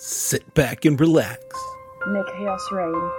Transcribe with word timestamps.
Sit 0.00 0.54
back 0.54 0.84
and 0.84 0.98
relax. 1.00 1.42
May 2.06 2.22
chaos 2.36 2.64
reign. 2.70 3.10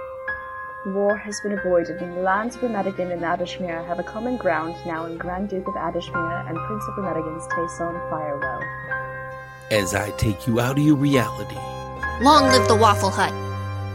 War 0.86 1.14
has 1.14 1.38
been 1.42 1.52
avoided, 1.52 2.00
and 2.00 2.16
the 2.16 2.22
lands 2.22 2.56
of 2.56 2.62
Remedigan 2.62 3.12
and 3.12 3.20
Adishmere 3.20 3.86
have 3.86 3.98
a 3.98 4.02
common 4.02 4.38
ground 4.38 4.74
now 4.86 5.04
in 5.04 5.18
Grand 5.18 5.50
Duke 5.50 5.68
of 5.68 5.74
Adishmere 5.74 6.48
and 6.48 6.56
Prince 6.56 6.84
of 6.88 6.94
Remedigan's 6.94 7.46
Tayson 7.48 8.00
Firewell. 8.08 8.62
As 9.70 9.94
I 9.94 10.08
take 10.12 10.46
you 10.46 10.58
out 10.58 10.78
of 10.78 10.82
your 10.82 10.96
reality. 10.96 11.58
Long 12.24 12.44
live 12.44 12.66
the 12.66 12.76
Waffle 12.80 13.10
Hut! 13.10 13.34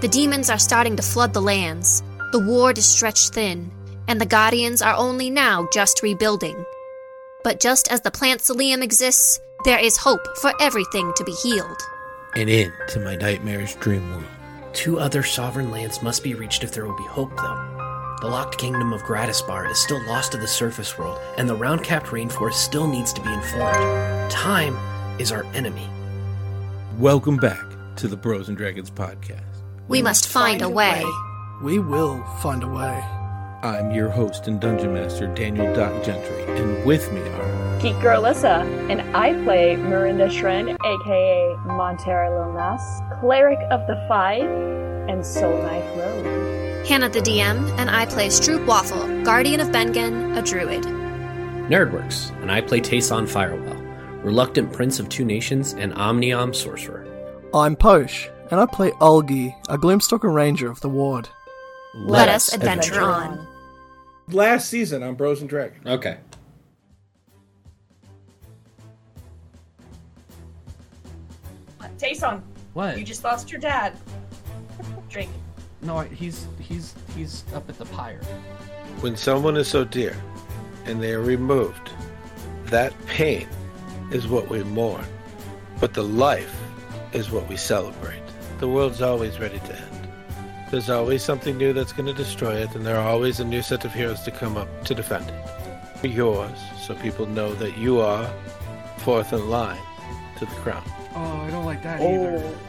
The 0.02 0.08
demons 0.08 0.52
are 0.52 0.60
starting 0.60 0.96
to 0.96 1.02
flood 1.02 1.34
the 1.34 1.42
lands. 1.42 2.04
The 2.34 2.46
ward 2.46 2.78
is 2.78 2.86
stretched 2.86 3.34
thin, 3.34 3.72
and 4.08 4.22
the 4.22 4.28
Guardians 4.28 4.84
are 4.84 4.96
only 4.96 5.32
now 5.32 5.68
just 5.74 6.04
rebuilding. 6.04 6.64
But 7.44 7.60
just 7.60 7.92
as 7.92 8.02
the 8.02 8.12
plant 8.12 8.42
Salium 8.42 8.84
exists, 8.84 9.40
there 9.64 9.80
is 9.80 9.98
hope 9.98 10.38
for 10.38 10.54
everything 10.62 11.12
to 11.16 11.24
be 11.24 11.32
healed. 11.32 11.82
An 12.38 12.50
end 12.50 12.74
to 12.90 13.00
my 13.00 13.16
nightmarish 13.16 13.76
dream 13.76 14.12
world. 14.12 14.26
Two 14.74 15.00
other 15.00 15.24
sovereign 15.24 15.72
lands 15.72 16.02
must 16.02 16.22
be 16.22 16.34
reached 16.34 16.66
if 16.66 16.74
there 16.74 16.86
will 16.86 16.98
be 16.98 17.06
hope, 17.06 17.34
though. 17.38 18.18
The 18.20 18.28
locked 18.28 18.58
kingdom 18.58 18.92
of 18.92 19.04
Gratisbar 19.04 19.72
is 19.72 19.82
still 19.82 20.06
lost 20.06 20.34
to 20.34 20.38
the 20.38 20.46
surface 20.46 20.98
world, 20.98 21.18
and 21.38 21.48
the 21.48 21.56
round 21.56 21.86
capped 21.86 22.08
rainforest 22.08 22.56
still 22.56 22.88
needs 22.88 23.14
to 23.14 23.22
be 23.22 23.32
informed. 23.32 24.30
Time 24.30 24.76
is 25.18 25.32
our 25.32 25.46
enemy. 25.54 25.88
Welcome 26.98 27.38
back 27.38 27.64
to 27.96 28.10
the 28.10 28.18
Bros 28.18 28.50
and 28.50 28.58
Dragons 28.58 28.92
podcast. 28.92 29.62
We, 29.88 30.02
must 30.02 30.28
find, 30.28 30.62
a 30.62 30.68
way. 30.68 31.06
We 31.64 31.80
will 31.80 32.22
find 32.42 32.64
a 32.64 32.68
way. 32.68 33.02
I'm 33.66 33.90
your 33.90 34.10
host 34.10 34.48
and 34.48 34.62
dungeon 34.62 34.94
master, 34.94 35.26
Daniel 35.34 35.74
Doc 35.74 36.04
Gentry, 36.04 36.44
and 36.44 36.86
with 36.86 37.12
me 37.12 37.22
are 37.22 37.80
Geek 37.82 38.00
Girl 38.00 38.22
Alyssa, 38.22 38.62
and 38.92 39.02
I 39.18 39.34
play 39.44 39.76
Mirinda 39.76 40.30
Shren, 40.30 40.78
aka 40.86 41.56
Montera 41.66 42.30
Lilnas, 42.30 43.20
Cleric 43.20 43.58
of 43.72 43.88
the 43.88 43.96
Five, 44.08 44.44
and 45.10 45.26
Soul 45.26 45.60
Knife 45.64 45.98
Rogue. 45.98 46.86
Hannah 46.86 47.10
the 47.10 47.22
DM, 47.22 47.68
and 47.80 47.90
I 47.90 48.06
play 48.06 48.28
Stroop 48.28 48.64
Waffle, 48.68 49.24
Guardian 49.24 49.60
of 49.60 49.70
Bengen, 49.70 50.38
a 50.38 50.44
druid. 50.44 50.84
Nerdworks, 51.68 52.40
and 52.44 52.52
I 52.52 52.62
play 52.62 52.82
Tayson 52.82 53.28
Firewell, 53.28 54.24
Reluctant 54.24 54.72
Prince 54.74 55.00
of 55.00 55.10
Two 55.10 55.26
Nations 55.26 55.74
and 55.74 55.92
Omniom 55.94 56.54
Sorcerer. 56.54 57.08
I'm 57.52 57.76
Posh, 57.76 58.30
and 58.52 58.60
I 58.60 58.68
play 58.68 58.92
Olgi, 59.02 59.56
a 59.70 59.78
Gloomstalker 59.80 60.32
Ranger 60.32 60.70
of 60.70 60.82
the 60.82 60.90
Ward. 60.90 61.30
Let, 61.96 62.30
us 62.30 62.54
adventure, 62.54 63.02
on. 63.02 63.48
Last 64.30 64.70
season 64.70 65.04
on 65.04 65.16
Bros 65.16 65.42
and 65.42 65.50
Dragons. 65.50 65.86
Okay. 65.86 66.18
Tayson, 71.98 72.42
What? 72.74 72.98
you 72.98 73.04
just 73.06 73.24
lost 73.24 73.52
your 73.52 73.62
dad. 73.62 73.98
Drink. 75.10 75.32
No, 75.82 76.00
he's 76.00 76.48
he's 76.60 76.94
he's 77.16 77.44
up 77.54 77.70
at 77.70 77.78
the 77.78 77.86
pyre. 77.86 78.22
When 79.02 79.16
someone 79.16 79.56
is 79.56 79.68
so 79.68 79.84
dear 79.86 80.16
and 80.86 81.02
they 81.02 81.14
are 81.14 81.22
removed, 81.22 81.92
that 82.66 82.94
pain 83.06 83.48
is 84.12 84.28
what 84.28 84.50
we 84.50 84.64
mourn. 84.64 85.06
But 85.80 85.94
the 85.94 86.04
life 86.04 86.54
is 87.14 87.30
what 87.32 87.48
we 87.48 87.56
celebrate. 87.58 88.22
The 88.60 88.68
world's 88.68 89.02
always 89.02 89.40
ready 89.40 89.60
to 89.60 89.76
end. 89.76 89.95
There's 90.76 90.90
always 90.90 91.24
something 91.24 91.58
new 91.58 91.72
that's 91.72 91.94
going 91.94 92.08
to 92.08 92.14
destroy 92.14 92.56
it, 92.56 92.76
and 92.76 92.86
there 92.86 92.98
are 92.98 93.08
always 93.08 93.40
a 93.40 93.46
new 93.46 93.62
set 93.62 93.86
of 93.86 93.94
heroes 93.94 94.20
to 94.24 94.32
come 94.32 94.58
up 94.58 94.68
to 94.84 94.94
defend 94.94 95.30
it. 95.30 96.12
Yours, 96.12 96.60
so 96.78 96.94
people 96.96 97.26
know 97.28 97.56
that 97.56 97.78
you 97.78 98.02
are 98.02 98.30
fourth 98.98 99.32
in 99.32 99.50
line 99.50 99.80
to 100.38 100.46
the 100.46 100.52
crown. 100.56 100.84
Oh, 101.16 101.44
I 101.48 101.50
don't 101.50 101.64
like 101.64 101.82
that 101.84 102.02
oh. 102.02 102.60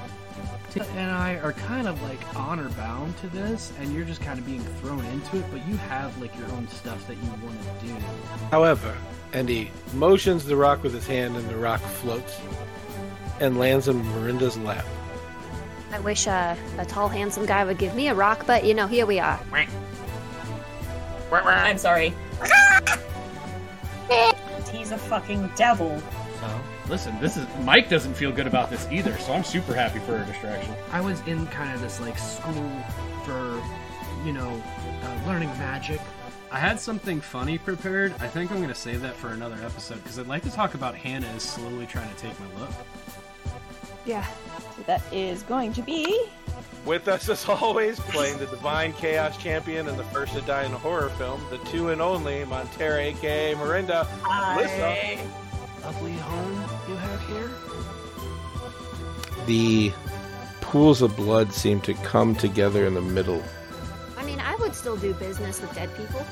either. 0.77 0.87
And 0.97 1.11
I 1.11 1.39
are 1.39 1.53
kind 1.53 1.89
of 1.89 2.01
like 2.05 2.21
honor 2.37 2.69
bound 2.69 3.19
to 3.19 3.27
this, 3.27 3.73
and 3.81 3.92
you're 3.92 4.05
just 4.05 4.23
kind 4.23 4.39
of 4.39 4.47
being 4.47 4.63
thrown 4.80 5.05
into 5.07 5.39
it. 5.39 5.45
But 5.51 5.67
you 5.67 5.77
have 5.77 6.17
like 6.23 6.39
your 6.39 6.48
own 6.53 6.69
stuff 6.69 7.05
that 7.09 7.17
you 7.17 7.29
want 7.45 7.61
to 7.61 7.86
do. 7.89 7.95
However, 8.53 8.97
and 9.33 9.48
he 9.48 9.73
motions 9.95 10.45
the 10.45 10.55
rock 10.55 10.85
with 10.85 10.95
his 10.95 11.09
hand, 11.09 11.35
and 11.36 11.48
the 11.48 11.57
rock 11.57 11.80
floats 11.80 12.41
and 13.41 13.59
lands 13.59 13.89
in 13.89 14.01
Miranda's 14.05 14.57
lap. 14.59 14.86
I 15.92 16.01
wish 16.01 16.27
uh, 16.27 16.57
a 16.79 16.85
tall, 16.85 17.08
handsome 17.08 17.47
guy 17.47 17.64
would 17.64 17.79
give 17.79 17.95
me 17.95 18.08
a 18.08 18.14
rock, 18.14 18.45
but 18.47 18.64
you 18.64 18.74
know, 18.74 18.86
here 18.86 19.07
we 19.07 19.19
are. 19.19 19.41
I'm 21.33 21.79
sorry. 21.79 22.13
He's 24.73 24.92
a 24.92 24.98
fucking 24.98 25.51
devil. 25.57 26.01
So, 26.41 26.61
listen, 26.89 27.19
this 27.20 27.36
is 27.36 27.47
Mike 27.63 27.89
doesn't 27.89 28.14
feel 28.14 28.30
good 28.30 28.47
about 28.47 28.70
this 28.70 28.86
either, 28.91 29.17
so 29.19 29.33
I'm 29.33 29.45
super 29.45 29.74
happy 29.74 29.98
for 30.01 30.19
her 30.19 30.24
distraction. 30.24 30.74
I 30.92 31.01
was 31.01 31.20
in 31.27 31.47
kind 31.48 31.74
of 31.74 31.80
this 31.80 32.01
like 32.01 32.18
school 32.18 32.70
for, 33.24 33.63
you 34.24 34.33
know, 34.33 34.63
uh, 35.03 35.27
learning 35.27 35.48
magic. 35.58 36.01
I 36.51 36.58
had 36.58 36.79
something 36.79 37.20
funny 37.20 37.58
prepared. 37.58 38.13
I 38.20 38.29
think 38.29 38.51
I'm 38.51 38.58
going 38.58 38.68
to 38.68 38.74
save 38.74 39.01
that 39.03 39.17
for 39.17 39.29
another 39.29 39.57
episode 39.64 40.03
because 40.03 40.18
I'd 40.18 40.29
like 40.29 40.42
to 40.45 40.51
talk 40.51 40.74
about 40.74 40.95
Hannah 40.95 41.27
is 41.35 41.42
slowly 41.42 41.86
trying 41.86 42.08
to 42.08 42.17
take 42.17 42.39
my 42.39 42.61
look. 42.61 42.70
Yeah. 44.05 44.27
So 44.77 44.83
that 44.83 45.03
is 45.13 45.42
going 45.42 45.73
to 45.75 45.83
be. 45.83 46.29
With 46.85 47.09
us, 47.09 47.29
as 47.29 47.48
always, 47.48 47.98
playing 47.98 48.39
the 48.39 48.47
Divine 48.47 48.92
Chaos 48.92 49.37
Champion 49.39 49.89
and 49.89 49.98
the 49.98 50.05
first 50.05 50.35
to 50.35 50.42
die 50.42 50.64
in 50.64 50.73
a 50.73 50.79
horror 50.79 51.09
film, 51.11 51.41
the 51.51 51.59
two 51.59 51.89
and 51.89 52.01
only 52.01 52.45
Montera, 52.45 53.07
aka 53.07 53.55
Miranda. 53.55 54.05
Hi. 54.23 55.19
Lovely 55.83 56.13
home 56.13 56.65
you 56.89 56.97
have 56.97 57.29
here. 57.29 57.51
The 59.47 59.92
pools 60.61 61.01
of 61.01 61.17
blood 61.17 61.53
seem 61.53 61.81
to 61.83 61.95
come 61.95 62.35
together 62.35 62.86
in 62.86 62.95
the 62.95 63.03
middle. 63.03 63.42
I 64.17 64.25
mean, 64.25 64.41
I 64.41 64.57
would 64.57 64.75
still 64.75 64.97
do 64.97 65.15
business 65.15 65.61
with 65.61 65.75
dead 65.75 65.91
people. 65.97 66.25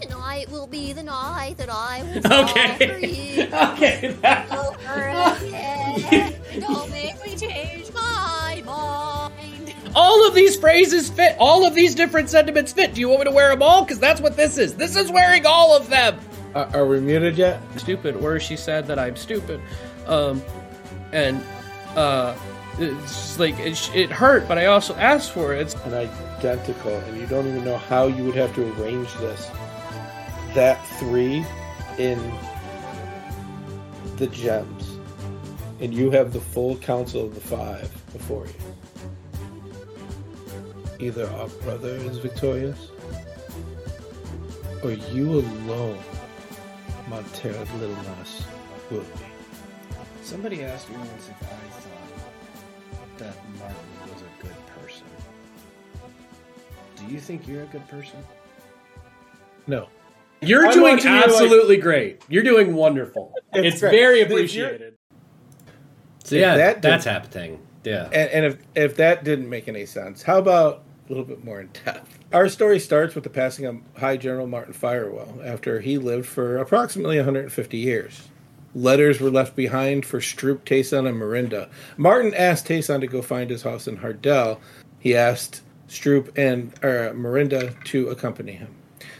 Tonight 0.00 0.50
will 0.50 0.66
be 0.66 0.92
the 0.92 1.02
night 1.02 1.56
that 1.58 1.68
I 1.70 2.02
will 2.02 2.22
fall 2.28 2.76
for 2.76 2.98
you. 2.98 3.42
okay. 3.44 4.16
that- 4.22 4.50
Over 4.52 5.44
again. 5.46 6.34
Don't 6.60 6.90
make 6.90 7.24
me 7.24 7.36
change 7.36 7.92
my 7.92 8.62
mind. 8.64 9.74
All 9.94 10.26
of 10.26 10.34
these 10.34 10.56
phrases 10.56 11.10
fit. 11.10 11.36
All 11.38 11.66
of 11.66 11.74
these 11.74 11.94
different 11.94 12.30
sentiments 12.30 12.72
fit. 12.72 12.94
Do 12.94 13.00
you 13.00 13.08
want 13.08 13.20
me 13.20 13.24
to 13.26 13.30
wear 13.32 13.50
them 13.50 13.62
all? 13.62 13.82
Because 13.84 13.98
that's 13.98 14.20
what 14.20 14.36
this 14.36 14.56
is. 14.56 14.74
This 14.74 14.96
is 14.96 15.10
wearing 15.10 15.46
all 15.46 15.76
of 15.76 15.88
them. 15.90 16.18
Uh, 16.54 16.70
are 16.74 16.86
we 16.86 17.00
muted 17.00 17.36
yet? 17.36 17.60
Stupid. 17.76 18.16
Or 18.16 18.38
she 18.40 18.56
said 18.56 18.86
that 18.86 18.98
I'm 18.98 19.16
stupid. 19.16 19.60
Um, 20.06 20.42
and 21.12 21.42
uh, 21.96 22.36
it's 22.78 23.02
just 23.12 23.40
like 23.40 23.58
it, 23.58 23.90
it 23.94 24.10
hurt, 24.10 24.46
but 24.48 24.58
I 24.58 24.66
also 24.66 24.94
asked 24.94 25.32
for 25.32 25.54
it. 25.54 25.60
It's 25.62 25.74
An 25.84 25.94
identical, 25.94 26.92
and 26.96 27.16
you 27.20 27.26
don't 27.26 27.46
even 27.48 27.64
know 27.64 27.76
how 27.78 28.06
you 28.06 28.24
would 28.24 28.36
have 28.36 28.54
to 28.54 28.62
arrange 28.80 29.12
this. 29.14 29.50
That 30.54 30.84
three 30.98 31.44
in 31.98 32.18
the 34.16 34.26
gems, 34.26 34.98
and 35.80 35.94
you 35.94 36.10
have 36.10 36.32
the 36.32 36.40
full 36.40 36.76
council 36.76 37.26
of 37.26 37.34
the 37.34 37.40
five 37.40 37.90
before 38.12 38.46
you. 38.46 38.54
Either 41.06 41.26
our 41.30 41.48
brother 41.62 41.94
is 41.94 42.18
victorious, 42.18 42.90
or 44.82 44.90
you 44.90 45.40
alone, 45.40 45.98
Montera 47.08 47.64
Little 47.78 47.96
Nas, 47.96 48.42
will 48.90 49.00
be. 49.00 49.06
Somebody 50.22 50.64
asked 50.64 50.90
me 50.90 50.96
once 50.96 51.28
if 51.28 51.42
I 51.42 51.46
thought 51.80 53.18
that 53.18 53.36
Martin 53.58 53.76
was 54.12 54.22
a 54.22 54.42
good 54.42 54.56
person. 54.82 55.06
Do 56.96 57.06
you 57.06 57.20
think 57.20 57.46
you're 57.46 57.62
a 57.62 57.66
good 57.66 57.86
person? 57.88 58.18
No. 59.66 59.88
You're 60.42 60.66
I'm 60.66 60.72
doing 60.72 60.94
watching 60.94 61.12
you, 61.12 61.16
like- 61.16 61.28
absolutely 61.28 61.76
great. 61.76 62.22
You're 62.28 62.42
doing 62.42 62.74
wonderful. 62.74 63.34
It's 63.52 63.74
It's, 63.74 63.80
very 63.80 64.22
appreciated. 64.22 64.96
So 66.24 66.36
yeah, 66.36 66.56
that 66.56 66.82
that's 66.82 67.04
happening. 67.04 67.60
Yeah. 67.84 68.04
And, 68.06 68.30
and 68.30 68.44
if 68.46 68.58
if 68.74 68.96
that 68.96 69.24
didn't 69.24 69.48
make 69.48 69.68
any 69.68 69.86
sense, 69.86 70.22
how 70.22 70.38
about 70.38 70.82
a 71.06 71.08
little 71.08 71.24
bit 71.24 71.44
more 71.44 71.60
in 71.60 71.70
depth? 71.84 72.18
Our 72.32 72.48
story 72.48 72.78
starts 72.78 73.14
with 73.14 73.24
the 73.24 73.30
passing 73.30 73.64
of 73.66 73.78
High 73.96 74.16
General 74.16 74.46
Martin 74.46 74.72
Firewell 74.72 75.44
after 75.44 75.80
he 75.80 75.98
lived 75.98 76.26
for 76.26 76.58
approximately 76.58 77.16
150 77.16 77.76
years. 77.76 78.28
Letters 78.74 79.20
were 79.20 79.30
left 79.30 79.56
behind 79.56 80.06
for 80.06 80.20
Stroop, 80.20 80.60
Tayson, 80.60 81.08
and 81.08 81.20
Mirinda. 81.20 81.68
Martin 81.96 82.32
asked 82.34 82.66
Tayson 82.68 83.00
to 83.00 83.08
go 83.08 83.20
find 83.20 83.50
his 83.50 83.62
house 83.62 83.88
in 83.88 83.96
Hardell. 83.96 84.60
He 85.00 85.16
asked 85.16 85.62
Stroop 85.88 86.30
and 86.38 86.72
uh, 86.84 87.12
Mirinda 87.12 87.82
to 87.86 88.10
accompany 88.10 88.52
him. 88.52 88.72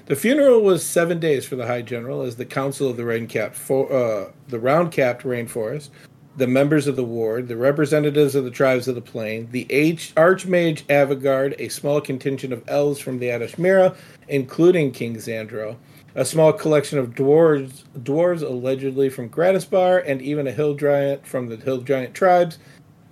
The 0.07 0.17
funeral 0.17 0.63
was 0.63 0.85
seven 0.85 1.21
days 1.21 1.47
for 1.47 1.57
the 1.57 1.67
High 1.67 1.83
General 1.83 2.23
as 2.23 2.37
the 2.37 2.45
Council 2.45 2.89
of 2.89 2.97
the 2.97 3.05
Rain 3.05 3.27
Cap, 3.27 3.55
for, 3.55 3.93
uh, 3.93 4.33
the 4.49 4.59
Round 4.59 4.91
Capped 4.91 5.25
Rainforest, 5.25 5.91
the 6.37 6.47
members 6.47 6.87
of 6.87 6.97
the 6.97 7.05
ward, 7.05 7.49
the 7.49 7.57
representatives 7.57 8.35
of 8.35 8.45
the 8.45 8.51
tribes 8.51 8.89
of 8.89 8.95
the 8.95 9.01
plain, 9.01 9.49
the 9.53 9.67
H- 9.71 10.13
Archmage 10.17 10.83
Avagard, 10.85 11.55
a 11.59 11.69
small 11.69 12.01
contingent 12.01 12.53
of 12.53 12.65
elves 12.67 12.99
from 12.99 13.19
the 13.19 13.27
Adashmira, 13.27 13.95
including 14.29 14.91
King 14.91 15.17
Xandro, 15.17 15.77
a 16.15 16.25
small 16.25 16.53
collection 16.53 16.99
of 16.99 17.15
dwarves, 17.15 17.85
dwarves 18.03 18.43
allegedly 18.43 19.11
from 19.11 19.29
Gratisbar, 19.29 20.03
and 20.07 20.21
even 20.23 20.47
a 20.47 20.53
hill 20.53 20.75
giant 20.75 21.27
from 21.27 21.49
the 21.49 21.57
hill 21.57 21.83
giant 21.83 22.15
tribes, 22.15 22.59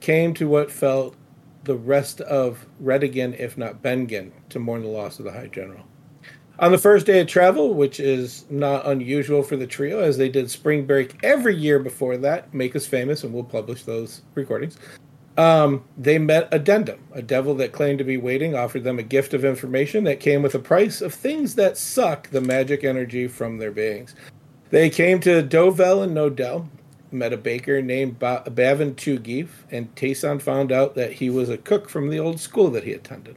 came 0.00 0.32
to 0.34 0.48
what 0.48 0.70
felt 0.70 1.14
the 1.64 1.76
rest 1.76 2.20
of 2.22 2.66
Redigan, 2.82 3.38
if 3.38 3.58
not 3.58 3.82
Bengen, 3.82 4.30
to 4.48 4.58
mourn 4.58 4.82
the 4.82 4.88
loss 4.88 5.18
of 5.18 5.24
the 5.24 5.32
High 5.32 5.48
General. 5.48 5.87
On 6.60 6.72
the 6.72 6.78
first 6.78 7.06
day 7.06 7.20
of 7.20 7.28
travel, 7.28 7.72
which 7.72 8.00
is 8.00 8.44
not 8.50 8.84
unusual 8.84 9.44
for 9.44 9.56
the 9.56 9.66
trio, 9.66 10.00
as 10.00 10.18
they 10.18 10.28
did 10.28 10.50
spring 10.50 10.86
break 10.86 11.16
every 11.22 11.54
year 11.54 11.78
before 11.78 12.16
that, 12.16 12.52
make 12.52 12.74
us 12.74 12.84
famous, 12.84 13.22
and 13.22 13.32
we'll 13.32 13.44
publish 13.44 13.84
those 13.84 14.22
recordings. 14.34 14.76
Um, 15.36 15.84
they 15.96 16.18
met 16.18 16.48
Addendum, 16.52 16.98
a 17.12 17.22
devil 17.22 17.54
that 17.56 17.70
claimed 17.70 17.98
to 17.98 18.04
be 18.04 18.16
waiting, 18.16 18.56
offered 18.56 18.82
them 18.82 18.98
a 18.98 19.04
gift 19.04 19.34
of 19.34 19.44
information 19.44 20.02
that 20.04 20.18
came 20.18 20.42
with 20.42 20.56
a 20.56 20.58
price 20.58 21.00
of 21.00 21.14
things 21.14 21.54
that 21.54 21.78
suck 21.78 22.28
the 22.30 22.40
magic 22.40 22.82
energy 22.82 23.28
from 23.28 23.58
their 23.58 23.70
beings. 23.70 24.16
They 24.70 24.90
came 24.90 25.20
to 25.20 25.42
Dovel 25.42 26.02
and 26.02 26.16
Nodell, 26.16 26.66
met 27.12 27.32
a 27.32 27.36
baker 27.36 27.80
named 27.80 28.18
ba- 28.18 28.42
Bavin 28.50 28.96
Tugif, 28.96 29.48
and 29.70 29.94
Tayson 29.94 30.42
found 30.42 30.72
out 30.72 30.96
that 30.96 31.12
he 31.12 31.30
was 31.30 31.50
a 31.50 31.56
cook 31.56 31.88
from 31.88 32.10
the 32.10 32.18
old 32.18 32.40
school 32.40 32.68
that 32.70 32.82
he 32.82 32.92
attended. 32.92 33.36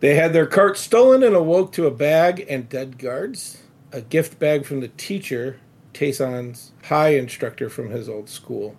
They 0.00 0.14
had 0.14 0.32
their 0.32 0.46
cart 0.46 0.78
stolen 0.78 1.22
and 1.22 1.34
awoke 1.34 1.72
to 1.72 1.86
a 1.86 1.90
bag 1.90 2.46
and 2.48 2.68
dead 2.68 2.98
guards, 2.98 3.62
a 3.92 4.00
gift 4.00 4.38
bag 4.38 4.64
from 4.64 4.80
the 4.80 4.88
teacher, 4.88 5.58
Tayson's 5.92 6.72
high 6.84 7.14
instructor 7.14 7.68
from 7.68 7.90
his 7.90 8.08
old 8.08 8.28
school. 8.28 8.76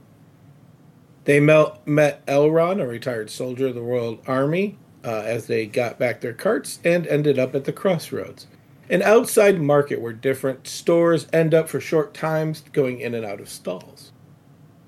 They 1.25 1.39
met, 1.39 2.25
Elron, 2.25 2.81
a 2.81 2.87
retired 2.87 3.29
soldier 3.29 3.67
of 3.67 3.75
the 3.75 3.81
Royal 3.81 4.21
Army, 4.25 4.77
uh, 5.03 5.23
as 5.25 5.47
they 5.47 5.65
got 5.65 5.99
back 5.99 6.21
their 6.21 6.33
carts 6.33 6.79
and 6.83 7.05
ended 7.07 7.37
up 7.37 7.53
at 7.53 7.65
the 7.65 7.73
crossroads, 7.73 8.47
an 8.89 9.01
outside 9.01 9.61
market 9.61 10.01
where 10.01 10.13
different 10.13 10.67
stores 10.67 11.27
end 11.31 11.53
up 11.53 11.69
for 11.69 11.79
short 11.79 12.13
times 12.13 12.63
going 12.71 12.99
in 12.99 13.13
and 13.13 13.25
out 13.25 13.39
of 13.39 13.49
stalls. 13.49 14.08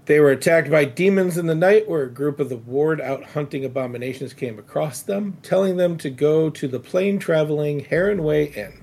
They 0.06 0.20
were 0.20 0.32
attacked 0.32 0.72
by 0.72 0.86
demons 0.86 1.38
in 1.38 1.46
the 1.46 1.56
night, 1.56 1.88
where 1.88 2.04
a 2.04 2.10
group 2.10 2.40
of 2.40 2.50
the 2.50 2.58
ward 2.58 3.00
out 3.00 3.24
hunting 3.24 3.64
abominations 3.64 4.34
came 4.34 4.58
across 4.58 5.02
them, 5.02 5.38
telling 5.44 5.78
them 5.78 5.98
to 6.00 6.10
go 6.10 6.50
to 6.50 6.68
the 6.68 6.80
plain 6.80 7.20
traveling 7.20 7.82
Heron 7.82 8.24
Way 8.24 8.46
Inn. 8.46 8.82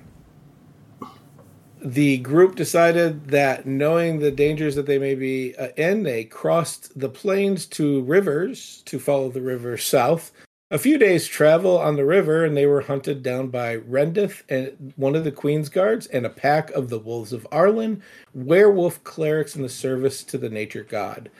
The 1.81 2.17
group 2.17 2.55
decided 2.55 3.27
that, 3.29 3.65
knowing 3.65 4.19
the 4.19 4.31
dangers 4.31 4.75
that 4.75 4.85
they 4.85 4.99
may 4.99 5.15
be 5.15 5.55
uh, 5.55 5.69
in, 5.77 6.03
they 6.03 6.25
crossed 6.25 6.97
the 6.99 7.09
plains 7.09 7.65
to 7.67 8.01
rivers 8.01 8.81
to 8.85 8.99
follow 8.99 9.29
the 9.29 9.41
river 9.41 9.77
south. 9.77 10.31
A 10.71 10.77
few 10.77 10.99
days' 10.99 11.25
travel 11.25 11.79
on 11.79 11.95
the 11.95 12.05
river, 12.05 12.45
and 12.45 12.55
they 12.55 12.67
were 12.67 12.81
hunted 12.81 13.23
down 13.23 13.47
by 13.47 13.77
Rendith 13.77 14.43
and 14.49 14.93
one 14.97 15.15
of 15.15 15.23
the 15.23 15.31
Queen's 15.31 15.67
guards 15.67 16.05
and 16.07 16.27
a 16.27 16.29
pack 16.29 16.69
of 16.71 16.89
the 16.89 16.99
Wolves 16.99 17.33
of 17.33 17.47
Arlen, 17.51 18.03
werewolf 18.35 19.03
clerics 19.03 19.55
in 19.55 19.63
the 19.63 19.69
service 19.69 20.23
to 20.25 20.37
the 20.37 20.49
nature 20.49 20.83
god. 20.83 21.31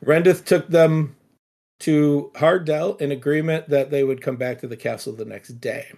Rendith 0.00 0.44
took 0.44 0.68
them 0.68 1.16
to 1.80 2.30
Hardell 2.36 2.96
in 2.98 3.10
agreement 3.10 3.68
that 3.68 3.90
they 3.90 4.04
would 4.04 4.22
come 4.22 4.36
back 4.36 4.60
to 4.60 4.68
the 4.68 4.76
castle 4.76 5.12
the 5.12 5.24
next 5.24 5.60
day. 5.60 5.90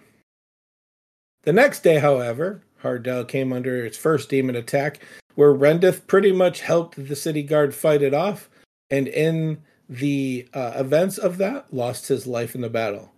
The 1.43 1.53
next 1.53 1.81
day, 1.81 1.99
however, 1.99 2.63
Hardell 2.79 3.25
came 3.25 3.53
under 3.53 3.85
its 3.85 3.99
first 3.99 4.31
demon 4.31 4.57
attack, 4.57 5.01
where 5.35 5.53
Rendith 5.53 6.07
pretty 6.07 6.33
much 6.33 6.63
helped 6.63 7.07
the 7.07 7.17
city 7.17 7.43
guard 7.43 7.75
fight 7.75 8.01
it 8.01 8.15
off, 8.15 8.49
and 8.91 9.07
in 9.09 9.63
the 9.89 10.49
uh, 10.53 10.73
events 10.77 11.19
of 11.19 11.39
that, 11.39 11.73
lost 11.73 12.09
his 12.09 12.27
life 12.27 12.55
in 12.55 12.61
the 12.61 12.71
battle. 12.71 13.13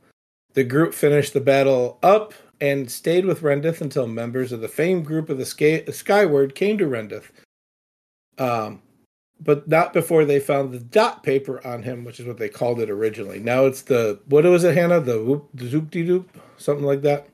The 0.55 0.65
group 0.65 0.95
finished 0.95 1.33
the 1.33 1.41
battle 1.41 1.99
up 2.03 2.35
and 2.61 2.91
stayed 2.91 3.25
with 3.25 3.43
Rendith 3.43 3.81
until 3.81 4.07
members 4.07 4.53
of 4.53 4.61
the 4.61 4.69
famed 4.69 5.07
group 5.07 5.29
of 5.29 5.39
the 5.39 5.47
Sky- 5.47 5.85
Skyward 5.91 6.55
came 6.55 6.77
to 6.79 6.87
Rendith. 6.87 7.33
Um, 8.39 8.83
but 9.41 9.69
not 9.69 9.93
before 9.93 10.25
they 10.25 10.39
found 10.39 10.73
the 10.73 10.79
dot 10.79 11.23
paper 11.23 11.67
on 11.67 11.83
him, 11.83 12.05
which 12.05 12.21
is 12.21 12.27
what 12.27 12.37
they 12.39 12.49
called 12.49 12.81
it 12.81 12.91
originally. 12.91 13.39
Now 13.39 13.65
it's 13.67 13.83
the 13.83 14.21
what 14.27 14.45
was 14.45 14.65
it, 14.65 14.77
Hannah? 14.77 15.01
The 15.01 15.23
whoop, 15.23 15.49
the 15.55 15.67
zoop 15.67 15.91
de 15.91 16.07
doop, 16.07 16.27
something 16.59 16.85
like 16.85 17.03
that. 17.03 17.27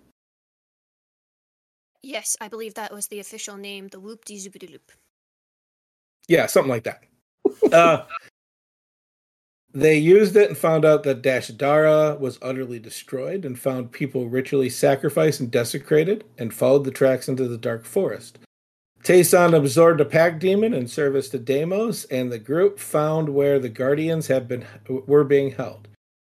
Yes, 2.07 2.37
I 2.41 2.47
believe 2.47 2.75
that 2.75 2.93
was 2.93 3.09
the 3.09 3.19
official 3.19 3.57
name, 3.57 3.89
the 3.89 3.99
Whoop 3.99 4.25
de 4.25 4.37
Zoopity 4.37 4.71
Loop. 4.71 4.93
Yeah, 6.29 6.47
something 6.47 6.71
like 6.71 6.85
that. 6.85 7.03
Uh, 7.73 8.05
they 9.77 9.99
used 9.99 10.37
it 10.37 10.49
and 10.49 10.57
found 10.57 10.87
out 10.87 11.03
that 11.03 11.21
Dashdara 11.21 12.19
was 12.19 12.39
utterly 12.41 12.79
destroyed 12.79 13.45
and 13.45 13.59
found 13.59 13.93
people 13.93 14.27
ritually 14.27 14.71
sacrificed 14.71 15.39
and 15.39 15.51
desecrated 15.51 16.25
and 16.39 16.55
followed 16.55 16.85
the 16.85 16.91
tracks 16.91 17.29
into 17.29 17.47
the 17.47 17.59
dark 17.59 17.85
forest. 17.85 18.39
Tayson 19.03 19.55
absorbed 19.55 20.01
a 20.01 20.07
pack 20.07 20.41
demon 20.41 20.73
in 20.73 20.89
service 20.89 21.29
to 21.29 21.39
Deimos, 21.39 22.07
and 22.07 22.33
the 22.33 22.39
group 22.39 22.79
found 22.79 23.29
where 23.29 23.59
the 23.59 23.69
guardians 23.69 24.29
had 24.29 24.49
been 24.49 24.65
were 24.89 25.25
being 25.25 25.51
held. 25.51 25.89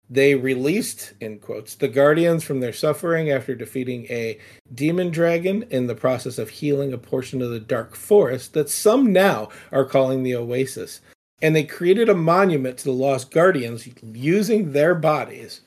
They 0.08 0.36
released, 0.36 1.14
in 1.20 1.40
quotes, 1.40 1.74
the 1.74 1.88
guardians 1.88 2.44
from 2.44 2.60
their 2.60 2.72
suffering 2.72 3.32
after 3.32 3.56
defeating 3.56 4.04
a 4.04 4.38
demon 4.72 5.10
dragon 5.10 5.64
in 5.70 5.88
the 5.88 5.96
process 5.96 6.38
of 6.38 6.48
healing 6.48 6.92
a 6.92 6.98
portion 6.98 7.42
of 7.42 7.50
the 7.50 7.58
dark 7.58 7.96
forest 7.96 8.52
that 8.52 8.70
some 8.70 9.12
now 9.12 9.48
are 9.72 9.84
calling 9.84 10.22
the 10.22 10.36
Oasis. 10.36 11.00
And 11.42 11.54
they 11.54 11.64
created 11.64 12.08
a 12.08 12.14
monument 12.14 12.78
to 12.78 12.84
the 12.84 12.92
lost 12.92 13.30
guardians 13.30 13.88
using 14.02 14.72
their 14.72 14.94
bodies. 14.94 15.60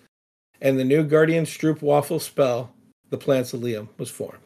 And 0.61 0.79
the 0.79 0.85
new 0.85 1.03
Guardian 1.03 1.43
Stroop 1.45 1.81
Waffle 1.81 2.19
spell, 2.19 2.73
the 3.09 3.17
Plants 3.17 3.53
of 3.53 3.59
Liam, 3.59 3.89
was 3.97 4.09
formed. 4.09 4.39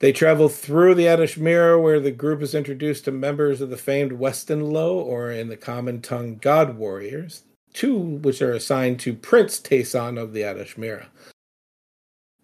They 0.00 0.12
travel 0.12 0.48
through 0.48 0.96
the 0.96 1.06
Adashmira, 1.06 1.80
where 1.80 2.00
the 2.00 2.10
group 2.10 2.42
is 2.42 2.54
introduced 2.54 3.04
to 3.04 3.12
members 3.12 3.60
of 3.60 3.70
the 3.70 3.76
famed 3.76 4.12
Westenlo, 4.12 4.92
or 4.92 5.30
in 5.30 5.48
the 5.48 5.56
common 5.56 6.02
tongue, 6.02 6.36
God 6.36 6.76
Warriors, 6.76 7.44
two 7.72 7.96
which 7.96 8.42
are 8.42 8.52
assigned 8.52 8.98
to 9.00 9.14
Prince 9.14 9.60
Tayson 9.60 10.20
of 10.20 10.32
the 10.32 10.42
Adashmira. 10.42 11.06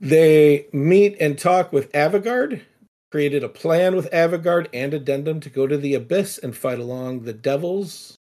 They 0.00 0.68
meet 0.72 1.16
and 1.20 1.38
talk 1.38 1.72
with 1.72 1.92
Avagard, 1.92 2.62
created 3.10 3.42
a 3.42 3.48
plan 3.48 3.96
with 3.96 4.10
Avagard 4.10 4.68
and 4.72 4.94
Addendum 4.94 5.40
to 5.40 5.50
go 5.50 5.66
to 5.66 5.76
the 5.76 5.94
Abyss 5.94 6.38
and 6.38 6.56
fight 6.56 6.78
along 6.78 7.20
the 7.20 7.32
Devils 7.32 8.16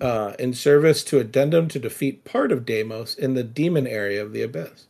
uh, 0.00 0.32
in 0.38 0.54
service 0.54 1.04
to 1.04 1.18
Addendum 1.18 1.68
to 1.68 1.78
defeat 1.78 2.24
part 2.24 2.50
of 2.50 2.64
Deimos 2.64 3.14
in 3.14 3.34
the 3.34 3.44
demon 3.44 3.86
area 3.86 4.22
of 4.22 4.32
the 4.32 4.42
Abyss. 4.42 4.86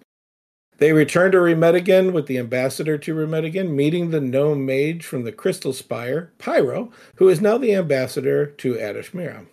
They 0.78 0.92
return 0.92 1.32
to 1.32 1.38
Remedigan 1.38 2.12
with 2.12 2.26
the 2.26 2.38
ambassador 2.38 2.96
to 2.96 3.14
Remedigan, 3.14 3.70
meeting 3.70 4.10
the 4.10 4.20
gnome 4.20 4.64
mage 4.64 5.04
from 5.04 5.24
the 5.24 5.32
Crystal 5.32 5.74
Spire, 5.74 6.32
Pyro, 6.38 6.90
who 7.16 7.28
is 7.28 7.40
now 7.40 7.58
the 7.58 7.74
ambassador 7.74 8.46
to 8.46 8.74
Adashmira. 8.74 9.46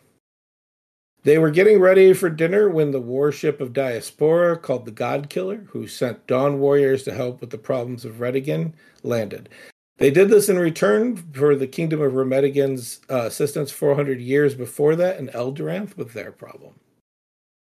They 1.24 1.38
were 1.38 1.52
getting 1.52 1.82
ready 1.82 2.14
for 2.14 2.30
dinner 2.30 2.70
when 2.70 2.92
the 2.92 3.02
warship 3.02 3.60
of 3.60 3.74
Diaspora, 3.74 4.58
called 4.58 4.86
the 4.86 4.92
God 4.92 5.30
Killer, 5.30 5.68
who 5.72 5.86
sent 5.86 6.28
Dawn 6.28 6.60
Warriors 6.60 7.04
to 7.04 7.14
help 7.14 7.42
with 7.42 7.50
the 7.50 7.58
problems 7.58 8.06
of 8.06 8.20
Redigan, 8.20 8.72
landed. 9.04 9.50
They 9.98 10.12
did 10.12 10.30
this 10.30 10.48
in 10.48 10.60
return 10.60 11.18
for 11.34 11.56
the 11.56 11.68
Kingdom 11.68 12.02
of 12.02 12.14
Remedigan's 12.14 13.02
uh, 13.10 13.26
assistance 13.26 13.72
400 13.72 14.22
years 14.22 14.54
before 14.54 14.96
that 14.96 15.18
in 15.18 15.30
Eldoranth 15.30 15.98
with 15.98 16.14
their 16.14 16.32
problem. 16.32 16.76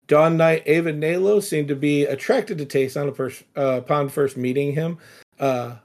Dawn 0.08 0.38
Knight 0.38 0.64
Ava 0.66 0.92
Nalo 0.92 1.42
seemed 1.42 1.68
to 1.68 1.76
be 1.76 2.06
attracted 2.06 2.58
to 2.58 2.66
Tayson 2.66 3.16
pers- 3.16 3.44
uh, 3.58 3.78
upon 3.78 4.10
first 4.10 4.38
meeting 4.38 4.74
him. 4.74 4.98
Uh, 5.40 5.76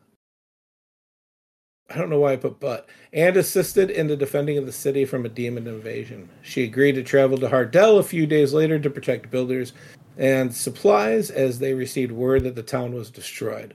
I 1.90 1.98
don't 1.98 2.08
know 2.08 2.20
why 2.20 2.32
I 2.32 2.36
put 2.36 2.58
but, 2.60 2.88
and 3.12 3.36
assisted 3.36 3.90
in 3.90 4.06
the 4.06 4.16
defending 4.16 4.56
of 4.56 4.66
the 4.66 4.72
city 4.72 5.04
from 5.04 5.26
a 5.26 5.30
demon 5.30 5.66
invasion. 5.66 6.28
She 6.42 6.64
agreed 6.64 6.94
to 6.94 7.02
travel 7.02 7.36
to 7.38 7.48
Hardell 7.48 7.98
a 7.98 8.02
few 8.02 8.26
days 8.26 8.54
later 8.54 8.78
to 8.78 8.90
protect 8.90 9.30
builders 9.30 9.74
and 10.16 10.54
supplies 10.54 11.30
as 11.30 11.58
they 11.58 11.74
received 11.74 12.12
word 12.12 12.44
that 12.44 12.54
the 12.54 12.62
town 12.62 12.94
was 12.94 13.10
destroyed. 13.10 13.74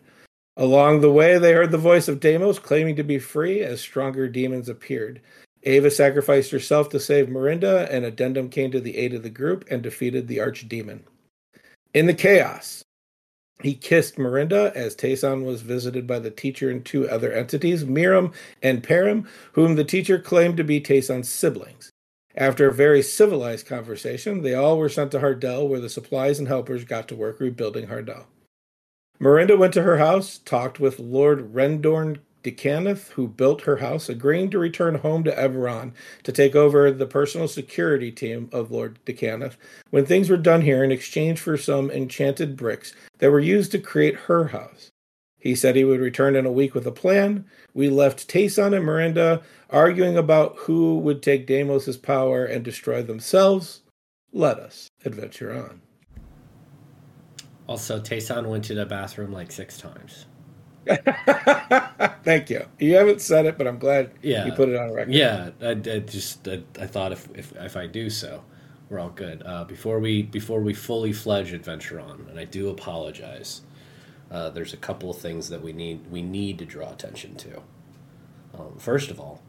Along 0.60 1.00
the 1.00 1.10
way, 1.10 1.38
they 1.38 1.54
heard 1.54 1.72
the 1.72 1.78
voice 1.78 2.10
of 2.10 2.20
Deimos 2.20 2.60
claiming 2.60 2.98
to 2.98 3.04
be 3.04 3.18
free 3.18 3.62
as 3.62 3.80
stronger 3.80 4.28
demons 4.28 4.68
appeared. 4.68 5.22
Ava 5.63 5.89
sacrificed 5.89 6.51
herself 6.51 6.89
to 6.89 7.00
save 7.00 7.30
Mirinda, 7.30 7.89
and 7.89 8.04
Addendum 8.04 8.50
came 8.50 8.70
to 8.72 8.82
the 8.82 8.98
aid 8.98 9.13
of 9.13 9.24
the 9.24 9.30
group 9.30 9.63
and 9.72 9.82
defeated 9.82 10.28
the 10.28 10.39
archdemon. 10.39 11.04
In 11.94 12.08
the 12.08 12.13
chaos, 12.13 12.84
he 13.63 13.74
kissed 13.74 14.18
Mirinda 14.18 14.74
as 14.75 14.98
Tayson 14.98 15.46
was 15.46 15.62
visited 15.62 16.06
by 16.06 16.20
the 16.20 16.30
teacher 16.30 16.70
and 16.70 16.84
two 16.84 17.10
other 17.10 17.32
entities, 17.32 17.86
Miram 17.86 18.34
and 18.62 18.84
Param, 18.84 19.30
whom 19.54 19.75
the 19.75 19.86
teacher 19.86 20.20
claimed 20.20 20.58
to 20.58 20.66
be 20.66 20.82
Tayson's 20.82 21.30
siblings. 21.30 21.89
After 22.36 22.68
a 22.68 22.74
very 22.74 23.01
civilized 23.01 23.66
conversation, 23.66 24.42
they 24.42 24.56
all 24.56 24.78
were 24.78 24.89
sent 24.89 25.12
to 25.12 25.22
Hardell, 25.22 25.70
where 25.70 25.80
the 25.80 25.88
supplies 25.88 26.38
and 26.38 26.50
helpers 26.50 26.84
got 26.84 27.08
to 27.08 27.16
work 27.16 27.39
rebuilding 27.39 27.88
Hardell. 27.88 28.28
Mirinda 29.21 29.57
went 29.57 29.73
to 29.73 29.83
her 29.83 29.97
house, 29.97 30.38
talked 30.38 30.79
with 30.79 30.97
Lord 30.97 31.53
Rendorn 31.53 32.19
Decaneth, 32.41 33.09
who 33.09 33.27
built 33.27 33.61
her 33.61 33.77
house, 33.77 34.07
agreeing 34.07 34.49
to 34.51 34.59
return 34.59 34.95
home 34.95 35.25
to 35.25 35.31
Everon 35.31 35.91
to 36.23 36.31
take 36.31 36.55
over 36.55 36.89
the 36.89 37.05
personal 37.05 37.49
security 37.49 38.11
team 38.13 38.49
of 38.53 38.71
Lord 38.71 38.97
Decaneth 39.05 39.57
when 39.89 40.05
things 40.05 40.29
were 40.29 40.38
done 40.38 40.61
here 40.61 40.85
in 40.85 40.91
exchange 40.91 41.39
for 41.39 41.57
some 41.57 41.91
enchanted 41.91 42.55
bricks 42.55 42.93
that 43.17 43.29
were 43.29 43.41
used 43.41 43.71
to 43.73 43.79
create 43.79 44.15
her 44.15 44.47
house. 44.47 44.89
He 45.38 45.53
said 45.53 45.75
he 45.75 45.83
would 45.83 45.99
return 45.99 46.35
in 46.35 46.45
a 46.45 46.51
week 46.51 46.73
with 46.73 46.88
a 46.88 46.91
plan. 46.91 47.45
We 47.73 47.89
left 47.89 48.29
Tayson 48.29 48.73
and 48.73 48.85
Miranda 48.85 49.41
arguing 49.69 50.17
about 50.17 50.55
who 50.59 50.97
would 50.99 51.21
take 51.21 51.45
Deimos' 51.45 51.97
power 51.97 52.45
and 52.45 52.63
destroy 52.63 53.03
themselves. 53.03 53.81
Let 54.31 54.59
us 54.59 54.88
adventure 55.03 55.53
on. 55.53 55.81
Also, 57.69 57.99
Tayson 57.99 58.47
went 58.47 58.63
to 58.65 58.73
the 58.73 58.83
bathroom 58.88 59.31
like 59.31 59.51
six 59.51 59.77
times. 59.77 60.25
Thank 62.23 62.49
you. 62.49 62.65
You 62.79 62.95
haven't 62.95 63.21
said 63.21 63.45
it, 63.45 63.59
but 63.59 63.67
I'm 63.67 63.77
glad 63.77 64.09
Yeah. 64.23 64.47
you 64.47 64.53
put 64.53 64.69
it 64.69 64.75
on 64.75 64.91
record. 64.91 65.13
Yeah, 65.13 65.51
I, 65.61 65.69
I 65.69 65.99
just 65.99 66.47
I, 66.47 66.63
I 66.79 66.88
thought 66.88 67.11
if, 67.11 67.29
if 67.35 67.53
if 67.57 67.77
I 67.77 67.85
do 67.85 68.09
so, 68.09 68.43
we're 68.89 68.97
all 68.97 69.11
good. 69.11 69.43
Uh, 69.45 69.65
before 69.65 69.99
we 69.99 70.23
before 70.23 70.61
we 70.61 70.73
fully 70.73 71.13
fledge 71.13 71.53
adventure 71.53 71.99
on, 71.99 72.25
and 72.27 72.39
I 72.39 72.45
do 72.45 72.69
apologize. 72.69 73.61
Uh, 74.31 74.49
there's 74.49 74.73
a 74.73 74.77
couple 74.77 75.11
of 75.11 75.19
things 75.19 75.49
that 75.49 75.61
we 75.61 75.71
need 75.71 76.09
we 76.09 76.23
need 76.23 76.57
to 76.57 76.65
draw 76.65 76.91
attention 76.91 77.35
to. 77.35 77.61
Um, 78.57 78.77
first 78.79 79.11
of 79.11 79.19
all, 79.19 79.43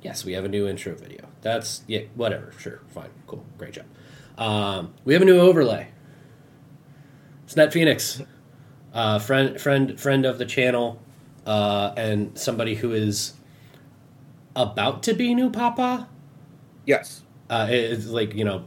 yes, 0.00 0.24
we 0.24 0.32
have 0.32 0.46
a 0.46 0.48
new 0.48 0.66
intro 0.66 0.94
video. 0.94 1.26
That's 1.42 1.82
yeah, 1.86 2.04
whatever. 2.14 2.54
Sure, 2.58 2.80
fine, 2.88 3.10
cool, 3.26 3.44
great 3.58 3.74
job. 3.74 3.84
Um, 4.38 4.94
we 5.04 5.12
have 5.12 5.20
a 5.20 5.26
new 5.26 5.38
overlay. 5.38 5.88
It's 7.46 7.54
Net 7.54 7.72
Phoenix, 7.72 8.20
uh, 8.92 9.20
friend 9.20 9.60
friend 9.60 10.00
friend 10.00 10.26
of 10.26 10.38
the 10.38 10.44
channel, 10.44 11.00
uh, 11.46 11.92
and 11.96 12.36
somebody 12.36 12.74
who 12.74 12.90
is 12.90 13.34
about 14.56 15.04
to 15.04 15.14
be 15.14 15.32
new 15.32 15.48
papa. 15.48 16.08
Yes. 16.86 17.22
Uh, 17.48 17.68
it's 17.70 18.06
like 18.06 18.34
you 18.34 18.44
know, 18.44 18.66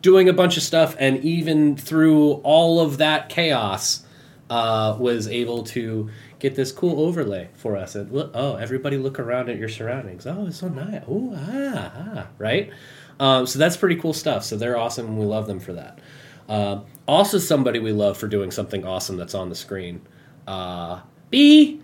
doing 0.00 0.28
a 0.28 0.32
bunch 0.32 0.56
of 0.56 0.62
stuff, 0.62 0.94
and 1.00 1.24
even 1.24 1.76
through 1.76 2.34
all 2.44 2.78
of 2.78 2.98
that 2.98 3.28
chaos, 3.28 4.04
uh, 4.48 4.96
was 4.96 5.26
able 5.26 5.64
to 5.64 6.08
get 6.38 6.54
this 6.54 6.70
cool 6.70 7.00
overlay 7.00 7.48
for 7.54 7.76
us. 7.76 7.96
And 7.96 8.12
look, 8.12 8.30
oh, 8.32 8.54
everybody, 8.54 8.96
look 8.96 9.18
around 9.18 9.50
at 9.50 9.58
your 9.58 9.68
surroundings. 9.68 10.24
Oh, 10.24 10.46
it's 10.46 10.58
so 10.58 10.68
nice. 10.68 11.02
Oh, 11.08 11.32
ah, 11.34 11.92
ah, 11.96 12.26
right. 12.38 12.70
Um, 13.18 13.44
so 13.44 13.58
that's 13.58 13.76
pretty 13.76 13.96
cool 13.96 14.12
stuff. 14.12 14.44
So 14.44 14.56
they're 14.56 14.78
awesome, 14.78 15.06
and 15.06 15.18
we 15.18 15.24
love 15.24 15.48
them 15.48 15.58
for 15.58 15.72
that. 15.72 15.98
Uh, 16.48 16.80
also, 17.06 17.38
somebody 17.38 17.78
we 17.78 17.92
love 17.92 18.16
for 18.16 18.28
doing 18.28 18.50
something 18.50 18.86
awesome 18.86 19.16
that's 19.16 19.34
on 19.34 19.48
the 19.48 19.54
screen. 19.54 20.00
Uh, 20.46 21.00
B. 21.30 21.80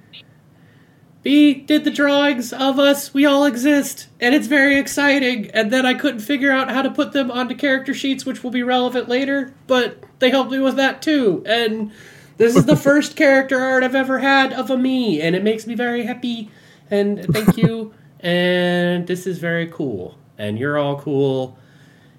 B 1.23 1.55
did 1.55 1.85
the 1.85 1.91
drawings 1.91 2.53
of 2.53 2.79
us. 2.79 3.13
We 3.13 3.27
all 3.27 3.45
exist, 3.45 4.09
and 4.21 4.35
it's 4.35 4.47
very 4.47 4.79
exciting. 4.79 5.51
And 5.53 5.71
then 5.73 5.85
I 5.85 5.95
couldn't 5.95 6.21
figure 6.21 6.53
out 6.53 6.71
how 6.71 6.83
to 6.83 6.91
put 6.91 7.13
them 7.13 7.31
onto 7.31 7.55
character 7.55 7.93
sheets, 7.93 8.25
which 8.25 8.45
will 8.45 8.51
be 8.51 8.63
relevant 8.63 9.09
later. 9.09 9.53
But 9.67 10.03
they 10.21 10.31
helped 10.31 10.53
me 10.53 10.61
with 10.61 10.77
that 10.77 11.03
too. 11.03 11.43
And 11.45 11.91
this 12.37 12.55
is 12.55 12.67
the 12.67 12.77
first 12.89 13.17
character 13.17 13.61
art 13.61 13.83
I've 13.83 13.97
ever 13.97 14.21
had 14.21 14.53
of 14.53 14.71
a 14.71 14.79
me, 14.79 15.21
and 15.21 15.35
it 15.35 15.43
makes 15.43 15.67
me 15.67 15.75
very 15.75 16.05
happy. 16.05 16.51
And 16.91 17.27
thank 17.35 17.57
you. 17.57 17.93
and 18.21 19.07
this 19.07 19.27
is 19.27 19.39
very 19.39 19.67
cool. 19.67 20.17
And 20.39 20.59
you're 20.59 20.79
all 20.79 21.01
cool. 21.01 21.58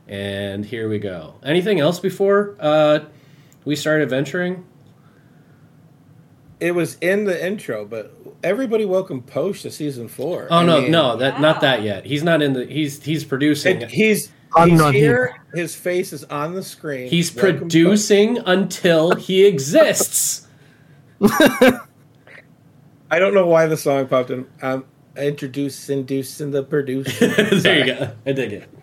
And 0.09 0.65
here 0.65 0.89
we 0.89 0.97
go. 0.97 1.35
Anything 1.43 1.79
else 1.79 1.99
before 1.99 2.55
uh, 2.59 3.01
we 3.63 3.75
start 3.75 4.01
adventuring? 4.01 4.65
It 6.59 6.73
was 6.73 6.95
in 6.95 7.25
the 7.25 7.45
intro, 7.45 7.85
but 7.85 8.17
everybody 8.43 8.85
welcome 8.85 9.21
Posh 9.21 9.61
to 9.61 9.71
season 9.71 10.07
four. 10.07 10.47
Oh 10.49 10.57
I 10.57 10.65
no, 10.65 10.81
mean, 10.81 10.91
no, 10.91 11.15
that 11.17 11.39
not 11.39 11.61
that 11.61 11.83
yet. 11.83 12.05
He's 12.05 12.23
not 12.23 12.41
in 12.41 12.53
the. 12.53 12.65
He's 12.65 13.03
he's 13.03 13.23
producing. 13.23 13.83
and 13.83 13.91
he's 13.91 14.31
I'm 14.55 14.71
he's 14.71 14.79
not 14.79 14.95
here. 14.95 15.41
His 15.53 15.75
face 15.75 16.11
is 16.11 16.23
on 16.25 16.55
the 16.55 16.63
screen. 16.63 17.07
He's 17.07 17.33
Welcome, 17.33 17.59
producing 17.59 18.39
until 18.39 19.15
he 19.15 19.45
exists. 19.45 20.47
I 21.21 21.79
don't 23.11 23.35
know 23.35 23.45
why 23.45 23.67
the 23.67 23.77
song 23.77 24.07
popped 24.07 24.31
in. 24.31 24.47
Um, 24.63 24.85
introduce, 25.15 25.87
inducing 25.87 26.49
the 26.49 26.63
producer. 26.63 27.27
there 27.59 27.79
you 27.79 27.93
go. 27.93 28.11
I 28.25 28.31
dig 28.31 28.53
it. 28.53 28.78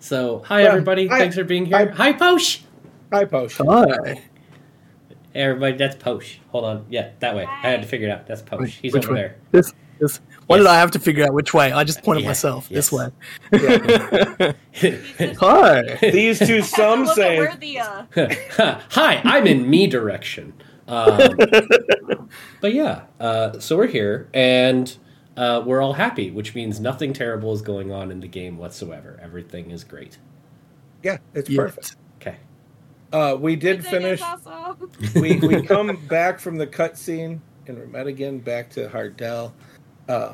So, 0.00 0.42
hi 0.46 0.62
Well, 0.62 0.72
everybody. 0.72 1.06
hi- 1.06 1.18
Thanks 1.18 1.36
for 1.36 1.44
being 1.44 1.66
here. 1.66 1.90
Hi, 1.96 2.12
Posh. 2.12 2.62
Hi, 3.12 3.24
Posh. 3.24 3.56
Hi. 3.58 3.86
Hey, 5.32 5.42
everybody. 5.42 5.76
That's 5.76 5.96
Posh. 5.96 6.40
Hold 6.50 6.64
on. 6.64 6.86
Yeah, 6.88 7.10
that 7.20 7.34
way. 7.34 7.44
I 7.46 7.68
had 7.70 7.82
to 7.82 7.88
figure 7.88 8.08
it 8.08 8.10
out. 8.12 8.26
That's 8.26 8.42
Posh. 8.42 8.78
He's 8.80 8.92
Which 8.92 9.04
over 9.04 9.14
way? 9.14 9.20
there. 9.20 9.36
This, 9.50 9.72
this. 10.00 10.20
Why 10.46 10.56
Yes. 10.56 10.64
did 10.64 10.70
I 10.70 10.78
have 10.80 10.90
to 10.92 10.98
figure 10.98 11.24
out 11.24 11.34
which 11.34 11.52
way? 11.52 11.72
I 11.72 11.84
just 11.84 12.02
pointed 12.02 12.22
Yeah, 12.22 12.28
myself 12.30 12.68
yes. 12.70 12.90
this 12.90 12.92
way. 12.92 13.10
Yeah. 13.52 15.32
Hi. 15.40 15.82
These 16.00 16.38
two, 16.38 16.62
some 16.78 17.06
say, 17.06 17.54
the 17.56 17.78
uh, 17.80 18.80
Hi, 18.90 19.20
I'm 19.24 19.46
in 19.46 19.68
me 19.68 19.86
direction. 19.86 20.54
Um, 20.86 21.36
but 22.62 22.72
yeah, 22.72 23.02
uh, 23.20 23.58
so 23.58 23.76
we're 23.76 23.88
here 23.88 24.30
and 24.32 24.96
uh, 25.38 25.62
we're 25.64 25.80
all 25.80 25.92
happy, 25.92 26.30
which 26.32 26.54
means 26.54 26.80
nothing 26.80 27.12
terrible 27.12 27.52
is 27.52 27.62
going 27.62 27.92
on 27.92 28.10
in 28.10 28.18
the 28.20 28.26
game 28.26 28.58
whatsoever. 28.58 29.18
Everything 29.22 29.70
is 29.70 29.84
great. 29.84 30.18
yeah, 31.04 31.18
it's 31.32 31.48
Yeah. 31.48 31.62
perfect. 31.62 31.96
Okay. 32.20 32.36
Uh, 33.12 33.36
we 33.38 33.54
did 33.54 33.86
I 33.86 33.90
finish. 33.90 34.20
awesome. 34.20 34.90
we 35.14 35.36
we 35.38 35.62
come 35.62 35.94
back 36.08 36.40
from 36.40 36.56
the 36.56 36.66
cutscene 36.66 37.38
and 37.68 37.78
we're 37.78 37.86
met 37.86 38.06
again 38.08 38.38
back 38.40 38.68
to 38.70 38.88
Hardell. 38.88 39.54
Uh, 40.08 40.32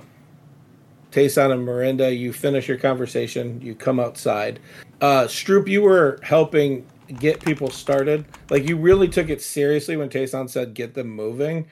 Tayson 1.12 1.52
and 1.52 1.64
Miranda, 1.64 2.12
you 2.12 2.32
finish 2.32 2.66
your 2.66 2.78
conversation. 2.78 3.60
You 3.60 3.74
come 3.74 4.00
outside. 4.00 4.58
Uh, 5.00 5.24
Stroop, 5.24 5.68
you 5.68 5.82
were 5.82 6.18
helping 6.22 6.86
get 7.20 7.44
people 7.44 7.68
started. 7.70 8.24
Like 8.50 8.66
you 8.68 8.76
really 8.76 9.08
took 9.08 9.28
it 9.28 9.42
seriously 9.42 9.96
when 9.96 10.08
Tayson 10.08 10.48
said 10.48 10.74
get 10.74 10.94
them 10.94 11.08
moving, 11.10 11.66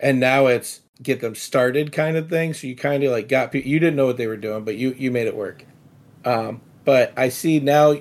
and 0.00 0.20
now 0.20 0.46
it's 0.46 0.82
get 1.02 1.20
them 1.20 1.34
started 1.34 1.92
kind 1.92 2.16
of 2.16 2.28
thing. 2.28 2.54
So 2.54 2.66
you 2.66 2.76
kind 2.76 3.02
of 3.04 3.12
like 3.12 3.28
got 3.28 3.52
people. 3.52 3.70
You 3.70 3.78
didn't 3.78 3.96
know 3.96 4.06
what 4.06 4.16
they 4.16 4.26
were 4.26 4.36
doing, 4.36 4.64
but 4.64 4.76
you 4.76 4.94
you 4.98 5.10
made 5.10 5.26
it 5.26 5.36
work. 5.36 5.64
Um, 6.24 6.60
but 6.84 7.12
I 7.16 7.28
see 7.28 7.60
now 7.60 7.96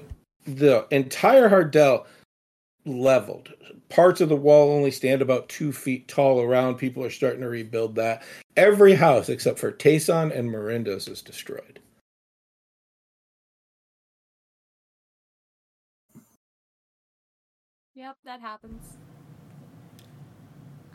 the 0.46 0.88
entire 0.92 1.50
Hardell 1.50 2.06
leveled. 2.86 3.54
Parts 3.90 4.22
of 4.22 4.30
the 4.30 4.36
wall 4.36 4.72
only 4.72 4.92
stand 4.92 5.22
about 5.22 5.50
two 5.50 5.72
feet 5.72 6.08
tall 6.08 6.42
around. 6.42 6.76
People 6.76 7.04
are 7.04 7.10
starting 7.10 7.42
to 7.42 7.50
rebuild 7.50 7.96
that. 7.96 8.24
Every 8.58 8.94
house 8.96 9.30
except 9.30 9.60
for 9.60 9.72
Tayson 9.72 10.36
and 10.36 10.50
Miranda's 10.50 11.08
is 11.08 11.22
destroyed. 11.22 11.80
Yep, 17.96 18.18
that 18.26 18.42
happens. 18.42 18.98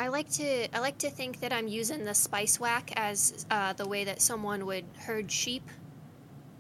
I 0.01 0.09
like 0.09 0.31
to 0.33 0.75
I 0.75 0.81
like 0.81 0.97
to 0.99 1.11
think 1.11 1.41
that 1.41 1.53
I'm 1.53 1.69
using 1.69 2.07
the 2.07 2.15
spice 2.15 2.59
whack 2.59 2.91
as 2.97 3.45
uh, 3.51 3.75
the 3.75 3.87
way 3.87 4.05
that 4.05 4.23
someone 4.23 4.65
would 4.65 4.87
herd 4.97 5.31
sheep. 5.31 5.69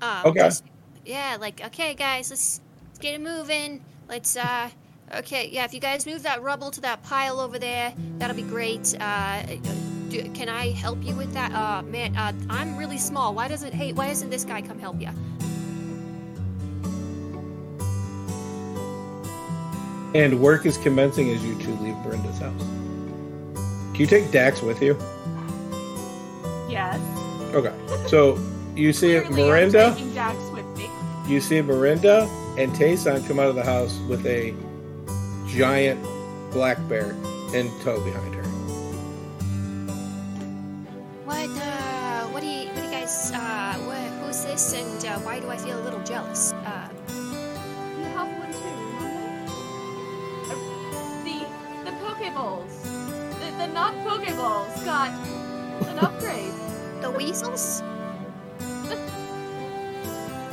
Um, 0.03 0.27
Okay. 0.27 0.41
just- 0.41 0.65
yeah, 1.07 1.39
like 1.41 1.65
okay, 1.65 1.95
guys, 1.95 2.29
let's, 2.29 2.61
let's 2.89 2.99
get 2.99 3.15
it 3.15 3.23
moving. 3.23 3.83
Let's 4.11 4.37
uh, 4.37 4.69
okay, 5.15 5.49
yeah. 5.51 5.65
If 5.65 5.73
you 5.73 5.81
guys 5.81 6.05
move 6.05 6.23
that 6.25 6.43
rubble 6.43 6.71
to 6.71 6.83
that 6.83 7.03
pile 7.03 7.41
over 7.41 7.59
there, 7.59 7.95
that'll 8.19 8.37
be 8.37 8.43
great. 8.43 8.95
Uh, 9.01 9.43
do, 10.11 10.31
can 10.35 10.51
I 10.51 10.69
help 10.73 11.03
you 11.03 11.15
with 11.17 11.33
that? 11.33 11.51
Uh, 11.55 11.81
man, 11.83 12.15
uh, 12.17 12.33
I'm 12.51 12.77
really 12.77 12.99
small. 12.99 13.33
Why 13.35 13.49
doesn't 13.49 13.73
hey, 13.73 13.95
why 13.95 14.09
doesn't 14.09 14.29
this 14.29 14.45
guy 14.45 14.61
come 14.61 14.79
help 14.79 15.01
you? 15.01 15.09
And 20.15 20.41
work 20.41 20.67
is 20.67 20.77
commencing 20.77 21.31
as 21.31 21.43
you 21.43 21.55
two 21.63 21.75
leave. 21.77 21.90
Can 23.93 24.01
you 24.01 24.07
take 24.07 24.31
Dax 24.31 24.63
with 24.63 24.81
you? 24.83 24.97
Yes. 26.69 27.01
Okay. 27.55 27.73
So 28.09 28.39
you 28.77 28.93
see 29.01 29.21
Clearly, 29.21 29.43
Miranda, 29.51 29.85
I'm 29.87 29.95
taking 30.15 30.53
with 30.53 30.77
me. 30.79 30.89
you 31.29 31.41
see 31.41 31.61
Miranda 31.63 32.29
and 32.57 32.73
Tayson 32.73 33.27
come 33.27 33.39
out 33.41 33.49
of 33.49 33.55
the 33.57 33.65
house 33.65 33.99
with 34.09 34.25
a 34.27 34.55
giant 35.47 36.01
black 36.53 36.79
bear 36.89 37.13
in 37.55 37.71
tow 37.83 38.01
behind 38.05 38.35
her. 38.35 38.43
What 41.25 41.49
uh, 41.51 42.27
what 42.29 42.41
do 42.43 42.47
you 42.49 42.67
what 42.69 42.77
do 42.77 42.83
you 42.83 42.91
guys 42.91 43.33
uh, 43.35 43.75
what, 43.87 43.97
who's 44.27 44.45
this 44.45 44.73
and 44.75 45.05
uh, 45.07 45.19
why 45.21 45.41
do 45.41 45.49
I 45.49 45.57
feel 45.57 45.79
a 45.81 45.83
little 45.85 46.03
jealous? 46.05 46.53
Uh, 46.53 46.89
You 47.99 48.05
have 48.15 48.29
one 48.39 48.53
too, 48.53 48.75
remember? 48.81 49.53
Uh, 50.51 51.25
The 51.25 51.47
the 51.85 51.97
Pokeballs. 51.99 52.80
The, 53.61 53.67
the 53.67 53.73
not 53.75 53.95
Pokeballs 54.07 54.85
got 54.87 55.11
an 55.89 55.99
upgrade. 55.99 56.53
the 57.03 57.11
weasels? 57.11 57.83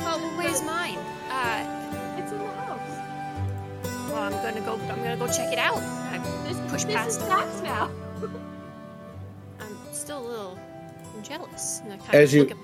Well, 0.00 0.18
where's 0.36 0.62
mine? 0.62 0.98
Uh, 1.30 2.16
It's 2.18 2.32
in 2.32 2.38
the 2.38 2.44
house. 2.44 4.10
well, 4.10 4.22
I'm 4.22 4.32
gonna 4.32 4.60
go. 4.60 4.74
I'm 4.74 4.98
gonna 5.02 5.16
go 5.16 5.26
check 5.26 5.52
it 5.52 5.58
out. 5.58 5.78
I 5.78 6.18
This, 6.46 6.58
push 6.70 6.84
this 6.84 6.94
past 6.94 7.20
is 7.20 7.60
it. 7.60 7.64
Now. 7.64 7.90
I'm 9.60 9.76
still 9.92 10.18
a 10.18 10.28
little 10.28 10.58
jealous. 11.22 11.80
And 11.84 11.94
I 11.94 11.96
kind 11.98 12.14
As 12.14 12.30
of 12.30 12.34
you- 12.34 12.42
look 12.44 12.50
at 12.52 12.58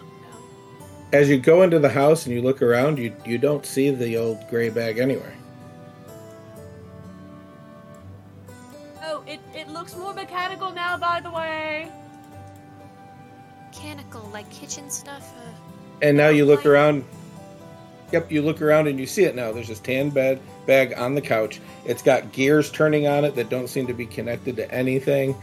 As 1.21 1.29
you 1.31 1.39
go 1.39 1.63
into 1.63 1.79
the 1.79 1.89
house 1.91 2.27
and 2.27 2.35
you 2.35 2.43
look 2.43 2.61
around, 2.61 2.99
you 2.99 3.15
you 3.25 3.39
don't 3.39 3.65
see 3.65 3.91
the 3.91 4.17
old 4.19 4.39
gray 4.51 4.69
bag 4.69 4.99
anywhere. 4.99 5.33
Looks 9.85 9.97
more 9.99 10.15
mechanical 10.15 10.71
now, 10.71 10.97
by 10.97 11.21
the 11.21 11.31
way. 11.31 11.93
mechanical, 13.67 14.23
like 14.33 14.49
kitchen 14.49 14.89
stuff. 14.89 15.35
Uh, 15.37 15.51
And 16.01 16.17
now 16.17 16.29
you 16.29 16.47
look 16.47 16.65
around. 16.65 17.05
Yep, 18.11 18.33
you 18.33 18.41
look 18.41 18.63
around 18.63 18.89
and 18.89 18.99
you 18.99 19.07
see 19.07 19.25
it 19.25 19.35
now. 19.35 19.53
There's 19.53 19.69
this 19.69 19.81
tan 19.81 20.09
bed 20.09 20.41
bag 20.67 20.95
on 20.97 21.15
the 21.15 21.21
couch. 21.21 21.61
It's 21.85 22.01
got 22.01 22.33
gears 22.33 22.71
turning 22.71 23.07
on 23.07 23.27
it 23.27 23.35
that 23.35 23.51
don't 23.51 23.69
seem 23.69 23.87
to 23.89 23.93
be 23.93 24.07
connected 24.07 24.57
to 24.57 24.73
anything. 24.73 25.37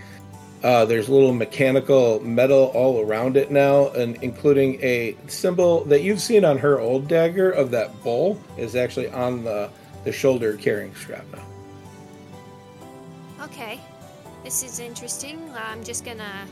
Uh, 0.64 0.86
there's 0.86 1.08
little 1.08 1.34
mechanical 1.34 2.20
metal 2.22 2.72
all 2.74 3.00
around 3.00 3.38
it 3.38 3.52
now, 3.52 3.90
and 3.90 4.16
including 4.24 4.82
a 4.82 5.16
symbol 5.28 5.84
that 5.86 6.02
you've 6.02 6.22
seen 6.22 6.44
on 6.46 6.58
her 6.58 6.80
old 6.80 7.08
dagger 7.08 7.52
of 7.52 7.70
that 7.72 8.02
bull 8.02 8.42
is 8.58 8.76
actually 8.76 9.10
on 9.10 9.44
the 9.44 9.70
the 10.04 10.12
shoulder 10.12 10.58
carrying 10.58 10.96
strap 10.96 11.26
now. 11.32 11.44
okay, 13.46 13.80
this 14.44 14.64
is 14.64 14.80
interesting. 14.80 15.40
I'm 15.56 15.84
just 15.84 16.06
gonna 16.06 16.46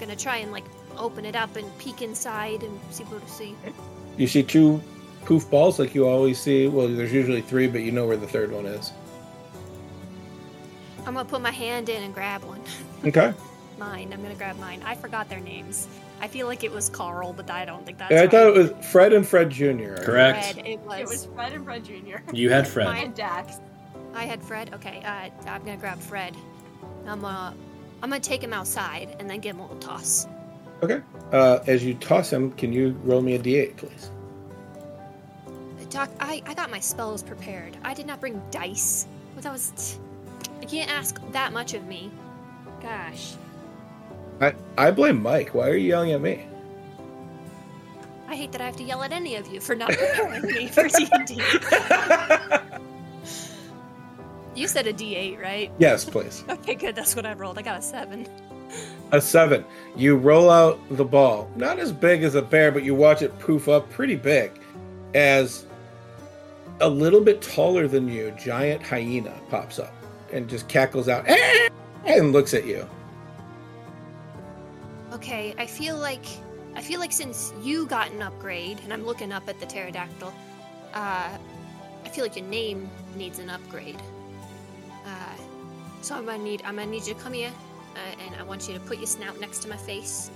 gonna 0.00 0.16
try 0.16 0.38
and 0.38 0.52
like 0.52 0.64
open 0.96 1.24
it 1.24 1.36
up 1.36 1.56
and 1.56 1.66
peek 1.78 2.02
inside 2.02 2.62
and 2.62 2.78
see 2.90 3.04
what 3.04 3.24
to 3.26 3.32
see. 3.32 3.54
You 4.16 4.26
see 4.26 4.42
two 4.42 4.80
poof 5.24 5.48
balls 5.50 5.78
like 5.78 5.94
you 5.94 6.06
always 6.06 6.38
see. 6.40 6.66
Well, 6.68 6.88
there's 6.88 7.12
usually 7.12 7.40
three, 7.40 7.66
but 7.66 7.82
you 7.82 7.92
know 7.92 8.06
where 8.06 8.16
the 8.16 8.26
third 8.28 8.52
one 8.52 8.66
is. 8.66 8.92
I'm 11.06 11.14
gonna 11.14 11.24
put 11.24 11.40
my 11.42 11.50
hand 11.50 11.88
in 11.88 12.02
and 12.02 12.14
grab 12.14 12.42
one. 12.44 12.60
Okay. 13.04 13.34
Mine. 13.78 14.12
I'm 14.14 14.22
gonna 14.22 14.34
grab 14.34 14.58
mine. 14.58 14.80
I 14.82 14.94
forgot 14.94 15.28
their 15.28 15.40
names. 15.40 15.88
I 16.22 16.28
feel 16.28 16.46
like 16.46 16.64
it 16.64 16.72
was 16.72 16.88
Carl, 16.88 17.34
but 17.34 17.50
I 17.50 17.66
don't 17.66 17.84
think 17.84 17.98
that's 17.98 18.10
Yeah, 18.10 18.18
I 18.18 18.20
right. 18.22 18.30
thought 18.30 18.46
it 18.46 18.54
was 18.54 18.86
Fred 18.90 19.12
and 19.12 19.26
Fred 19.28 19.50
Jr. 19.50 19.96
Correct. 19.96 20.54
Fred, 20.54 20.66
it 20.66 20.78
was. 20.80 21.00
It 21.00 21.08
was 21.08 21.24
Fred 21.34 21.52
and 21.52 21.64
Fred 21.66 21.84
Jr. 21.84 22.16
You 22.32 22.48
had 22.48 22.66
Fred. 22.66 22.86
Mine 22.94 23.04
and 23.06 23.14
Dax. 23.14 23.58
I 24.14 24.24
had 24.24 24.42
Fred. 24.42 24.72
Okay, 24.72 25.02
uh, 25.04 25.28
I'm 25.50 25.62
gonna 25.64 25.76
grab 25.76 25.98
Fred. 25.98 26.34
I'm 27.06 27.24
uh, 27.24 27.52
I'm 28.02 28.10
gonna 28.10 28.20
take 28.20 28.42
him 28.42 28.52
outside 28.52 29.16
and 29.18 29.28
then 29.28 29.40
give 29.40 29.56
him 29.56 29.60
a 29.60 29.62
little 29.62 29.78
toss. 29.78 30.26
Okay. 30.82 31.00
Uh, 31.32 31.60
as 31.66 31.84
you 31.84 31.94
toss 31.94 32.32
him, 32.32 32.52
can 32.52 32.72
you 32.72 32.98
roll 33.04 33.22
me 33.22 33.34
a 33.34 33.38
d8, 33.38 33.76
please? 33.76 34.10
Doc, 35.94 36.10
I, 36.18 36.42
I 36.44 36.54
got 36.54 36.70
my 36.70 36.80
spells 36.80 37.22
prepared. 37.22 37.76
I 37.84 37.94
did 37.94 38.06
not 38.06 38.18
bring 38.20 38.42
dice. 38.50 39.06
Well, 39.34 39.42
that 39.42 39.52
was. 39.52 40.00
You 40.60 40.66
can't 40.66 40.90
ask 40.90 41.20
that 41.30 41.52
much 41.52 41.72
of 41.74 41.86
me. 41.86 42.10
Gosh. 42.82 43.34
I, 44.40 44.54
I 44.76 44.90
blame 44.90 45.22
Mike. 45.22 45.54
Why 45.54 45.68
are 45.68 45.76
you 45.76 45.88
yelling 45.88 46.10
at 46.10 46.20
me? 46.20 46.46
I 48.26 48.34
hate 48.34 48.50
that 48.52 48.60
I 48.60 48.66
have 48.66 48.76
to 48.76 48.82
yell 48.82 49.04
at 49.04 49.12
any 49.12 49.36
of 49.36 49.46
you 49.46 49.60
for 49.60 49.76
not 49.76 49.90
preparing 49.90 50.42
me 50.42 50.66
for 50.66 50.88
D&D. 50.88 51.40
you 54.54 54.68
said 54.68 54.86
a 54.86 54.92
D8, 54.92 55.40
right? 55.42 55.72
Yes, 55.78 56.04
please. 56.04 56.44
Okay, 56.50 56.74
good. 56.74 56.94
That's 56.94 57.14
what 57.16 57.26
I 57.26 57.34
rolled. 57.34 57.58
I 57.58 57.62
got 57.62 57.78
a 57.78 57.82
7. 57.82 58.26
A 59.12 59.20
seven. 59.20 59.64
You 59.96 60.16
roll 60.16 60.50
out 60.50 60.80
the 60.90 61.04
ball. 61.04 61.50
Not 61.56 61.78
as 61.78 61.92
big 61.92 62.22
as 62.22 62.34
a 62.34 62.42
bear, 62.42 62.72
but 62.72 62.82
you 62.82 62.94
watch 62.94 63.22
it 63.22 63.38
poof 63.38 63.68
up 63.68 63.88
pretty 63.90 64.16
big 64.16 64.52
as 65.14 65.66
a 66.80 66.88
little 66.88 67.20
bit 67.20 67.40
taller 67.40 67.86
than 67.86 68.08
you, 68.08 68.32
giant 68.32 68.82
hyena 68.82 69.32
pops 69.50 69.78
up 69.78 69.94
and 70.32 70.48
just 70.48 70.68
cackles 70.68 71.08
out 71.08 71.28
and 71.28 72.32
looks 72.32 72.54
at 72.54 72.66
you. 72.66 72.88
Okay, 75.12 75.54
I 75.58 75.66
feel 75.66 75.96
like 75.96 76.26
I 76.74 76.82
feel 76.82 76.98
like 76.98 77.12
since 77.12 77.52
you 77.62 77.86
got 77.86 78.10
an 78.10 78.20
upgrade, 78.20 78.80
and 78.82 78.92
I'm 78.92 79.06
looking 79.06 79.30
up 79.30 79.48
at 79.48 79.60
the 79.60 79.66
pterodactyl, 79.66 80.34
uh, 80.92 81.38
I 82.04 82.08
feel 82.08 82.24
like 82.24 82.34
your 82.36 82.46
name 82.46 82.90
needs 83.16 83.38
an 83.38 83.48
upgrade. 83.48 84.00
So 86.04 86.14
I'm 86.14 86.26
gonna 86.26 86.36
need 86.36 86.60
I'm 86.66 86.76
gonna 86.76 86.90
need 86.90 87.06
you 87.06 87.14
to 87.14 87.20
come 87.20 87.32
here, 87.32 87.50
uh, 87.96 88.22
and 88.26 88.34
I 88.34 88.42
want 88.42 88.68
you 88.68 88.74
to 88.74 88.80
put 88.80 88.98
your 88.98 89.06
snout 89.06 89.40
next 89.40 89.60
to 89.60 89.70
my 89.70 89.76
face, 89.78 90.30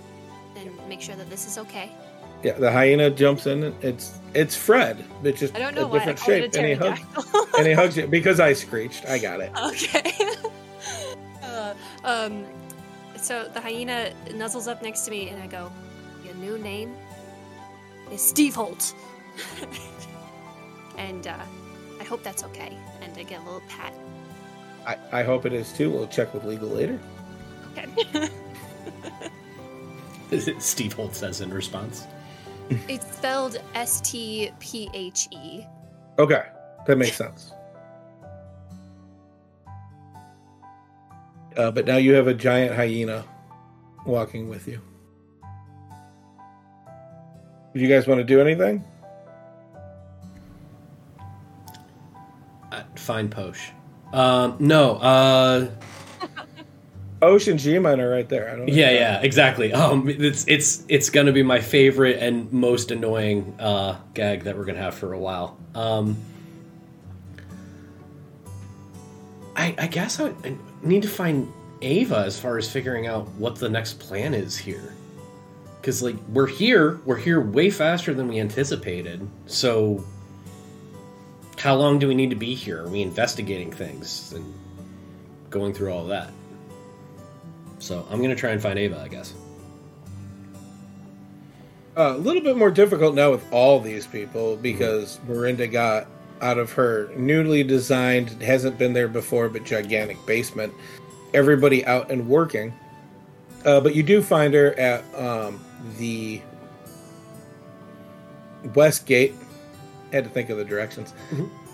and 0.57 0.71
make 0.89 1.03
sure 1.03 1.15
that 1.15 1.29
this 1.29 1.47
is 1.47 1.59
okay. 1.59 1.93
Yeah, 2.43 2.53
the 2.55 2.73
hyena 2.73 3.11
jumps 3.11 3.47
in. 3.47 3.75
It's 3.83 4.19
it's 4.33 4.57
Fred, 4.57 5.05
but 5.23 5.37
just 5.37 5.55
I 5.55 5.59
don't 5.59 5.75
know 5.75 5.85
a 5.85 5.89
why 5.89 5.99
I 5.99 6.13
different 6.15 6.21
it 6.21 6.55
shape. 6.55 6.55
a 6.55 6.59
And 6.59 6.67
he 6.69 6.73
hugs 6.73 7.55
and 7.59 7.67
he 7.67 7.75
hugs 7.75 7.99
you 7.99 8.07
because 8.07 8.41
I 8.41 8.55
screeched. 8.55 9.05
I 9.05 9.19
got 9.19 9.41
it. 9.41 9.53
Okay. 9.63 10.11
uh, 11.43 11.75
um, 12.03 12.47
so 13.19 13.51
the 13.53 13.61
hyena 13.61 14.15
nuzzles 14.29 14.69
up 14.69 14.83
next 14.83 15.03
to 15.03 15.11
me, 15.11 15.29
and 15.29 15.43
I 15.43 15.49
go, 15.49 15.71
"Your 16.25 16.35
new 16.37 16.57
name 16.57 16.97
is 18.11 18.23
Steve 18.23 18.55
Holt," 18.55 18.95
and 20.97 21.27
uh, 21.27 21.37
I 22.01 22.05
hope 22.05 22.23
that's 22.23 22.43
okay. 22.45 22.75
And 23.03 23.13
I 23.19 23.23
get 23.25 23.43
a 23.43 23.45
little 23.45 23.63
pat. 23.69 23.93
I, 24.89 24.97
I 25.13 25.23
hope 25.23 25.45
it 25.45 25.53
is 25.53 25.71
too. 25.73 25.91
We'll 25.91 26.09
check 26.09 26.33
with 26.33 26.45
legal 26.45 26.69
later. 26.71 26.99
Okay. 27.77 28.31
Steve 30.59 30.95
Holt 30.95 31.15
says 31.15 31.43
in 31.43 31.53
response. 31.53 32.07
it's 32.89 33.17
spelled 33.17 33.61
S 33.75 34.01
T 34.01 34.51
P 34.61 34.89
H 34.95 35.29
E. 35.31 35.65
Okay, 36.19 36.43
that 36.87 36.97
makes 36.97 37.17
sense. 37.17 37.53
Uh, 41.57 41.71
but 41.71 41.85
now 41.85 41.97
you 41.97 42.15
have 42.15 42.29
a 42.29 42.35
giant 42.35 42.75
hyena 42.75 43.25
walking 44.07 44.49
with 44.49 44.67
you. 44.67 44.81
Do 47.75 47.81
you 47.81 47.89
guys 47.89 48.07
want 48.07 48.21
to 48.21 48.25
do 48.25 48.41
anything? 48.41 48.83
Uh, 52.73 52.85
fine 52.95 53.29
Posh. 53.29 53.73
Um, 54.13 54.57
no, 54.59 54.97
uh, 54.97 55.71
Ocean 57.21 57.59
G 57.59 57.79
minor 57.79 58.09
right 58.09 58.29
there. 58.29 58.49
I 58.49 58.57
don't. 58.57 58.67
know. 58.67 58.73
yeah, 58.73 58.91
yeah, 58.91 59.21
exactly. 59.21 59.73
Um, 59.73 60.09
it's 60.09 60.47
it's 60.47 60.85
it's 60.89 61.11
gonna 61.11 61.33
be 61.33 61.43
my 61.43 61.61
favorite 61.61 62.19
and 62.23 62.53
most 62.53 62.91
annoying 62.91 63.55
uh, 63.59 63.99
gag 64.15 64.45
that 64.45 64.57
we're 64.57 64.65
gonna 64.65 64.79
have 64.79 64.95
for 64.95 65.13
a 65.13 65.19
while. 65.19 65.59
Um, 65.75 66.17
I 69.57 69.75
I 69.79 69.87
guess 69.89 70.21
I, 70.21 70.29
I 70.45 70.57
need 70.83 71.03
to 71.03 71.09
find 71.09 71.53
Ava 71.83 72.19
as 72.19 72.39
far 72.39 72.57
as 72.57 72.71
figuring 72.71 73.07
out 73.07 73.29
what 73.31 73.57
the 73.57 73.69
next 73.69 73.99
plan 73.99 74.33
is 74.35 74.57
here. 74.57 74.95
Because 75.81 76.03
like 76.03 76.17
we're 76.29 76.47
here, 76.47 77.01
we're 77.05 77.17
here 77.17 77.41
way 77.41 77.71
faster 77.71 78.15
than 78.15 78.29
we 78.29 78.39
anticipated. 78.39 79.27
So 79.47 80.05
how 81.59 81.75
long 81.75 81.99
do 81.99 82.09
we 82.09 82.15
need 82.15 82.31
to 82.31 82.37
be 82.37 82.55
here? 82.55 82.85
Are 82.85 82.89
we 82.89 83.03
investigating 83.03 83.73
things 83.73 84.33
and 84.33 84.55
going 85.51 85.75
through 85.75 85.93
all 85.93 86.07
that? 86.07 86.31
So 87.79 88.07
I'm 88.11 88.23
gonna 88.23 88.37
try 88.37 88.51
and 88.51 88.63
find 88.63 88.79
Ava, 88.79 89.01
I 89.01 89.09
guess. 89.09 89.35
Uh, 91.97 92.15
a 92.15 92.19
little 92.19 92.43
bit 92.43 92.57
more 92.57 92.71
difficult 92.71 93.15
now 93.15 93.31
with 93.33 93.45
all 93.53 93.81
these 93.81 94.07
people 94.07 94.57
because 94.57 95.19
Miranda 95.27 95.67
got 95.67 96.07
out 96.41 96.59
of 96.59 96.71
her 96.73 97.11
newly 97.17 97.65
designed, 97.65 98.31
hasn't 98.41 98.79
been 98.79 98.93
there 98.93 99.09
before, 99.09 99.49
but 99.49 99.65
gigantic 99.65 100.25
basement. 100.25 100.73
Everybody 101.35 101.85
out 101.85 102.11
and 102.11 102.29
working. 102.29 102.73
Uh, 103.65 103.81
but 103.81 103.97
you 103.97 104.05
do 104.05 104.23
find 104.23 104.55
her 104.55 104.79
at 104.79 105.03
um, 105.17 105.61
the 105.99 106.41
west 108.75 109.07
gate. 109.07 109.35
Had 110.13 110.25
to 110.25 110.31
think 110.31 110.51
of 110.51 110.59
the 110.59 110.65
directions. 110.65 111.13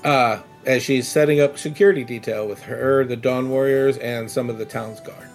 Uh, 0.04 0.40
as 0.66 0.82
she's 0.82 1.06
setting 1.06 1.40
up 1.40 1.58
security 1.58 2.04
detail 2.04 2.46
with 2.46 2.62
her, 2.62 3.04
the 3.04 3.16
Dawn 3.16 3.48
Warriors, 3.48 3.96
and 3.98 4.30
some 4.30 4.50
of 4.50 4.58
the 4.58 4.64
town's 4.64 5.00
guard. 5.00 5.28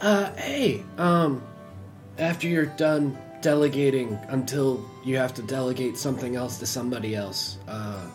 Uh, 0.00 0.32
hey, 0.34 0.84
um, 0.98 1.42
after 2.18 2.46
you're 2.46 2.66
done 2.66 3.16
delegating 3.40 4.18
until 4.28 4.84
you 5.04 5.16
have 5.16 5.34
to 5.34 5.42
delegate 5.42 5.96
something 5.96 6.36
else 6.36 6.58
to 6.58 6.66
somebody 6.66 7.14
else, 7.14 7.58
uh, 7.66 8.06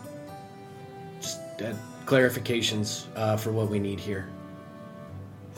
just 1.20 1.40
uh, 1.62 1.74
clarifications 2.06 3.06
uh, 3.16 3.36
for 3.36 3.52
what 3.52 3.68
we 3.68 3.78
need 3.78 4.00
here. 4.00 4.28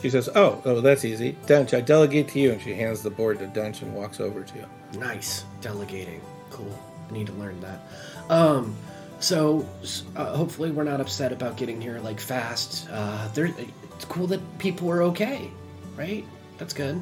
She 0.01 0.09
says, 0.09 0.29
"Oh, 0.35 0.61
oh, 0.65 0.81
that's 0.81 1.05
easy. 1.05 1.37
Dunch, 1.47 1.73
I 1.73 1.81
delegate 1.81 2.27
to 2.29 2.39
you." 2.39 2.51
And 2.51 2.61
she 2.61 2.73
hands 2.73 3.01
the 3.01 3.09
board 3.09 3.39
to 3.39 3.47
Dunch 3.47 3.81
and 3.81 3.95
walks 3.95 4.19
over 4.19 4.43
to 4.43 4.55
you. 4.55 4.65
Nice 4.99 5.43
delegating. 5.61 6.21
Cool. 6.49 6.77
I 7.09 7.13
need 7.13 7.27
to 7.27 7.33
learn 7.33 7.59
that. 7.61 7.87
Um, 8.29 8.75
so 9.19 9.67
uh, 10.15 10.35
hopefully 10.35 10.71
we're 10.71 10.83
not 10.83 11.01
upset 11.01 11.31
about 11.31 11.57
getting 11.57 11.81
here 11.81 11.99
like 11.99 12.19
fast. 12.19 12.87
Uh, 12.91 13.27
there, 13.33 13.49
it's 13.95 14.05
cool 14.05 14.27
that 14.27 14.41
people 14.59 14.89
are 14.91 15.01
okay, 15.03 15.49
right? 15.95 16.25
That's 16.57 16.73
good. 16.73 17.01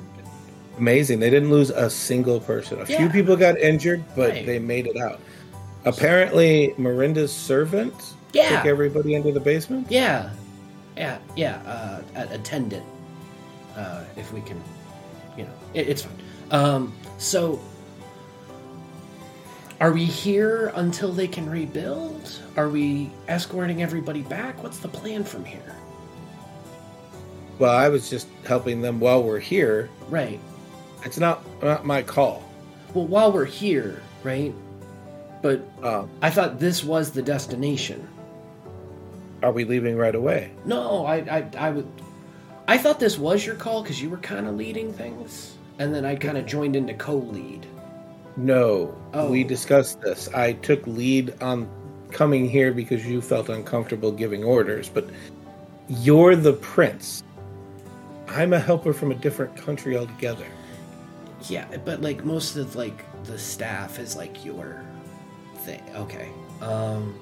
Amazing. 0.77 1.19
They 1.19 1.29
didn't 1.29 1.49
lose 1.49 1.69
a 1.69 1.89
single 1.89 2.39
person. 2.39 2.81
A 2.81 2.85
few 2.85 3.09
people 3.09 3.35
got 3.35 3.57
injured, 3.57 4.03
but 4.15 4.31
Right. 4.31 4.45
they 4.45 4.59
made 4.59 4.87
it 4.87 4.97
out. 4.97 5.19
Apparently, 5.85 6.73
Miranda's 6.77 7.31
servant 7.33 7.93
Yeah. 8.33 8.57
took 8.57 8.65
everybody 8.65 9.13
into 9.15 9.31
the 9.31 9.39
basement. 9.39 9.87
Yeah, 9.89 10.29
yeah, 10.97 11.17
yeah. 11.35 12.01
Uh, 12.15 12.25
attendant. 12.31 12.83
uh, 13.77 14.03
if 14.15 14.31
we 14.31 14.39
can, 14.41 14.61
you 15.37 15.43
know, 15.43 15.51
it, 15.73 15.89
it's 15.89 16.03
fine. 16.03 16.15
Um, 16.51 16.93
so, 17.17 17.59
are 19.79 19.91
we 19.91 20.05
here 20.05 20.71
until 20.75 21.11
they 21.11 21.27
can 21.27 21.49
rebuild? 21.49 22.39
Are 22.55 22.69
we 22.69 23.11
escorting 23.27 23.81
everybody 23.81 24.21
back? 24.21 24.61
What's 24.63 24.77
the 24.79 24.87
plan 24.87 25.23
from 25.23 25.43
here? 25.45 25.75
Well, 27.59 27.71
I 27.75 27.89
was 27.89 28.09
just 28.09 28.27
helping 28.45 28.81
them 28.81 28.99
while 28.99 29.23
we're 29.23 29.39
here. 29.39 29.89
Right. 30.09 30.39
It's 31.03 31.19
not 31.19 31.43
not 31.63 31.85
my 31.85 32.01
call. 32.01 32.43
Well, 32.93 33.07
while 33.07 33.31
we're 33.31 33.45
here, 33.45 34.01
right? 34.23 34.53
But 35.41 35.61
Um, 35.83 36.09
I 36.21 36.29
thought 36.29 36.59
this 36.59 36.83
was 36.83 37.11
the 37.11 37.21
destination. 37.21 38.07
are 39.43 39.51
we 39.51 39.63
leaving 39.63 39.95
right 39.95 40.15
away? 40.15 40.51
No, 40.65 41.05
I, 41.05 41.17
I, 41.17 41.45
I 41.57 41.69
would. 41.71 41.87
I 42.67 42.77
thought 42.79 42.99
this 42.99 43.19
was 43.19 43.45
your 43.45 43.55
call 43.55 43.83
because 43.83 44.01
you 44.01 44.09
were 44.09 44.17
kind 44.17 44.47
of 44.47 44.55
leading 44.55 44.91
things, 44.91 45.53
and 45.77 45.93
then 45.93 46.03
I 46.03 46.15
kind 46.15 46.37
of 46.37 46.45
joined 46.47 46.75
in 46.75 46.87
to 46.87 46.93
co-lead. 46.95 47.65
No. 48.37 48.95
Oh. 49.13 49.29
We 49.29 49.43
discussed 49.43 50.01
this. 50.01 50.27
I 50.33 50.53
took 50.53 50.85
lead 50.87 51.41
on 51.41 51.69
coming 52.11 52.49
here 52.49 52.73
because 52.73 53.05
you 53.05 53.21
felt 53.21 53.49
uncomfortable 53.49 54.11
giving 54.11 54.43
orders, 54.43 54.89
but 54.89 55.09
you're 55.87 56.35
the 56.35 56.53
prince. 56.53 57.23
I'm 58.27 58.53
a 58.53 58.59
helper 58.59 58.93
from 58.93 59.11
a 59.11 59.15
different 59.15 59.55
country 59.55 59.97
altogether. 59.97 60.45
Yeah, 61.47 61.65
but 61.83 62.01
like 62.01 62.25
most 62.25 62.55
of 62.55 62.75
like 62.75 63.03
the 63.25 63.37
staff 63.37 63.99
is 63.99 64.15
like 64.15 64.43
your 64.43 64.83
thing. 65.57 65.83
Okay. 65.95 66.29
Um. 66.61 67.19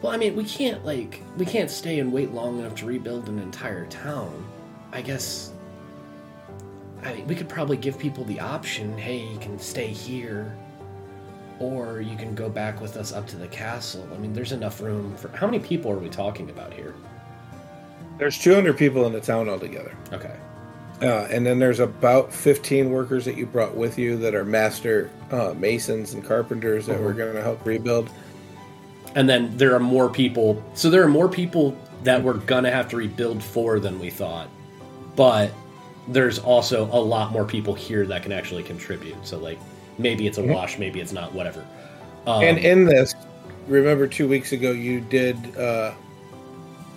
Well, 0.00 0.12
I 0.12 0.16
mean, 0.16 0.36
we 0.36 0.44
can't 0.44 0.84
like 0.84 1.22
we 1.36 1.44
can't 1.44 1.70
stay 1.70 1.98
and 1.98 2.12
wait 2.12 2.32
long 2.32 2.58
enough 2.58 2.74
to 2.76 2.86
rebuild 2.86 3.28
an 3.28 3.38
entire 3.38 3.86
town. 3.86 4.46
I 4.92 5.02
guess. 5.02 5.52
I 7.02 7.14
mean, 7.14 7.26
we 7.26 7.34
could 7.34 7.48
probably 7.48 7.76
give 7.76 7.98
people 7.98 8.24
the 8.24 8.40
option. 8.40 8.96
Hey, 8.96 9.18
you 9.18 9.38
can 9.38 9.58
stay 9.58 9.88
here, 9.88 10.56
or 11.58 12.00
you 12.00 12.16
can 12.16 12.34
go 12.34 12.48
back 12.48 12.80
with 12.80 12.96
us 12.96 13.12
up 13.12 13.26
to 13.28 13.36
the 13.36 13.48
castle. 13.48 14.06
I 14.12 14.18
mean, 14.18 14.32
there's 14.32 14.52
enough 14.52 14.80
room 14.80 15.14
for. 15.16 15.28
How 15.28 15.46
many 15.46 15.58
people 15.60 15.90
are 15.90 15.98
we 15.98 16.08
talking 16.08 16.50
about 16.50 16.72
here? 16.72 16.94
There's 18.18 18.38
200 18.38 18.76
people 18.76 19.06
in 19.06 19.12
the 19.12 19.20
town 19.20 19.48
altogether. 19.48 19.94
Okay. 20.12 20.34
Uh, 21.00 21.28
and 21.30 21.46
then 21.46 21.60
there's 21.60 21.78
about 21.78 22.32
15 22.32 22.90
workers 22.90 23.24
that 23.24 23.36
you 23.36 23.46
brought 23.46 23.76
with 23.76 23.96
you 23.96 24.16
that 24.16 24.34
are 24.34 24.44
master 24.44 25.10
uh, 25.30 25.54
masons 25.56 26.14
and 26.14 26.24
carpenters 26.24 26.86
that 26.86 27.00
we're 27.00 27.12
going 27.12 27.34
to 27.34 27.42
help 27.42 27.64
rebuild. 27.64 28.10
And 29.14 29.28
then 29.28 29.56
there 29.56 29.74
are 29.74 29.80
more 29.80 30.10
people. 30.10 30.62
So 30.74 30.90
there 30.90 31.02
are 31.02 31.08
more 31.08 31.28
people 31.28 31.76
that 32.04 32.22
we're 32.22 32.34
gonna 32.34 32.70
have 32.70 32.88
to 32.90 32.96
rebuild 32.96 33.42
for 33.42 33.80
than 33.80 33.98
we 33.98 34.10
thought. 34.10 34.48
But 35.16 35.52
there's 36.08 36.38
also 36.38 36.84
a 36.86 37.00
lot 37.00 37.32
more 37.32 37.44
people 37.44 37.74
here 37.74 38.06
that 38.06 38.22
can 38.22 38.32
actually 38.32 38.62
contribute. 38.62 39.16
So 39.26 39.38
like 39.38 39.58
maybe 39.98 40.26
it's 40.26 40.38
a 40.38 40.42
Mhm. 40.42 40.54
wash, 40.54 40.78
maybe 40.78 41.00
it's 41.00 41.12
not, 41.12 41.32
whatever. 41.34 41.64
Um, 42.26 42.42
and 42.42 42.58
in 42.58 42.84
this, 42.84 43.14
remember 43.66 44.06
two 44.06 44.28
weeks 44.28 44.52
ago 44.52 44.70
you 44.72 45.00
did. 45.00 45.36
Uh, 45.56 45.92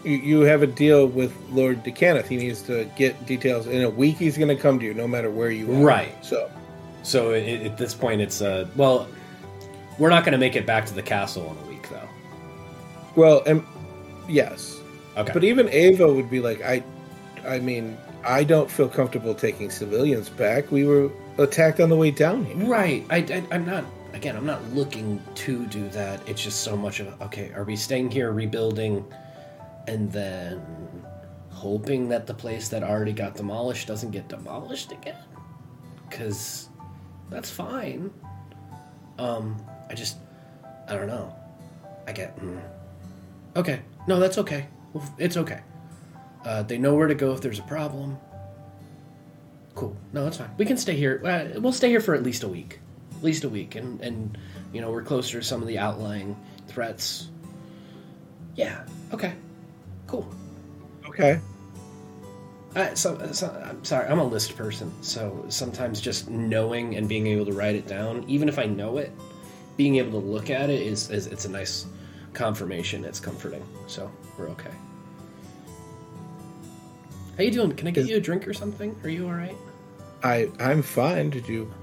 you, 0.03 0.17
you 0.17 0.41
have 0.41 0.63
a 0.63 0.67
deal 0.67 1.05
with 1.07 1.31
Lord 1.51 1.83
Decaneth. 1.83 2.27
He 2.27 2.37
needs 2.37 2.63
to 2.63 2.89
get 2.95 3.23
details. 3.27 3.67
In 3.67 3.83
a 3.83 3.89
week, 3.89 4.17
he's 4.17 4.35
going 4.35 4.47
to 4.47 4.55
come 4.55 4.79
to 4.79 4.85
you, 4.85 4.95
no 4.95 5.07
matter 5.07 5.29
where 5.29 5.51
you 5.51 5.71
are. 5.71 5.85
Right. 5.85 6.25
So, 6.25 6.49
so 7.03 7.33
i 7.33 7.39
at 7.39 7.77
this 7.77 7.93
point, 7.93 8.19
it's 8.21 8.41
uh 8.41 8.67
well, 8.75 9.07
we're 9.99 10.09
not 10.09 10.23
gonna 10.25 10.37
make 10.39 10.55
it 10.55 10.65
back 10.65 10.85
to 10.87 10.93
the 10.93 11.03
castle 11.03 11.51
in 11.51 11.67
a 11.67 11.69
week 11.69 11.87
though. 11.89 12.09
well, 13.15 13.43
and 13.45 13.63
yes. 14.27 14.79
Okay. 15.17 15.33
But 15.33 15.43
even 15.43 15.67
Ava 15.69 16.11
would 16.11 16.29
be 16.29 16.39
like, 16.39 16.61
I, 16.63 16.81
I 17.45 17.59
mean, 17.59 17.97
I 18.23 18.43
don't 18.43 18.69
feel 18.69 18.87
comfortable 18.87 19.33
taking 19.33 19.69
civilians 19.69 20.29
back. 20.29 20.71
We 20.71 20.85
were 20.85 21.11
attacked 21.37 21.79
on 21.79 21.89
the 21.89 21.95
way 21.95 22.11
down 22.11 22.45
here. 22.45 22.55
Right. 22.57 23.05
I, 23.09 23.17
I, 23.17 23.43
I'm 23.51 23.65
not. 23.65 23.83
Again, 24.13 24.35
I'm 24.35 24.45
not 24.45 24.63
looking 24.73 25.21
to 25.35 25.65
do 25.67 25.87
that. 25.89 26.27
It's 26.27 26.43
just 26.43 26.61
so 26.61 26.75
much 26.75 26.99
of 26.99 27.19
okay. 27.21 27.51
Are 27.53 27.63
we 27.63 27.75
staying 27.75 28.11
here, 28.11 28.31
rebuilding, 28.31 29.05
and 29.87 30.11
then 30.11 30.61
hoping 31.49 32.09
that 32.09 32.27
the 32.27 32.33
place 32.33 32.67
that 32.69 32.83
already 32.83 33.13
got 33.13 33.35
demolished 33.35 33.87
doesn't 33.87 34.11
get 34.11 34.27
demolished 34.27 34.91
again? 34.91 35.17
Because 36.09 36.69
that's 37.29 37.49
fine. 37.49 38.11
Um, 39.17 39.63
I 39.89 39.93
just, 39.93 40.17
I 40.87 40.95
don't 40.95 41.07
know. 41.07 41.33
I 42.05 42.11
get. 42.11 42.37
Mm. 42.39 42.61
Okay. 43.55 43.81
No, 44.07 44.19
that's 44.19 44.37
okay. 44.37 44.67
It's 45.17 45.37
okay. 45.37 45.61
Uh, 46.45 46.63
they 46.63 46.77
know 46.77 46.95
where 46.95 47.07
to 47.07 47.15
go 47.15 47.33
if 47.33 47.41
there's 47.41 47.59
a 47.59 47.63
problem. 47.63 48.17
Cool. 49.75 49.95
No, 50.13 50.23
that's 50.23 50.37
fine. 50.37 50.49
We 50.57 50.65
can 50.65 50.77
stay 50.77 50.95
here. 50.95 51.21
Uh, 51.23 51.59
we'll 51.59 51.71
stay 51.71 51.89
here 51.89 52.01
for 52.01 52.13
at 52.13 52.23
least 52.23 52.43
a 52.43 52.47
week. 52.47 52.79
At 53.17 53.23
least 53.23 53.43
a 53.43 53.49
week, 53.49 53.75
and 53.75 54.01
and 54.01 54.37
you 54.73 54.81
know 54.81 54.91
we're 54.91 55.03
closer 55.03 55.39
to 55.39 55.45
some 55.45 55.61
of 55.61 55.67
the 55.67 55.77
outlying 55.77 56.35
threats. 56.67 57.29
Yeah. 58.55 58.85
Okay. 59.13 59.33
Cool. 60.07 60.27
Okay. 61.07 61.39
Uh, 62.75 62.93
so, 62.95 63.31
so, 63.33 63.49
I'm 63.65 63.83
sorry. 63.83 64.07
I'm 64.07 64.19
a 64.19 64.23
list 64.23 64.55
person, 64.55 64.91
so 65.01 65.45
sometimes 65.49 65.99
just 65.99 66.29
knowing 66.29 66.95
and 66.95 67.07
being 67.07 67.27
able 67.27 67.45
to 67.45 67.51
write 67.51 67.75
it 67.75 67.85
down, 67.85 68.23
even 68.29 68.47
if 68.47 68.57
I 68.57 68.65
know 68.65 68.97
it, 68.97 69.11
being 69.75 69.97
able 69.97 70.21
to 70.21 70.25
look 70.25 70.49
at 70.49 70.69
it 70.69 70.81
is, 70.81 71.09
is 71.09 71.27
it's 71.27 71.43
a 71.43 71.49
nice 71.49 71.85
confirmation. 72.33 73.03
It's 73.03 73.19
comforting. 73.19 73.65
So 73.87 74.09
we're 74.37 74.47
okay. 74.49 74.71
How 77.41 77.45
you 77.45 77.51
doing? 77.51 77.75
Can 77.75 77.87
I 77.87 77.91
get 77.91 78.05
you 78.05 78.17
a 78.17 78.19
drink 78.19 78.47
or 78.47 78.53
something? 78.53 78.95
Are 79.03 79.09
you 79.09 79.25
all 79.25 79.33
right? 79.33 79.57
I 80.21 80.51
I'm 80.59 80.83
fine. 80.83 81.31
Did 81.31 81.47
you 81.47 81.73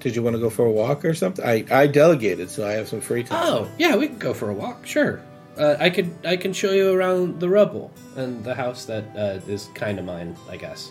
did 0.00 0.16
you 0.16 0.24
want 0.24 0.34
to 0.34 0.40
go 0.40 0.50
for 0.50 0.64
a 0.64 0.72
walk 0.72 1.04
or 1.04 1.14
something? 1.14 1.44
I 1.44 1.64
I 1.70 1.86
delegated, 1.86 2.50
so 2.50 2.66
I 2.66 2.72
have 2.72 2.88
some 2.88 3.00
free 3.00 3.22
time. 3.22 3.44
Oh, 3.46 3.70
yeah, 3.78 3.94
we 3.94 4.08
can 4.08 4.18
go 4.18 4.34
for 4.34 4.50
a 4.50 4.52
walk. 4.52 4.84
Sure. 4.84 5.22
Uh, 5.56 5.76
I 5.78 5.88
could 5.88 6.12
I 6.24 6.36
can 6.36 6.52
show 6.52 6.72
you 6.72 6.90
around 6.90 7.38
the 7.38 7.48
rubble 7.48 7.92
and 8.16 8.42
the 8.42 8.56
house 8.56 8.84
that 8.86 9.04
uh, 9.16 9.38
is 9.48 9.68
kind 9.72 10.00
of 10.00 10.04
mine, 10.04 10.36
I 10.50 10.56
guess. 10.56 10.90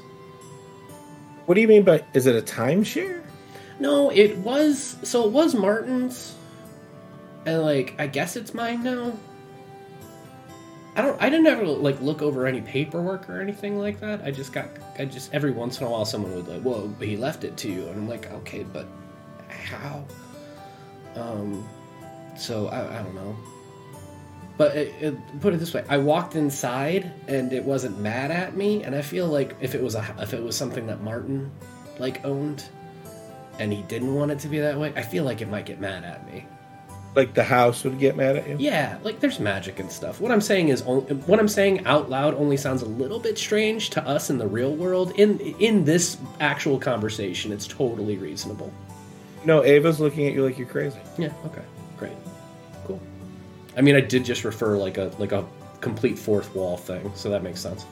What 1.45 1.55
do 1.55 1.59
you 1.59 1.67
mean 1.67 1.83
by 1.83 2.05
is 2.13 2.27
it 2.27 2.35
a 2.37 2.41
timeshare? 2.41 3.21
No, 3.81 4.09
it 4.09 4.37
was 4.37 4.95
so 5.03 5.25
it 5.25 5.31
was 5.33 5.53
Martin's, 5.53 6.33
and 7.45 7.61
like 7.61 7.95
I 7.99 8.07
guess 8.07 8.37
it's 8.37 8.53
mine 8.53 8.85
now. 8.85 9.11
I 10.95 11.01
don't. 11.01 11.21
I 11.21 11.29
didn't 11.29 11.47
ever 11.47 11.65
like 11.65 12.01
look 12.01 12.21
over 12.21 12.45
any 12.45 12.61
paperwork 12.61 13.29
or 13.29 13.39
anything 13.39 13.79
like 13.79 13.99
that. 14.01 14.21
I 14.23 14.31
just 14.31 14.51
got. 14.51 14.67
I 14.99 15.05
just 15.05 15.33
every 15.33 15.51
once 15.51 15.79
in 15.79 15.87
a 15.87 15.89
while 15.89 16.03
someone 16.03 16.35
would 16.35 16.47
like, 16.47 16.61
"Whoa, 16.61 16.93
he 16.99 17.15
left 17.15 17.45
it 17.45 17.55
to 17.57 17.71
you," 17.71 17.87
and 17.87 17.91
I'm 17.91 18.09
like, 18.09 18.29
"Okay, 18.31 18.63
but 18.63 18.87
how?" 19.47 20.03
Um, 21.15 21.67
so 22.37 22.67
I, 22.67 22.99
I 22.99 23.03
don't 23.03 23.15
know. 23.15 23.35
But 24.57 24.75
it, 24.75 24.93
it, 25.01 25.39
put 25.39 25.53
it 25.53 25.57
this 25.57 25.73
way: 25.73 25.85
I 25.87 25.97
walked 25.97 26.35
inside 26.35 27.11
and 27.27 27.53
it 27.53 27.63
wasn't 27.63 27.97
mad 27.99 28.29
at 28.31 28.57
me, 28.57 28.83
and 28.83 28.93
I 28.93 29.01
feel 29.01 29.27
like 29.27 29.55
if 29.61 29.75
it 29.75 29.81
was 29.81 29.95
a 29.95 30.15
if 30.19 30.33
it 30.33 30.43
was 30.43 30.57
something 30.57 30.87
that 30.87 31.01
Martin 31.01 31.49
like 31.99 32.25
owned, 32.25 32.65
and 33.59 33.71
he 33.71 33.81
didn't 33.83 34.13
want 34.13 34.31
it 34.31 34.39
to 34.39 34.49
be 34.49 34.59
that 34.59 34.77
way, 34.77 34.91
I 34.95 35.03
feel 35.03 35.23
like 35.23 35.41
it 35.41 35.49
might 35.49 35.65
get 35.65 35.79
mad 35.79 36.03
at 36.03 36.25
me. 36.25 36.45
Like 37.13 37.33
the 37.33 37.43
house 37.43 37.83
would 37.83 37.99
get 37.99 38.15
mad 38.15 38.37
at 38.37 38.47
you? 38.47 38.55
Yeah, 38.57 38.97
like 39.03 39.19
there's 39.19 39.39
magic 39.39 39.79
and 39.79 39.91
stuff. 39.91 40.21
What 40.21 40.31
I'm 40.31 40.39
saying 40.39 40.69
is, 40.69 40.81
on- 40.83 41.01
what 41.27 41.39
I'm 41.39 41.47
saying 41.49 41.85
out 41.85 42.09
loud 42.09 42.33
only 42.35 42.55
sounds 42.55 42.81
a 42.83 42.85
little 42.85 43.19
bit 43.19 43.37
strange 43.37 43.89
to 43.91 44.07
us 44.07 44.29
in 44.29 44.37
the 44.37 44.47
real 44.47 44.73
world. 44.75 45.11
In 45.17 45.39
in 45.59 45.83
this 45.83 46.17
actual 46.39 46.79
conversation, 46.79 47.51
it's 47.51 47.67
totally 47.67 48.15
reasonable. 48.17 48.71
No, 49.43 49.61
Ava's 49.63 49.99
looking 49.99 50.25
at 50.27 50.33
you 50.33 50.45
like 50.45 50.57
you're 50.57 50.67
crazy. 50.67 50.99
Yeah. 51.17 51.33
Okay. 51.45 51.63
Great. 51.97 52.13
Cool. 52.85 52.99
I 53.75 53.81
mean, 53.81 53.95
I 53.95 54.01
did 54.01 54.23
just 54.23 54.45
refer 54.45 54.77
like 54.77 54.97
a 54.97 55.11
like 55.19 55.33
a 55.33 55.43
complete 55.81 56.17
fourth 56.17 56.55
wall 56.55 56.77
thing, 56.77 57.11
so 57.15 57.29
that 57.29 57.43
makes 57.43 57.59
sense. 57.59 57.85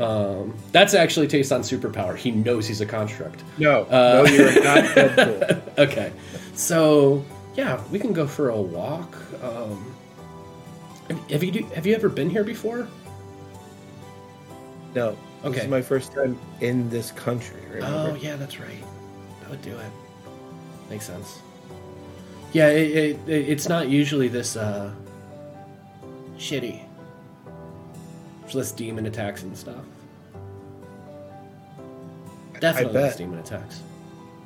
Um, 0.00 0.54
that's 0.72 0.94
actually 0.94 1.28
Tayson 1.28 1.60
superpower. 1.60 2.16
He 2.16 2.30
knows 2.30 2.66
he's 2.66 2.80
a 2.80 2.86
construct. 2.86 3.42
No, 3.58 3.82
Uh, 3.84 4.22
no, 4.24 4.32
you're 4.32 4.64
not 4.64 4.84
Deadpool. 4.84 5.78
okay, 5.78 6.12
so 6.54 7.22
yeah, 7.54 7.82
we 7.90 7.98
can 7.98 8.12
go 8.12 8.26
for 8.26 8.48
a 8.50 8.60
walk. 8.60 9.16
Um, 9.42 9.94
have- 11.30 11.42
you 11.42 11.50
do, 11.50 11.64
have 11.74 11.86
you 11.86 11.94
ever 11.94 12.08
been 12.08 12.30
here 12.30 12.44
before? 12.44 12.86
No. 14.94 15.10
This 15.42 15.50
Okay. 15.50 15.60
is 15.62 15.68
my 15.68 15.82
first 15.82 16.12
time 16.12 16.38
in 16.60 16.88
this 16.88 17.10
country, 17.10 17.60
remember? 17.68 18.12
Oh 18.12 18.14
yeah, 18.14 18.36
that's 18.36 18.60
right. 18.60 18.84
That 19.40 19.50
would 19.50 19.62
do 19.62 19.76
it. 19.76 19.90
Makes 20.88 21.06
sense. 21.06 21.40
Yeah, 22.52 22.68
it, 22.68 23.18
it, 23.26 23.28
it's 23.28 23.68
not 23.68 23.88
usually 23.88 24.28
this 24.28 24.56
uh, 24.56 24.92
shitty. 26.36 26.84
Less 28.54 28.70
demon 28.70 29.06
attacks 29.06 29.42
and 29.44 29.56
stuff. 29.56 29.82
Definitely 32.60 33.00
less 33.00 33.16
demon 33.16 33.38
attacks. 33.38 33.80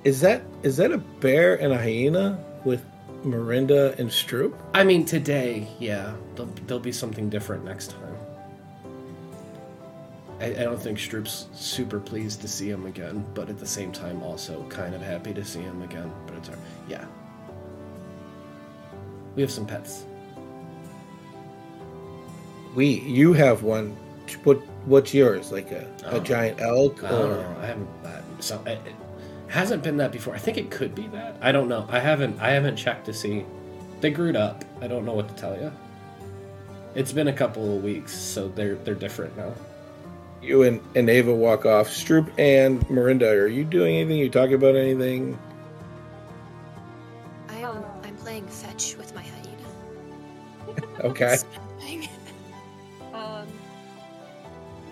Is 0.04 0.20
that 0.20 0.42
is 0.62 0.76
that 0.76 0.92
a 0.92 0.98
bear 0.98 1.56
and 1.56 1.72
a 1.72 1.76
hyena 1.76 2.38
with 2.64 2.84
Mirinda 3.26 3.98
and 3.98 4.08
Stroop? 4.08 4.54
I 4.72 4.84
mean, 4.84 5.04
today, 5.04 5.68
yeah, 5.78 6.14
there'll, 6.34 6.50
there'll 6.66 6.80
be 6.82 6.92
something 6.92 7.28
different 7.28 7.64
next 7.64 7.90
time. 7.90 8.16
I, 10.40 10.46
I 10.46 10.64
don't 10.64 10.80
think 10.80 10.98
Stroop's 10.98 11.46
super 11.52 11.98
pleased 11.98 12.40
to 12.42 12.48
see 12.48 12.68
him 12.70 12.86
again, 12.86 13.24
but 13.34 13.48
at 13.48 13.58
the 13.58 13.66
same 13.66 13.90
time 13.90 14.22
also 14.22 14.62
kind 14.68 14.94
of 14.94 15.02
happy 15.02 15.32
to 15.34 15.44
see 15.44 15.60
him 15.60 15.82
again. 15.82 16.12
But 16.26 16.36
it's 16.36 16.48
our 16.50 16.58
yeah. 16.88 17.04
We 19.34 19.42
have 19.42 19.50
some 19.50 19.66
pets. 19.66 20.04
We, 22.74 23.00
you 23.00 23.32
have 23.32 23.62
one. 23.62 23.96
What, 24.44 24.58
what's 24.86 25.14
yours? 25.14 25.50
Like 25.52 25.72
a, 25.72 25.86
a 26.04 26.16
Oh. 26.16 26.20
giant 26.20 26.60
elk, 26.60 27.02
I 27.02 27.08
don't 27.10 27.30
or 27.30 27.34
know. 27.36 27.56
I 27.60 27.66
haven't. 27.66 27.88
So 28.40 28.62
it, 28.66 28.78
it 28.86 28.94
hasn't 29.48 29.82
been 29.82 29.96
that 29.98 30.12
before. 30.12 30.34
I 30.34 30.38
think 30.38 30.58
it 30.58 30.70
could 30.70 30.94
be 30.94 31.06
that. 31.08 31.36
I 31.40 31.52
don't 31.52 31.68
know. 31.68 31.86
I 31.90 32.00
haven't. 32.00 32.40
I 32.40 32.50
haven't 32.50 32.76
checked 32.76 33.06
to 33.06 33.12
see. 33.14 33.44
They 34.00 34.10
grewed 34.10 34.36
up. 34.36 34.64
I 34.80 34.88
don't 34.88 35.04
know 35.04 35.14
what 35.14 35.28
to 35.28 35.34
tell 35.34 35.56
you. 35.56 35.72
It's 36.94 37.12
been 37.12 37.28
a 37.28 37.32
couple 37.32 37.76
of 37.76 37.82
weeks, 37.84 38.12
so 38.14 38.48
they're 38.48 38.76
they're 38.76 38.94
different 38.94 39.36
now. 39.36 39.54
you 40.42 40.62
and, 40.64 40.80
and 40.94 41.08
Ava 41.10 41.34
walk 41.34 41.66
off. 41.66 41.88
Stroop 41.88 42.30
and 42.38 42.80
Marinda, 42.88 43.30
are 43.32 43.46
you 43.48 43.64
doing 43.64 43.96
anything? 43.96 44.20
Are 44.20 44.24
You 44.24 44.30
talking 44.30 44.54
about 44.54 44.76
anything? 44.76 45.38
I 47.48 47.56
am, 47.58 47.84
I'm 48.04 48.16
playing 48.16 48.46
fetch 48.48 48.96
with 48.96 49.14
my 49.14 49.22
hyena. 49.22 49.46
Okay. 51.04 51.36
Um, 53.14 53.46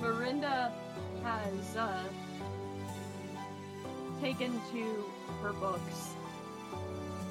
Marinda 0.01 0.73
has 1.23 1.77
uh, 1.77 2.05
taken 4.25 4.59
to 4.73 5.05
her 5.43 5.53
books, 5.53 6.15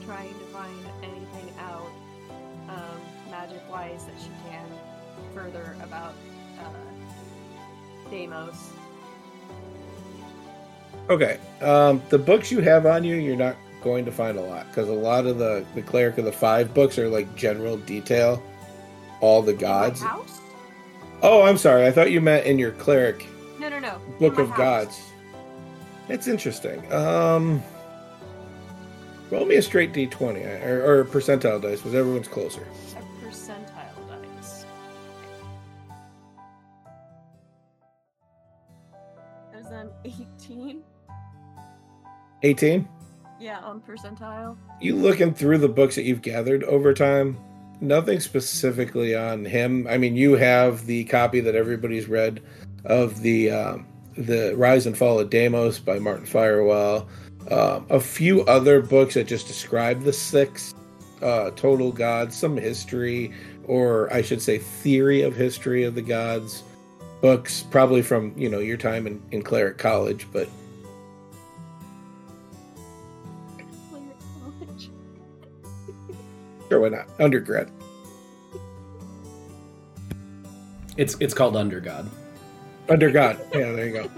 trying 0.05 0.29
to 0.29 0.45
find 0.45 0.77
anything 1.01 1.51
out, 1.59 1.89
um, 2.69 3.01
magic-wise 3.31 4.05
that 4.05 4.13
she 4.21 4.29
can 4.47 4.63
further 5.33 5.75
about 5.81 6.13
uh, 6.59 8.09
Deimos. 8.11 8.73
Okay. 11.09 11.39
Um, 11.61 11.99
the 12.09 12.19
books 12.19 12.51
you 12.51 12.61
have 12.61 12.85
on 12.85 13.03
you, 13.03 13.15
you're 13.15 13.35
not 13.35 13.55
going 13.81 14.05
to 14.05 14.11
find 14.11 14.37
a 14.37 14.41
lot 14.41 14.67
because 14.67 14.87
a 14.87 14.93
lot 14.93 15.25
of 15.25 15.39
the 15.39 15.65
the 15.73 15.81
cleric 15.81 16.19
of 16.19 16.25
the 16.25 16.31
five 16.31 16.75
books 16.75 16.99
are 16.99 17.09
like 17.09 17.33
general 17.35 17.77
detail, 17.77 18.41
all 19.19 19.41
the 19.41 19.53
gods. 19.53 19.99
House? 19.99 20.39
Oh, 21.23 21.41
I'm 21.41 21.57
sorry. 21.57 21.87
I 21.87 21.91
thought 21.91 22.11
you 22.11 22.21
meant 22.21 22.45
in 22.45 22.59
your 22.59 22.71
cleric 22.71 23.25
No, 23.59 23.67
no, 23.67 23.79
no. 23.79 23.99
book 24.19 24.37
of 24.37 24.49
house. 24.49 24.57
gods. 24.57 25.01
It's 26.09 26.27
interesting. 26.27 26.91
Um, 26.91 27.63
roll 29.31 29.45
me 29.45 29.55
a 29.55 29.61
straight 29.61 29.93
d20 29.93 30.65
or, 30.65 31.01
or 31.01 31.05
percentile 31.05 31.61
dice 31.61 31.79
because 31.79 31.95
everyone's 31.95 32.27
closer. 32.27 32.67
A 32.97 33.25
percentile 33.25 34.07
dice. 34.35 34.65
Is 39.57 39.67
an 39.67 39.89
18? 40.03 40.83
18. 42.43 42.87
Yeah, 43.39 43.59
on 43.59 43.81
percentile. 43.81 44.57
You 44.81 44.95
looking 44.95 45.33
through 45.33 45.59
the 45.59 45.69
books 45.69 45.95
that 45.95 46.03
you've 46.03 46.21
gathered 46.21 46.63
over 46.65 46.93
time, 46.93 47.37
nothing 47.79 48.19
specifically 48.19 49.15
on 49.15 49.45
him. 49.45 49.87
I 49.87 49.97
mean, 49.97 50.15
you 50.15 50.33
have 50.33 50.85
the 50.85 51.05
copy 51.05 51.39
that 51.39 51.55
everybody's 51.55 52.07
read 52.07 52.41
of 52.85 53.21
the 53.21 53.51
um, 53.51 53.87
the 54.15 54.55
Rise 54.55 54.85
and 54.85 54.97
Fall 54.97 55.19
of 55.19 55.29
Deimos 55.29 55.79
by 55.79 55.99
Martin 55.99 56.25
Firewell. 56.25 57.07
Um, 57.51 57.85
a 57.89 57.99
few 57.99 58.41
other 58.45 58.81
books 58.81 59.15
that 59.15 59.27
just 59.27 59.47
describe 59.47 60.03
the 60.03 60.13
six 60.13 60.73
uh, 61.21 61.51
total 61.55 61.91
gods, 61.91 62.37
some 62.37 62.55
history, 62.57 63.33
or 63.65 64.11
I 64.13 64.21
should 64.21 64.41
say, 64.41 64.57
theory 64.57 65.21
of 65.21 65.35
history 65.35 65.83
of 65.83 65.95
the 65.95 66.01
gods. 66.01 66.63
Books 67.21 67.63
probably 67.63 68.01
from 68.01 68.33
you 68.37 68.49
know 68.49 68.59
your 68.59 68.77
time 68.77 69.07
in, 69.07 69.21
in 69.31 69.43
Cleric 69.43 69.77
College, 69.77 70.27
but 70.33 70.49
sure, 76.69 76.81
why 76.81 76.89
not? 76.89 77.07
Undergrad. 77.19 77.71
It's 80.97 81.15
it's 81.19 81.33
called 81.33 81.55
Under 81.55 81.79
God. 81.79 82.09
Under 82.89 83.09
God. 83.09 83.39
Yeah, 83.53 83.71
there 83.71 83.87
you 83.87 83.93
go. 83.93 84.09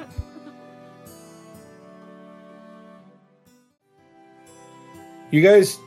You 5.31 5.41
guys 5.41 5.77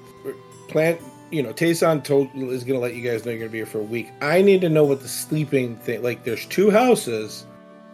plan, 0.69 0.99
you 1.31 1.43
know, 1.43 1.53
Tayson 1.53 2.05
told 2.05 2.29
is 2.35 2.65
going 2.65 2.79
to 2.79 2.83
let 2.83 2.95
you 2.95 3.03
guys 3.03 3.25
know 3.25 3.31
you're 3.31 3.41
going 3.41 3.49
to 3.49 3.53
be 3.53 3.59
here 3.59 3.67
for 3.67 3.81
a 3.81 3.85
week. 3.85 4.11
I 4.21 4.43
need 4.43 4.61
to 4.61 4.69
know 4.69 4.85
what 4.85 5.01
the 5.01 5.09
sleeping 5.09 5.77
thing. 5.77 6.03
Like, 6.03 6.25
there's 6.25 6.47
two 6.47 6.71
houses. 6.71 7.47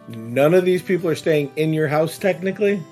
None 0.07 0.53
of 0.53 0.65
these 0.65 0.81
people 0.81 1.09
are 1.09 1.15
staying 1.15 1.51
in 1.55 1.73
your 1.73 1.87
house 1.87 2.17
technically. 2.17 2.83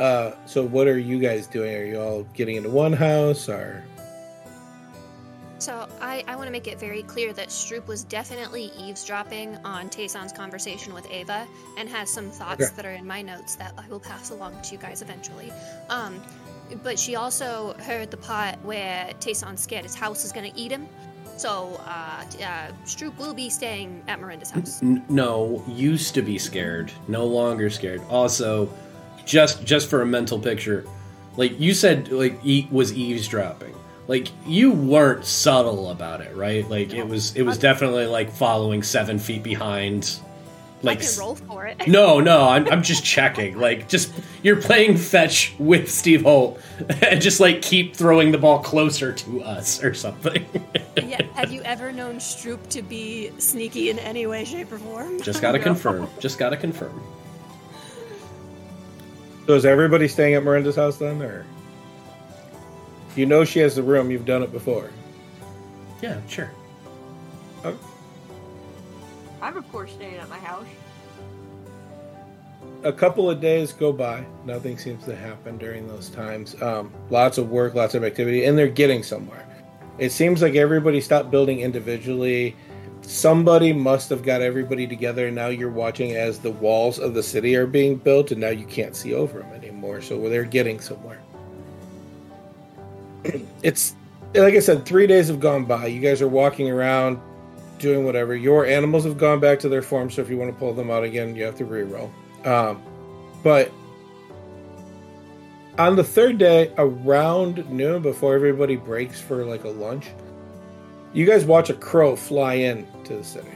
Uh, 0.00 0.32
so 0.46 0.64
what 0.64 0.86
are 0.86 0.98
you 0.98 1.18
guys 1.18 1.46
doing? 1.46 1.74
Are 1.74 1.84
you 1.84 2.00
all 2.00 2.22
getting 2.34 2.56
into 2.56 2.70
one 2.70 2.92
house 2.92 3.48
or? 3.48 3.84
So 5.58 5.88
I, 6.00 6.22
I 6.28 6.36
want 6.36 6.46
to 6.46 6.52
make 6.52 6.68
it 6.68 6.78
very 6.78 7.02
clear 7.02 7.32
that 7.32 7.48
Stroop 7.48 7.86
was 7.88 8.04
definitely 8.04 8.70
eavesdropping 8.78 9.56
on 9.64 9.88
Tayson's 9.88 10.32
conversation 10.32 10.94
with 10.94 11.10
Ava 11.10 11.46
and 11.76 11.88
has 11.88 12.08
some 12.10 12.30
thoughts 12.30 12.66
Okay. 12.66 12.74
that 12.76 12.86
are 12.86 12.92
in 12.92 13.06
my 13.06 13.22
notes 13.22 13.56
that 13.56 13.74
I 13.76 13.88
will 13.88 13.98
pass 14.00 14.30
along 14.30 14.60
to 14.62 14.72
you 14.72 14.78
guys 14.78 15.02
eventually. 15.02 15.52
Um, 15.90 16.22
but 16.84 16.98
she 16.98 17.16
also 17.16 17.74
heard 17.80 18.10
the 18.10 18.16
part 18.18 18.62
where 18.64 19.10
Tayson's 19.20 19.60
scared 19.60 19.82
his 19.84 19.94
house 19.96 20.24
is 20.24 20.30
going 20.32 20.50
to 20.52 20.56
eat 20.58 20.70
him. 20.70 20.88
So 21.36 21.80
uh, 21.86 22.24
uh, 22.42 22.72
Stroop 22.84 23.16
will 23.18 23.34
be 23.34 23.48
staying 23.50 24.02
at 24.06 24.20
Miranda's 24.20 24.50
house. 24.50 24.82
N- 24.82 25.04
no, 25.08 25.64
used 25.68 26.14
to 26.14 26.22
be 26.22 26.38
scared, 26.38 26.92
no 27.08 27.24
longer 27.24 27.70
scared. 27.70 28.02
Also, 28.08 28.72
just 29.24 29.64
just 29.64 29.88
for 29.88 30.02
a 30.02 30.06
mental 30.06 30.38
picture, 30.38 30.84
like 31.36 31.58
you 31.60 31.74
said, 31.74 32.10
like 32.10 32.38
e- 32.44 32.66
was 32.72 32.92
eavesdropping. 32.92 33.74
Like 34.08 34.28
you 34.46 34.72
weren't 34.72 35.26
subtle 35.26 35.90
about 35.90 36.22
it, 36.22 36.34
right? 36.34 36.68
Like 36.68 36.94
it 36.94 37.06
was 37.06 37.36
it 37.36 37.42
was 37.42 37.58
definitely 37.58 38.06
like 38.06 38.32
following 38.32 38.82
seven 38.82 39.18
feet 39.18 39.42
behind. 39.42 40.18
Like 40.80 40.98
I 40.98 41.04
can 41.04 41.18
roll 41.18 41.34
for 41.34 41.66
it. 41.66 41.88
no, 41.88 42.18
no, 42.20 42.48
I'm, 42.48 42.66
I'm 42.68 42.82
just 42.84 43.04
checking. 43.04 43.58
Like, 43.58 43.88
just 43.88 44.12
you're 44.44 44.62
playing 44.62 44.96
fetch 44.96 45.52
with 45.58 45.90
Steve 45.90 46.22
Holt, 46.22 46.60
and 47.02 47.20
just 47.20 47.40
like 47.40 47.62
keep 47.62 47.96
throwing 47.96 48.30
the 48.30 48.38
ball 48.38 48.60
closer 48.60 49.12
to 49.12 49.42
us 49.42 49.82
or 49.82 49.92
something. 49.92 50.46
yeah, 50.96 51.20
have 51.34 51.52
you 51.52 51.62
ever 51.62 51.90
known 51.90 52.16
Stroop 52.16 52.68
to 52.70 52.80
be 52.82 53.32
sneaky 53.38 53.90
in 53.90 53.98
any 53.98 54.26
way, 54.28 54.44
shape, 54.44 54.70
or 54.70 54.78
form? 54.78 55.20
just 55.20 55.42
gotta 55.42 55.58
confirm. 55.68 56.08
Just 56.20 56.38
gotta 56.38 56.56
confirm. 56.56 57.02
So 59.46 59.54
is 59.54 59.64
everybody 59.64 60.06
staying 60.08 60.34
at 60.34 60.44
Miranda's 60.44 60.76
house 60.76 60.96
then, 60.96 61.20
or? 61.20 61.44
You 63.18 63.26
know 63.26 63.44
she 63.44 63.58
has 63.58 63.74
the 63.74 63.82
room. 63.82 64.12
You've 64.12 64.26
done 64.26 64.44
it 64.44 64.52
before. 64.52 64.90
Yeah, 66.00 66.20
sure. 66.28 66.52
I'm 69.42 69.56
of 69.56 69.68
course 69.72 69.90
staying 69.92 70.14
at 70.14 70.28
my 70.28 70.38
house. 70.38 70.66
a 72.84 72.92
couple 72.92 73.28
of 73.28 73.40
days 73.40 73.72
go 73.72 73.92
by. 73.92 74.24
Nothing 74.44 74.78
seems 74.78 75.04
to 75.06 75.16
happen 75.16 75.58
during 75.58 75.88
those 75.88 76.10
times. 76.10 76.60
Um, 76.62 76.92
lots 77.10 77.38
of 77.38 77.50
work, 77.50 77.74
lots 77.74 77.96
of 77.96 78.04
activity, 78.04 78.44
and 78.44 78.56
they're 78.56 78.68
getting 78.68 79.02
somewhere. 79.02 79.46
It 79.98 80.10
seems 80.10 80.40
like 80.40 80.54
everybody 80.54 81.00
stopped 81.00 81.30
building 81.30 81.58
individually. 81.58 82.54
Somebody 83.02 83.72
must 83.72 84.10
have 84.10 84.22
got 84.22 84.42
everybody 84.42 84.86
together. 84.86 85.26
And 85.26 85.34
now 85.34 85.48
you're 85.48 85.70
watching 85.70 86.12
as 86.12 86.38
the 86.38 86.52
walls 86.52 87.00
of 87.00 87.14
the 87.14 87.22
city 87.22 87.56
are 87.56 87.66
being 87.66 87.96
built, 87.96 88.30
and 88.30 88.40
now 88.40 88.50
you 88.50 88.66
can't 88.66 88.94
see 88.94 89.12
over 89.12 89.40
them 89.40 89.52
anymore. 89.54 90.02
So 90.02 90.28
they're 90.28 90.44
getting 90.44 90.78
somewhere. 90.78 91.20
It's 93.62 93.94
like 94.34 94.54
I 94.54 94.60
said, 94.60 94.84
three 94.84 95.06
days 95.06 95.28
have 95.28 95.40
gone 95.40 95.64
by. 95.64 95.86
You 95.86 96.00
guys 96.00 96.20
are 96.20 96.28
walking 96.28 96.70
around, 96.70 97.20
doing 97.78 98.04
whatever. 98.04 98.34
Your 98.36 98.66
animals 98.66 99.04
have 99.04 99.18
gone 99.18 99.40
back 99.40 99.58
to 99.60 99.68
their 99.68 99.82
form. 99.82 100.10
So 100.10 100.22
if 100.22 100.28
you 100.28 100.36
want 100.36 100.52
to 100.52 100.58
pull 100.58 100.74
them 100.74 100.90
out 100.90 101.04
again, 101.04 101.34
you 101.34 101.44
have 101.44 101.56
to 101.56 101.64
re-roll. 101.64 102.10
Um, 102.44 102.82
but 103.42 103.72
on 105.78 105.96
the 105.96 106.04
third 106.04 106.38
day, 106.38 106.72
around 106.76 107.68
noon, 107.70 108.02
before 108.02 108.34
everybody 108.34 108.76
breaks 108.76 109.20
for 109.20 109.44
like 109.44 109.64
a 109.64 109.68
lunch, 109.68 110.08
you 111.12 111.24
guys 111.24 111.44
watch 111.44 111.70
a 111.70 111.74
crow 111.74 112.16
fly 112.16 112.54
in 112.54 112.86
to 113.04 113.16
the 113.16 113.24
city. 113.24 113.48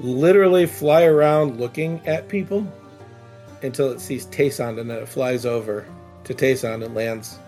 Literally 0.00 0.66
fly 0.66 1.04
around 1.04 1.60
looking 1.60 2.00
at 2.06 2.28
people 2.28 2.66
until 3.62 3.90
it 3.90 4.00
sees 4.00 4.26
Tayson, 4.26 4.78
and 4.80 4.90
then 4.90 4.98
it 4.98 5.08
flies 5.08 5.46
over 5.46 5.86
to 6.24 6.34
Tayson 6.34 6.84
and 6.84 6.94
lands. 6.94 7.38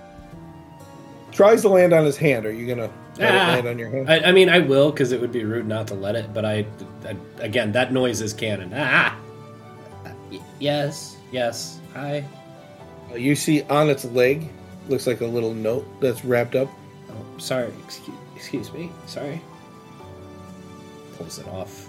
Tries 1.33 1.63
to 1.63 1.69
land 1.69 1.93
on 1.93 2.05
his 2.05 2.17
hand. 2.17 2.47
Are 2.47 2.53
you 2.53 2.67
gonna 2.67 2.91
let 3.19 3.35
it 3.35 3.37
Ah. 3.37 3.47
land 3.55 3.69
on 3.69 3.79
your 3.79 3.91
hand? 3.91 4.11
I, 4.11 4.21
I 4.29 4.33
mean, 4.33 4.49
I 4.49 4.59
will 4.61 4.91
because 4.91 5.13
it 5.13 5.21
would 5.21 5.33
be 5.33 5.45
rude 5.45 5.67
not 5.69 5.87
to 5.89 5.95
let 5.95 6.17
it. 6.17 6.33
But 6.35 6.45
I, 6.45 6.67
I 7.07 7.17
again, 7.39 7.73
that 7.73 7.93
noise 7.93 8.21
is 8.21 8.33
canon. 8.33 8.73
Ah. 8.75 9.17
Y- 10.33 10.41
Yes. 10.59 11.17
Yes. 11.31 11.79
Hi. 11.95 12.25
Uh, 13.13 13.17
You 13.17 13.35
see 13.35 13.63
on 13.65 13.89
its 13.91 14.05
leg 14.07 14.49
looks 14.89 15.07
like 15.07 15.21
a 15.21 15.27
little 15.27 15.55
note 15.55 15.87
that's 16.01 16.25
wrapped 16.25 16.55
up. 16.55 16.69
Oh, 17.11 17.39
sorry. 17.39 17.71
Excuse, 17.85 18.17
excuse 18.35 18.73
me. 18.73 18.91
Sorry. 19.07 19.41
Pulls 21.17 21.39
it 21.39 21.47
off. 21.49 21.89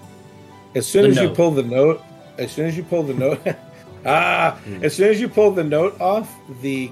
As 0.76 0.86
soon 0.88 1.04
The 1.04 1.10
as 1.10 1.22
you 1.22 1.30
pull 1.30 1.52
the 1.52 1.64
note, 1.64 2.02
as 2.38 2.52
soon 2.52 2.66
as 2.68 2.78
you 2.78 2.84
pull 2.84 3.04
the 3.04 3.14
note, 3.14 3.40
ah, 4.06 4.60
as 4.82 4.96
soon 4.96 5.10
as 5.10 5.20
you 5.20 5.28
pull 5.30 5.52
the 5.52 5.64
note 5.64 6.00
off, 6.00 6.34
the 6.62 6.92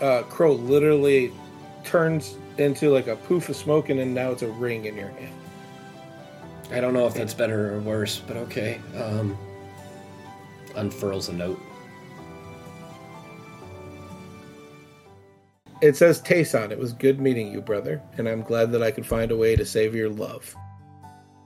uh, 0.00 0.22
crow 0.24 0.52
literally 0.52 1.32
turns 1.86 2.36
into 2.58 2.90
like 2.90 3.06
a 3.06 3.16
poof 3.16 3.48
of 3.48 3.56
smoke, 3.56 3.88
and 3.88 3.98
then 3.98 4.12
now 4.12 4.30
it's 4.32 4.42
a 4.42 4.48
ring 4.48 4.84
in 4.84 4.96
your 4.96 5.08
hand. 5.10 5.34
I 6.72 6.80
don't 6.80 6.92
know 6.92 7.06
if 7.06 7.14
that's 7.14 7.34
better 7.34 7.74
or 7.74 7.80
worse, 7.80 8.18
but 8.18 8.36
okay. 8.36 8.80
Um, 8.96 9.38
unfurls 10.74 11.28
a 11.28 11.32
note. 11.32 11.60
It 15.82 15.96
says 15.96 16.22
Tayson, 16.22 16.70
it 16.70 16.78
was 16.78 16.92
good 16.92 17.20
meeting 17.20 17.52
you, 17.52 17.60
brother, 17.60 18.02
and 18.16 18.28
I'm 18.28 18.42
glad 18.42 18.72
that 18.72 18.82
I 18.82 18.90
could 18.90 19.06
find 19.06 19.30
a 19.30 19.36
way 19.36 19.56
to 19.56 19.64
save 19.64 19.94
your 19.94 20.08
love. 20.08 20.54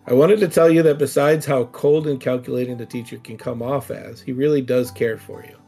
I 0.07 0.15
wanted 0.15 0.41
to 0.41 0.49
tell 0.49 0.71
you 0.71 0.83
that 0.85 0.99
besides 0.99 1.45
how 1.45 1.65
cold 1.67 2.07
and 2.07 2.21
calculating 2.21 2.77
the 2.77 2.87
teacher 2.87 3.19
can 3.19 3.37
come 3.37 3.61
off 3.61 3.91
as, 3.91 4.21
he 4.21 4.33
really 4.33 4.63
does 4.63 4.91
care 4.91 5.19
for 5.19 5.45
you. 5.45 5.60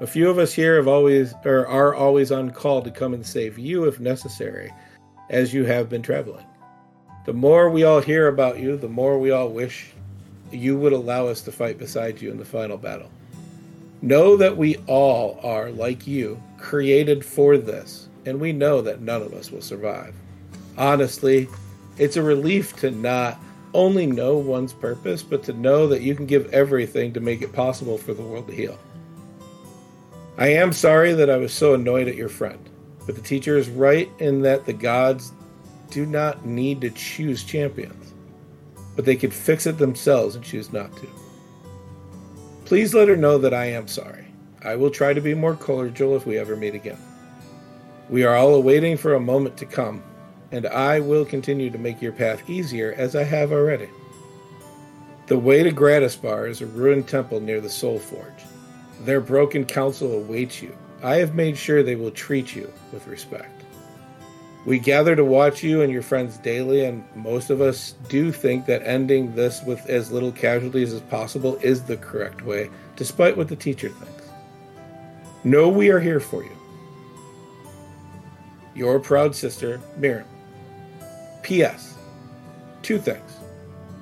A 0.00 0.06
few 0.06 0.30
of 0.30 0.38
us 0.38 0.54
here 0.54 0.76
have 0.76 0.88
always 0.88 1.34
or 1.44 1.66
are 1.66 1.94
always 1.94 2.32
on 2.32 2.52
call 2.52 2.80
to 2.80 2.90
come 2.90 3.12
and 3.12 3.26
save 3.26 3.58
you 3.58 3.84
if 3.84 4.00
necessary, 4.00 4.72
as 5.28 5.52
you 5.52 5.66
have 5.66 5.90
been 5.90 6.00
traveling. 6.00 6.46
The 7.26 7.34
more 7.34 7.68
we 7.68 7.84
all 7.84 8.00
hear 8.00 8.28
about 8.28 8.58
you, 8.58 8.78
the 8.78 8.88
more 8.88 9.18
we 9.18 9.30
all 9.30 9.50
wish 9.50 9.92
you 10.50 10.78
would 10.78 10.94
allow 10.94 11.26
us 11.26 11.42
to 11.42 11.52
fight 11.52 11.76
beside 11.76 12.22
you 12.22 12.30
in 12.30 12.38
the 12.38 12.46
final 12.46 12.78
battle. 12.78 13.10
Know 14.00 14.38
that 14.38 14.56
we 14.56 14.76
all 14.86 15.38
are, 15.42 15.70
like 15.70 16.06
you, 16.06 16.42
created 16.56 17.22
for 17.22 17.58
this, 17.58 18.08
and 18.24 18.40
we 18.40 18.54
know 18.54 18.80
that 18.80 19.02
none 19.02 19.20
of 19.20 19.34
us 19.34 19.50
will 19.50 19.60
survive. 19.60 20.14
Honestly, 20.78 21.46
it's 21.98 22.16
a 22.16 22.22
relief 22.22 22.74
to 22.76 22.90
not 22.90 23.38
only 23.74 24.06
know 24.06 24.38
one's 24.38 24.72
purpose, 24.72 25.22
but 25.22 25.42
to 25.42 25.52
know 25.52 25.86
that 25.88 26.00
you 26.00 26.14
can 26.14 26.24
give 26.24 26.50
everything 26.54 27.12
to 27.12 27.20
make 27.20 27.42
it 27.42 27.52
possible 27.52 27.98
for 27.98 28.14
the 28.14 28.22
world 28.22 28.46
to 28.48 28.54
heal. 28.54 28.78
I 30.40 30.48
am 30.54 30.72
sorry 30.72 31.12
that 31.12 31.28
I 31.28 31.36
was 31.36 31.52
so 31.52 31.74
annoyed 31.74 32.08
at 32.08 32.16
your 32.16 32.30
friend, 32.30 32.66
but 33.04 33.14
the 33.14 33.20
teacher 33.20 33.58
is 33.58 33.68
right 33.68 34.10
in 34.20 34.40
that 34.40 34.64
the 34.64 34.72
gods 34.72 35.32
do 35.90 36.06
not 36.06 36.46
need 36.46 36.80
to 36.80 36.88
choose 36.88 37.44
champions, 37.44 38.14
but 38.96 39.04
they 39.04 39.16
could 39.16 39.34
fix 39.34 39.66
it 39.66 39.76
themselves 39.76 40.36
and 40.36 40.42
choose 40.42 40.72
not 40.72 40.96
to. 40.96 41.06
Please 42.64 42.94
let 42.94 43.08
her 43.08 43.18
know 43.18 43.36
that 43.36 43.52
I 43.52 43.66
am 43.66 43.86
sorry. 43.86 44.28
I 44.64 44.76
will 44.76 44.88
try 44.88 45.12
to 45.12 45.20
be 45.20 45.34
more 45.34 45.56
cordial 45.56 46.16
if 46.16 46.24
we 46.24 46.38
ever 46.38 46.56
meet 46.56 46.74
again. 46.74 46.98
We 48.08 48.24
are 48.24 48.34
all 48.34 48.54
awaiting 48.54 48.96
for 48.96 49.12
a 49.12 49.20
moment 49.20 49.58
to 49.58 49.66
come, 49.66 50.02
and 50.52 50.66
I 50.66 51.00
will 51.00 51.26
continue 51.26 51.68
to 51.68 51.76
make 51.76 52.00
your 52.00 52.12
path 52.12 52.48
easier 52.48 52.94
as 52.96 53.14
I 53.14 53.24
have 53.24 53.52
already. 53.52 53.90
The 55.26 55.38
way 55.38 55.62
to 55.62 55.70
Gratisbar 55.70 56.48
is 56.48 56.62
a 56.62 56.66
ruined 56.66 57.08
temple 57.08 57.40
near 57.40 57.60
the 57.60 57.68
Soul 57.68 57.98
Forge. 57.98 58.42
Their 59.00 59.20
broken 59.20 59.64
council 59.64 60.12
awaits 60.12 60.60
you. 60.62 60.76
I 61.02 61.16
have 61.16 61.34
made 61.34 61.56
sure 61.56 61.82
they 61.82 61.96
will 61.96 62.10
treat 62.10 62.54
you 62.54 62.70
with 62.92 63.06
respect. 63.06 63.64
We 64.66 64.78
gather 64.78 65.16
to 65.16 65.24
watch 65.24 65.62
you 65.62 65.80
and 65.80 65.90
your 65.90 66.02
friends 66.02 66.36
daily, 66.36 66.84
and 66.84 67.02
most 67.16 67.48
of 67.48 67.62
us 67.62 67.94
do 68.10 68.30
think 68.30 68.66
that 68.66 68.82
ending 68.84 69.34
this 69.34 69.62
with 69.62 69.88
as 69.88 70.12
little 70.12 70.32
casualties 70.32 70.92
as 70.92 71.00
possible 71.00 71.56
is 71.62 71.82
the 71.82 71.96
correct 71.96 72.42
way, 72.42 72.68
despite 72.96 73.38
what 73.38 73.48
the 73.48 73.56
teacher 73.56 73.88
thinks. 73.88 74.28
Know 75.44 75.70
we 75.70 75.88
are 75.88 76.00
here 76.00 76.20
for 76.20 76.44
you. 76.44 76.56
Your 78.74 79.00
proud 79.00 79.34
sister, 79.34 79.80
Miriam. 79.96 80.28
P.S. 81.42 81.96
Two 82.82 82.98
things. 82.98 83.32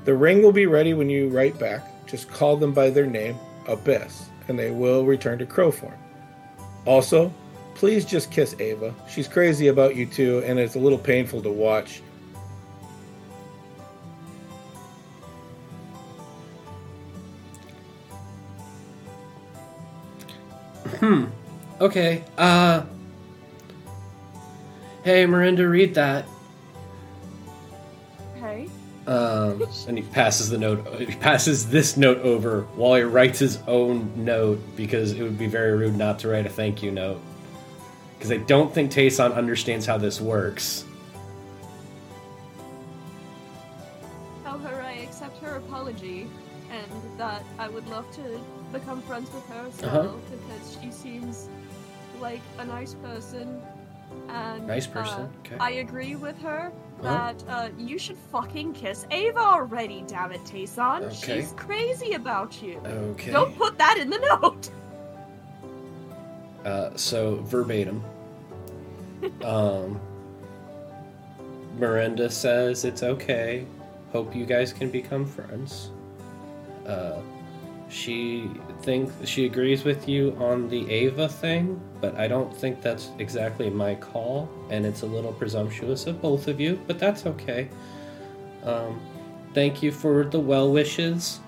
The 0.05 0.15
ring 0.15 0.43
will 0.43 0.53
be 0.53 0.67
ready 0.67 0.93
when 0.93 1.09
you 1.09 1.29
write 1.29 1.57
back. 1.59 2.07
Just 2.07 2.29
call 2.31 2.57
them 2.57 2.73
by 2.73 2.91
their 2.91 3.07
name, 3.07 3.37
Abyss, 3.69 4.28
and 4.49 4.59
they 4.59 4.71
will 4.71 5.05
return 5.05 5.39
to 5.39 5.47
crow 5.47 5.71
form. 5.71 5.95
Also, 6.85 7.33
please 7.75 8.05
just 8.05 8.31
kiss 8.31 8.57
Ava. 8.59 8.95
She's 9.09 9.29
crazy 9.29 9.69
about 9.69 9.95
you 9.95 10.07
too, 10.07 10.43
and 10.45 10.59
it's 10.59 10.75
a 10.75 10.79
little 10.79 10.99
painful 10.99 11.43
to 11.43 11.51
watch. 11.51 12.03
Hmm. 20.99 21.27
Okay. 21.81 22.25
Uh. 22.37 22.83
Hey, 25.05 25.27
Miranda, 25.27 25.69
read 25.69 25.95
that. 25.95 26.27
Um, 29.09 29.65
and 29.87 29.97
he 29.97 30.05
passes 30.05 30.51
the 30.51 30.59
note. 30.59 30.87
He 31.01 31.07
passes 31.07 31.71
this 31.71 31.97
note 31.97 32.19
over 32.19 32.63
while 32.75 32.95
he 32.95 33.03
writes 33.05 33.39
his 33.39 33.59
own 33.67 34.13
note 34.15 34.61
because 34.77 35.13
it 35.13 35.23
would 35.23 35.39
be 35.39 35.47
very 35.47 35.75
rude 35.75 35.97
not 35.97 36.19
to 36.21 36.29
write 36.29 36.45
a 36.45 36.51
thank 36.51 36.83
you 36.83 36.91
note. 36.91 37.19
Because 38.19 38.31
I 38.31 38.37
don't 38.37 38.71
think 38.75 38.93
Tayson 38.93 39.35
understands 39.35 39.87
how 39.87 39.97
this 39.97 40.21
works. 40.21 40.85
Tell 44.45 44.59
her 44.59 44.83
I 44.83 44.93
accept 44.93 45.39
her 45.39 45.57
apology 45.57 46.29
and 46.71 47.19
that 47.19 47.43
I 47.59 47.69
would 47.69 47.89
love 47.89 48.11
to 48.17 48.41
become 48.73 49.01
friends 49.01 49.33
with 49.33 49.47
her 49.47 49.69
as 49.69 49.83
Uh-huh. 49.85 50.09
because 50.31 50.77
she 50.83 50.91
seems 50.93 51.49
like 52.21 52.43
a 52.59 52.65
nice 52.67 52.93
person. 52.93 53.63
And 54.29 54.67
Nice 54.67 54.87
person, 54.87 55.23
uh, 55.23 55.29
okay. 55.47 55.57
I 55.61 55.71
agree 55.81 56.15
with 56.17 56.39
her 56.43 56.71
Uh-huh. 56.75 56.88
That 57.03 57.43
uh, 57.49 57.69
you 57.79 57.99
should 57.99 58.17
fucking 58.17 58.73
kiss 58.73 59.07
Ava 59.11 59.39
already. 59.39 60.05
Damn 60.07 60.33
it, 60.33 60.43
Tayson. 60.45 61.05
Okay. 61.05 61.41
She's 61.41 61.53
crazy 61.53 62.13
about 62.13 62.61
you. 62.63 62.81
Okay. 62.85 63.31
Don't 63.31 63.57
put 63.57 63.79
that 63.79 63.99
in 63.99 64.11
the 64.11 64.19
note. 64.19 64.71
Uh, 66.65 66.97
so 66.97 67.37
verbatim. 67.43 68.03
Um, 69.45 70.01
Miranda 71.77 72.31
says 72.31 72.85
it's 72.85 73.03
okay. 73.03 73.67
Hope 74.13 74.35
you 74.35 74.47
guys 74.47 74.73
can 74.73 74.91
become 74.91 75.27
friends. 75.27 75.91
Uh, 76.87 77.21
she 77.89 78.49
thinks 78.83 79.13
she 79.29 79.47
agrees 79.47 79.85
with 79.85 80.09
you 80.09 80.37
on 80.39 80.69
the 80.69 80.89
Ava 80.91 81.29
thing, 81.29 81.81
but 82.01 82.15
I 82.17 82.29
don't 82.29 82.55
think 82.55 82.81
that's 82.81 83.11
exactly 83.19 83.71
my 83.71 83.95
call, 83.95 84.49
and 84.71 84.87
it's 84.87 85.03
a 85.03 85.07
little 85.07 85.33
presumptuous 85.33 86.07
of 86.07 86.23
both 86.23 86.49
of 86.49 86.61
you. 86.61 86.81
But 86.87 86.99
that's 86.99 87.27
okay. 87.27 87.69
Um, 88.63 89.01
thank 89.55 89.83
you 89.83 89.91
for 89.91 90.25
the 90.25 90.41
well 90.41 90.71
wishes. 90.71 91.41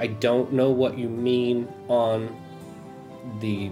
I 0.00 0.06
don't 0.06 0.52
know 0.52 0.70
what 0.70 0.96
you 0.96 1.08
mean 1.08 1.68
on 1.88 2.34
the 3.40 3.70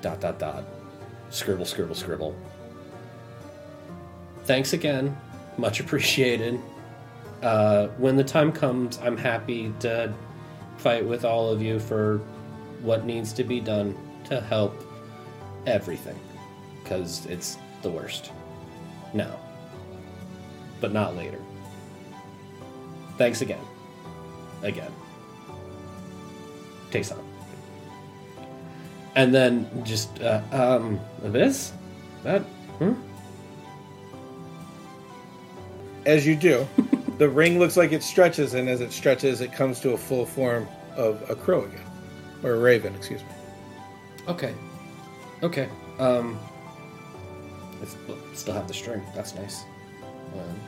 dot 0.00 0.20
dot 0.20 0.38
dot 0.38 0.64
scribble 1.30 1.64
scribble 1.64 1.94
scribble 1.94 2.34
thanks 4.44 4.72
again 4.72 5.16
much 5.56 5.80
appreciated 5.84 6.58
uh, 7.42 7.88
when 7.98 8.16
the 8.16 8.24
time 8.24 8.52
comes 8.52 8.98
i'm 9.02 9.16
happy 9.16 9.72
to 9.80 10.12
fight 10.76 11.04
with 11.04 11.24
all 11.24 11.50
of 11.50 11.60
you 11.60 11.78
for 11.78 12.20
what 12.82 13.04
needs 13.04 13.32
to 13.32 13.44
be 13.44 13.60
done 13.60 13.96
to 14.24 14.40
help 14.40 14.84
everything 15.66 16.18
because 16.82 17.26
it's 17.26 17.58
the 17.82 17.90
worst 17.90 18.32
now 19.14 19.38
but 20.80 20.92
not 20.92 21.16
later. 21.16 21.40
Thanks 23.16 23.40
again. 23.40 23.64
Again. 24.62 24.92
Takes 26.92 27.10
on 27.10 27.28
and 29.18 29.34
then 29.34 29.68
just 29.84 30.22
uh, 30.22 30.40
um 30.52 31.00
this? 31.22 31.72
That 32.22 32.42
hmm? 32.78 32.94
As 36.06 36.24
you 36.24 36.36
do, 36.36 36.66
the 37.18 37.28
ring 37.28 37.58
looks 37.58 37.76
like 37.76 37.90
it 37.90 38.04
stretches, 38.04 38.54
and 38.54 38.68
as 38.68 38.80
it 38.80 38.92
stretches, 38.92 39.40
it 39.40 39.52
comes 39.52 39.80
to 39.80 39.90
a 39.90 39.96
full 39.96 40.24
form 40.24 40.68
of 40.96 41.28
a 41.28 41.34
crow 41.34 41.64
again. 41.64 41.87
Or 42.42 42.52
a 42.54 42.58
raven, 42.58 42.94
excuse 42.94 43.20
me. 43.22 43.28
okay 44.28 44.54
okay 45.42 45.68
um 45.98 46.38
still 48.34 48.54
have 48.54 48.66
the 48.68 48.74
string 48.74 49.02
that's 49.14 49.34
nice 49.34 49.62
um, 50.34 50.60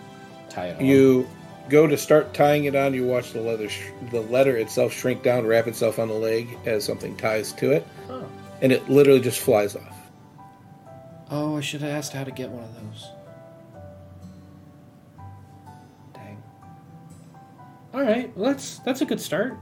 tie 0.48 0.66
it 0.68 0.78
on 0.78 0.84
You 0.84 1.28
go 1.68 1.86
to 1.86 1.96
start 1.96 2.32
tying 2.34 2.64
it 2.64 2.74
on. 2.74 2.94
You 2.94 3.04
watch 3.06 3.32
the 3.32 3.40
leather, 3.40 3.68
sh- 3.68 3.90
the 4.10 4.22
letter 4.22 4.56
itself 4.56 4.92
shrink 4.92 5.22
down, 5.22 5.46
wrap 5.46 5.66
itself 5.68 5.98
on 6.00 6.08
the 6.08 6.14
leg 6.14 6.48
as 6.66 6.84
something 6.84 7.16
ties 7.16 7.52
to 7.54 7.70
it, 7.72 7.86
Oh. 8.08 8.24
and 8.60 8.72
it 8.72 8.88
literally 8.88 9.20
just 9.20 9.38
flies 9.40 9.76
off. 9.76 9.96
oh 11.30 11.56
i 11.56 11.60
should 11.60 11.80
have 11.82 11.90
asked 11.90 12.12
how 12.12 12.24
to 12.24 12.30
get 12.32 12.50
one 12.50 12.64
of 12.64 12.74
those 12.74 13.08
dang 16.14 16.42
all 17.94 18.02
right 18.02 18.36
well, 18.36 18.50
that's 18.52 18.78
that's 18.80 19.00
a 19.00 19.04
good 19.04 19.20
start 19.20 19.56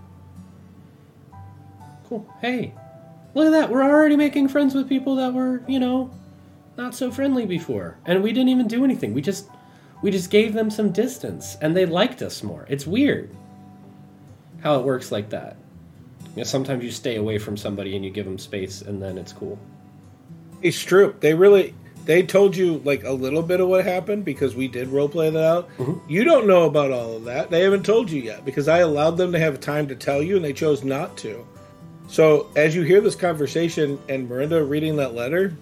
cool 2.08 2.26
hey 2.40 2.72
look 3.34 3.46
at 3.46 3.50
that 3.50 3.70
we're 3.70 3.82
already 3.82 4.16
making 4.16 4.48
friends 4.48 4.74
with 4.74 4.88
people 4.88 5.16
that 5.16 5.32
were 5.32 5.62
you 5.68 5.78
know 5.78 6.10
not 6.76 6.94
so 6.94 7.10
friendly 7.10 7.44
before 7.44 7.98
and 8.06 8.22
we 8.22 8.32
didn't 8.32 8.48
even 8.48 8.66
do 8.66 8.84
anything 8.84 9.12
we 9.12 9.20
just 9.20 9.48
we 10.02 10.10
just 10.10 10.30
gave 10.30 10.54
them 10.54 10.70
some 10.70 10.92
distance 10.92 11.56
and 11.60 11.76
they 11.76 11.86
liked 11.86 12.22
us 12.22 12.42
more. 12.42 12.66
It's 12.68 12.86
weird 12.86 13.30
how 14.62 14.78
it 14.78 14.84
works 14.84 15.10
like 15.10 15.30
that. 15.30 15.56
You 16.34 16.38
know, 16.38 16.44
sometimes 16.44 16.84
you 16.84 16.90
stay 16.90 17.16
away 17.16 17.38
from 17.38 17.56
somebody 17.56 17.96
and 17.96 18.04
you 18.04 18.10
give 18.10 18.26
them 18.26 18.38
space 18.38 18.82
and 18.82 19.02
then 19.02 19.18
it's 19.18 19.32
cool. 19.32 19.58
It's 20.62 20.80
true. 20.80 21.14
They 21.20 21.34
really 21.34 21.74
they 22.04 22.22
told 22.22 22.56
you 22.56 22.78
like 22.84 23.04
a 23.04 23.12
little 23.12 23.42
bit 23.42 23.60
of 23.60 23.68
what 23.68 23.84
happened 23.84 24.24
because 24.24 24.54
we 24.54 24.68
did 24.68 24.88
roleplay 24.88 25.32
that 25.32 25.44
out. 25.44 25.68
Mm-hmm. 25.78 26.10
You 26.10 26.24
don't 26.24 26.46
know 26.46 26.64
about 26.64 26.92
all 26.92 27.16
of 27.16 27.24
that. 27.24 27.50
They 27.50 27.62
haven't 27.62 27.84
told 27.84 28.10
you 28.10 28.22
yet 28.22 28.44
because 28.44 28.68
I 28.68 28.78
allowed 28.78 29.16
them 29.16 29.32
to 29.32 29.38
have 29.38 29.60
time 29.60 29.88
to 29.88 29.96
tell 29.96 30.22
you 30.22 30.36
and 30.36 30.44
they 30.44 30.52
chose 30.52 30.84
not 30.84 31.16
to. 31.18 31.46
So 32.08 32.48
as 32.56 32.74
you 32.74 32.82
hear 32.82 33.00
this 33.00 33.14
conversation 33.14 33.98
and 34.08 34.28
Miranda 34.28 34.64
reading 34.64 34.96
that 34.96 35.14
letter, 35.14 35.54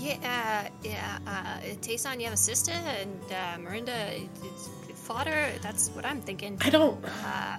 Yeah, 0.00 0.64
uh, 0.64 0.70
yeah. 0.82 1.18
Uh, 1.26 1.76
Tayson, 1.82 2.18
you 2.18 2.24
have 2.24 2.32
a 2.32 2.36
sister, 2.36 2.72
and 2.72 3.20
uh, 3.30 3.58
Miranda, 3.60 3.94
it's 4.42 4.70
father. 4.94 5.52
That's 5.60 5.88
what 5.90 6.06
I'm 6.06 6.22
thinking. 6.22 6.56
I 6.62 6.70
don't. 6.70 7.04
Uh, 7.04 7.58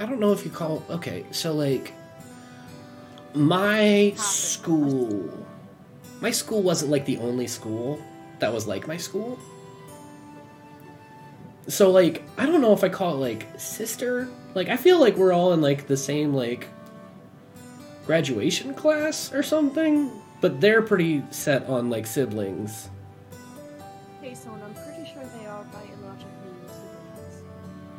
I 0.00 0.06
don't 0.06 0.18
know 0.18 0.32
if 0.32 0.44
you 0.44 0.50
call. 0.50 0.82
Okay, 0.90 1.24
so 1.30 1.54
like, 1.54 1.92
my 3.34 4.12
school, 4.16 5.46
my 6.20 6.32
school 6.32 6.62
wasn't 6.62 6.90
like 6.90 7.04
the 7.04 7.18
only 7.18 7.46
school 7.46 8.02
that 8.40 8.52
was 8.52 8.66
like 8.66 8.88
my 8.88 8.96
school. 8.96 9.38
So 11.68 11.90
like, 11.90 12.22
I 12.38 12.46
don't 12.46 12.60
know 12.60 12.72
if 12.72 12.82
I 12.82 12.88
call 12.88 13.14
it 13.16 13.18
like 13.18 13.60
sister. 13.60 14.28
Like, 14.54 14.68
I 14.68 14.76
feel 14.76 14.98
like 15.00 15.16
we're 15.16 15.32
all 15.32 15.52
in 15.52 15.60
like 15.60 15.86
the 15.86 15.96
same 15.96 16.34
like 16.34 16.68
graduation 18.06 18.74
class 18.74 19.32
or 19.32 19.42
something. 19.42 20.10
But 20.40 20.60
they're 20.60 20.82
pretty 20.82 21.22
set 21.30 21.66
on 21.66 21.90
like 21.90 22.06
siblings. 22.06 22.88
Hey, 24.22 24.34
son, 24.34 24.60
I'm 24.64 24.74
pretty 24.74 25.10
sure 25.12 25.22
they 25.40 25.46
are 25.46 25.64
biologically 25.64 26.54
siblings. 26.66 27.42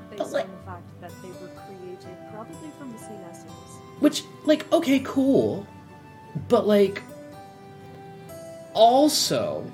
Based 0.10 0.18
But, 0.18 0.32
like- 0.32 0.46
on 0.46 0.52
the 0.52 0.66
fact 0.66 1.02
that 1.02 1.12
they 1.22 1.30
were 1.30 1.52
created 1.66 2.18
probably 2.34 2.70
from 2.78 2.92
the 2.94 2.98
same 3.00 3.20
essence. 3.30 3.52
Which, 4.00 4.24
like, 4.46 4.72
okay, 4.72 5.00
cool. 5.04 5.68
But, 6.48 6.66
like, 6.66 7.02
also, 8.74 9.70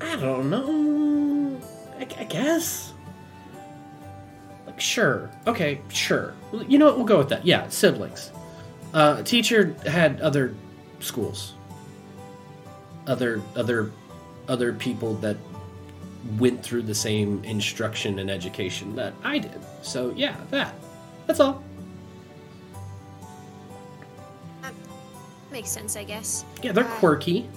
I 0.00 0.16
don't 0.16 0.50
know. 0.50 1.58
I, 1.98 2.02
I 2.20 2.24
guess. 2.24 2.92
Sure. 4.78 5.30
Okay, 5.46 5.80
sure. 5.88 6.34
You 6.68 6.78
know 6.78 6.86
what? 6.86 6.96
We'll 6.96 7.06
go 7.06 7.18
with 7.18 7.30
that. 7.30 7.46
Yeah, 7.46 7.68
siblings. 7.68 8.30
Uh, 8.92 9.22
teacher 9.22 9.74
had 9.86 10.20
other 10.20 10.54
schools. 11.00 11.54
Other, 13.06 13.40
other, 13.54 13.92
other 14.48 14.72
people 14.72 15.14
that 15.16 15.36
went 16.38 16.62
through 16.62 16.82
the 16.82 16.94
same 16.94 17.42
instruction 17.44 18.18
and 18.18 18.30
education 18.30 18.96
that 18.96 19.14
I 19.22 19.38
did. 19.38 19.60
So, 19.82 20.12
yeah, 20.16 20.36
that. 20.50 20.74
That's 21.26 21.40
all. 21.40 21.62
makes 25.52 25.70
sense, 25.70 25.96
I 25.96 26.04
guess. 26.04 26.44
Yeah, 26.62 26.72
they're 26.72 26.84
Uh, 26.84 26.98
quirky. 26.98 27.48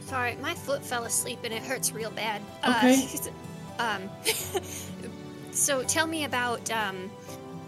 Sorry, 0.00 0.34
my 0.42 0.52
foot 0.52 0.84
fell 0.84 1.04
asleep 1.04 1.38
and 1.44 1.54
it 1.54 1.62
hurts 1.62 1.92
real 1.92 2.10
bad. 2.10 2.42
Okay. 2.66 3.06
Uh, 3.78 3.82
um. 3.82 4.10
so 5.54 5.82
tell 5.84 6.06
me 6.06 6.24
about 6.24 6.70
um, 6.70 7.10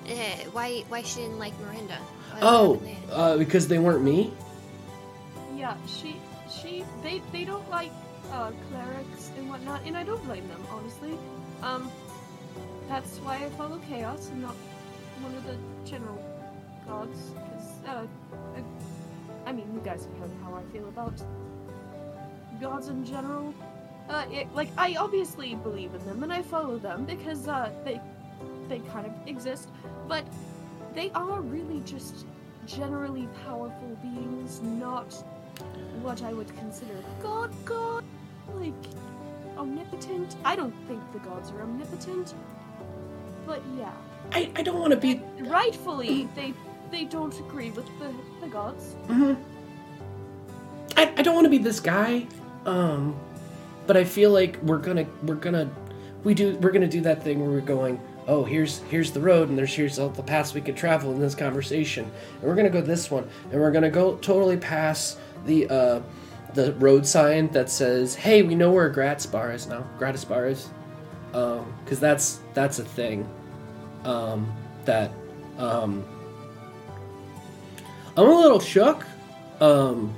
uh, 0.09 0.13
why 0.53 0.85
why 0.89 1.03
she 1.03 1.21
didn't 1.21 1.39
like 1.39 1.59
Miranda. 1.61 1.97
What 2.33 2.43
Oh, 2.43 2.75
happened 2.75 2.97
uh, 3.13 3.37
because 3.39 3.69
they 3.69 3.79
weren't 3.79 4.03
me? 4.05 4.33
Yeah, 5.57 5.75
she, 5.87 6.17
she, 6.51 6.85
they, 7.03 7.23
they 7.33 7.45
don't 7.45 7.69
like 7.71 7.91
uh, 8.31 8.51
clerics 8.69 9.31
and 9.39 9.49
whatnot, 9.49 9.81
and 9.87 9.97
I 9.97 10.05
don't 10.05 10.23
blame 10.27 10.47
them, 10.49 10.63
honestly. 10.71 11.17
Um, 11.63 11.91
that's 12.89 13.19
why 13.19 13.37
I 13.37 13.49
follow 13.51 13.79
chaos 13.89 14.29
and 14.29 14.43
not 14.43 14.55
one 15.23 15.35
of 15.35 15.45
the 15.47 15.57
general 15.91 16.23
gods. 16.87 17.31
Because, 17.31 17.71
uh, 17.89 18.07
I, 18.55 19.49
I 19.49 19.53
mean, 19.53 19.73
you 19.73 19.81
guys 19.81 20.05
have 20.05 20.19
heard 20.19 20.31
how 20.45 20.55
I 20.55 20.63
feel 20.73 20.87
about 20.89 21.15
gods 22.61 22.89
in 22.89 23.03
general. 23.05 23.55
Uh, 24.09 24.25
it, 24.31 24.47
like 24.55 24.69
I 24.79 24.97
obviously 24.97 25.55
believe 25.57 25.95
in 25.95 26.05
them 26.07 26.23
and 26.23 26.33
I 26.33 26.43
follow 26.43 26.79
them 26.79 27.05
because 27.05 27.49
uh, 27.49 27.71
they, 27.85 28.01
they 28.69 28.79
kind 28.81 29.07
of 29.07 29.13
exist, 29.27 29.69
but 30.07 30.25
they 30.95 31.11
are 31.11 31.41
really 31.41 31.81
just 31.81 32.25
generally 32.67 33.29
powerful 33.45 33.97
beings, 34.03 34.61
not 34.63 35.13
what 36.03 36.23
I 36.23 36.33
would 36.33 36.55
consider 36.57 36.95
god 37.23 37.51
god 37.65 38.05
like 38.55 38.73
omnipotent. 39.57 40.37
I 40.45 40.55
don't 40.55 40.75
think 40.87 41.01
the 41.13 41.19
gods 41.21 41.51
are 41.51 41.63
omnipotent. 41.63 42.35
But 43.47 43.63
yeah. 43.79 43.93
I, 44.33 44.51
I 44.57 44.63
don't 44.63 44.81
want 44.81 44.93
to 44.93 44.97
be 44.97 45.23
rightfully 45.41 46.29
they 46.35 46.53
they 46.91 47.05
don't 47.05 47.39
agree 47.41 47.71
with 47.71 47.87
the, 47.99 48.13
the 48.41 48.49
gods. 48.49 48.95
hmm 49.07 49.35
I, 50.97 51.13
I 51.17 51.23
don't 51.23 51.35
want 51.35 51.45
to 51.45 51.51
be 51.51 51.59
this 51.59 51.81
guy. 51.81 52.27
Um, 52.65 53.19
but 53.87 53.97
I 53.97 54.05
feel 54.05 54.31
like 54.31 54.61
we're 54.63 54.79
gonna 54.79 55.07
we're 55.23 55.35
gonna 55.35 55.71
we 56.25 56.35
do 56.35 56.57
we're 56.57 56.73
gonna 56.73 56.89
do 56.89 57.01
that 57.03 57.23
thing 57.23 57.41
where 57.41 57.51
we're 57.51 57.61
going. 57.61 58.01
Oh, 58.29 58.43
here's 58.45 58.79
here's 58.91 59.13
the 59.13 59.21
road, 59.21 59.49
and 59.49 59.57
there's 59.57 59.73
here's 59.73 59.99
all 59.99 60.09
the 60.09 60.23
paths 60.23 60.55
we 60.55 60.61
could 60.61 60.77
travel 60.77 61.13
in 61.13 61.21
this 61.21 61.35
conversation, 61.35 62.11
and 62.35 62.43
we're 62.43 62.57
gonna 62.57 62.71
go 62.71 62.81
this 62.81 63.11
one, 63.11 63.29
and 63.53 63.61
we're 63.61 63.71
gonna 63.71 63.91
go 63.91 64.17
totally 64.17 64.57
past 64.57 65.19
the 65.45 65.69
uh, 65.69 66.01
the 66.55 66.73
road 66.75 67.07
sign 67.07 67.49
that 67.49 67.71
says, 67.71 68.15
"Hey, 68.15 68.43
we 68.43 68.55
know 68.55 68.73
where 68.73 68.89
Gratz 68.89 69.27
Bar 69.27 69.53
is 69.53 69.67
now. 69.67 69.87
Gratis 69.99 70.25
Bar 70.25 70.49
is," 70.49 70.69
um, 71.35 71.73
because 71.85 72.01
that's 72.01 72.41
that's 72.55 72.79
a 72.81 72.85
thing. 72.85 73.29
Um, 74.05 74.53
that 74.85 75.11
um, 75.59 76.05
I'm 78.17 78.27
a 78.27 78.41
little 78.41 78.61
shook. 78.61 79.05
Um, 79.61 80.15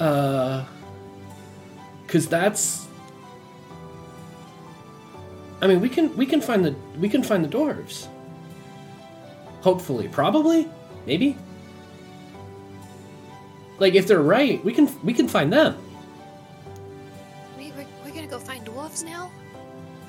uh, 0.00 0.64
cause 2.14 2.28
that's. 2.28 2.86
I 5.60 5.66
mean, 5.66 5.80
we 5.80 5.88
can 5.88 6.16
we 6.16 6.26
can 6.26 6.40
find 6.40 6.64
the 6.64 6.74
we 6.98 7.08
can 7.08 7.22
find 7.24 7.44
the 7.44 7.48
dwarves. 7.48 8.06
Hopefully, 9.62 10.06
probably, 10.08 10.68
maybe. 11.06 11.36
Like 13.80 13.94
if 13.94 14.06
they're 14.06 14.22
right, 14.22 14.64
we 14.64 14.72
can 14.72 14.88
we 15.02 15.12
can 15.12 15.26
find 15.26 15.52
them. 15.52 15.76
We, 17.58 17.72
we're, 17.72 17.86
we're 18.04 18.14
gonna 18.14 18.28
go 18.28 18.38
find 18.38 18.64
dwarves 18.64 19.04
now? 19.04 19.32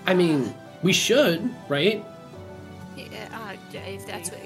I 0.05 0.13
mean, 0.13 0.53
we 0.83 0.93
should, 0.93 1.49
right? 1.67 2.05
Yeah, 2.95 3.05
uh, 3.33 3.55
if 3.73 4.05
that's 4.05 4.29
what. 4.29 4.41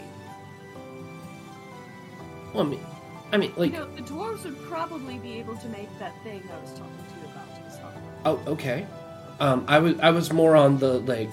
Well, 2.54 2.66
I 2.66 2.70
mean, 2.70 2.86
I 3.34 3.38
mean, 3.38 3.54
like, 3.58 3.74
you 3.74 3.80
know, 3.80 3.96
the 3.96 4.02
dwarves 4.02 4.46
would 4.46 4.58
probably 4.64 5.18
be 5.18 5.34
able 5.40 5.58
to 5.58 5.68
make 5.68 5.90
that 6.00 6.14
thing 6.24 6.42
I 6.52 6.62
was 6.62 6.72
talking 6.72 6.99
Oh, 8.26 8.40
okay. 8.48 8.86
Um, 9.40 9.64
I 9.68 9.80
was 9.80 10.00
I 10.00 10.12
was 10.12 10.34
more 10.34 10.56
on 10.56 10.80
the 10.80 11.00
like, 11.00 11.30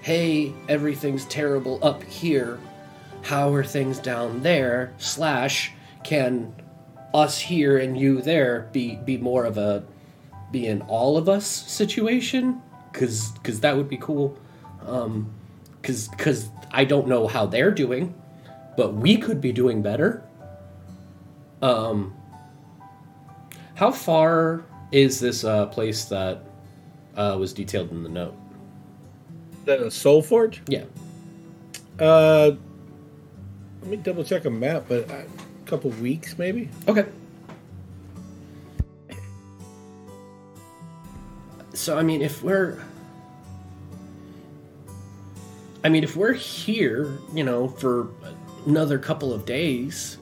hey, 0.00 0.52
everything's 0.68 1.24
terrible 1.26 1.78
up 1.82 2.02
here. 2.04 2.58
How 3.22 3.52
are 3.52 3.64
things 3.64 3.98
down 3.98 4.42
there? 4.42 4.94
Slash, 4.98 5.72
can 6.04 6.54
us 7.12 7.38
here 7.38 7.78
and 7.78 7.98
you 7.98 8.22
there 8.22 8.68
be 8.72 8.96
be 8.96 9.18
more 9.18 9.44
of 9.44 9.58
a 9.58 9.84
be 10.50 10.66
an 10.66 10.82
all 10.82 11.18
of 11.18 11.28
us 11.28 11.46
situation? 11.46 12.62
Cause 12.92 13.32
cause 13.42 13.60
that 13.60 13.76
would 13.76 13.88
be 13.88 13.98
cool. 13.98 14.38
Um, 14.86 15.34
cause 15.82 16.08
cause 16.16 16.48
I 16.70 16.84
don't 16.84 17.08
know 17.08 17.26
how 17.26 17.44
they're 17.44 17.70
doing, 17.70 18.14
but 18.76 18.94
we 18.94 19.18
could 19.18 19.42
be 19.42 19.52
doing 19.52 19.82
better. 19.82 20.22
Um, 21.60 22.14
how 23.74 23.90
far 23.90 24.64
is 24.92 25.20
this 25.20 25.44
uh, 25.44 25.66
place 25.66 26.04
that 26.06 26.42
uh, 27.16 27.36
was 27.38 27.52
detailed 27.52 27.90
in 27.90 28.02
the 28.02 28.08
note? 28.08 28.34
The 29.64 29.90
Soul 29.90 30.22
Forge? 30.22 30.62
Yeah. 30.68 30.84
Uh, 31.98 32.52
let 33.82 33.90
me 33.90 33.96
double 33.96 34.24
check 34.24 34.44
a 34.44 34.50
map, 34.50 34.84
but 34.88 35.10
a 35.10 35.26
couple 35.64 35.90
weeks 35.90 36.38
maybe. 36.38 36.68
Okay. 36.88 37.06
So 41.72 41.98
I 41.98 42.02
mean, 42.02 42.22
if 42.22 42.42
we're, 42.42 42.82
I 45.84 45.88
mean, 45.88 46.02
if 46.04 46.16
we're 46.16 46.32
here, 46.32 47.18
you 47.32 47.44
know, 47.44 47.68
for 47.68 48.08
another 48.66 48.98
couple 48.98 49.32
of 49.32 49.44
days, 49.44 50.18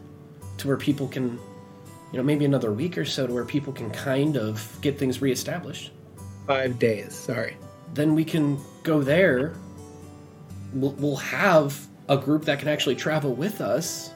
to 0.59 0.69
where 0.69 0.77
people 0.77 1.09
can, 1.09 1.39
you 2.15 2.19
know, 2.21 2.25
maybe 2.25 2.45
another 2.45 2.73
week 2.73 2.97
or 2.97 3.05
so, 3.05 3.27
to 3.27 3.33
where 3.33 3.45
people 3.45 3.73
can 3.73 3.91
kind 3.91 4.37
of 4.37 4.79
get 4.81 4.97
things 4.97 5.21
reestablished. 5.21 5.91
Five 6.47 6.79
days. 6.79 7.13
Sorry. 7.13 7.57
Then 7.93 8.15
we 8.15 8.25
can 8.25 8.57
go 8.85 9.03
there. 9.03 9.57
We'll, 10.73 10.93
we'll 10.93 11.17
have 11.17 11.77
a 12.09 12.17
group 12.17 12.45
that 12.45 12.61
can 12.61 12.69
actually 12.69 12.95
travel 12.95 13.35
with 13.35 13.61
us. 13.61 14.13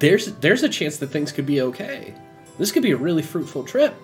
there's 0.00 0.32
there's 0.38 0.64
a 0.64 0.68
chance 0.68 0.96
that 0.96 1.06
things 1.10 1.30
could 1.30 1.46
be 1.46 1.60
okay. 1.62 2.12
This 2.58 2.72
could 2.72 2.82
be 2.82 2.90
a 2.90 2.96
really 2.96 3.22
fruitful 3.22 3.62
trip. 3.62 3.94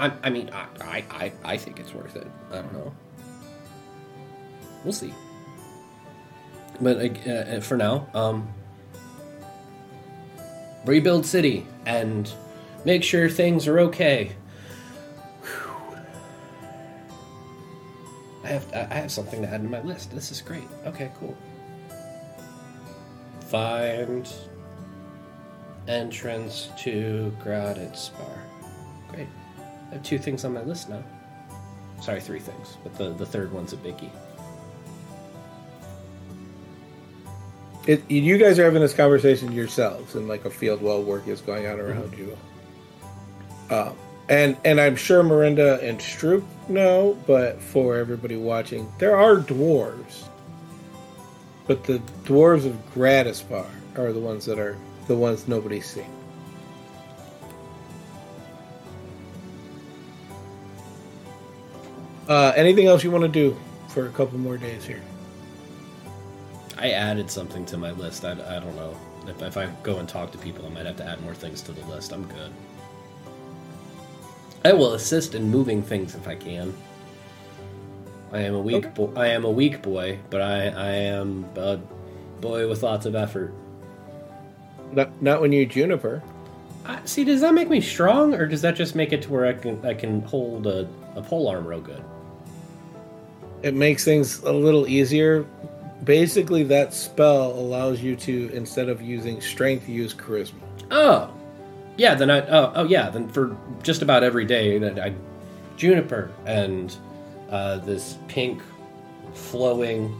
I, 0.00 0.10
I 0.24 0.30
mean, 0.30 0.50
I, 0.52 0.66
I, 0.80 1.04
I, 1.08 1.32
I 1.44 1.56
think 1.56 1.78
it's 1.78 1.94
worth 1.94 2.16
it. 2.16 2.26
I 2.50 2.56
don't 2.56 2.72
know. 2.72 2.92
We'll 4.82 4.92
see. 4.92 5.14
But 6.80 6.96
uh, 7.26 7.30
uh, 7.30 7.60
for 7.60 7.76
now, 7.76 8.08
um, 8.14 8.48
rebuild 10.84 11.26
city 11.26 11.66
and 11.86 12.32
make 12.84 13.04
sure 13.04 13.28
things 13.28 13.68
are 13.68 13.80
okay. 13.80 14.32
I 18.44 18.48
have 18.48 18.72
I 18.74 18.94
have 18.94 19.12
something 19.12 19.42
to 19.42 19.48
add 19.48 19.62
to 19.62 19.68
my 19.68 19.80
list. 19.82 20.10
This 20.10 20.32
is 20.32 20.40
great. 20.42 20.66
Okay, 20.86 21.12
cool. 21.20 21.36
Find 23.42 24.28
entrance 25.86 26.70
to 26.78 27.34
Graditspar. 27.44 28.38
Great. 29.08 29.28
I 29.90 29.94
have 29.94 30.02
two 30.02 30.18
things 30.18 30.44
on 30.44 30.54
my 30.54 30.62
list 30.62 30.88
now. 30.88 31.02
Sorry, 32.00 32.20
three 32.20 32.40
things, 32.40 32.78
but 32.82 32.96
the, 32.96 33.10
the 33.10 33.26
third 33.26 33.52
one's 33.52 33.72
a 33.72 33.76
biggie. 33.76 34.10
It, 37.86 38.08
you 38.08 38.38
guys 38.38 38.58
are 38.58 38.64
having 38.64 38.80
this 38.80 38.94
conversation 38.94 39.50
yourselves 39.52 40.14
and 40.14 40.28
like 40.28 40.44
a 40.44 40.50
field 40.50 40.82
while 40.82 41.02
work 41.02 41.26
is 41.26 41.40
going 41.40 41.66
on 41.66 41.80
around 41.80 42.16
you. 42.16 42.36
Um, 43.70 43.96
and 44.28 44.56
and 44.64 44.80
I'm 44.80 44.94
sure 44.94 45.22
Miranda 45.22 45.80
and 45.80 45.98
Stroop 45.98 46.44
know, 46.68 47.18
but 47.26 47.60
for 47.60 47.96
everybody 47.96 48.36
watching, 48.36 48.90
there 48.98 49.16
are 49.16 49.36
dwarves. 49.36 50.28
But 51.66 51.84
the 51.84 51.98
dwarves 52.24 52.66
of 52.66 52.76
Gradispar 52.94 53.66
are 53.96 54.12
the 54.12 54.20
ones 54.20 54.44
that 54.46 54.58
are 54.58 54.76
the 55.08 55.16
ones 55.16 55.48
nobody's 55.48 55.86
seen. 55.86 56.06
Uh, 62.28 62.52
anything 62.54 62.86
else 62.86 63.02
you 63.02 63.10
want 63.10 63.22
to 63.22 63.28
do 63.28 63.56
for 63.88 64.06
a 64.06 64.10
couple 64.10 64.38
more 64.38 64.56
days 64.56 64.84
here? 64.84 65.02
I 66.82 66.90
added 66.90 67.30
something 67.30 67.64
to 67.66 67.78
my 67.78 67.92
list. 67.92 68.24
I, 68.24 68.32
I 68.32 68.58
don't 68.58 68.74
know. 68.74 68.96
If, 69.28 69.40
if 69.40 69.56
I 69.56 69.66
go 69.84 69.98
and 69.98 70.08
talk 70.08 70.32
to 70.32 70.38
people, 70.38 70.66
I 70.66 70.68
might 70.68 70.84
have 70.84 70.96
to 70.96 71.06
add 71.06 71.22
more 71.22 71.32
things 71.34 71.62
to 71.62 71.72
the 71.72 71.86
list. 71.86 72.12
I'm 72.12 72.26
good. 72.26 72.50
I 74.64 74.72
will 74.72 74.94
assist 74.94 75.36
in 75.36 75.48
moving 75.48 75.80
things 75.82 76.16
if 76.16 76.26
I 76.26 76.34
can. 76.34 76.74
I 78.32 78.40
am 78.40 78.54
a 78.56 78.60
weak 78.60 78.84
Okay. 78.86 78.88
boy. 78.94 79.12
I 79.14 79.28
am 79.28 79.44
a 79.44 79.50
weak 79.50 79.80
boy, 79.80 80.18
but 80.28 80.40
I, 80.40 80.68
I 80.70 80.88
am 80.90 81.44
a 81.56 81.78
boy 82.40 82.68
with 82.68 82.82
lots 82.82 83.06
of 83.06 83.14
effort. 83.14 83.54
Not 84.90 85.22
not 85.22 85.40
when 85.40 85.52
you 85.52 85.66
juniper. 85.66 86.22
Uh, 86.84 86.98
see, 87.04 87.22
does 87.22 87.40
that 87.42 87.54
make 87.54 87.70
me 87.70 87.80
strong, 87.80 88.34
or 88.34 88.46
does 88.46 88.62
that 88.62 88.74
just 88.74 88.96
make 88.96 89.12
it 89.12 89.22
to 89.22 89.30
where 89.30 89.46
I 89.46 89.52
can 89.52 89.84
I 89.86 89.94
can 89.94 90.22
hold 90.22 90.66
a, 90.66 90.88
a 91.14 91.22
pole 91.22 91.46
arm 91.48 91.64
real 91.66 91.80
good? 91.80 92.02
It 93.62 93.74
makes 93.74 94.04
things 94.04 94.40
a 94.40 94.52
little 94.52 94.88
easier. 94.88 95.46
Basically, 96.04 96.64
that 96.64 96.92
spell 96.92 97.52
allows 97.52 98.00
you 98.00 98.16
to 98.16 98.50
instead 98.52 98.88
of 98.88 99.00
using 99.00 99.40
strength, 99.40 99.88
use 99.88 100.12
charisma. 100.12 100.54
Oh, 100.90 101.32
yeah. 101.96 102.14
Then 102.14 102.30
I. 102.30 102.46
Oh, 102.48 102.72
oh 102.74 102.84
yeah. 102.84 103.08
Then 103.10 103.28
for 103.28 103.56
just 103.82 104.02
about 104.02 104.24
every 104.24 104.44
day 104.44 104.78
that 104.78 104.98
I, 104.98 105.14
juniper 105.76 106.32
and 106.44 106.96
uh, 107.50 107.78
this 107.78 108.18
pink, 108.26 108.62
flowing, 109.32 110.18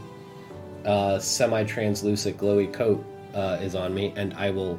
uh, 0.85 1.19
semi-translucent, 1.19 2.37
glowy 2.37 2.73
coat 2.73 3.05
uh, 3.35 3.59
is 3.61 3.75
on 3.75 3.93
me, 3.95 4.13
and 4.17 4.35
I 4.35 4.51
will 4.51 4.79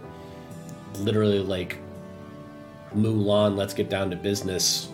literally 1.00 1.40
like 1.40 1.78
Mulan. 2.96 3.58
Let's 3.58 3.74
get 3.74 3.90
down 3.90 4.10
to 4.12 4.16
business 4.16 4.90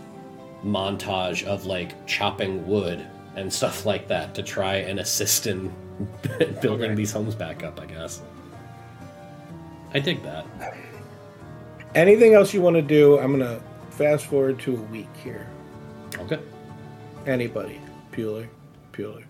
montage 0.64 1.43
of 1.45 1.66
like 1.66 2.05
chopping 2.05 2.66
wood 2.68 3.05
and 3.36 3.51
stuff 3.60 3.86
like 3.86 4.07
that 4.07 4.34
to 4.36 4.43
try 4.43 4.76
and 4.78 4.99
assist 4.99 5.47
in 5.47 5.72
building 6.62 6.95
these 6.95 7.12
homes 7.12 7.36
back 7.36 7.64
up. 7.64 7.80
I 7.80 7.86
guess. 7.86 8.22
I 9.93 10.00
dig 10.00 10.22
that. 10.24 10.45
Anything 11.95 12.34
else 12.34 12.54
you 12.54 12.62
want 12.62 12.76
to 12.76 12.82
do? 12.82 13.18
I'm 13.20 13.32
gonna 13.32 13.60
fast 13.91 14.26
forward 14.28 14.60
to 14.60 14.76
a 14.76 14.82
week 14.84 15.10
here. 15.24 15.47
Okay. 16.18 16.39
Anybody? 17.26 17.82
Bueller? 18.12 18.47
Bueller? 18.93 19.24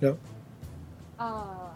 No. 0.00 0.18
Uh, 1.18 1.70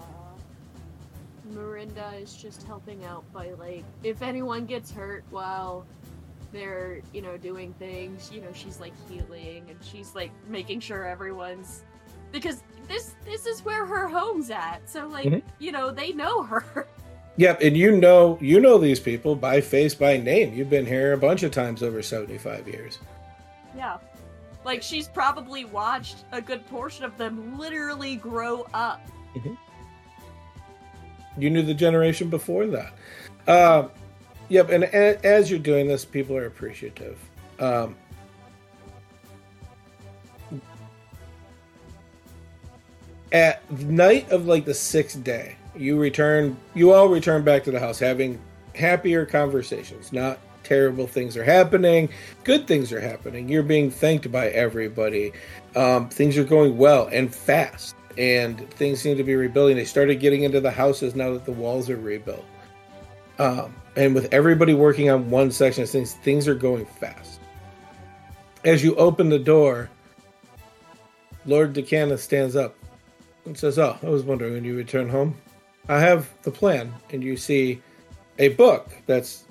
Miranda 1.52 2.12
is 2.20 2.34
just 2.34 2.64
helping 2.64 3.04
out 3.04 3.24
by 3.32 3.52
like, 3.52 3.84
if 4.02 4.22
anyone 4.22 4.66
gets 4.66 4.90
hurt 4.90 5.24
while 5.30 5.86
they're, 6.52 7.00
you 7.12 7.22
know, 7.22 7.36
doing 7.36 7.72
things, 7.78 8.30
you 8.32 8.40
know, 8.40 8.52
she's 8.52 8.80
like 8.80 8.92
healing 9.08 9.64
and 9.68 9.78
she's 9.82 10.14
like 10.14 10.30
making 10.48 10.80
sure 10.80 11.06
everyone's 11.06 11.84
because 12.32 12.62
this 12.88 13.14
this 13.24 13.46
is 13.46 13.64
where 13.64 13.84
her 13.86 14.08
home's 14.08 14.50
at. 14.50 14.88
So 14.88 15.06
like, 15.08 15.26
Mhm. 15.26 15.42
you 15.58 15.72
know, 15.72 15.90
they 15.90 16.12
know 16.12 16.42
her. 16.42 16.86
Yep, 17.36 17.62
and 17.62 17.76
you 17.76 17.96
know 17.96 18.36
you 18.42 18.60
know 18.60 18.76
these 18.76 19.00
people 19.00 19.34
by 19.34 19.60
face 19.62 19.94
by 19.94 20.18
name. 20.18 20.52
You've 20.52 20.68
been 20.68 20.84
here 20.84 21.12
a 21.14 21.16
bunch 21.16 21.42
of 21.42 21.52
times 21.52 21.82
over 21.82 22.02
75 22.02 22.66
years. 22.68 22.98
yeah. 23.74 23.96
Like 24.64 24.82
she's 24.82 25.08
probably 25.08 25.64
watched 25.64 26.24
a 26.32 26.42
good 26.42 26.66
portion 26.66 27.04
of 27.04 27.16
them 27.16 27.56
literally 27.58 28.16
grow 28.16 28.66
up. 28.74 29.00
You 31.38 31.48
knew 31.48 31.62
the 31.62 31.72
generation 31.72 32.28
before 32.28 32.66
that. 32.66 32.92
Uh, 33.46 33.88
yep, 34.50 34.68
and 34.70 34.84
a- 34.84 35.24
as 35.24 35.48
you're 35.50 35.58
doing 35.60 35.86
this, 35.88 36.04
people 36.04 36.36
are 36.36 36.46
appreciative. 36.46 37.18
Um, 37.58 37.96
at 43.32 43.70
night 43.70 44.30
of 44.30 44.46
like 44.46 44.64
the 44.64 44.74
sixth 44.74 45.22
day, 45.22 45.56
you 45.76 45.98
return. 45.98 46.56
You 46.74 46.92
all 46.92 47.08
return 47.08 47.44
back 47.44 47.64
to 47.64 47.70
the 47.70 47.80
house, 47.80 47.98
having 47.98 48.40
happier 48.74 49.24
conversations. 49.26 50.12
Not 50.12 50.38
terrible 50.64 51.06
things 51.06 51.36
are 51.36 51.44
happening. 51.44 52.08
Good 52.44 52.66
things 52.66 52.92
are 52.92 53.00
happening. 53.00 53.48
You're 53.48 53.62
being 53.62 53.90
thanked 53.90 54.30
by 54.30 54.48
everybody. 54.48 55.32
Um, 55.76 56.08
things 56.08 56.36
are 56.38 56.44
going 56.44 56.76
well 56.76 57.08
and 57.12 57.34
fast, 57.34 57.94
and 58.18 58.68
things 58.70 59.00
seem 59.00 59.16
to 59.16 59.24
be 59.24 59.34
rebuilding. 59.34 59.76
They 59.76 59.84
started 59.84 60.16
getting 60.16 60.42
into 60.42 60.60
the 60.60 60.70
houses 60.70 61.14
now 61.14 61.32
that 61.32 61.44
the 61.44 61.52
walls 61.52 61.88
are 61.88 61.96
rebuilt. 61.96 62.44
Um, 63.38 63.74
and 63.96 64.14
with 64.14 64.32
everybody 64.32 64.74
working 64.74 65.10
on 65.10 65.30
one 65.30 65.50
section 65.50 65.82
of 65.82 65.90
things, 65.90 66.14
things 66.14 66.46
are 66.46 66.54
going 66.54 66.86
fast. 66.86 67.40
As 68.64 68.84
you 68.84 68.94
open 68.96 69.30
the 69.30 69.38
door, 69.38 69.88
Lord 71.46 71.72
Decana 71.72 72.18
stands 72.18 72.54
up 72.54 72.76
and 73.44 73.56
says, 73.56 73.78
Oh, 73.78 73.96
I 74.02 74.08
was 74.08 74.22
wondering 74.22 74.54
when 74.54 74.64
you 74.64 74.76
return 74.76 75.08
home. 75.08 75.36
I 75.88 75.98
have 76.00 76.28
the 76.42 76.50
plan. 76.50 76.92
And 77.10 77.22
you 77.22 77.36
see 77.36 77.80
a 78.38 78.48
book 78.48 78.90
that's. 79.06 79.44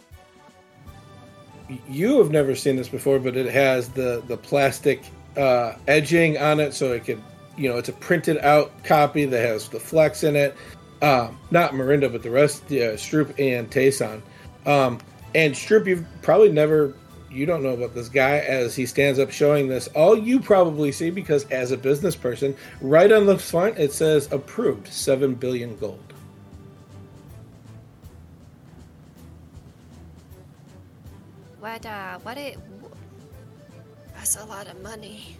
You 1.87 2.17
have 2.17 2.31
never 2.31 2.55
seen 2.55 2.77
this 2.77 2.89
before, 2.89 3.19
but 3.19 3.37
it 3.37 3.45
has 3.51 3.89
the, 3.89 4.23
the 4.27 4.37
plastic 4.37 5.03
uh, 5.37 5.75
edging 5.87 6.35
on 6.39 6.59
it 6.59 6.73
so 6.73 6.93
it 6.93 7.05
could, 7.05 7.21
you 7.57 7.69
know, 7.69 7.77
it's 7.77 7.89
a 7.89 7.93
printed 7.93 8.39
out 8.39 8.83
copy 8.83 9.25
that 9.25 9.39
has 9.39 9.69
the 9.69 9.79
flex 9.79 10.23
in 10.23 10.35
it. 10.35 10.55
Um, 11.03 11.37
not 11.51 11.75
Miranda, 11.75 12.09
but 12.09 12.23
the 12.23 12.31
rest, 12.31 12.63
uh, 12.65 12.97
Stroop 12.97 13.39
and 13.39 13.69
Tayson. 13.69 14.21
Um, 14.65 14.99
and 15.35 15.53
Stroop, 15.53 15.85
you've 15.85 16.05
probably 16.23 16.51
never, 16.51 16.95
you 17.31 17.45
don't 17.45 17.63
know 17.63 17.73
about 17.73 17.93
this 17.93 18.09
guy 18.09 18.37
as 18.39 18.75
he 18.75 18.85
stands 18.85 19.19
up 19.19 19.31
showing 19.31 19.67
this. 19.67 19.87
All 19.89 20.17
you 20.17 20.39
probably 20.39 20.91
see, 20.91 21.09
because 21.09 21.45
as 21.51 21.71
a 21.71 21.77
business 21.77 22.15
person, 22.15 22.55
right 22.81 23.11
on 23.11 23.25
the 23.25 23.37
front 23.37 23.77
it 23.77 23.93
says 23.93 24.31
approved, 24.31 24.87
7 24.87 25.35
billion 25.35 25.77
gold. 25.77 26.13
What, 31.59 31.85
uh, 31.85 32.19
what 32.19 32.37
it. 32.37 32.57
That's 34.15 34.37
a 34.37 34.45
lot 34.45 34.67
of 34.67 34.81
money. 34.81 35.37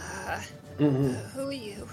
Uh, 0.00 0.40
Mhm. 0.78 1.14
who 1.32 1.48
are 1.48 1.52
you? 1.52 1.88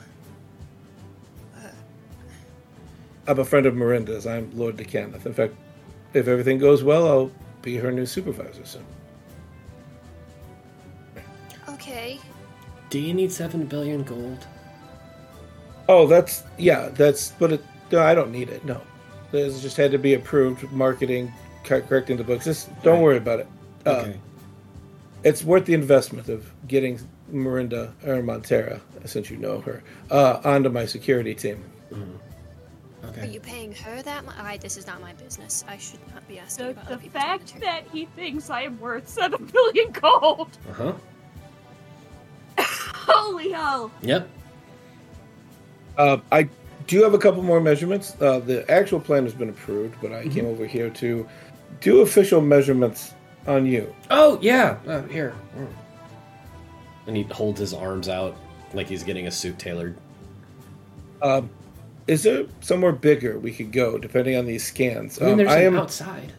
I'm 3.28 3.38
a 3.38 3.46
friend 3.46 3.66
of 3.68 3.76
Miranda's. 3.76 4.26
I'm 4.26 4.50
Lord 4.58 4.78
Decanath. 4.78 5.26
In 5.26 5.34
fact, 5.34 5.54
if 6.14 6.28
everything 6.28 6.58
goes 6.58 6.84
well, 6.84 7.08
I'll 7.08 7.32
be 7.62 7.78
her 7.78 7.92
new 7.92 8.06
supervisor 8.08 8.66
soon. 8.66 8.86
Okay. 11.80 12.20
Do 12.90 13.00
you 13.00 13.14
need 13.14 13.32
seven 13.32 13.66
billion 13.66 14.04
gold? 14.04 14.46
Oh, 15.88 16.08
that's 16.08 16.44
yeah, 16.58 16.90
that's 16.90 17.32
but 17.32 17.54
it, 17.54 17.64
no, 17.92 18.02
I 18.02 18.14
don't 18.14 18.32
need 18.32 18.50
it. 18.50 18.64
No, 18.66 18.82
this 19.32 19.62
just 19.62 19.78
had 19.78 19.92
to 19.92 19.98
be 19.98 20.14
approved. 20.14 20.70
Marketing, 20.72 21.32
correcting 21.64 22.18
the 22.18 22.24
books. 22.24 22.46
Just 22.46 22.70
don't 22.84 23.02
worry 23.02 23.18
about 23.18 23.40
it. 23.40 23.48
Uh, 23.86 23.90
Okay. 23.90 24.20
It's 25.24 25.44
worth 25.44 25.66
the 25.66 25.74
investment 25.74 26.30
of 26.30 26.50
getting 26.68 26.98
Miranda 27.30 27.94
or 28.06 28.22
Montera, 28.22 28.80
since 29.04 29.30
you 29.30 29.36
know 29.36 29.60
her, 29.62 29.84
uh, 30.12 30.40
onto 30.46 30.70
my 30.70 30.86
security 30.86 31.36
team. 31.36 31.62
Okay. 33.04 33.22
Are 33.22 33.26
you 33.26 33.40
paying 33.42 33.74
her 33.74 34.02
that 34.02 34.24
much? 34.26 34.36
I, 34.38 34.58
this 34.58 34.78
is 34.78 34.88
not 34.88 35.02
my 35.02 35.12
business. 35.14 35.66
I 35.68 35.78
should 35.78 36.00
not 36.14 36.26
be 36.30 36.40
asking 36.40 36.68
The, 36.68 36.72
about 36.72 37.02
the 37.02 37.10
fact 37.10 37.60
that 37.60 37.82
he 37.92 38.06
thinks 38.06 38.50
I 38.50 38.62
am 38.64 38.80
worth 38.80 39.10
seven 39.10 39.46
billion 39.54 39.92
gold. 39.92 40.58
Uh 40.70 40.74
huh. 40.74 40.94
Holy 43.30 43.52
hell! 43.52 43.92
Yep. 44.02 44.28
Uh, 46.00 46.18
I 46.32 46.50
do 46.88 47.04
have 47.04 47.14
a 47.14 47.20
couple 47.20 47.44
more 47.44 47.62
measurements. 47.62 48.20
Uh, 48.20 48.40
the 48.40 48.70
actual 48.72 49.00
plan 49.00 49.24
has 49.24 49.34
been 49.36 49.50
approved, 49.50 49.96
but 50.02 50.12
I 50.12 50.24
Mm-hmm. 50.24 50.30
came 50.32 50.46
over 50.48 50.66
here 50.66 50.90
to 50.90 51.28
do 51.80 52.02
official 52.02 52.42
measurements 52.42 53.14
on 53.46 53.68
you. 53.68 53.94
Oh 54.10 54.40
yeah. 54.42 54.78
Uh, 54.88 55.04
here. 55.04 55.36
Mm. 55.56 55.68
And 57.08 57.18
he 57.18 57.24
holds 57.24 57.60
his 57.60 57.74
arms 57.74 58.10
out 58.10 58.36
like 58.74 58.88
he's 58.88 59.04
getting 59.04 59.28
a 59.28 59.32
suit 59.32 59.60
tailored. 59.60 59.96
Um, 61.22 61.50
is 62.08 62.24
there 62.24 62.46
somewhere 62.62 62.92
bigger 62.94 63.38
we 63.38 63.52
could 63.52 63.72
go, 63.72 64.00
depending 64.00 64.38
on 64.38 64.46
these 64.48 64.66
scans? 64.66 65.22
I 65.22 65.26
mean, 65.26 65.38
there's 65.38 65.52
um, 65.52 65.58
I 65.58 65.62
am, 65.62 65.76
outside. 65.78 66.34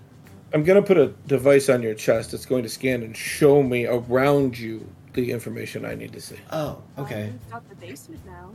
I'm 0.52 0.64
gonna 0.64 0.82
put 0.82 0.98
a 0.98 1.08
device 1.28 1.68
on 1.68 1.82
your 1.82 1.94
chest 1.94 2.32
that's 2.32 2.46
going 2.46 2.64
to 2.64 2.68
scan 2.68 3.04
and 3.04 3.16
show 3.16 3.62
me 3.62 3.86
around 3.86 4.58
you 4.58 4.84
the 5.12 5.30
information 5.32 5.84
I 5.84 5.94
need 5.94 6.12
to 6.12 6.20
see. 6.20 6.36
Oh, 6.52 6.82
okay. 6.98 7.30
We've 7.32 7.50
got 7.52 7.68
the 7.68 7.74
basement 7.76 8.24
now. 8.26 8.50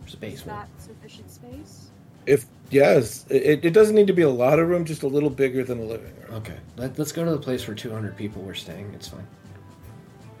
There's 0.00 0.12
a 0.14 0.16
Is 0.16 0.20
basement. 0.20 0.58
that 0.58 0.68
sufficient 0.82 1.30
space? 1.30 1.90
If 2.26 2.46
yes, 2.70 3.26
it, 3.28 3.64
it 3.64 3.70
doesn't 3.72 3.94
need 3.94 4.06
to 4.06 4.12
be 4.14 4.22
a 4.22 4.30
lot 4.30 4.58
of 4.58 4.68
room, 4.68 4.84
just 4.84 5.02
a 5.02 5.06
little 5.06 5.30
bigger 5.30 5.62
than 5.64 5.78
a 5.80 5.84
living 5.84 6.14
room. 6.22 6.34
Okay. 6.34 6.56
Let, 6.76 6.98
let's 6.98 7.12
go 7.12 7.24
to 7.24 7.30
the 7.30 7.38
place 7.38 7.66
where 7.68 7.74
200 7.74 8.16
people 8.16 8.42
were 8.42 8.54
staying. 8.54 8.90
It's 8.94 9.08
fine. 9.08 9.26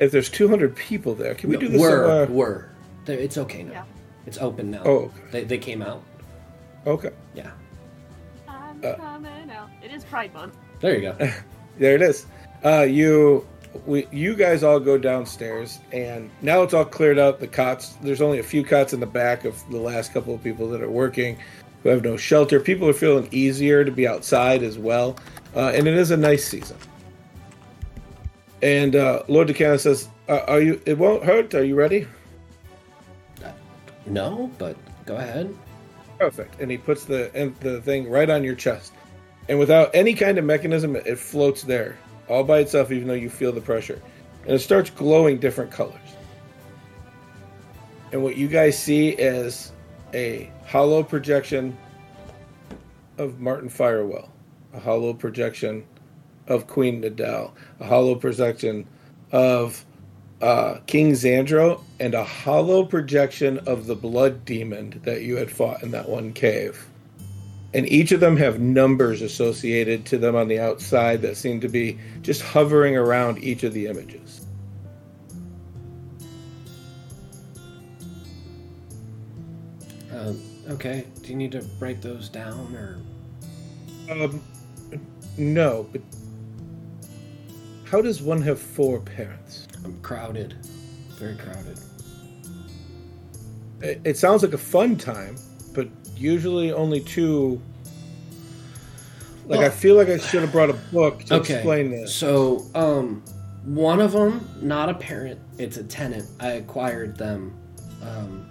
If 0.00 0.10
there's 0.10 0.30
200 0.30 0.74
people 0.74 1.14
there, 1.14 1.34
can 1.34 1.50
we 1.50 1.56
No, 1.56 1.60
do 1.60 1.68
this? 1.68 1.80
Were 1.80 1.90
somewhere- 1.90 2.26
were. 2.26 2.68
There- 3.04 3.18
It's 3.18 3.36
okay 3.38 3.62
now. 3.62 3.72
Yeah. 3.72 3.84
It's 4.26 4.38
open 4.38 4.70
now. 4.70 4.82
Oh, 4.84 4.96
okay. 5.04 5.20
They, 5.30 5.44
they 5.44 5.58
came 5.58 5.82
out. 5.82 6.02
Okay. 6.86 7.10
Yeah. 7.34 7.50
I'm 8.48 8.80
Uh, 8.82 8.94
coming 8.94 9.50
out. 9.50 9.68
It 9.82 9.92
is 9.92 10.04
Pride 10.04 10.32
Month. 10.32 10.56
There 10.80 10.94
you 10.98 11.02
go. 11.12 11.30
There 11.78 11.96
it 11.96 12.02
is. 12.02 12.26
Uh, 12.64 12.82
you, 12.82 13.44
we, 13.86 14.06
you 14.10 14.34
guys 14.34 14.62
all 14.62 14.80
go 14.80 14.96
downstairs, 14.98 15.80
and 15.92 16.30
now 16.42 16.62
it's 16.62 16.74
all 16.74 16.84
cleared 16.84 17.18
out. 17.18 17.40
The 17.40 17.48
cots. 17.48 17.94
There's 18.02 18.20
only 18.20 18.38
a 18.38 18.42
few 18.42 18.64
cots 18.64 18.92
in 18.92 19.00
the 19.00 19.06
back 19.06 19.44
of 19.44 19.62
the 19.70 19.78
last 19.78 20.12
couple 20.12 20.34
of 20.34 20.42
people 20.42 20.68
that 20.70 20.82
are 20.82 20.90
working, 20.90 21.38
who 21.82 21.88
have 21.88 22.02
no 22.02 22.16
shelter. 22.16 22.60
People 22.60 22.88
are 22.88 22.94
feeling 22.94 23.28
easier 23.30 23.84
to 23.84 23.90
be 23.90 24.06
outside 24.06 24.62
as 24.62 24.78
well, 24.78 25.16
uh, 25.54 25.72
and 25.74 25.86
it 25.86 25.94
is 25.94 26.10
a 26.10 26.16
nice 26.16 26.46
season. 26.46 26.76
And 28.62 28.96
uh, 28.96 29.24
Lord 29.28 29.48
Decana 29.48 29.78
says, 29.78 30.08
uh, 30.28 30.40
"Are 30.46 30.60
you? 30.60 30.80
It 30.86 30.98
won't 30.98 31.24
hurt. 31.24 31.54
Are 31.54 31.64
you 31.64 31.74
ready?" 31.74 32.06
No, 34.06 34.50
but 34.58 34.76
go 35.06 35.16
ahead. 35.16 35.54
Perfect. 36.18 36.60
And 36.60 36.70
he 36.70 36.78
puts 36.78 37.04
the 37.04 37.52
the 37.60 37.80
thing 37.82 38.08
right 38.08 38.30
on 38.30 38.44
your 38.44 38.54
chest, 38.54 38.92
and 39.48 39.58
without 39.58 39.90
any 39.94 40.14
kind 40.14 40.38
of 40.38 40.44
mechanism, 40.44 40.96
it 40.96 41.18
floats 41.18 41.62
there 41.62 41.98
all 42.28 42.44
by 42.44 42.60
itself, 42.60 42.90
even 42.92 43.08
though 43.08 43.14
you 43.14 43.30
feel 43.30 43.52
the 43.52 43.60
pressure, 43.60 44.00
and 44.42 44.52
it 44.52 44.60
starts 44.60 44.90
glowing 44.90 45.38
different 45.38 45.70
colors. 45.70 45.98
And 48.12 48.22
what 48.22 48.36
you 48.36 48.48
guys 48.48 48.78
see 48.78 49.10
is 49.10 49.72
a 50.12 50.50
hollow 50.66 51.02
projection 51.02 51.76
of 53.18 53.40
Martin 53.40 53.68
Firewell, 53.68 54.28
a 54.72 54.80
hollow 54.80 55.12
projection 55.12 55.84
of 56.46 56.66
Queen 56.66 57.02
Nadal, 57.02 57.52
a 57.80 57.86
hollow 57.86 58.14
projection 58.14 58.86
of 59.32 59.84
uh, 60.40 60.78
King 60.86 61.12
Xandro, 61.12 61.82
and 62.00 62.14
a 62.14 62.24
hollow 62.24 62.84
projection 62.84 63.58
of 63.66 63.86
the 63.86 63.94
blood 63.94 64.44
demon 64.44 65.00
that 65.04 65.22
you 65.22 65.36
had 65.36 65.50
fought 65.50 65.82
in 65.82 65.90
that 65.92 66.08
one 66.08 66.32
cave. 66.32 66.86
And 67.74 67.88
each 67.90 68.12
of 68.12 68.20
them 68.20 68.36
have 68.36 68.60
numbers 68.60 69.20
associated 69.20 70.06
to 70.06 70.16
them 70.16 70.36
on 70.36 70.46
the 70.46 70.60
outside 70.60 71.22
that 71.22 71.36
seem 71.36 71.60
to 71.60 71.68
be 71.68 71.98
just 72.22 72.40
hovering 72.40 72.96
around 72.96 73.42
each 73.42 73.64
of 73.64 73.74
the 73.74 73.86
images. 73.88 74.46
Um, 80.12 80.40
okay. 80.70 81.04
Do 81.22 81.28
you 81.30 81.36
need 81.36 81.50
to 81.52 81.62
break 81.80 82.00
those 82.00 82.28
down 82.28 82.76
or? 82.76 83.00
Um, 84.08 84.40
no, 85.36 85.88
but 85.90 86.00
how 87.84 88.00
does 88.00 88.22
one 88.22 88.40
have 88.42 88.60
four 88.60 89.00
parents? 89.00 89.66
I'm 89.84 90.00
crowded. 90.00 90.54
Very 91.18 91.36
crowded. 91.36 91.80
It, 93.80 94.00
it 94.04 94.16
sounds 94.16 94.42
like 94.42 94.52
a 94.52 94.58
fun 94.58 94.96
time, 94.96 95.36
usually 96.16 96.72
only 96.72 97.00
two. 97.00 97.60
Like 99.46 99.60
I 99.60 99.68
feel 99.68 99.96
like 99.96 100.08
I 100.08 100.18
should 100.18 100.40
have 100.40 100.52
brought 100.52 100.70
a 100.70 100.78
book 100.92 101.24
to 101.24 101.34
okay. 101.36 101.56
explain 101.56 101.90
this. 101.90 102.14
So, 102.14 102.64
um, 102.74 103.22
one 103.64 104.00
of 104.00 104.12
them, 104.12 104.48
not 104.60 104.88
a 104.88 104.94
parent, 104.94 105.38
it's 105.58 105.76
a 105.76 105.84
tenant. 105.84 106.26
I 106.40 106.52
acquired 106.52 107.16
them, 107.16 107.54
um, 108.02 108.50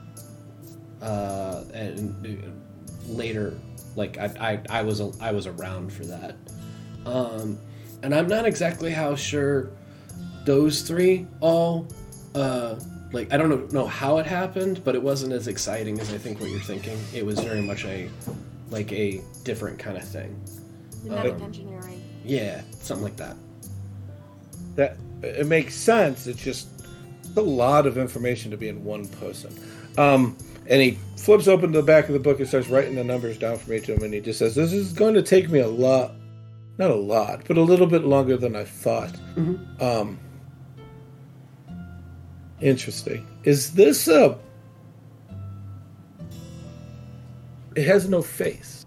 uh, 1.02 1.64
and 1.74 2.26
uh, 2.26 3.12
later, 3.12 3.58
like 3.96 4.18
I, 4.18 4.60
I, 4.70 4.80
I 4.80 4.84
was, 4.84 5.00
a, 5.00 5.12
I 5.20 5.32
was 5.32 5.48
around 5.48 5.92
for 5.92 6.06
that. 6.06 6.36
Um, 7.06 7.60
and 8.02 8.14
I'm 8.14 8.28
not 8.28 8.46
exactly 8.46 8.92
how 8.92 9.16
sure 9.16 9.72
those 10.46 10.82
three 10.82 11.28
all, 11.40 11.88
uh, 12.36 12.76
like 13.14 13.32
I 13.34 13.38
don't 13.38 13.50
know, 13.50 13.68
know 13.84 13.88
how 13.88 14.18
it 14.18 14.26
happened, 14.26 14.84
but 14.84 14.96
it 14.96 15.02
wasn't 15.02 15.32
as 15.32 15.48
exciting 15.48 16.00
as 16.00 16.14
I 16.14 16.18
think 16.18 16.42
what 16.42 16.50
you're 16.50 16.60
thinking. 16.60 16.98
It 17.14 17.26
was 17.26 17.40
very 17.40 17.62
much 17.62 17.86
a, 17.86 18.10
like 18.70 18.92
a 18.92 19.22
different 19.46 19.80
kind 19.80 19.96
of 19.98 20.04
thing. 20.04 20.36
Genetic 21.04 21.36
Um, 21.36 21.42
engineering. 21.44 22.04
Yeah, 22.26 22.62
something 22.82 23.04
like 23.04 23.16
that. 23.18 23.38
that 24.76 24.98
it 25.22 25.46
makes 25.48 25.76
sense. 25.76 26.28
It's 26.28 26.42
just 26.42 26.68
a 27.38 27.42
lot 27.42 27.86
of 27.88 27.98
information 27.98 28.52
to 28.52 28.58
be 28.58 28.68
in 28.70 28.84
one 28.84 29.08
person. 29.08 29.54
Um, 29.98 30.36
and 30.68 30.82
he 30.82 30.98
flips 31.18 31.48
open 31.48 31.72
the 31.72 31.82
back 31.84 32.08
of 32.08 32.14
the 32.14 32.20
book 32.20 32.40
and 32.40 32.48
starts 32.48 32.68
writing 32.70 32.96
the 32.96 33.04
numbers 33.04 33.38
down 33.38 33.58
for 33.58 33.70
me 33.72 33.80
to 33.82 33.94
him, 33.94 34.04
And 34.04 34.14
he 34.14 34.22
just 34.22 34.40
says, 34.40 34.56
"This 34.56 34.74
is 34.74 34.94
going 34.94 35.14
to 35.16 35.22
take 35.22 35.50
me 35.50 35.60
a 35.60 35.68
lot, 35.68 36.14
not 36.78 36.90
a 36.90 36.96
lot, 36.96 37.44
but 37.48 37.58
a 37.58 37.62
little 37.62 37.88
bit 37.88 38.04
longer 38.06 38.38
than 38.38 38.56
I 38.56 38.64
thought." 38.64 39.14
Um, 39.80 40.18
interesting. 42.64 43.28
Is 43.44 43.74
this 43.74 44.08
a? 44.08 44.38
It 47.76 47.86
has 47.86 48.08
no 48.08 48.22
face. 48.22 48.86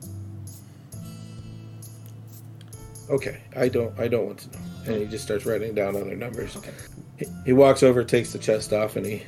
Okay, 3.10 3.40
I 3.54 3.68
don't. 3.68 3.98
I 3.98 4.08
don't 4.08 4.26
want 4.26 4.38
to 4.38 4.50
know. 4.50 4.64
And 4.86 4.96
he 5.02 5.06
just 5.06 5.24
starts 5.24 5.46
writing 5.46 5.74
down 5.74 5.96
other 5.96 6.16
numbers. 6.16 6.56
Okay. 6.56 6.72
He, 7.18 7.26
he 7.46 7.52
walks 7.52 7.82
over, 7.82 8.04
takes 8.04 8.32
the 8.32 8.38
chest 8.38 8.72
off, 8.72 8.96
and 8.96 9.06
he 9.06 9.22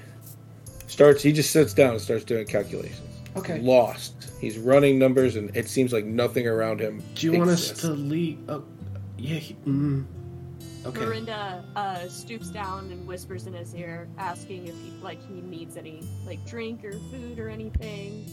starts. 0.86 1.22
He 1.22 1.32
just 1.32 1.50
sits 1.50 1.74
down 1.74 1.92
and 1.92 2.00
starts 2.00 2.24
doing 2.24 2.46
calculations. 2.46 3.00
Okay. 3.36 3.60
Lost. 3.60 4.32
He's 4.40 4.58
running 4.58 4.98
numbers, 4.98 5.36
and 5.36 5.54
it 5.56 5.68
seems 5.68 5.92
like 5.92 6.04
nothing 6.04 6.46
around 6.46 6.80
him. 6.80 7.02
Do 7.14 7.30
you 7.30 7.38
want 7.38 7.50
us 7.50 7.70
to 7.82 7.88
leave? 7.90 8.38
Oh, 8.48 8.64
yeah. 9.16 9.36
He, 9.36 9.54
mm, 9.66 10.04
okay. 10.86 11.00
Dorinda 11.00 11.64
uh, 11.76 12.08
stoops 12.08 12.48
down 12.48 12.90
and 12.90 13.06
whispers 13.06 13.46
in 13.46 13.52
his 13.52 13.74
ear, 13.74 14.08
asking 14.18 14.66
if 14.66 14.74
he 14.74 14.90
like 15.02 15.20
he 15.26 15.40
needs 15.40 15.76
any 15.76 16.02
like 16.26 16.44
drink 16.46 16.84
or 16.84 16.92
food 16.92 17.38
or 17.38 17.48
anything. 17.48 18.26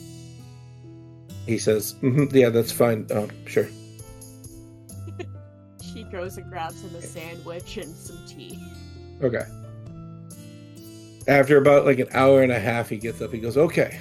He 1.46 1.58
says, 1.58 1.96
"Mhm, 2.02 2.32
"Yeah, 2.34 2.50
that's 2.50 2.72
fine. 2.72 3.08
Um, 3.12 3.30
sure." 3.46 3.68
She 5.82 6.04
goes 6.04 6.36
and 6.36 6.50
grabs 6.50 6.82
him 6.82 6.94
a 6.94 7.02
sandwich 7.02 7.78
and 7.78 7.96
some 7.96 8.20
tea. 8.28 8.60
Okay. 9.22 9.46
After 11.26 11.56
about 11.56 11.86
like 11.86 12.00
an 12.00 12.10
hour 12.12 12.44
and 12.44 12.52
a 12.52 12.60
half, 12.60 12.90
he 12.90 12.98
gets 12.98 13.22
up. 13.22 13.32
He 13.32 13.40
goes, 13.40 13.56
"Okay." 13.56 13.98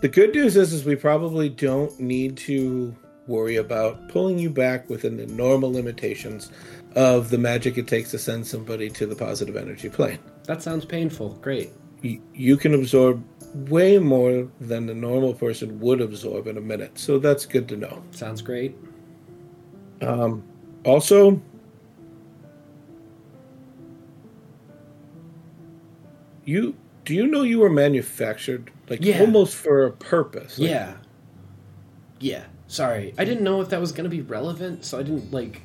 The 0.00 0.08
good 0.08 0.34
news 0.34 0.56
is, 0.56 0.72
is 0.72 0.86
we 0.86 0.96
probably 0.96 1.50
don't 1.50 2.00
need 2.00 2.38
to 2.38 2.96
worry 3.30 3.56
about 3.56 4.08
pulling 4.08 4.38
you 4.38 4.50
back 4.50 4.90
within 4.90 5.16
the 5.16 5.26
normal 5.26 5.72
limitations 5.72 6.50
of 6.96 7.30
the 7.30 7.38
magic 7.38 7.78
it 7.78 7.86
takes 7.86 8.10
to 8.10 8.18
send 8.18 8.46
somebody 8.46 8.90
to 8.90 9.06
the 9.06 9.16
positive 9.16 9.56
energy 9.56 9.88
plane. 9.88 10.18
That 10.44 10.62
sounds 10.62 10.84
painful. 10.84 11.30
Great. 11.40 11.70
You, 12.02 12.20
you 12.34 12.56
can 12.56 12.74
absorb 12.74 13.24
way 13.68 13.98
more 13.98 14.48
than 14.60 14.86
the 14.86 14.94
normal 14.94 15.32
person 15.34 15.78
would 15.80 16.00
absorb 16.00 16.46
in 16.46 16.56
a 16.58 16.60
minute, 16.60 16.98
so 16.98 17.18
that's 17.18 17.46
good 17.46 17.68
to 17.68 17.76
know. 17.76 18.02
Sounds 18.10 18.42
great. 18.42 18.76
Um, 20.02 20.42
also, 20.84 21.40
you 26.44 26.74
do 27.04 27.14
you 27.14 27.26
know 27.26 27.42
you 27.42 27.58
were 27.58 27.70
manufactured 27.70 28.70
like 28.88 29.04
Yeah. 29.04 29.20
almost 29.20 29.54
for 29.54 29.86
a 29.86 29.90
purpose? 29.92 30.58
Like, 30.58 30.70
yeah. 30.70 30.94
Yeah. 32.18 32.44
Sorry, 32.70 33.12
I 33.18 33.24
didn't 33.24 33.42
know 33.42 33.60
if 33.60 33.70
that 33.70 33.80
was 33.80 33.90
going 33.90 34.08
to 34.08 34.16
be 34.16 34.20
relevant, 34.20 34.84
so 34.84 34.96
I 34.96 35.02
didn't 35.02 35.32
like 35.32 35.62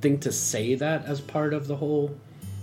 think 0.00 0.22
to 0.22 0.32
say 0.32 0.74
that 0.76 1.04
as 1.04 1.20
part 1.20 1.52
of 1.52 1.66
the 1.66 1.76
whole, 1.76 2.18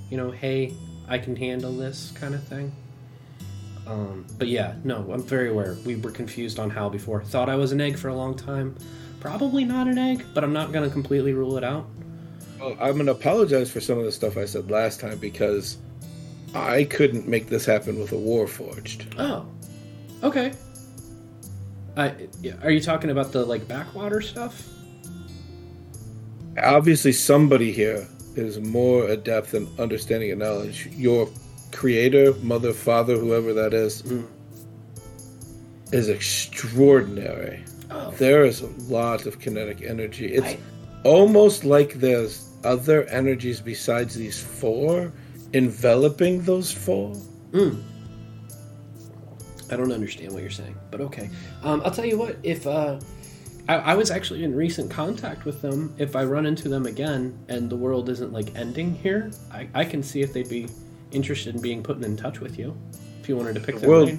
you 0.10 0.18
know, 0.18 0.32
hey, 0.32 0.74
I 1.08 1.20
can 1.20 1.36
handle 1.36 1.72
this 1.72 2.12
kind 2.16 2.34
of 2.34 2.44
thing. 2.44 2.76
Um, 3.86 4.26
but 4.40 4.48
yeah, 4.48 4.74
no, 4.84 5.12
I'm 5.12 5.22
very 5.22 5.52
aware. 5.52 5.78
We 5.86 5.96
were 5.96 6.10
confused 6.10 6.58
on 6.58 6.72
how 6.72 6.90
before. 6.90 7.24
Thought 7.24 7.50
I 7.50 7.56
was 7.56 7.72
an 7.72 7.80
egg 7.80 7.96
for 7.96 8.08
a 8.08 8.16
long 8.16 8.36
time. 8.36 8.76
Probably 9.20 9.64
not 9.64 9.88
an 9.88 10.00
egg, 10.00 10.26
but 10.34 10.44
I'm 10.44 10.54
not 10.54 10.72
going 10.72 10.84
to 10.84 10.92
completely 10.92 11.34
rule 11.34 11.56
it 11.58 11.64
out. 11.64 11.86
Well, 12.60 12.76
I'm 12.82 12.94
going 12.94 13.06
to 13.06 13.12
apologize 13.12 13.70
for 13.70 13.80
some 13.80 14.00
of 14.00 14.06
the 14.06 14.12
stuff 14.12 14.38
I 14.38 14.46
said 14.46 14.72
last 14.72 15.02
time 15.02 15.20
because 15.20 15.78
I 16.56 16.86
couldn't 16.86 17.28
make 17.28 17.48
this 17.48 17.64
happen 17.64 18.00
with 18.00 18.12
a 18.12 18.16
warforged. 18.16 19.14
Oh, 19.20 19.46
okay. 20.24 20.54
I, 21.96 22.14
yeah, 22.42 22.56
are 22.64 22.72
you 22.72 22.82
talking 22.82 23.10
about 23.12 23.32
the 23.32 23.46
like 23.46 23.68
backwater 23.68 24.22
stuff? 24.22 24.68
Obviously, 26.62 27.12
somebody 27.12 27.72
here 27.72 28.08
is 28.36 28.60
more 28.60 29.08
adept 29.08 29.54
in 29.54 29.68
understanding 29.80 30.32
and 30.32 30.40
knowledge. 30.40 30.88
Your 30.88 31.30
creator, 31.72 32.34
mother, 32.42 32.74
father, 32.74 33.18
whoever 33.18 33.54
that 33.54 33.74
is, 33.74 34.04
is 35.92 36.10
extraordinary. 36.10 37.64
Oh. 37.92 38.12
There 38.12 38.44
is 38.46 38.62
a 38.62 38.68
lot 38.92 39.26
of 39.26 39.40
kinetic 39.40 39.82
energy. 39.84 40.34
It's 40.34 40.48
I- 40.48 40.60
almost 41.04 41.64
like 41.64 41.94
there's 41.96 42.50
other 42.64 43.04
energies 43.06 43.60
besides 43.62 44.16
these 44.16 44.42
four 44.42 45.12
enveloping 45.54 46.42
those 46.44 46.72
four. 46.72 47.14
Mm. 47.52 47.84
I 49.72 49.76
don't 49.76 49.92
understand 49.92 50.34
what 50.34 50.42
you're 50.42 50.52
saying, 50.52 50.76
but 50.92 51.02
okay. 51.02 51.30
Um, 51.64 51.82
I'll 51.84 51.92
tell 51.92 52.06
you 52.06 52.18
what. 52.18 52.38
If 52.44 52.68
uh, 52.68 53.00
I, 53.68 53.76
I 53.76 53.96
was 53.96 54.12
actually 54.12 54.44
in 54.44 54.56
recent 54.56 54.92
contact 54.92 55.46
with 55.46 55.62
them, 55.62 55.94
if 55.98 56.16
I 56.16 56.24
run 56.26 56.46
into 56.46 56.70
them 56.70 56.86
again 56.86 57.38
and 57.50 57.70
the 57.70 57.78
world 57.78 58.10
isn't 58.10 58.34
like 58.34 58.56
ending 58.56 58.94
here, 58.96 59.32
I, 59.52 59.68
I 59.74 59.86
can 59.86 60.04
see 60.04 60.22
if 60.22 60.34
they'd 60.34 60.50
be 60.50 60.68
interested 61.12 61.56
in 61.56 61.62
being 61.62 61.82
put 61.84 62.04
in 62.04 62.18
touch 62.18 62.40
with 62.40 62.60
you. 62.60 62.76
If 63.22 63.30
you 63.30 63.38
wanted 63.38 63.56
to 63.56 63.62
pick 63.62 63.80
The 63.80 63.88
world 63.88 64.18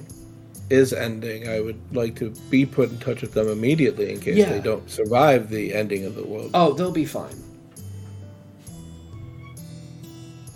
is 0.71 0.93
ending. 0.93 1.49
I 1.49 1.61
would 1.61 1.79
like 1.95 2.17
to 2.17 2.31
be 2.51 2.65
put 2.65 2.91
in 2.91 2.99
touch 2.99 3.21
with 3.21 3.35
them 3.35 3.49
immediately 3.49 4.13
in 4.13 4.21
case 4.21 4.37
Yeah. 4.37 4.51
they 4.51 4.61
don't 4.61 4.89
survive 4.91 5.51
the 5.51 5.75
ending 5.75 6.07
of 6.07 6.15
the 6.15 6.25
world. 6.25 6.53
Oh, 6.55 6.73
they'll 6.73 6.91
be 6.91 7.05
fine. 7.05 7.35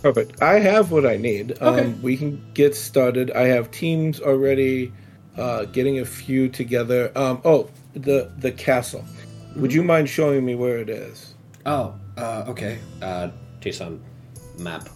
Perfect. 0.01 0.41
I 0.41 0.59
have 0.59 0.91
what 0.91 1.05
I 1.05 1.17
need. 1.17 1.53
Okay. 1.61 1.81
Um, 1.85 2.01
we 2.01 2.15
can 2.15 2.41
get 2.53 2.75
started. 2.75 3.31
I 3.31 3.47
have 3.47 3.69
teams 3.71 4.21
already 4.21 4.93
uh, 5.37 5.65
getting 5.65 5.99
a 5.99 6.05
few 6.05 6.47
together. 6.47 7.11
Um, 7.15 7.41
oh, 7.43 7.69
the 7.93 8.31
the 8.37 8.51
castle. 8.51 9.03
Would 9.55 9.73
you 9.73 9.83
mind 9.83 10.09
showing 10.09 10.45
me 10.45 10.55
where 10.55 10.77
it 10.77 10.89
is? 10.89 11.33
Oh, 11.65 11.95
uh, 12.17 12.45
okay. 12.47 12.79
Uh, 13.01 13.29
Jason, 13.59 14.01
map. 14.57 14.87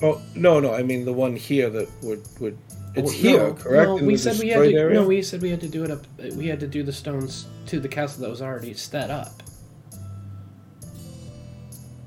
Oh 0.00 0.20
no, 0.34 0.60
no. 0.60 0.74
I 0.74 0.82
mean 0.82 1.04
the 1.04 1.12
one 1.12 1.34
here 1.34 1.68
that 1.70 1.88
would 2.02 2.22
would. 2.40 2.58
It's 2.94 3.10
Oh, 3.10 3.14
here, 3.14 3.38
no, 3.38 3.54
correct? 3.54 3.88
No, 3.88 3.96
In 3.96 4.06
we 4.06 4.16
said 4.18 4.38
we 4.38 4.48
had 4.50 4.62
to. 4.64 4.74
area? 4.74 5.00
No, 5.00 5.06
we 5.06 5.22
said 5.22 5.40
we 5.40 5.48
had 5.48 5.60
to 5.62 5.68
do 5.68 5.82
it 5.82 5.90
up. 5.90 6.04
We 6.34 6.46
had 6.46 6.60
to 6.60 6.66
do 6.66 6.82
the 6.82 6.92
stones 6.92 7.46
to 7.66 7.80
the 7.80 7.88
castle 7.88 8.20
that 8.22 8.28
was 8.30 8.42
already 8.42 8.74
set 8.74 9.10
up. 9.10 9.42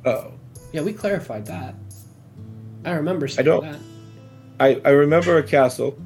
Oh, 0.06 0.34
Yeah, 0.76 0.82
we 0.82 0.92
clarified 0.92 1.46
that. 1.46 1.74
I 2.84 2.92
remember 2.92 3.30
I 3.38 3.42
don't. 3.44 3.64
that. 3.64 3.80
I 4.60 4.82
I 4.84 4.90
remember 4.90 5.38
a 5.38 5.44
castle. 5.44 5.98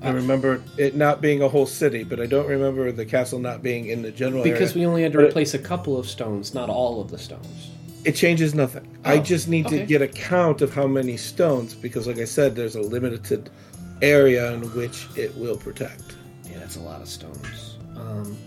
I 0.00 0.08
Uh, 0.08 0.14
remember 0.14 0.62
it 0.78 0.96
not 0.96 1.20
being 1.20 1.42
a 1.42 1.48
whole 1.48 1.66
city, 1.66 2.04
but 2.04 2.18
I 2.18 2.24
don't 2.24 2.46
remember 2.48 2.90
the 2.90 3.04
castle 3.04 3.38
not 3.38 3.62
being 3.62 3.88
in 3.88 4.00
the 4.00 4.10
general 4.10 4.42
Because 4.42 4.70
area. 4.70 4.80
we 4.82 4.86
only 4.86 5.02
had 5.02 5.12
to 5.12 5.18
But 5.18 5.24
it- 5.24 5.28
replace 5.28 5.52
a 5.52 5.58
couple 5.58 5.98
of 5.98 6.08
stones, 6.08 6.54
not 6.54 6.70
all 6.70 7.02
of 7.02 7.10
the 7.10 7.18
stones. 7.18 7.70
It 8.06 8.12
changes 8.14 8.54
nothing. 8.54 8.86
I 9.04 9.18
Oh, 9.18 9.20
just 9.20 9.46
need 9.46 9.66
okay. 9.66 9.80
to 9.80 9.84
get 9.86 10.00
a 10.00 10.08
count 10.08 10.62
of 10.62 10.72
how 10.72 10.86
many 10.86 11.18
stones 11.18 11.74
because, 11.74 12.06
like 12.06 12.18
I 12.18 12.24
said, 12.24 12.56
there's 12.56 12.76
a 12.76 12.80
limited 12.80 13.50
area 14.00 14.52
in 14.54 14.62
which 14.74 15.06
it 15.16 15.36
will 15.36 15.56
protect. 15.58 16.16
Yeah, 16.50 16.60
that's 16.60 16.76
a 16.76 16.80
lot 16.80 17.02
of 17.02 17.08
stones. 17.08 17.76
Um, 17.94 18.38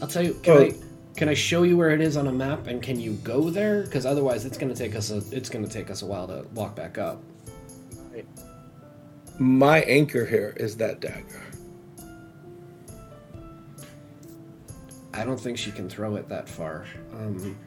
I'll 0.00 0.06
tell 0.06 0.22
you. 0.22 0.34
Can 0.44 0.52
Oh. 0.56 0.60
I 0.60 0.74
can 1.18 1.28
I 1.28 1.34
show 1.34 1.64
you 1.64 1.76
where 1.76 1.90
it 1.90 2.00
is 2.00 2.16
on 2.16 2.28
a 2.28 2.32
map, 2.32 2.68
and 2.68 2.80
can 2.80 3.00
you 3.00 3.14
go 3.24 3.50
there? 3.50 3.82
Because 3.82 4.06
otherwise, 4.06 4.46
it's 4.46 4.56
going 4.56 4.72
to 4.72 4.78
take 4.78 4.94
us 4.94 5.10
a 5.10 5.20
it's 5.32 5.50
going 5.50 5.64
to 5.64 5.70
take 5.70 5.90
us 5.90 6.02
a 6.02 6.06
while 6.06 6.28
to 6.28 6.46
walk 6.54 6.76
back 6.76 6.96
up. 6.96 7.20
My 9.40 9.80
anchor 9.80 10.24
here 10.24 10.54
is 10.56 10.76
that 10.76 11.00
dagger. 11.00 11.42
I 15.12 15.24
don't 15.24 15.40
think 15.40 15.58
she 15.58 15.72
can 15.72 15.88
throw 15.88 16.14
it 16.14 16.28
that 16.28 16.48
far. 16.48 16.86
Um, 17.12 17.58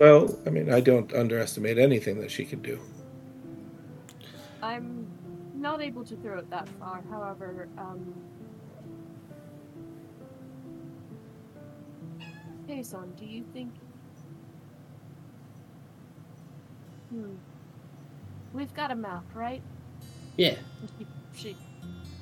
Well, 0.00 0.36
I 0.46 0.50
mean, 0.50 0.72
I 0.72 0.80
don't 0.80 1.12
underestimate 1.14 1.78
anything 1.78 2.20
that 2.20 2.30
she 2.32 2.44
can 2.44 2.60
do. 2.60 2.80
I'm 4.60 5.06
not 5.54 5.80
able 5.80 6.04
to 6.04 6.16
throw 6.16 6.38
it 6.38 6.50
that 6.50 6.68
far. 6.80 7.02
However, 7.08 7.68
um, 7.78 8.14
hey, 12.66 12.82
son, 12.82 13.12
do 13.18 13.24
you 13.24 13.44
think? 13.52 13.72
Hmm. 17.10 17.34
We've 18.52 18.74
got 18.74 18.90
a 18.90 18.96
map, 18.96 19.24
right? 19.34 19.62
yeah. 20.36 20.56
She 20.98 21.06
she, 21.34 21.56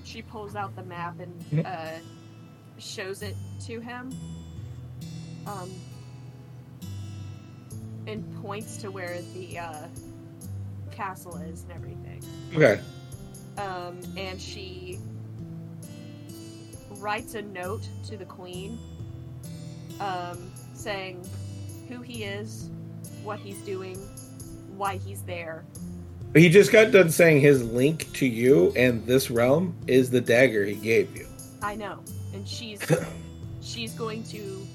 she 0.05 0.23
pulls 0.23 0.57
out 0.57 0.75
the 0.77 0.83
map 0.83 1.17
and 1.21 1.67
uh, 1.67 1.93
shows 2.79 3.23
it 3.23 3.37
to 3.67 3.81
him. 3.81 4.13
Um, 5.47 5.71
and 8.07 8.43
points 8.43 8.77
to 8.79 8.91
where 8.91 9.21
the 9.35 9.59
uh, 9.59 9.87
castle 10.91 11.37
is 11.37 11.63
and 11.63 11.73
everything. 11.73 12.23
Okay. 12.55 12.81
Um, 13.57 13.99
and 14.17 14.41
she 14.41 14.99
writes 16.99 17.35
a 17.35 17.43
note 17.43 17.89
to 18.09 18.17
the 18.17 18.25
queen, 18.25 18.79
um, 20.01 20.39
saying 20.75 21.25
who 21.89 22.03
he 22.03 22.25
is, 22.25 22.71
what 23.23 23.39
he's 23.39 23.59
doing, 23.63 23.97
why 24.77 24.97
he's 24.97 25.23
there. 25.23 25.65
He 26.35 26.49
just 26.49 26.73
got 26.73 26.91
done 26.91 27.11
saying 27.11 27.41
his 27.41 27.63
link 27.63 28.13
to 28.15 28.27
you 28.27 28.73
and 28.77 29.07
this 29.07 29.31
realm 29.31 29.77
is 29.87 30.11
the 30.11 30.21
dagger 30.21 30.65
he 30.65 30.75
gave 30.75 31.17
you. 31.17 31.27
I 31.63 31.77
know, 31.77 32.01
and 32.33 32.47
she's 32.47 32.81
she's 33.63 33.95
going 33.95 34.25
to 34.25 34.67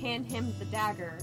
hand 0.00 0.26
him 0.26 0.52
the 0.58 0.64
dagger 0.66 1.18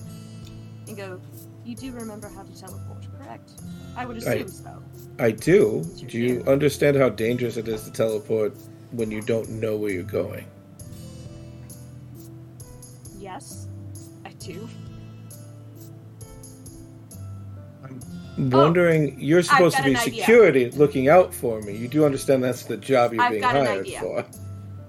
and 0.87 0.95
go. 0.95 1.19
You 1.65 1.75
do 1.75 1.91
remember 1.93 2.27
how 2.27 2.43
to 2.43 2.59
teleport, 2.59 3.05
correct? 3.17 3.51
I 3.95 4.05
would 4.05 4.17
I- 4.27 4.33
assume 4.33 4.47
so. 4.49 4.83
I 5.19 5.31
do. 5.31 5.83
Do 6.07 6.17
you 6.17 6.43
understand 6.47 6.97
how 6.97 7.09
dangerous 7.09 7.57
it 7.57 7.67
is 7.67 7.83
to 7.83 7.91
teleport 7.91 8.53
when 8.91 9.11
you 9.11 9.21
don't 9.21 9.47
know 9.49 9.75
where 9.77 9.91
you're 9.91 10.03
going? 10.03 10.45
Do. 14.43 14.67
I'm 17.83 18.49
wondering, 18.49 19.19
you're 19.19 19.43
supposed 19.43 19.77
to 19.77 19.83
be 19.83 19.91
an 19.91 19.97
idea. 19.97 20.21
security 20.21 20.71
looking 20.71 21.07
out 21.07 21.33
for 21.33 21.61
me. 21.61 21.77
You 21.77 21.87
do 21.87 22.03
understand 22.03 22.43
that's 22.43 22.63
the 22.63 22.77
job 22.77 23.13
you're 23.13 23.21
I've 23.21 23.31
being 23.31 23.41
got 23.41 23.55
an 23.55 23.65
hired 23.65 23.85
idea. 23.85 23.99
for. 23.99 24.25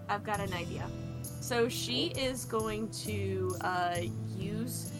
I've 0.08 0.24
got 0.24 0.40
an 0.40 0.52
idea. 0.54 0.88
So 1.22 1.68
she 1.68 2.06
is 2.16 2.46
going 2.46 2.90
to 3.04 3.54
uh, 3.60 3.98
use 4.36 4.92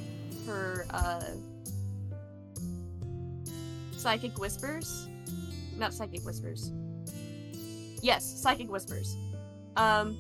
her 0.47 0.87
uh, 0.91 1.23
psychic 3.93 4.39
whispers. 4.39 5.09
Not 5.77 5.95
psychic 5.95 6.23
whispers. 6.25 6.71
Yes, 8.03 8.25
psychic 8.25 8.71
whispers. 8.71 9.17
Um, 9.77 10.19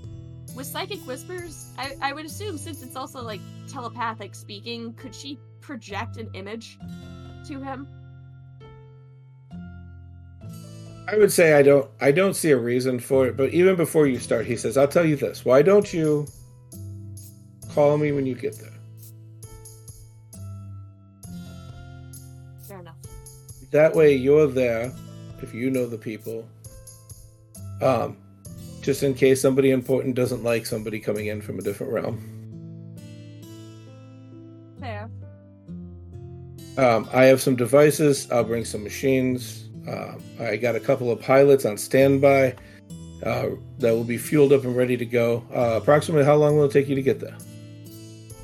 with 0.54 0.66
psychic 0.66 1.00
whispers, 1.00 1.72
I, 1.78 1.96
I 2.00 2.12
would 2.12 2.24
assume 2.24 2.58
since 2.58 2.82
it's 2.82 2.96
also 2.96 3.22
like 3.22 3.40
telepathic 3.68 4.34
speaking, 4.34 4.94
could 4.94 5.14
she 5.14 5.38
project 5.60 6.16
an 6.16 6.30
image 6.34 6.78
to 7.46 7.60
him? 7.60 7.88
I 11.06 11.18
would 11.18 11.32
say 11.32 11.52
I 11.52 11.62
don't 11.62 11.90
I 12.00 12.12
don't 12.12 12.34
see 12.34 12.50
a 12.50 12.56
reason 12.56 12.98
for 12.98 13.26
it, 13.26 13.36
but 13.36 13.52
even 13.52 13.76
before 13.76 14.06
you 14.06 14.18
start, 14.18 14.46
he 14.46 14.56
says, 14.56 14.76
I'll 14.76 14.88
tell 14.88 15.04
you 15.04 15.16
this. 15.16 15.44
Why 15.44 15.60
don't 15.60 15.92
you 15.92 16.26
call 17.74 17.98
me 17.98 18.12
when 18.12 18.24
you 18.24 18.34
get 18.34 18.58
there? 18.58 18.70
Fair 22.66 22.80
enough. 22.80 22.96
That 23.70 23.94
way 23.94 24.14
you're 24.14 24.46
there 24.46 24.92
if 25.42 25.52
you 25.52 25.70
know 25.70 25.86
the 25.86 25.98
people. 25.98 26.48
Um 27.82 28.16
just 28.84 29.02
in 29.02 29.14
case 29.14 29.40
somebody 29.40 29.70
important 29.70 30.14
doesn't 30.14 30.44
like 30.44 30.66
somebody 30.66 31.00
coming 31.00 31.26
in 31.26 31.40
from 31.40 31.58
a 31.58 31.62
different 31.62 31.90
realm. 31.90 32.20
Fair. 34.78 35.10
Um, 36.76 37.08
I 37.12 37.24
have 37.24 37.40
some 37.40 37.56
devices. 37.56 38.30
I'll 38.30 38.44
bring 38.44 38.66
some 38.66 38.84
machines. 38.84 39.70
Um, 39.88 40.22
I 40.38 40.56
got 40.56 40.76
a 40.76 40.80
couple 40.80 41.10
of 41.10 41.20
pilots 41.20 41.64
on 41.64 41.78
standby 41.78 42.54
uh, 43.22 43.48
that 43.78 43.92
will 43.92 44.04
be 44.04 44.18
fueled 44.18 44.52
up 44.52 44.64
and 44.64 44.76
ready 44.76 44.98
to 44.98 45.06
go. 45.06 45.44
Uh, 45.54 45.78
approximately 45.80 46.24
how 46.24 46.34
long 46.34 46.56
will 46.58 46.64
it 46.64 46.72
take 46.72 46.86
you 46.88 46.94
to 46.94 47.02
get 47.02 47.20
there? 47.20 47.36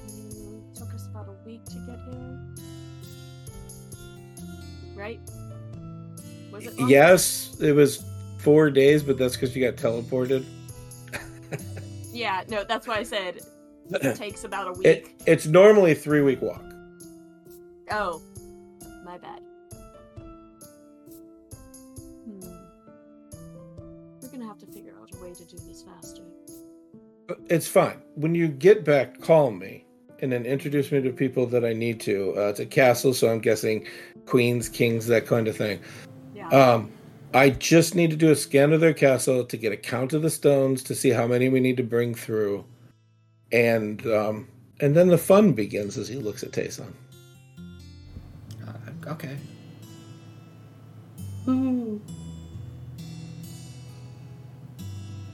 Mm, 0.07 0.74
took 0.74 0.95
us 0.95 1.07
about 1.09 1.28
a 1.28 1.47
week 1.47 1.62
to 1.66 1.74
get 1.74 1.99
here. 2.09 2.38
Right? 4.95 5.20
Was 6.51 6.66
it? 6.66 6.74
yes, 6.88 7.57
it 7.61 7.72
was 7.72 8.05
four 8.43 8.70
days, 8.70 9.03
but 9.03 9.18
that's 9.18 9.36
because 9.36 9.55
you 9.55 9.64
got 9.64 9.76
teleported. 9.76 10.45
Yeah, 12.12 12.43
no, 12.49 12.64
that's 12.64 12.86
why 12.86 12.97
I 12.97 13.03
said 13.03 13.38
it 13.91 14.16
takes 14.16 14.45
about 14.45 14.68
a 14.68 14.72
week. 14.72 14.86
It 14.86 15.09
it's 15.26 15.47
normally 15.47 15.93
a 15.93 15.95
three 15.95 16.22
week 16.22 16.43
walk. 16.43 16.62
Oh, 17.91 18.20
my 19.05 19.18
bad. 19.18 19.41
Hmm. 22.24 22.41
We're 24.22 24.28
gonna 24.28 24.47
have 24.47 24.59
to 24.59 24.66
figure 24.66 24.95
out 25.01 25.11
a 25.14 25.22
way 25.22 25.32
to 25.34 25.45
do 25.45 25.57
this 25.68 25.82
faster. 25.82 26.22
It's 27.49 27.68
fine. 27.68 28.03
When 28.16 28.34
you 28.34 28.49
get 28.49 28.84
back, 28.84 29.20
call 29.20 29.53
me 29.53 29.84
and 30.20 30.32
then 30.32 30.45
introduce 30.45 30.93
me 30.93 31.01
to 31.01 31.11
people 31.11 31.47
that 31.47 31.64
I 31.64 31.72
need 31.72 32.01
to. 32.01 32.34
Uh, 32.36 32.49
it's 32.49 32.61
a 32.61 32.66
castle, 32.66 33.14
so 33.14 33.30
I'm 33.30 33.38
guessing 33.38 33.86
queens, 34.26 34.68
kings, 34.68 35.07
that 35.07 35.26
kind 35.26 35.49
of 35.49 35.57
thing. 35.57 35.80
Yeah. 36.34 36.49
Um, 36.49 36.93
I 37.33 37.51
just 37.51 37.95
need 37.95 38.11
to 38.11 38.16
do 38.16 38.31
a 38.31 38.37
scan 38.37 38.72
of 38.72 38.81
their 38.81 38.93
castle 38.93 39.45
to 39.45 39.57
get 39.57 39.72
a 39.72 39.76
count 39.76 40.12
of 40.12 40.22
the 40.22 40.31
stones 40.31 40.83
to 40.85 40.95
see 40.95 41.11
how 41.11 41.26
many 41.26 41.49
we 41.49 41.61
need 41.61 41.76
to 41.76 41.85
bring 41.85 42.14
through, 42.14 42.64
and 43.53 44.05
um, 44.07 44.49
and 44.81 44.97
then 44.97 45.09
the 45.09 45.18
fun 45.18 45.53
begins 45.53 45.97
as 45.97 46.09
he 46.09 46.16
looks 46.16 46.43
at 46.43 46.51
Tayson. 46.51 46.93
Uh, 48.66 49.12
okay. 49.12 49.37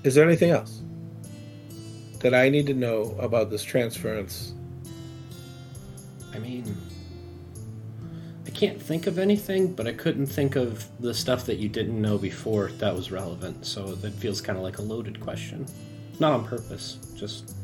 Is 0.05 0.15
there 0.15 0.25
anything 0.25 0.51
else 0.51 0.83
that 2.21 2.35
I 2.35 2.49
need 2.49 2.67
to 2.67 2.75
know 2.75 3.17
about 3.19 3.51
this 3.51 3.63
transference? 3.63 4.55
I 6.33 6.39
mean, 6.39 6.77
can't 8.57 8.81
think 8.81 9.07
of 9.07 9.19
anything, 9.19 9.75
but 9.75 9.87
I 9.87 9.93
couldn't 9.93 10.27
think 10.27 10.57
of 10.57 10.87
the 10.99 11.13
stuff 11.13 11.45
that 11.47 11.57
you 11.59 11.69
didn't 11.69 12.01
know 12.01 12.17
before 12.17 12.71
that 12.79 12.95
was 12.95 13.13
relevant. 13.13 13.67
So 13.67 13.95
that 13.97 14.13
feels 14.15 14.41
kind 14.41 14.57
of 14.57 14.65
like 14.65 14.79
a 14.79 14.83
loaded 14.83 15.21
question. 15.21 15.67
Not 16.19 16.33
on 16.33 16.45
purpose, 16.47 16.99
just 17.15 17.55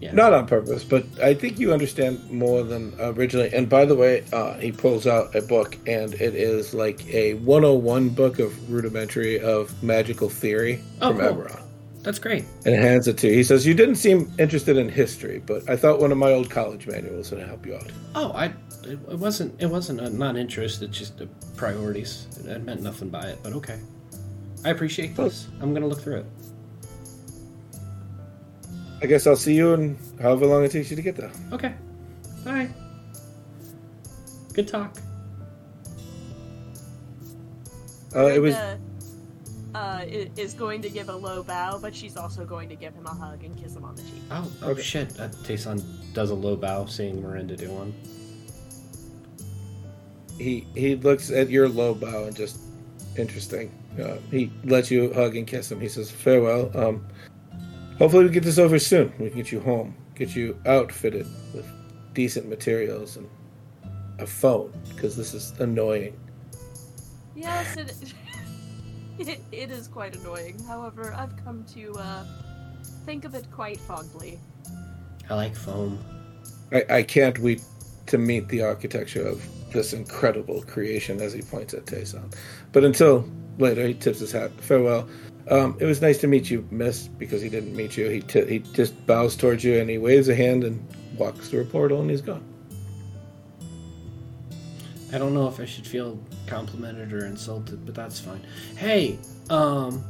yeah. 0.00 0.12
Not 0.12 0.34
on 0.34 0.46
purpose, 0.46 0.82
but 0.84 1.04
I 1.22 1.32
think 1.34 1.58
you 1.58 1.72
understand 1.72 2.28
more 2.30 2.62
than 2.64 2.92
originally. 2.98 3.54
And 3.54 3.68
by 3.68 3.84
the 3.84 3.94
way, 3.94 4.24
uh, 4.32 4.54
he 4.58 4.72
pulls 4.72 5.06
out 5.06 5.34
a 5.34 5.40
book, 5.40 5.78
and 5.86 6.12
it 6.14 6.34
is 6.34 6.74
like 6.74 7.06
a 7.14 7.34
101 7.34 8.08
book 8.10 8.38
of 8.40 8.70
rudimentary 8.70 9.40
of 9.40 9.80
magical 9.82 10.28
theory 10.28 10.82
Oh, 11.00 11.10
from 11.10 11.20
cool. 11.20 11.28
Eberron. 11.44 11.63
That's 12.04 12.18
great. 12.18 12.44
And 12.66 12.74
hands 12.74 13.08
it 13.08 13.16
to 13.18 13.28
you. 13.28 13.34
He 13.34 13.42
says, 13.42 13.66
You 13.66 13.72
didn't 13.72 13.94
seem 13.96 14.30
interested 14.38 14.76
in 14.76 14.90
history, 14.90 15.42
but 15.44 15.68
I 15.68 15.74
thought 15.74 16.00
one 16.00 16.12
of 16.12 16.18
my 16.18 16.30
old 16.32 16.50
college 16.50 16.86
manuals 16.86 17.30
would 17.30 17.40
help 17.40 17.64
you 17.64 17.76
out. 17.76 17.90
Oh, 18.14 18.30
I 18.32 18.52
it, 18.84 18.98
it 19.10 19.18
wasn't 19.18 19.60
it 19.60 19.66
wasn't 19.66 20.00
a 20.00 20.10
non-interest. 20.10 20.82
It's 20.82 20.98
just 20.98 21.20
a 21.22 21.26
priorities. 21.56 22.28
I 22.48 22.58
meant 22.58 22.82
nothing 22.82 23.08
by 23.08 23.28
it, 23.28 23.38
but 23.42 23.54
okay. 23.54 23.80
I 24.66 24.68
appreciate 24.68 25.16
this. 25.16 25.48
I'm 25.62 25.72
gonna 25.72 25.86
look 25.86 26.02
through 26.02 26.18
it. 26.18 26.26
I 29.02 29.06
guess 29.06 29.26
I'll 29.26 29.34
see 29.34 29.54
you 29.54 29.72
in 29.72 29.98
however 30.20 30.46
long 30.46 30.62
it 30.62 30.72
takes 30.72 30.90
you 30.90 30.96
to 30.96 31.02
get 31.02 31.16
there. 31.16 31.32
Okay. 31.52 31.74
All 32.46 32.52
right. 32.52 32.70
Good 34.52 34.68
talk. 34.68 34.98
Uh, 38.14 38.26
it 38.26 38.40
was. 38.40 38.54
Brenda, 39.74 40.30
uh, 40.30 40.40
is 40.40 40.54
going 40.54 40.82
to 40.82 40.88
give 40.88 41.08
a 41.08 41.16
low 41.16 41.42
bow, 41.42 41.78
but 41.78 41.94
she's 41.94 42.16
also 42.16 42.44
going 42.44 42.68
to 42.68 42.76
give 42.76 42.94
him 42.94 43.06
a 43.06 43.14
hug 43.14 43.44
and 43.44 43.56
kiss 43.56 43.74
him 43.74 43.84
on 43.84 43.94
the 43.96 44.02
cheek. 44.02 44.22
Oh, 44.30 44.50
oh 44.62 44.74
shit. 44.76 45.18
Uh, 45.20 45.28
Tayson 45.28 45.82
does 46.12 46.30
a 46.30 46.34
low 46.34 46.56
bow, 46.56 46.86
seeing 46.86 47.20
Miranda 47.20 47.56
do 47.56 47.70
one. 47.70 47.94
He 50.38 50.66
he 50.74 50.96
looks 50.96 51.30
at 51.30 51.48
your 51.48 51.68
low 51.68 51.94
bow 51.94 52.24
and 52.24 52.34
just 52.34 52.58
interesting. 53.16 53.72
Uh, 54.00 54.16
he 54.30 54.50
lets 54.64 54.90
you 54.90 55.12
hug 55.12 55.36
and 55.36 55.46
kiss 55.46 55.70
him. 55.70 55.80
He 55.80 55.88
says 55.88 56.10
farewell. 56.10 56.70
Um, 56.76 57.06
hopefully 57.98 58.24
we 58.24 58.30
get 58.30 58.42
this 58.42 58.58
over 58.58 58.78
soon. 58.78 59.12
We 59.18 59.28
can 59.28 59.38
get 59.38 59.52
you 59.52 59.60
home, 59.60 59.94
get 60.16 60.34
you 60.34 60.58
outfitted 60.66 61.26
with 61.54 61.66
decent 62.14 62.48
materials 62.48 63.16
and 63.16 63.28
a 64.18 64.26
phone 64.26 64.72
because 64.88 65.16
this 65.16 65.34
is 65.34 65.52
annoying. 65.60 66.18
Yes, 67.36 67.76
it, 67.76 68.14
it, 69.28 69.40
it 69.52 69.70
is 69.70 69.88
quite 69.88 70.16
annoying. 70.16 70.58
However, 70.64 71.14
I've 71.14 71.36
come 71.44 71.64
to 71.74 71.92
uh, 71.94 72.24
think 73.04 73.24
of 73.24 73.34
it 73.34 73.50
quite 73.50 73.78
fondly. 73.78 74.40
I 75.30 75.34
like 75.34 75.56
foam. 75.56 76.04
I, 76.72 76.84
I 76.90 77.02
can't 77.02 77.38
wait 77.38 77.62
to 78.06 78.18
meet 78.18 78.48
the 78.48 78.62
architecture 78.62 79.26
of 79.26 79.44
this 79.72 79.92
incredible 79.92 80.62
creation 80.62 81.20
as 81.20 81.32
he 81.32 81.42
points 81.42 81.74
at 81.74 81.86
Tayson. 81.86 82.34
But 82.72 82.84
until 82.84 83.28
later, 83.58 83.86
he 83.86 83.94
tips 83.94 84.20
his 84.20 84.32
hat. 84.32 84.50
Farewell. 84.60 85.08
Um, 85.50 85.76
it 85.78 85.84
was 85.84 86.00
nice 86.00 86.18
to 86.18 86.26
meet 86.26 86.50
you, 86.50 86.66
Miss, 86.70 87.08
because 87.08 87.42
he 87.42 87.48
didn't 87.48 87.76
meet 87.76 87.96
you. 87.96 88.08
He, 88.08 88.20
t- 88.20 88.46
he 88.46 88.58
just 88.60 89.06
bows 89.06 89.36
towards 89.36 89.62
you 89.62 89.78
and 89.78 89.90
he 89.90 89.98
waves 89.98 90.28
a 90.28 90.34
hand 90.34 90.64
and 90.64 90.86
walks 91.18 91.50
through 91.50 91.62
a 91.62 91.66
portal 91.66 92.00
and 92.00 92.10
he's 92.10 92.22
gone. 92.22 92.42
I 95.14 95.18
don't 95.18 95.32
know 95.32 95.46
if 95.46 95.60
I 95.60 95.64
should 95.64 95.86
feel 95.86 96.18
complimented 96.48 97.12
or 97.12 97.24
insulted, 97.24 97.86
but 97.86 97.94
that's 97.94 98.18
fine. 98.18 98.44
Hey, 98.76 99.18
um. 99.48 100.04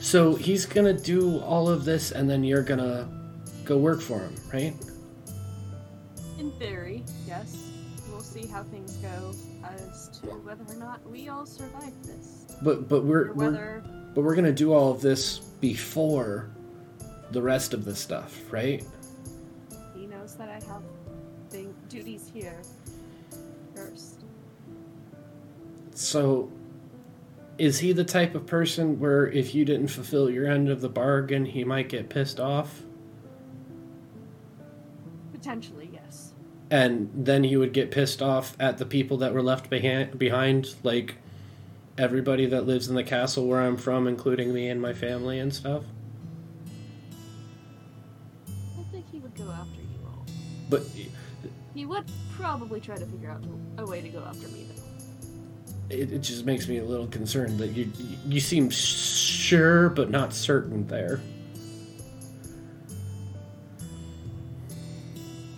So 0.00 0.34
he's 0.34 0.64
gonna 0.64 0.94
do 0.94 1.38
all 1.40 1.68
of 1.68 1.84
this 1.84 2.12
and 2.12 2.30
then 2.30 2.42
you're 2.42 2.62
gonna 2.62 3.06
go 3.66 3.76
work 3.76 4.00
for 4.00 4.20
him, 4.20 4.34
right? 4.50 4.74
In 6.38 6.52
theory, 6.52 7.04
yes. 7.26 7.70
We'll 8.08 8.20
see 8.20 8.46
how 8.46 8.62
things 8.62 8.96
go 8.96 9.34
as 9.62 10.08
to 10.20 10.28
whether 10.28 10.64
or 10.72 10.76
not 10.76 11.06
we 11.10 11.28
all 11.28 11.44
survive 11.44 11.92
this. 12.04 12.46
But 12.62 12.88
but 12.88 13.04
we're, 13.04 13.28
Or 13.28 13.34
we're 13.34 13.82
but 14.14 14.22
we're 14.22 14.36
gonna 14.36 14.52
do 14.52 14.72
all 14.72 14.90
of 14.90 15.02
this 15.02 15.38
before 15.60 16.48
the 17.32 17.42
rest 17.42 17.74
of 17.74 17.84
the 17.84 17.94
stuff, 17.94 18.40
right? 18.50 18.82
So 25.98 26.48
is 27.58 27.80
he 27.80 27.90
the 27.92 28.04
type 28.04 28.36
of 28.36 28.46
person 28.46 29.00
where 29.00 29.26
if 29.26 29.52
you 29.52 29.64
didn't 29.64 29.88
fulfill 29.88 30.30
your 30.30 30.46
end 30.46 30.70
of 30.70 30.80
the 30.80 30.88
bargain, 30.88 31.44
he 31.44 31.64
might 31.64 31.88
get 31.88 32.08
pissed 32.08 32.38
off? 32.38 32.82
Potentially, 35.32 35.90
yes. 35.92 36.34
and 36.70 37.10
then 37.12 37.42
he 37.42 37.56
would 37.56 37.72
get 37.72 37.90
pissed 37.90 38.22
off 38.22 38.56
at 38.60 38.78
the 38.78 38.86
people 38.86 39.16
that 39.16 39.34
were 39.34 39.42
left 39.42 39.68
behind, 39.68 40.16
behind 40.16 40.76
like 40.84 41.16
everybody 41.96 42.46
that 42.46 42.64
lives 42.64 42.86
in 42.88 42.94
the 42.94 43.02
castle 43.02 43.48
where 43.48 43.60
I'm 43.60 43.76
from, 43.76 44.06
including 44.06 44.54
me 44.54 44.68
and 44.68 44.80
my 44.80 44.92
family 44.92 45.40
and 45.40 45.52
stuff. 45.52 45.82
I 48.46 48.82
think 48.92 49.10
he 49.10 49.18
would 49.18 49.34
go 49.34 49.50
after 49.50 49.80
you 49.80 49.98
all. 50.06 50.24
But 50.70 50.82
He 51.74 51.86
would 51.86 52.04
probably 52.36 52.80
try 52.80 52.96
to 52.96 53.06
figure 53.06 53.30
out 53.30 53.42
a 53.78 53.84
way 53.84 54.00
to 54.00 54.08
go 54.08 54.22
after 54.24 54.46
me. 54.48 54.67
It, 55.90 56.12
it 56.12 56.18
just 56.20 56.44
makes 56.44 56.68
me 56.68 56.78
a 56.78 56.84
little 56.84 57.06
concerned 57.06 57.58
that 57.58 57.68
you 57.68 57.90
you 58.26 58.40
seem 58.40 58.70
sure 58.70 59.88
but 59.88 60.10
not 60.10 60.32
certain 60.34 60.86
there. 60.86 61.20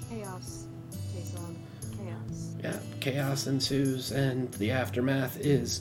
Chaos. 0.09 0.67
Jason. 1.13 1.57
Chaos. 1.97 2.55
Yeah, 2.63 2.79
chaos 3.01 3.47
ensues 3.47 4.13
and 4.13 4.53
the 4.55 4.71
aftermath 4.71 5.39
is 5.41 5.81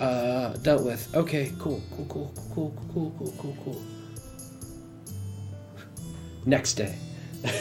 uh, 0.00 0.54
dealt 0.62 0.84
with. 0.84 1.14
Okay, 1.14 1.52
cool, 1.58 1.80
cool, 1.94 2.06
cool, 2.06 2.34
cool, 2.54 2.74
cool, 2.92 3.14
cool, 3.18 3.34
cool, 3.38 3.56
cool. 3.64 3.82
Next 6.46 6.74
day. 6.74 6.96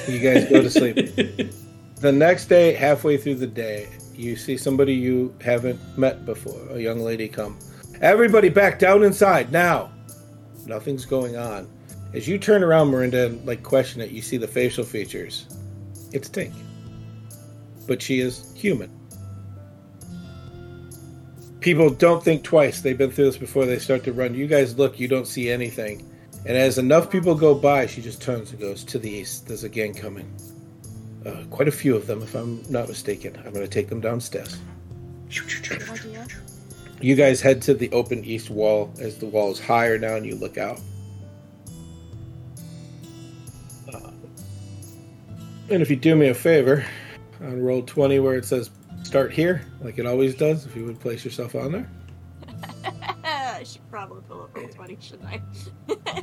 You 0.08 0.20
guys 0.20 0.50
go 0.50 0.62
to 0.62 0.70
sleep. 0.70 0.96
the 1.98 2.12
next 2.12 2.46
day, 2.46 2.74
halfway 2.74 3.18
through 3.18 3.36
the 3.36 3.48
day, 3.48 3.88
you 4.22 4.36
see 4.36 4.56
somebody 4.56 4.94
you 4.94 5.36
haven't 5.42 5.80
met 5.98 6.26
before, 6.26 6.62
a 6.70 6.80
young 6.80 7.00
lady 7.00 7.28
come. 7.28 7.58
Everybody 8.02 8.50
back 8.50 8.80
down 8.80 9.04
inside 9.04 9.52
now. 9.52 9.92
Nothing's 10.66 11.06
going 11.06 11.38
on. 11.38 11.68
As 12.14 12.28
you 12.28 12.38
turn 12.38 12.64
around, 12.64 12.90
Miranda, 12.90 13.28
and 13.28 13.46
like 13.46 13.64
question 13.64 14.02
it, 14.02 14.12
you 14.12 14.22
see 14.22 14.38
the 14.38 14.48
facial 14.48 14.84
features. 14.84 15.48
It's 16.12 16.30
Tink. 16.30 16.54
But 17.88 18.02
she 18.02 18.20
is 18.20 18.54
human. 18.56 18.92
People 21.62 21.90
don't 21.90 22.24
think 22.24 22.44
twice. 22.44 22.82
They've 22.82 22.98
been 22.98 23.12
through 23.12 23.26
this 23.26 23.38
before 23.38 23.66
they 23.66 23.80
start 23.80 24.04
to 24.06 24.14
run. 24.14 24.36
You 24.36 24.48
guys 24.48 24.78
look, 24.78 25.00
you 25.00 25.08
don't 25.08 25.28
see 25.28 25.50
anything. 25.50 26.08
And 26.46 26.58
as 26.58 26.78
enough 26.80 27.10
people 27.10 27.36
go 27.36 27.54
by, 27.54 27.86
she 27.86 28.02
just 28.02 28.22
turns 28.22 28.52
and 28.52 28.60
goes 28.60 28.84
to 28.86 28.98
the 28.98 29.10
east. 29.10 29.48
There's 29.48 29.64
a 29.64 29.70
gang 29.70 29.94
coming. 29.94 30.32
Uh, 31.26 31.44
quite 31.50 31.68
a 31.68 31.72
few 31.72 31.96
of 31.96 32.08
them, 32.08 32.24
if 32.24 32.34
I'm 32.34 32.64
not 32.70 32.88
mistaken. 32.88 33.36
I'm 33.46 33.54
going 33.54 33.66
to 33.66 33.72
take 33.72 33.90
them 33.90 34.02
downstairs. 34.02 34.60
Idea? 35.90 36.28
You 37.00 37.16
guys 37.16 37.42
head 37.42 37.62
to 37.64 37.74
the 37.74 37.92
open 37.92 38.24
east 38.26 38.50
wall 38.50 38.94
as 39.00 39.18
the 39.18 39.26
wall 39.26 39.52
is 39.52 39.60
higher 39.60 39.98
now 39.98 40.16
and 40.16 40.26
you 40.26 40.36
look 40.36 40.58
out. 40.58 40.80
Uh, 43.94 44.12
and 45.70 45.82
if 45.82 45.90
you 45.90 45.96
do 45.96 46.16
me 46.16 46.30
a 46.30 46.34
favor, 46.34 46.86
on 47.40 47.62
Roll20 47.62 48.22
where 48.24 48.36
it 48.36 48.46
says 48.46 48.70
start 49.04 49.32
here, 49.32 49.62
like 49.82 49.98
it 49.98 50.06
always 50.06 50.36
does. 50.36 50.66
If 50.66 50.76
you 50.76 50.86
would 50.86 51.00
place 51.00 51.26
yourself 51.26 51.56
on 51.56 51.72
there. 51.72 51.90
I 53.24 53.64
should 53.64 53.88
probably 53.90 54.22
pull 54.28 54.44
up 54.44 54.56
roll 54.56 54.68
twenty, 54.70 54.98
shouldn't 55.00 55.30
I? 55.30 55.42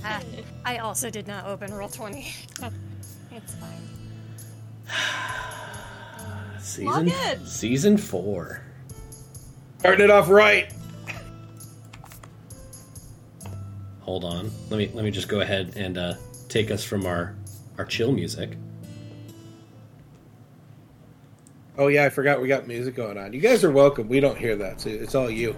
Ah, 0.04 0.22
I 0.64 0.78
also 0.78 1.10
did 1.10 1.26
not 1.26 1.46
open 1.46 1.70
Roll20. 1.70 2.16
it's 3.32 3.54
fine. 3.54 3.97
Season 6.60 7.10
season 7.44 7.96
four. 7.96 8.62
Starting 9.78 10.04
it 10.04 10.10
off 10.10 10.28
right. 10.28 10.72
Hold 14.00 14.24
on. 14.24 14.50
Let 14.70 14.78
me 14.78 14.90
let 14.94 15.04
me 15.04 15.10
just 15.10 15.28
go 15.28 15.40
ahead 15.40 15.74
and 15.76 15.98
uh, 15.98 16.14
take 16.48 16.70
us 16.70 16.82
from 16.84 17.06
our 17.06 17.34
our 17.78 17.84
chill 17.84 18.12
music. 18.12 18.56
Oh 21.76 21.86
yeah, 21.86 22.04
I 22.04 22.10
forgot 22.10 22.40
we 22.42 22.48
got 22.48 22.66
music 22.66 22.96
going 22.96 23.16
on. 23.16 23.32
You 23.32 23.40
guys 23.40 23.62
are 23.62 23.70
welcome. 23.70 24.08
We 24.08 24.18
don't 24.18 24.36
hear 24.36 24.56
that, 24.56 24.80
so 24.80 24.90
it's 24.90 25.14
all 25.14 25.30
you. 25.30 25.54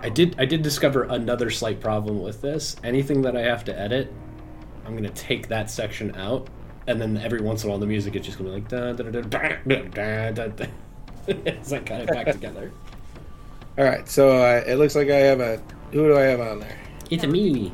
I 0.00 0.08
did 0.08 0.36
I 0.38 0.44
did 0.44 0.62
discover 0.62 1.04
another 1.04 1.50
slight 1.50 1.80
problem 1.80 2.22
with 2.22 2.40
this. 2.40 2.76
Anything 2.84 3.22
that 3.22 3.36
I 3.36 3.40
have 3.40 3.64
to 3.64 3.78
edit, 3.78 4.12
I'm 4.84 4.94
gonna 4.96 5.10
take 5.10 5.48
that 5.48 5.70
section 5.70 6.14
out, 6.16 6.48
and 6.86 7.00
then 7.00 7.16
every 7.18 7.40
once 7.40 7.62
in 7.62 7.68
a 7.68 7.70
while 7.70 7.78
the 7.78 7.86
music 7.86 8.16
is 8.16 8.24
just 8.24 8.38
gonna 8.38 8.50
be 8.50 8.54
like 8.56 8.68
da 8.68 8.92
da 8.92 9.04
da 9.04 9.20
da 9.20 9.56
da 9.66 9.90
da 9.90 10.30
da. 10.30 10.46
da. 10.48 10.66
it's 11.26 11.70
like 11.70 11.86
kind 11.86 12.02
of 12.02 12.08
back 12.08 12.26
together. 12.32 12.72
All 13.78 13.84
right, 13.84 14.08
so 14.08 14.30
uh, 14.30 14.62
it 14.66 14.74
looks 14.76 14.94
like 14.94 15.08
I 15.08 15.16
have 15.16 15.40
a. 15.40 15.62
Who 15.92 16.08
do 16.08 16.16
I 16.16 16.22
have 16.22 16.40
on 16.40 16.60
there? 16.60 16.78
It's 17.10 17.24
a 17.24 17.28
me. 17.28 17.72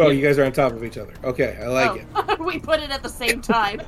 Oh, 0.00 0.10
you 0.10 0.22
guys 0.22 0.38
are 0.38 0.44
on 0.44 0.52
top 0.52 0.72
of 0.72 0.84
each 0.84 0.98
other. 0.98 1.14
Okay, 1.24 1.58
I 1.60 1.66
like 1.66 2.00
it. 2.02 2.06
oh, 2.14 2.36
we 2.44 2.58
put 2.58 2.80
it 2.80 2.90
at 2.90 3.02
the 3.02 3.08
same 3.08 3.40
time. 3.40 3.80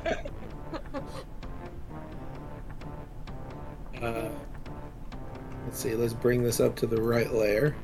Uh, 4.03 4.29
let's 5.65 5.79
see. 5.79 5.95
Let's 5.95 6.15
bring 6.15 6.43
this 6.43 6.59
up 6.59 6.75
to 6.77 6.87
the 6.87 7.01
right 7.01 7.33
layer. 7.33 7.77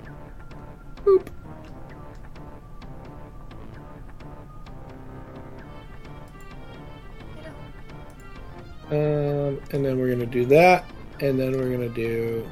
Um, 8.90 9.60
and 9.72 9.84
then 9.84 9.98
we're 9.98 10.10
gonna 10.10 10.26
do 10.26 10.44
that, 10.46 10.84
and 11.20 11.38
then 11.38 11.52
we're 11.52 11.70
gonna 11.70 11.88
do 11.88 12.46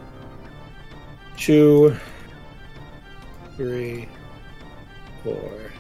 two, 1.37 1.97
three, 3.57 4.09
four, 5.23 5.73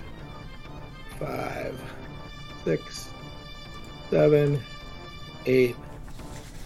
five, 1.18 1.80
six, 2.64 3.10
seven, 4.10 4.60
eight, 5.46 5.76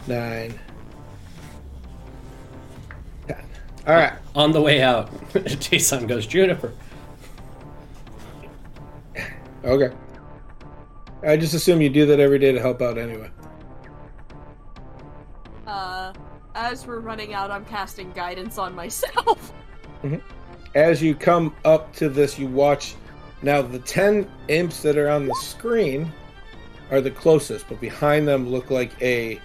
nine, 0.07 0.59
ten. 3.27 3.45
All 3.87 3.95
right. 3.95 4.13
On 4.35 4.53
the 4.53 4.61
way 4.61 4.83
out, 4.83 5.11
Jason 5.61 6.07
goes 6.07 6.27
Juniper. 6.27 6.73
Okay. 9.65 9.95
I 11.23 11.37
just 11.37 11.55
assume 11.55 11.81
you 11.81 11.89
do 11.89 12.07
that 12.07 12.21
every 12.21 12.39
day 12.39 12.53
to 12.53 12.61
help 12.61 12.81
out 12.81 12.97
anyway. 12.97 13.31
Uh, 15.69 16.15
as 16.55 16.87
we're 16.87 17.01
running 17.01 17.35
out, 17.35 17.51
I'm 17.51 17.65
casting 17.67 18.11
guidance 18.13 18.57
on 18.57 18.75
myself. 18.75 19.53
As 20.75 21.03
you 21.03 21.15
come 21.15 21.55
up 21.65 21.95
to 21.97 22.09
this, 22.09 22.39
you 22.39 22.47
watch. 22.47 22.95
Now, 23.43 23.61
the 23.63 23.79
10 23.79 24.29
imps 24.49 24.83
that 24.83 24.97
are 24.97 25.11
on 25.11 25.27
the 25.27 25.35
screen 25.35 26.11
are 26.91 27.03
the 27.03 27.11
closest, 27.11 27.69
but 27.69 27.81
behind 27.81 28.27
them 28.27 28.49
look 28.49 28.71
like 28.71 28.91
a 29.03 29.41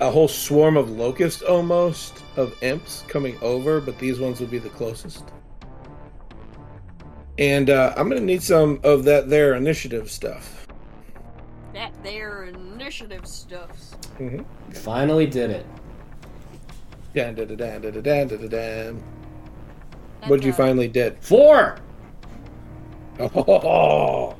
a 0.00 0.08
whole 0.08 0.28
swarm 0.28 0.76
of 0.76 0.90
locusts 0.90 1.42
almost 1.42 2.22
of 2.36 2.56
imps 2.62 3.02
coming 3.08 3.36
over, 3.42 3.80
but 3.80 3.98
these 3.98 4.20
ones 4.20 4.38
will 4.38 4.46
be 4.46 4.58
the 4.58 4.68
closest. 4.68 5.24
And 7.36 7.68
uh, 7.70 7.94
I'm 7.96 8.08
going 8.08 8.20
to 8.20 8.24
need 8.24 8.42
some 8.42 8.78
of 8.84 9.02
that 9.04 9.28
there 9.28 9.54
initiative 9.54 10.08
stuff. 10.08 10.67
That 11.78 11.94
there 12.02 12.46
initiative 12.46 13.24
stuffs. 13.24 13.94
Mm-hmm. 14.18 14.42
Finally 14.72 15.26
did 15.26 15.50
it. 15.50 15.66
Dan, 17.14 17.36
da, 17.36 17.44
da, 17.44 17.54
dan, 17.54 17.82
da, 17.82 17.92
da, 17.92 18.00
dan, 18.00 18.26
da, 18.26 18.36
da, 18.36 18.48
dan. 18.48 19.02
What'd 20.26 20.44
you 20.44 20.52
finally 20.52 20.88
did? 20.88 21.18
Four. 21.20 21.78
Oh, 23.20 24.36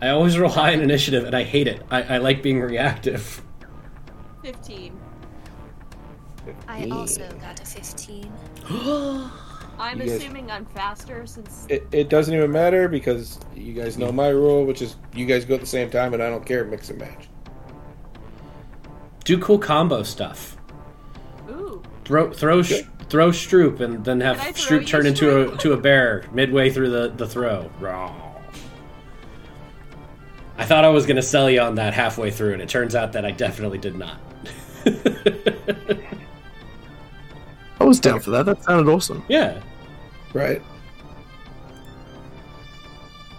I 0.00 0.08
always 0.08 0.38
roll 0.38 0.50
high 0.50 0.70
in 0.70 0.80
initiative, 0.80 1.24
and 1.24 1.34
I 1.34 1.42
hate 1.42 1.66
it. 1.66 1.82
I, 1.90 2.02
I 2.02 2.18
like 2.18 2.42
being 2.42 2.60
reactive. 2.60 3.42
Fifteen. 4.42 4.98
I 6.68 6.88
also 6.90 7.28
got 7.40 7.60
a 7.60 7.64
15. 7.64 8.32
I'm 9.80 9.98
You 10.00 10.06
guys- 10.06 10.16
assuming 10.18 10.50
I'm 10.50 10.66
faster 10.66 11.26
since 11.26 11.66
It, 11.68 11.86
it 11.90 12.08
doesn't 12.08 12.34
even 12.34 12.52
matter 12.52 12.86
because 12.88 13.38
you 13.56 13.72
guys 13.72 13.96
know 13.98 14.12
my 14.12 14.28
rule, 14.28 14.64
which 14.66 14.82
is 14.82 14.96
you 15.14 15.26
guys 15.26 15.44
go 15.44 15.54
at 15.54 15.60
the 15.60 15.66
same 15.66 15.90
time, 15.90 16.12
and 16.14 16.22
I 16.22 16.28
don't 16.28 16.44
care. 16.44 16.64
Mix 16.64 16.90
and 16.90 16.98
match. 16.98 17.28
Do 19.24 19.38
cool 19.38 19.58
combo 19.58 20.02
stuff. 20.02 20.56
ooh. 21.50 21.82
Throw 22.04 22.32
throw 22.32 22.62
sh- 22.62 22.82
throw 23.08 23.30
Stroop, 23.30 23.80
and 23.80 24.04
then 24.04 24.20
have 24.20 24.38
Can 24.38 24.52
Stroop 24.54 24.86
turn 24.86 25.06
into 25.06 25.52
a 25.52 25.56
to 25.58 25.72
a 25.72 25.76
bear 25.76 26.24
midway 26.32 26.70
through 26.70 26.90
the 26.90 27.08
the 27.16 27.26
throw. 27.26 27.70
Raw. 27.80 28.12
I 30.58 30.64
thought 30.64 30.84
I 30.84 30.88
was 30.90 31.06
gonna 31.06 31.22
sell 31.22 31.48
you 31.48 31.60
on 31.60 31.76
that 31.76 31.94
halfway 31.94 32.30
through, 32.30 32.52
and 32.52 32.60
it 32.62 32.68
turns 32.68 32.94
out 32.94 33.12
that 33.14 33.24
I 33.24 33.30
definitely 33.30 33.78
did 33.78 33.96
not. 33.96 34.18
I 37.80 37.84
was 37.84 37.98
down 38.00 38.20
for 38.20 38.30
that. 38.30 38.44
That 38.46 38.62
sounded 38.64 38.90
awesome. 38.92 39.24
yeah. 39.28 39.60
Right. 40.32 40.62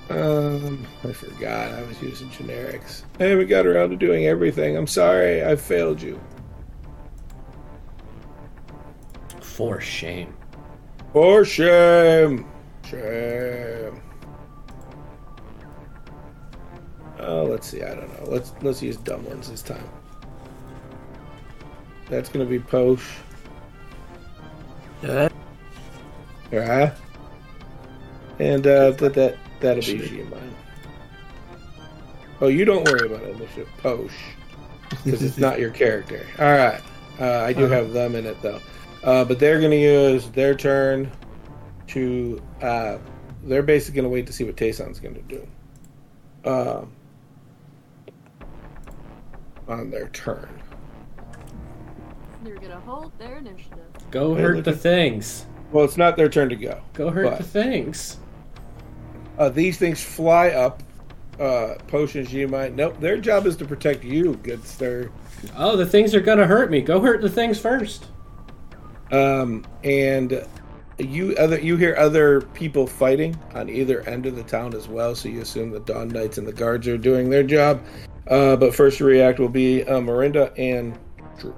Um, 0.09 0.85
I 1.05 1.13
forgot 1.13 1.71
I 1.71 1.83
was 1.83 2.01
using 2.01 2.29
generics. 2.29 3.03
I 3.19 3.25
haven't 3.25 3.47
got 3.47 3.65
around 3.65 3.91
to 3.91 3.95
doing 3.95 4.25
everything. 4.25 4.75
I'm 4.75 4.87
sorry, 4.87 5.43
I 5.45 5.55
failed 5.55 6.01
you. 6.01 6.19
For 9.39 9.79
shame. 9.79 10.35
For 11.13 11.45
shame. 11.45 12.45
Shame. 12.83 14.01
Oh, 17.19 17.43
let's 17.43 17.67
see. 17.67 17.81
I 17.81 17.95
don't 17.95 18.09
know. 18.19 18.29
Let's 18.29 18.53
let's 18.61 18.81
use 18.81 18.97
dumb 18.97 19.23
ones 19.25 19.49
this 19.49 19.61
time. 19.61 19.87
That's 22.09 22.27
gonna 22.27 22.45
be 22.45 22.59
Posh. 22.59 23.17
Yeah. 25.03 25.29
Yeah. 26.51 26.93
And 28.39 28.65
uh, 28.65 28.91
that 28.91 29.13
that 29.13 29.37
that'll 29.59 29.83
be 29.83 29.99
G-Mine. 30.07 30.55
Oh, 32.41 32.47
you 32.47 32.65
don't 32.65 32.83
worry 32.87 33.05
about 33.05 33.21
it, 33.23 33.37
Mister 33.39 33.65
Posh, 33.77 34.11
because 35.05 35.21
it's 35.21 35.37
not 35.37 35.59
your 35.59 35.69
character. 35.69 36.25
All 36.39 36.51
right. 36.51 36.81
Uh, 37.19 37.43
I 37.45 37.53
do 37.53 37.65
Uh-huh. 37.65 37.75
have 37.75 37.93
them 37.93 38.15
in 38.15 38.25
it 38.25 38.41
though, 38.41 38.59
uh, 39.03 39.23
but 39.25 39.37
they're 39.37 39.61
gonna 39.61 39.75
use 39.75 40.27
their 40.31 40.55
turn 40.55 41.11
to. 41.87 42.41
Uh, 42.61 42.97
they're 43.43 43.61
basically 43.61 44.01
gonna 44.01 44.09
wait 44.09 44.25
to 44.27 44.33
see 44.33 44.43
what 44.43 44.55
Tayson's 44.55 44.99
gonna 44.99 45.21
do. 45.21 45.47
Um, 46.43 46.91
on 49.67 49.91
their 49.91 50.09
turn. 50.09 50.49
They're 52.43 52.55
gonna 52.55 52.79
hold 52.79 53.11
their 53.19 53.37
initiative. 53.37 53.85
Go 54.09 54.33
hurt 54.33 54.65
the 54.65 54.75
things. 54.75 55.45
Well, 55.71 55.85
it's 55.85 55.97
not 55.97 56.17
their 56.17 56.29
turn 56.29 56.49
to 56.49 56.55
go. 56.55 56.81
Go 56.93 57.09
hurt 57.09 57.23
But- 57.25 57.37
the 57.39 57.43
things. 57.43 58.17
Uh, 59.37 59.49
these 59.49 59.77
things 59.77 60.03
fly 60.03 60.49
up. 60.49 60.83
Uh, 61.39 61.75
potions 61.87 62.31
you 62.31 62.47
might. 62.47 62.75
Nope. 62.75 62.99
Their 62.99 63.17
job 63.17 63.47
is 63.47 63.55
to 63.57 63.65
protect 63.65 64.03
you, 64.03 64.35
good 64.43 64.63
sir. 64.63 65.09
Oh, 65.57 65.75
the 65.75 65.85
things 65.87 66.13
are 66.13 66.19
gonna 66.21 66.45
hurt 66.45 66.69
me. 66.69 66.81
Go 66.81 66.99
hurt 66.99 67.21
the 67.21 67.29
things 67.29 67.57
first. 67.57 68.05
Um, 69.11 69.65
and 69.83 70.45
you 70.99 71.33
other 71.39 71.59
you 71.59 71.77
hear 71.77 71.95
other 71.97 72.41
people 72.41 72.85
fighting 72.85 73.35
on 73.55 73.69
either 73.69 74.01
end 74.07 74.27
of 74.27 74.35
the 74.35 74.43
town 74.43 74.75
as 74.75 74.87
well. 74.87 75.15
So 75.15 75.29
you 75.29 75.41
assume 75.41 75.71
the 75.71 75.79
Dawn 75.79 76.09
Knights 76.09 76.37
and 76.37 76.45
the 76.47 76.53
guards 76.53 76.87
are 76.87 76.97
doing 76.97 77.29
their 77.31 77.43
job. 77.43 77.81
Uh, 78.27 78.55
but 78.55 78.75
first 78.75 78.99
to 78.99 79.05
react 79.05 79.39
will 79.39 79.49
be 79.49 79.83
uh, 79.85 79.99
Miranda 79.99 80.53
and 80.57 80.95
Stroop. 81.39 81.55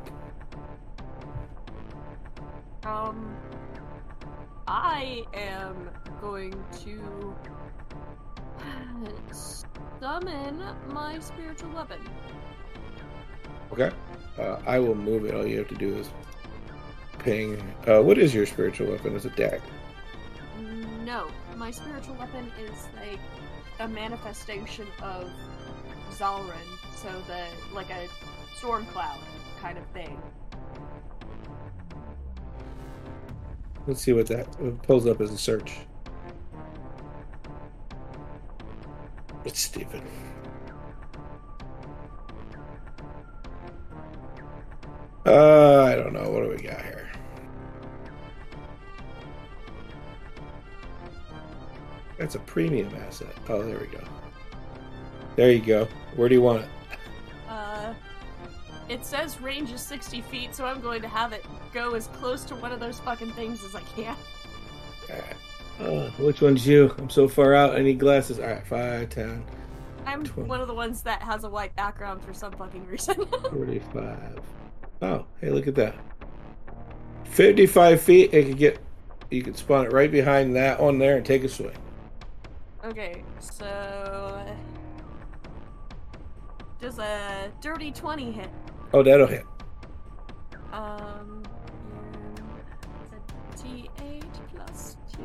I 4.68 5.26
am 5.34 5.90
going 6.22 6.54
to 6.84 7.36
summon 10.00 10.64
my 10.90 11.20
spiritual 11.20 11.72
weapon. 11.72 12.00
Okay. 13.72 13.92
Uh, 14.40 14.58
I 14.66 14.80
will 14.80 14.96
move 14.96 15.26
it. 15.26 15.36
All 15.36 15.46
you 15.46 15.58
have 15.60 15.68
to 15.70 15.76
do 15.76 15.96
is 15.96 16.10
ping. 17.20 17.62
Uh, 17.88 18.02
what 18.02 18.18
is 18.18 18.34
your 18.34 18.46
spiritual 18.46 18.88
weapon? 18.88 19.16
It's 19.16 19.26
a 19.26 19.30
dagger. 19.30 19.62
No, 21.04 21.28
my 21.58 21.72
spiritual 21.72 22.16
weapon 22.16 22.52
is 22.60 22.88
like 22.96 23.20
a 23.80 23.88
manifestation 23.88 24.88
of 25.02 25.30
Zalrin, 26.12 26.54
so 26.96 27.10
the 27.28 27.46
like 27.74 27.90
a 27.90 28.08
storm 28.56 28.86
cloud 28.88 29.20
kind 29.62 29.78
of 29.78 29.86
thing. 29.88 30.22
Let's 33.86 34.02
see 34.02 34.14
what 34.14 34.28
that 34.28 34.48
pulls 34.84 35.06
up 35.08 35.20
as 35.20 35.32
a 35.32 35.38
search. 35.38 35.74
It's 39.46 39.60
stupid. 39.60 40.02
Uh, 45.26 45.84
I 45.84 45.96
don't 45.96 46.14
know. 46.14 46.30
What 46.30 46.44
do 46.44 46.50
we 46.50 46.58
got 46.58 46.82
here? 46.82 47.12
That's 52.18 52.36
a 52.36 52.40
premium 52.40 52.94
asset. 52.96 53.36
Oh, 53.50 53.64
there 53.64 53.80
we 53.80 53.88
go. 53.88 54.02
There 55.36 55.52
you 55.52 55.60
go. 55.60 55.88
Where 56.16 56.30
do 56.30 56.36
you 56.36 56.42
want 56.42 56.64
it? 56.64 56.70
Uh, 57.50 57.94
it 58.90 59.06
says 59.06 59.40
range 59.42 59.72
is 59.72 59.82
60 59.82 60.22
feet, 60.22 60.56
so 60.56 60.66
I'm 60.66 60.82
going 60.82 61.02
to 61.02 61.08
have 61.08 61.34
it 61.34 61.46
go 61.74 61.92
as 61.96 62.08
close 62.08 62.44
to 62.46 62.56
one 62.56 62.72
of 62.72 62.80
those 62.80 63.00
fucking 63.00 63.32
things 63.32 63.64
as 63.64 63.76
I 63.76 63.82
can. 63.96 64.16
Uh, 65.80 66.10
which 66.20 66.42
one's 66.42 66.66
you? 66.68 66.94
I'm 66.98 67.10
so 67.10 67.28
far 67.28 67.54
out. 67.56 67.76
I 67.76 67.82
need 67.82 68.00
glasses. 68.00 68.40
All 68.40 68.46
right, 68.48 68.66
5, 68.66 69.10
10, 69.10 69.44
I'm 70.06 70.24
Twenty. 70.24 70.50
one 70.50 70.62
of 70.62 70.68
the 70.68 70.74
ones 70.74 71.02
that 71.04 71.22
has 71.22 71.44
a 71.44 71.50
white 71.50 71.76
background 71.76 72.24
for 72.24 72.34
some 72.34 72.52
fucking 72.54 72.86
reason. 72.88 73.16
45. 73.52 74.40
Oh, 75.02 75.26
hey, 75.42 75.50
look 75.50 75.68
at 75.68 75.76
that. 75.76 75.96
55 77.26 78.02
feet. 78.02 78.34
It 78.34 78.48
could 78.48 78.58
get. 78.58 78.80
You 79.32 79.42
could 79.42 79.58
spawn 79.58 79.86
it 79.88 79.92
right 79.92 80.12
behind 80.12 80.56
that 80.56 80.80
one 80.80 81.00
there 81.00 81.18
and 81.18 81.26
take 81.26 81.44
a 81.44 81.50
swing. 81.50 81.76
okay, 82.86 83.24
so. 83.40 84.46
Does 86.80 87.00
a 87.00 87.52
dirty 87.62 87.92
20 87.92 88.32
hit? 88.32 88.50
Oh, 88.94 89.02
that'll 89.02 89.26
hit. 89.26 89.46
Um, 90.72 91.44
it's 93.52 93.64
a 93.64 93.66
d8 93.66 94.24
plus 94.56 94.98
2. 95.16 95.24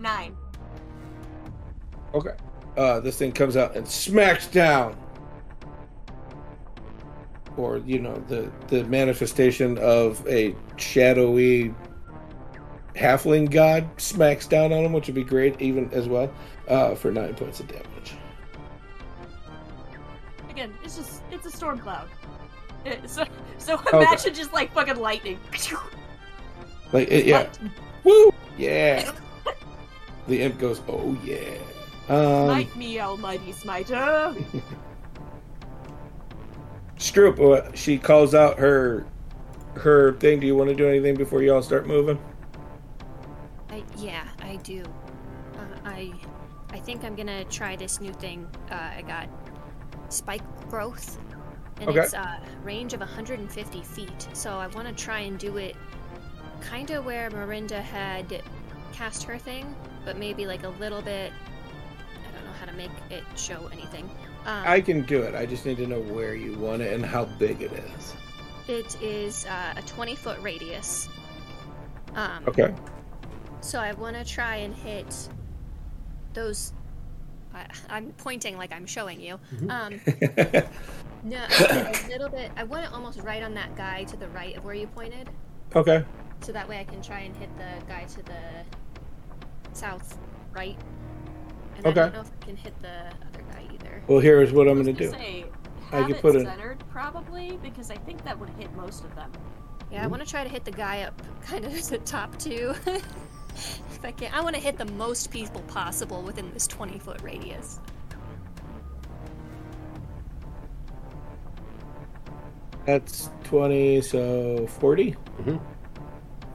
9. 0.00 0.36
Okay. 2.14 2.30
Uh, 2.76 3.00
this 3.00 3.18
thing 3.18 3.32
comes 3.32 3.56
out 3.56 3.76
and 3.76 3.86
smacks 3.86 4.46
down. 4.46 4.96
Or, 7.58 7.78
you 7.78 8.00
know, 8.00 8.16
the, 8.28 8.50
the 8.68 8.84
manifestation 8.84 9.78
of 9.78 10.26
a 10.26 10.56
shadowy 10.76 11.74
halfling 12.94 13.50
god 13.50 13.88
smacks 14.00 14.46
down 14.46 14.72
on 14.72 14.84
him, 14.84 14.92
which 14.92 15.06
would 15.06 15.14
be 15.14 15.24
great, 15.24 15.60
even 15.60 15.90
as 15.92 16.08
well, 16.08 16.32
uh, 16.68 16.94
for 16.94 17.12
nine 17.12 17.34
points 17.34 17.60
of 17.60 17.68
damage. 17.68 17.93
Again, 20.54 20.72
it's 20.84 20.96
just, 20.96 21.22
it's 21.32 21.46
a 21.46 21.50
storm 21.50 21.78
cloud. 21.80 22.08
It- 22.84 23.10
so, 23.10 23.24
so 23.58 23.74
Okay. 23.74 23.96
imagine 23.98 24.34
just 24.34 24.52
like 24.52 24.72
fucking 24.72 24.96
lightning. 24.96 25.38
Like, 26.92 27.10
it, 27.10 27.26
yeah. 27.26 27.48
Woo! 28.04 28.32
Yeah. 28.56 29.10
the 30.28 30.42
imp 30.42 30.58
goes, 30.58 30.80
oh, 30.88 31.18
yeah. 31.24 31.56
Um, 32.08 32.46
Smite 32.46 32.76
me, 32.76 33.00
almighty 33.00 33.50
smiter. 33.52 34.34
Stroop, 36.98 37.40
uh, 37.40 37.74
she 37.74 37.98
calls 37.98 38.34
out 38.34 38.58
her 38.58 39.06
her 39.74 40.12
thing. 40.14 40.38
Do 40.38 40.46
you 40.46 40.54
want 40.54 40.70
to 40.70 40.76
do 40.76 40.86
anything 40.86 41.16
before 41.16 41.42
you 41.42 41.52
all 41.52 41.62
start 41.62 41.86
moving? 41.88 42.18
I, 43.70 43.82
yeah, 43.96 44.28
I 44.40 44.56
do. 44.56 44.84
Uh, 45.56 45.58
I, 45.84 46.12
I 46.70 46.78
think 46.78 47.02
I'm 47.02 47.16
gonna 47.16 47.44
try 47.46 47.74
this 47.74 48.00
new 48.00 48.12
thing. 48.12 48.46
Uh, 48.70 48.74
I 48.74 49.02
got 49.02 49.28
spike 50.08 50.42
growth, 50.70 51.18
and 51.80 51.90
Okay. 51.90 52.00
it's 52.00 52.14
a 52.14 52.40
range 52.62 52.92
of 52.92 53.00
150 53.00 53.82
feet. 53.82 54.28
So 54.32 54.50
I 54.58 54.66
want 54.68 54.86
to 54.88 54.94
try 54.94 55.20
and 55.20 55.38
do 55.38 55.56
it, 55.56 55.76
kind 56.60 56.90
of 56.90 57.04
where 57.04 57.30
Marinda 57.30 57.80
had 57.82 58.42
cast 58.92 59.22
her 59.24 59.38
thing, 59.38 59.74
but 60.04 60.16
maybe 60.18 60.46
like 60.46 60.62
a 60.64 60.68
little 60.68 61.02
bit. 61.02 61.32
I 61.32 62.36
don't 62.36 62.44
know 62.46 62.52
how 62.58 62.66
to 62.66 62.72
make 62.72 62.90
it 63.10 63.24
show 63.36 63.68
anything. 63.72 64.08
Um, 64.46 64.62
I 64.66 64.80
can 64.80 65.02
do 65.02 65.22
it. 65.22 65.34
I 65.34 65.46
just 65.46 65.64
need 65.66 65.78
to 65.78 65.86
know 65.86 66.00
where 66.00 66.34
you 66.34 66.52
want 66.58 66.82
it 66.82 66.92
and 66.92 67.04
how 67.04 67.24
big 67.24 67.62
it 67.62 67.72
is. 67.72 68.14
It 68.68 69.00
is 69.02 69.46
uh, 69.46 69.74
a 69.76 69.82
20 69.82 70.14
foot 70.16 70.38
radius. 70.40 71.08
Um, 72.14 72.44
Okay. 72.46 72.74
So 73.60 73.78
I 73.80 73.92
want 73.92 74.14
to 74.16 74.24
try 74.24 74.56
and 74.56 74.74
hit 74.74 75.28
those. 76.34 76.72
I, 77.54 77.66
I'm 77.88 78.12
pointing 78.18 78.56
like 78.56 78.72
I'm 78.72 78.86
showing 78.86 79.20
you. 79.20 79.38
Um, 79.68 80.00
no, 81.24 81.46
a 81.48 82.06
little 82.08 82.28
bit. 82.28 82.50
I 82.56 82.64
want 82.64 82.84
it 82.86 82.92
almost 82.92 83.20
right 83.20 83.42
on 83.42 83.54
that 83.54 83.74
guy 83.76 84.04
to 84.04 84.16
the 84.16 84.28
right 84.28 84.56
of 84.56 84.64
where 84.64 84.74
you 84.74 84.86
pointed, 84.88 85.30
Okay. 85.74 86.04
so 86.40 86.52
that 86.52 86.68
way 86.68 86.80
I 86.80 86.84
can 86.84 87.00
try 87.00 87.20
and 87.20 87.34
hit 87.36 87.48
the 87.56 87.84
guy 87.86 88.04
to 88.04 88.22
the 88.24 88.34
south 89.72 90.18
right. 90.52 90.76
And 91.76 91.86
Okay. 91.86 92.00
I 92.00 92.04
don't 92.04 92.14
know 92.14 92.20
if 92.20 92.30
I 92.42 92.44
can 92.46 92.56
hit 92.56 92.80
the 92.82 92.88
other 93.28 93.42
guy 93.52 93.62
either. 93.72 94.02
Well, 94.06 94.18
here's 94.20 94.52
what 94.52 94.68
I'm 94.68 94.82
going 94.82 94.86
to 94.86 94.92
do. 95.04 95.10
Say, 95.10 95.44
I 95.92 95.98
have 95.98 96.06
could 96.06 96.16
it 96.16 96.22
put 96.22 96.36
it. 96.36 96.44
centered 96.46 96.82
probably 96.88 97.58
because 97.62 97.90
I 97.90 97.96
think 97.96 98.24
that 98.24 98.38
would 98.38 98.50
hit 98.50 98.72
most 98.74 99.04
of 99.04 99.14
them. 99.16 99.30
Yeah, 99.92 100.02
I 100.04 100.06
want 100.06 100.22
to 100.24 100.28
try 100.28 100.42
to 100.42 100.48
hit 100.50 100.64
the 100.64 100.70
guy 100.70 101.02
up 101.02 101.20
kind 101.44 101.64
of 101.64 101.72
the 101.88 101.98
top 101.98 102.36
two. 102.38 102.74
if 103.54 104.04
I 104.04 104.12
can, 104.12 104.32
I 104.32 104.40
want 104.40 104.54
to 104.56 104.60
hit 104.60 104.78
the 104.78 104.84
most 104.92 105.30
people 105.30 105.60
possible 105.62 106.22
within 106.22 106.52
this 106.52 106.66
20 106.66 106.98
foot 106.98 107.20
radius. 107.22 107.80
That's 112.86 113.30
20, 113.44 114.02
so 114.02 114.66
40. 114.66 115.16
Mhm. 115.38 115.60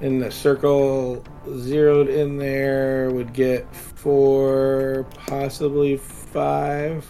And 0.02 0.22
the 0.22 0.32
circle 0.32 1.24
zeroed 1.58 2.08
in 2.08 2.38
there 2.38 3.10
would 3.12 3.34
get 3.34 3.74
four, 3.76 5.06
possibly 5.26 5.98
five. 5.98 7.06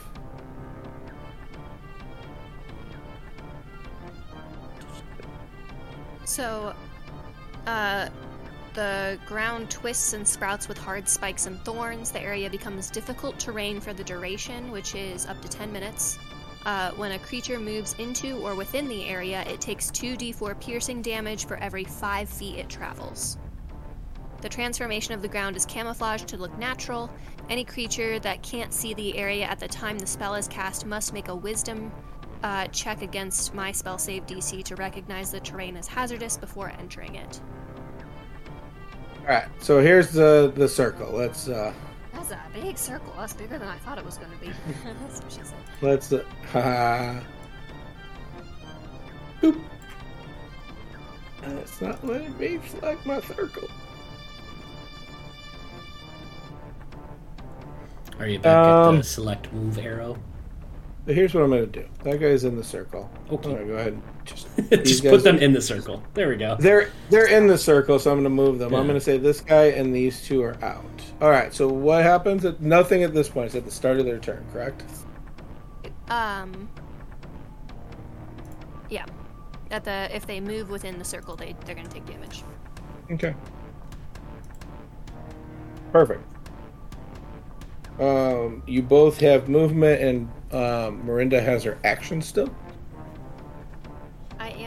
So, 6.25 6.73
uh, 7.67 8.09
the 8.73 9.19
ground 9.25 9.69
twists 9.69 10.13
and 10.13 10.27
sprouts 10.27 10.67
with 10.67 10.77
hard 10.77 11.07
spikes 11.07 11.45
and 11.45 11.59
thorns. 11.65 12.11
The 12.11 12.21
area 12.21 12.49
becomes 12.49 12.89
difficult 12.89 13.39
terrain 13.39 13.79
for 13.79 13.93
the 13.93 14.03
duration, 14.03 14.71
which 14.71 14.95
is 14.95 15.25
up 15.25 15.41
to 15.41 15.47
10 15.47 15.71
minutes. 15.71 16.17
Uh, 16.65 16.91
when 16.91 17.13
a 17.13 17.19
creature 17.19 17.59
moves 17.59 17.95
into 17.99 18.37
or 18.39 18.55
within 18.55 18.87
the 18.87 19.05
area, 19.05 19.43
it 19.43 19.61
takes 19.61 19.91
2d4 19.91 20.59
piercing 20.59 21.01
damage 21.01 21.45
for 21.45 21.57
every 21.57 21.83
5 21.83 22.29
feet 22.29 22.59
it 22.59 22.69
travels. 22.69 23.37
The 24.41 24.49
transformation 24.49 25.13
of 25.13 25.21
the 25.21 25.27
ground 25.27 25.55
is 25.55 25.65
camouflaged 25.65 26.27
to 26.29 26.37
look 26.37 26.57
natural. 26.57 27.09
Any 27.49 27.63
creature 27.63 28.19
that 28.19 28.41
can't 28.41 28.73
see 28.73 28.93
the 28.93 29.17
area 29.17 29.45
at 29.45 29.59
the 29.59 29.67
time 29.67 29.99
the 29.99 30.07
spell 30.07 30.35
is 30.35 30.47
cast 30.47 30.85
must 30.85 31.13
make 31.13 31.27
a 31.27 31.35
wisdom 31.35 31.91
uh, 32.43 32.67
check 32.67 33.01
against 33.01 33.53
my 33.53 33.71
spell 33.71 33.97
save 33.97 34.25
DC 34.25 34.63
to 34.63 34.75
recognize 34.75 35.31
the 35.31 35.39
terrain 35.41 35.75
as 35.75 35.87
hazardous 35.87 36.37
before 36.37 36.71
entering 36.79 37.15
it. 37.15 37.41
All 39.21 39.25
right. 39.35 39.47
So 39.59 39.79
here's 39.81 40.09
the 40.11 40.51
the 40.55 40.67
circle. 40.67 41.11
Let's 41.11 41.47
uh 41.47 41.73
That's 42.13 42.31
a 42.31 42.39
big 42.53 42.77
circle. 42.77 43.13
That's 43.17 43.33
bigger 43.33 43.59
than 43.59 43.67
I 43.67 43.77
thought 43.79 43.97
it 43.97 44.05
was 44.05 44.17
going 44.17 44.31
to 44.31 44.37
be. 44.37 44.47
That's 44.83 45.21
what 45.21 45.31
she 45.31 45.39
said. 45.43 45.57
let's 45.81 46.11
uh, 46.11 46.23
ha. 46.51 47.21
Boop. 49.41 49.59
And 51.43 51.57
it's 51.59 51.79
not 51.79 52.05
letting 52.05 52.37
me 52.37 52.59
select 52.67 53.05
my 53.05 53.21
circle. 53.21 53.69
Are 58.19 58.27
you 58.27 58.39
back 58.39 58.65
at 58.67 58.87
Um, 58.87 58.97
the 58.97 59.03
select 59.03 59.51
move 59.53 59.77
arrow? 59.77 60.17
So 61.07 61.13
here's 61.13 61.33
what 61.33 61.43
I'm 61.43 61.49
going 61.51 61.71
to 61.71 61.81
do. 61.81 61.87
That 62.03 62.19
guy's 62.19 62.43
in 62.43 62.55
the 62.57 62.63
circle. 62.63 63.09
Okay. 63.31 63.49
I'm 63.49 63.55
gonna 63.55 63.67
go 63.67 63.73
ahead. 63.75 63.93
And 63.93 64.03
just 64.83 65.03
guys- 65.03 65.11
put 65.11 65.23
them 65.23 65.37
in 65.37 65.53
the 65.53 65.61
circle. 65.61 66.03
There 66.13 66.29
we 66.29 66.35
go. 66.35 66.55
They're 66.59 66.91
they're 67.09 67.27
in 67.27 67.47
the 67.47 67.57
circle, 67.57 67.99
so 67.99 68.11
I'm 68.11 68.17
going 68.17 68.23
to 68.25 68.29
move 68.29 68.59
them. 68.59 68.73
I'm 68.73 68.85
going 68.85 68.99
to 68.99 69.03
say 69.03 69.17
this 69.17 69.41
guy 69.41 69.65
and 69.65 69.93
these 69.93 70.21
two 70.21 70.41
are 70.43 70.57
out. 70.63 70.83
All 71.21 71.29
right. 71.29 71.53
So 71.53 71.67
what 71.67 72.03
happens? 72.03 72.45
At, 72.45 72.61
nothing 72.61 73.03
at 73.03 73.13
this 73.13 73.29
point. 73.29 73.47
It's 73.47 73.55
at 73.55 73.65
the 73.65 73.71
start 73.71 73.99
of 73.99 74.05
their 74.05 74.19
turn, 74.19 74.45
correct? 74.51 74.83
Um. 76.07 76.69
Yeah. 78.89 79.05
At 79.71 79.83
the 79.83 80.13
if 80.15 80.25
they 80.25 80.39
move 80.39 80.69
within 80.69 80.97
the 80.97 81.05
circle, 81.05 81.35
they 81.35 81.55
they're 81.65 81.75
going 81.75 81.87
to 81.87 81.93
take 81.93 82.05
damage. 82.05 82.43
Okay. 83.11 83.35
Perfect. 85.91 86.23
Um, 87.99 88.63
you 88.65 88.81
both 88.81 89.19
have 89.19 89.49
movement, 89.49 90.01
and 90.01 90.29
um, 90.53 91.03
Marinda 91.05 91.43
has 91.43 91.63
her 91.63 91.77
action 91.83 92.21
still. 92.21 92.49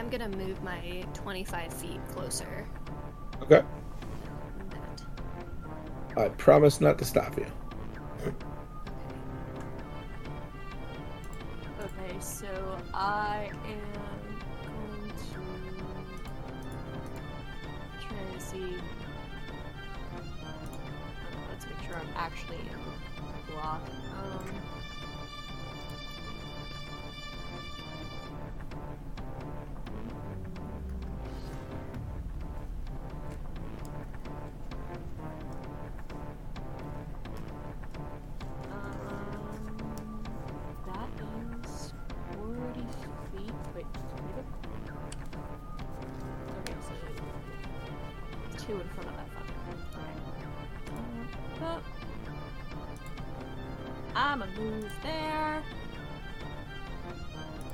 I 0.02 0.04
am 0.04 0.10
going 0.10 0.32
to 0.32 0.36
move 0.36 0.60
my 0.64 1.04
25 1.14 1.72
feet 1.72 2.00
closer. 2.08 2.66
Okay. 3.40 3.62
that. 6.08 6.18
I 6.18 6.28
promise 6.30 6.80
not 6.80 6.98
to 6.98 7.04
stop 7.04 7.38
you. 7.38 7.46
Okay, 11.80 12.16
so 12.18 12.48
I 12.92 13.52
am 13.64 13.78
going 14.64 15.12
to 15.16 15.40
try 18.04 18.34
to 18.34 18.40
see. 18.40 18.74
Let's 21.48 21.66
make 21.66 21.80
sure 21.86 21.94
I'm 21.94 22.08
actually 22.16 22.58
in 22.58 22.66
the 23.46 23.52
block. 23.52 23.82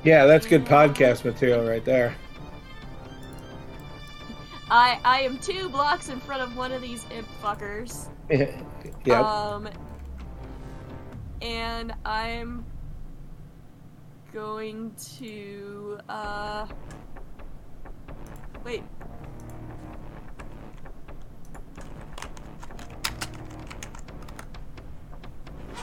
Yeah, 0.09 0.25
that's 0.25 0.47
good 0.47 0.65
podcast 0.65 1.23
material 1.27 1.69
right 1.69 1.85
there. 1.85 2.17
I 4.71 4.99
I 5.05 5.21
am 5.21 5.37
two 5.37 5.69
blocks 5.69 6.09
in 6.09 6.19
front 6.19 6.41
of 6.41 6.57
one 6.57 6.73
of 6.73 6.81
these 6.81 7.05
imp 7.15 7.29
fuckers. 7.43 8.09
yep. 8.31 9.23
Um, 9.23 9.69
and 11.43 11.93
I'm 12.07 12.65
going 14.33 14.95
to 15.19 15.99
uh 16.09 16.67
wait. 18.65 18.83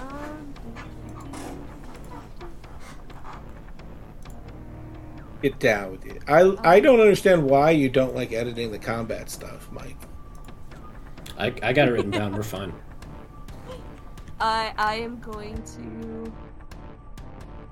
Um, 0.02 0.53
Get 5.46 5.60
down 5.60 5.92
with 5.92 6.06
you. 6.08 6.20
I 6.28 6.58
I 6.64 6.80
don't 6.80 7.00
understand 7.00 7.48
why 7.48 7.70
you 7.70 7.88
don't 7.88 8.16
like 8.16 8.34
editing 8.34 8.72
the 8.72 8.80
combat 8.80 9.30
stuff, 9.30 9.72
Mike. 9.72 9.96
I, 11.38 11.54
I 11.62 11.72
got 11.72 11.88
it 11.88 11.92
written 11.92 12.10
down. 12.10 12.34
We're 12.34 12.42
fine. 12.42 12.74
I 14.40 14.74
I 14.76 14.96
am 14.96 15.20
going 15.20 15.62
to 15.78 16.34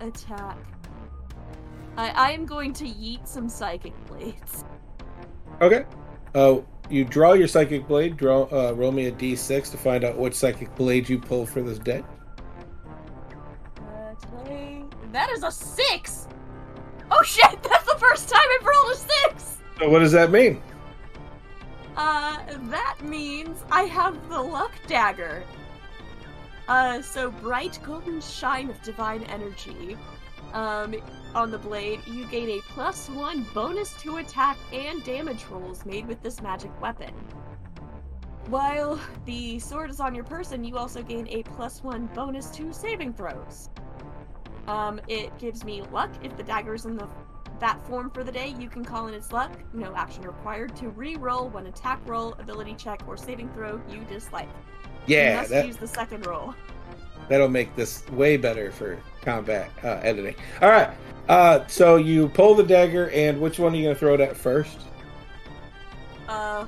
attack. 0.06 0.60
I 1.98 2.10
I 2.10 2.30
am 2.34 2.46
going 2.46 2.74
to 2.74 2.86
yeet 2.86 3.28
some 3.28 3.50
psychic 3.50 3.94
blades. 4.06 4.66
Okay. 5.60 5.86
Uh, 6.36 6.58
you 6.92 7.04
draw 7.04 7.34
your 7.34 7.48
psychic 7.48 7.88
blade. 7.88 8.18
Draw. 8.18 8.44
Uh, 8.52 8.74
roll 8.74 8.92
me 8.92 9.08
a 9.08 9.12
d6 9.12 9.72
to 9.72 9.78
find 9.78 10.04
out 10.04 10.16
which 10.16 10.36
psychic 10.36 10.76
blade 10.76 11.10
you 11.10 11.18
pull 11.18 11.48
for 11.48 11.64
this 11.64 11.80
day. 11.80 12.04
Uh, 13.80 14.14
today 14.14 14.84
that 15.12 15.32
is 15.32 15.42
a 15.42 15.50
six. 15.50 16.28
Oh 17.16 17.24
shit! 17.24 17.62
That's 17.64 17.86
the 17.86 17.98
first 18.00 18.28
time 18.28 18.42
I've 18.60 18.66
rolled 18.66 18.92
a 18.92 18.96
six. 18.96 19.58
So 19.80 19.90
what 19.90 20.00
does 20.00 20.12
that 20.14 20.32
mean? 20.32 20.62
Uh, 21.96 22.40
that 22.70 22.98
means 23.04 23.64
I 23.72 23.84
have 23.84 24.30
the 24.30 24.42
luck 24.42 24.72
dagger. 24.88 25.44
Uh, 26.68 27.02
so 27.02 27.30
bright 27.30 27.78
golden 27.84 28.20
shine 28.20 28.70
of 28.70 28.82
divine 28.82 29.24
energy. 29.26 29.96
Um, 30.54 30.96
on 31.36 31.52
the 31.52 31.58
blade, 31.58 32.00
you 32.08 32.26
gain 32.28 32.50
a 32.50 32.62
plus 32.70 33.10
one 33.10 33.46
bonus 33.54 33.94
to 34.02 34.18
attack 34.18 34.58
and 34.72 35.04
damage 35.04 35.46
rolls 35.52 35.86
made 35.86 36.08
with 36.08 36.22
this 36.24 36.42
magic 36.42 36.72
weapon. 36.82 37.14
While 38.48 39.00
the 39.26 39.60
sword 39.60 39.90
is 39.90 40.00
on 40.00 40.16
your 40.16 40.24
person, 40.24 40.64
you 40.64 40.78
also 40.78 41.02
gain 41.02 41.28
a 41.30 41.44
plus 41.44 41.84
one 41.84 42.08
bonus 42.14 42.50
to 42.52 42.74
saving 42.74 43.14
throws. 43.14 43.70
Um, 44.68 45.00
it 45.08 45.38
gives 45.40 45.64
me 45.64 45.82
luck 45.92 46.10
if 46.24 46.36
the 46.38 46.44
dagger's 46.44 46.86
in 46.86 46.96
the 46.98 47.08
that 47.60 47.86
form 47.88 48.10
for 48.10 48.24
the 48.24 48.32
day. 48.32 48.56
You 48.60 48.68
can 48.70 48.84
call 48.84 49.08
in 49.08 49.14
its 49.14 49.32
luck. 49.32 49.52
No 49.74 49.96
action 49.96 50.24
required 50.24 50.76
to 50.78 50.90
re-roll 50.90 51.50
one 51.50 51.68
attack 51.68 52.02
roll, 52.06 52.34
ability 52.40 52.76
check, 52.76 53.02
or 53.08 53.16
saving 53.16 53.50
throw 53.54 53.82
you 53.90 54.00
dislike. 54.10 54.50
Yeah, 55.06 55.32
you 55.32 55.38
must 55.38 55.50
that- 55.52 55.68
use 55.68 55.78
the 55.78 55.88
second 55.88 56.26
roll. 56.26 56.54
That'll 57.30 57.48
make 57.48 57.74
this 57.76 58.06
way 58.10 58.36
better 58.36 58.70
for 58.72 59.00
combat 59.22 59.70
uh, 59.84 60.00
editing. 60.04 60.36
All 60.62 60.70
right. 60.70 60.90
Uh, 61.30 61.66
so 61.68 61.96
you 61.96 62.28
pull 62.30 62.54
the 62.54 62.64
dagger, 62.64 63.10
and 63.12 63.40
which 63.40 63.60
one 63.60 63.72
are 63.74 63.78
you 63.78 63.84
gonna 63.84 63.96
throw 63.96 64.14
it 64.14 64.20
at 64.20 64.36
first? 64.36 64.80
Uh, 66.28 66.66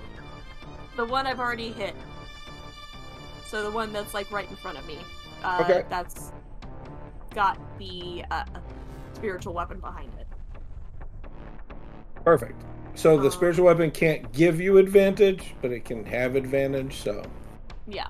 the 0.95 1.05
one 1.05 1.27
I've 1.27 1.41
already 1.41 1.71
hit. 1.73 1.93
So 3.45 3.63
the 3.63 3.71
one 3.71 3.91
that's 3.91 4.13
like 4.13 4.31
right 4.31 4.49
in 4.49 4.55
front 4.55 4.77
of 4.77 4.87
me. 4.87 4.97
Uh, 5.43 5.59
Okay. 5.63 5.83
That's 5.89 6.31
got 7.35 7.59
the 7.77 8.23
uh, 8.31 8.45
spiritual 9.13 9.53
weapon 9.53 9.79
behind 9.79 10.09
it. 10.19 10.27
Perfect. 12.23 12.59
So 12.95 13.17
the 13.17 13.29
spiritual 13.29 13.65
weapon 13.65 13.91
can't 13.91 14.31
give 14.31 14.59
you 14.61 14.77
advantage, 14.77 15.53
but 15.61 15.71
it 15.71 15.83
can 15.83 16.05
have 16.05 16.35
advantage. 16.35 16.95
So 16.95 17.23
Yeah. 17.87 18.07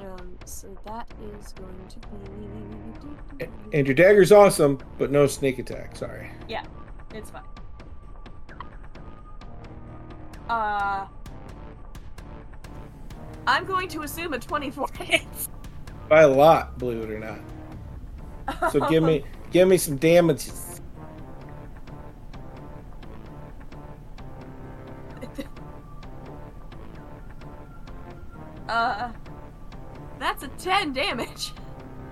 Um, 0.00 0.38
so 0.44 0.78
that 0.86 1.08
is 1.38 1.52
going 1.52 1.88
to 1.88 1.98
be. 3.38 3.46
and 3.72 3.86
your 3.86 3.94
dagger's 3.94 4.30
awesome, 4.30 4.78
but 4.98 5.10
no 5.10 5.26
sneak 5.26 5.58
attack. 5.58 5.96
Sorry. 5.96 6.30
Yeah, 6.48 6.64
it's 7.12 7.30
fine. 7.30 7.42
Uh. 10.48 11.06
I'm 13.46 13.66
going 13.66 13.88
to 13.88 14.02
assume 14.02 14.32
a 14.32 14.38
24 14.38 14.88
hits. 15.00 15.48
By 16.08 16.22
a 16.22 16.28
lot, 16.28 16.78
believe 16.78 17.02
it 17.02 17.10
or 17.10 17.18
not. 17.18 18.72
So 18.72 18.80
give 18.88 19.02
me 19.02 19.24
give 19.50 19.68
me 19.68 19.76
some 19.78 19.96
damages. 19.96 20.80
Uh. 28.68 29.10
That's 30.18 30.42
a 30.42 30.48
10 30.48 30.92
damage. 30.92 31.52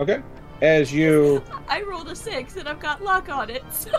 Okay. 0.00 0.22
As 0.60 0.92
you 0.92 1.42
I 1.68 1.82
rolled 1.82 2.08
a 2.08 2.16
6 2.16 2.56
and 2.56 2.68
I've 2.68 2.80
got 2.80 3.02
luck 3.02 3.28
on 3.28 3.50
it. 3.50 3.62
so- 3.72 3.90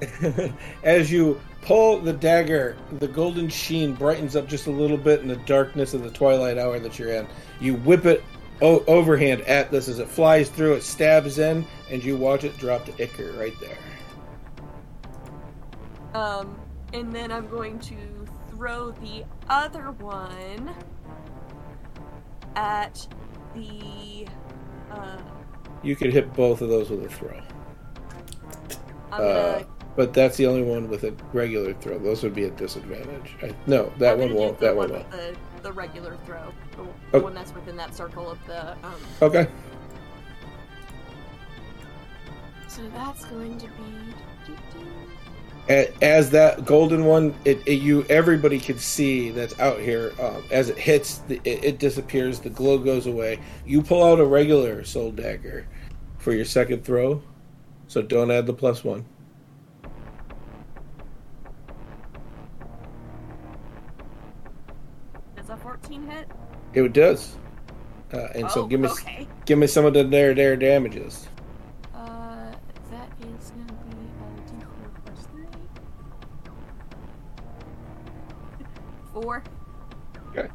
as 0.84 1.10
you 1.10 1.40
pull 1.62 1.98
the 1.98 2.12
dagger, 2.12 2.76
the 2.98 3.08
golden 3.08 3.48
sheen 3.48 3.94
brightens 3.94 4.36
up 4.36 4.48
just 4.48 4.66
a 4.66 4.70
little 4.70 4.96
bit 4.96 5.20
in 5.20 5.28
the 5.28 5.36
darkness 5.36 5.92
of 5.94 6.02
the 6.02 6.10
twilight 6.10 6.56
hour 6.56 6.78
that 6.78 6.98
you're 6.98 7.10
in. 7.10 7.26
You 7.60 7.74
whip 7.74 8.06
it 8.06 8.22
o- 8.62 8.84
overhand 8.86 9.42
at 9.42 9.70
this 9.70 9.88
as 9.88 9.98
it 9.98 10.08
flies 10.08 10.48
through, 10.48 10.74
it 10.74 10.82
stabs 10.82 11.38
in, 11.38 11.64
and 11.90 12.02
you 12.02 12.16
watch 12.16 12.44
it 12.44 12.56
drop 12.58 12.84
to 12.86 12.92
ichor 13.02 13.32
right 13.32 13.54
there. 13.60 13.78
Um, 16.14 16.58
and 16.92 17.12
then 17.14 17.30
I'm 17.30 17.48
going 17.48 17.78
to 17.80 17.96
throw 18.50 18.90
the 18.92 19.24
other 19.48 19.92
one 19.92 20.74
at 22.56 23.06
the. 23.54 24.26
Uh, 24.90 25.18
You 25.82 25.94
could 25.96 26.12
hit 26.12 26.32
both 26.34 26.60
of 26.62 26.68
those 26.68 26.90
with 26.90 27.04
a 27.04 27.08
throw. 27.08 27.40
Uh, 29.12 29.62
but 29.96 30.12
that's 30.12 30.36
the 30.36 30.46
only 30.46 30.62
one 30.62 30.88
with 30.88 31.04
a 31.04 31.14
regular 31.32 31.72
throw. 31.74 31.98
Those 31.98 32.22
would 32.22 32.34
be 32.34 32.44
at 32.44 32.56
disadvantage. 32.56 33.34
I, 33.42 33.54
no, 33.66 33.92
that 33.98 34.16
one 34.18 34.34
won't. 34.34 34.58
That 34.60 34.76
one 34.76 34.90
one 34.90 35.04
won't. 35.10 35.38
With 35.74 35.92
the, 35.92 36.00
the 36.00 36.00
regular 36.00 36.16
throw, 36.24 36.52
the, 37.12 37.18
Oh. 37.18 37.20
one 37.20 37.34
that's 37.34 37.54
within 37.54 37.76
that 37.76 37.94
circle 37.94 38.30
of 38.30 38.38
the. 38.46 38.72
Um, 38.72 38.94
Okay. 39.22 39.48
so 42.68 42.82
that's 42.94 43.24
going 43.26 43.58
to 43.58 43.66
be. 43.66 43.74
As 46.00 46.30
that 46.30 46.64
golden 46.64 47.04
one, 47.04 47.34
it, 47.44 47.58
it 47.66 47.82
you 47.82 48.02
everybody 48.08 48.58
can 48.58 48.78
see 48.78 49.30
that's 49.30 49.58
out 49.60 49.78
here. 49.78 50.14
Um, 50.18 50.42
as 50.50 50.70
it 50.70 50.78
hits, 50.78 51.18
the, 51.28 51.36
it, 51.44 51.62
it 51.64 51.78
disappears. 51.78 52.40
The 52.40 52.48
glow 52.48 52.78
goes 52.78 53.06
away. 53.06 53.40
You 53.66 53.82
pull 53.82 54.02
out 54.02 54.18
a 54.18 54.24
regular 54.24 54.82
soul 54.84 55.10
dagger 55.10 55.66
for 56.16 56.32
your 56.32 56.46
second 56.46 56.84
throw, 56.86 57.22
so 57.86 58.00
don't 58.00 58.30
add 58.30 58.46
the 58.46 58.54
plus 58.54 58.82
one. 58.82 59.04
It 66.74 66.92
does. 66.92 67.36
Uh, 68.12 68.28
and 68.34 68.50
so 68.50 68.62
Oh, 68.62 68.66
give 68.66 68.80
me 68.80 68.88
okay. 68.88 69.26
give 69.44 69.58
me 69.58 69.66
some 69.66 69.84
of 69.84 69.92
the 69.94 70.02
dare 70.04 70.34
dare 70.34 70.56
damages. 70.56 71.28
Uh, 71.94 72.52
that 72.90 73.08
is 73.20 73.50
gonna 73.50 73.72
be 73.84 73.96
a 74.22 74.64
d4 74.64 75.04
plus 75.04 75.26
3. 79.12 79.22
4. 79.22 79.42
Okay. 80.30 80.48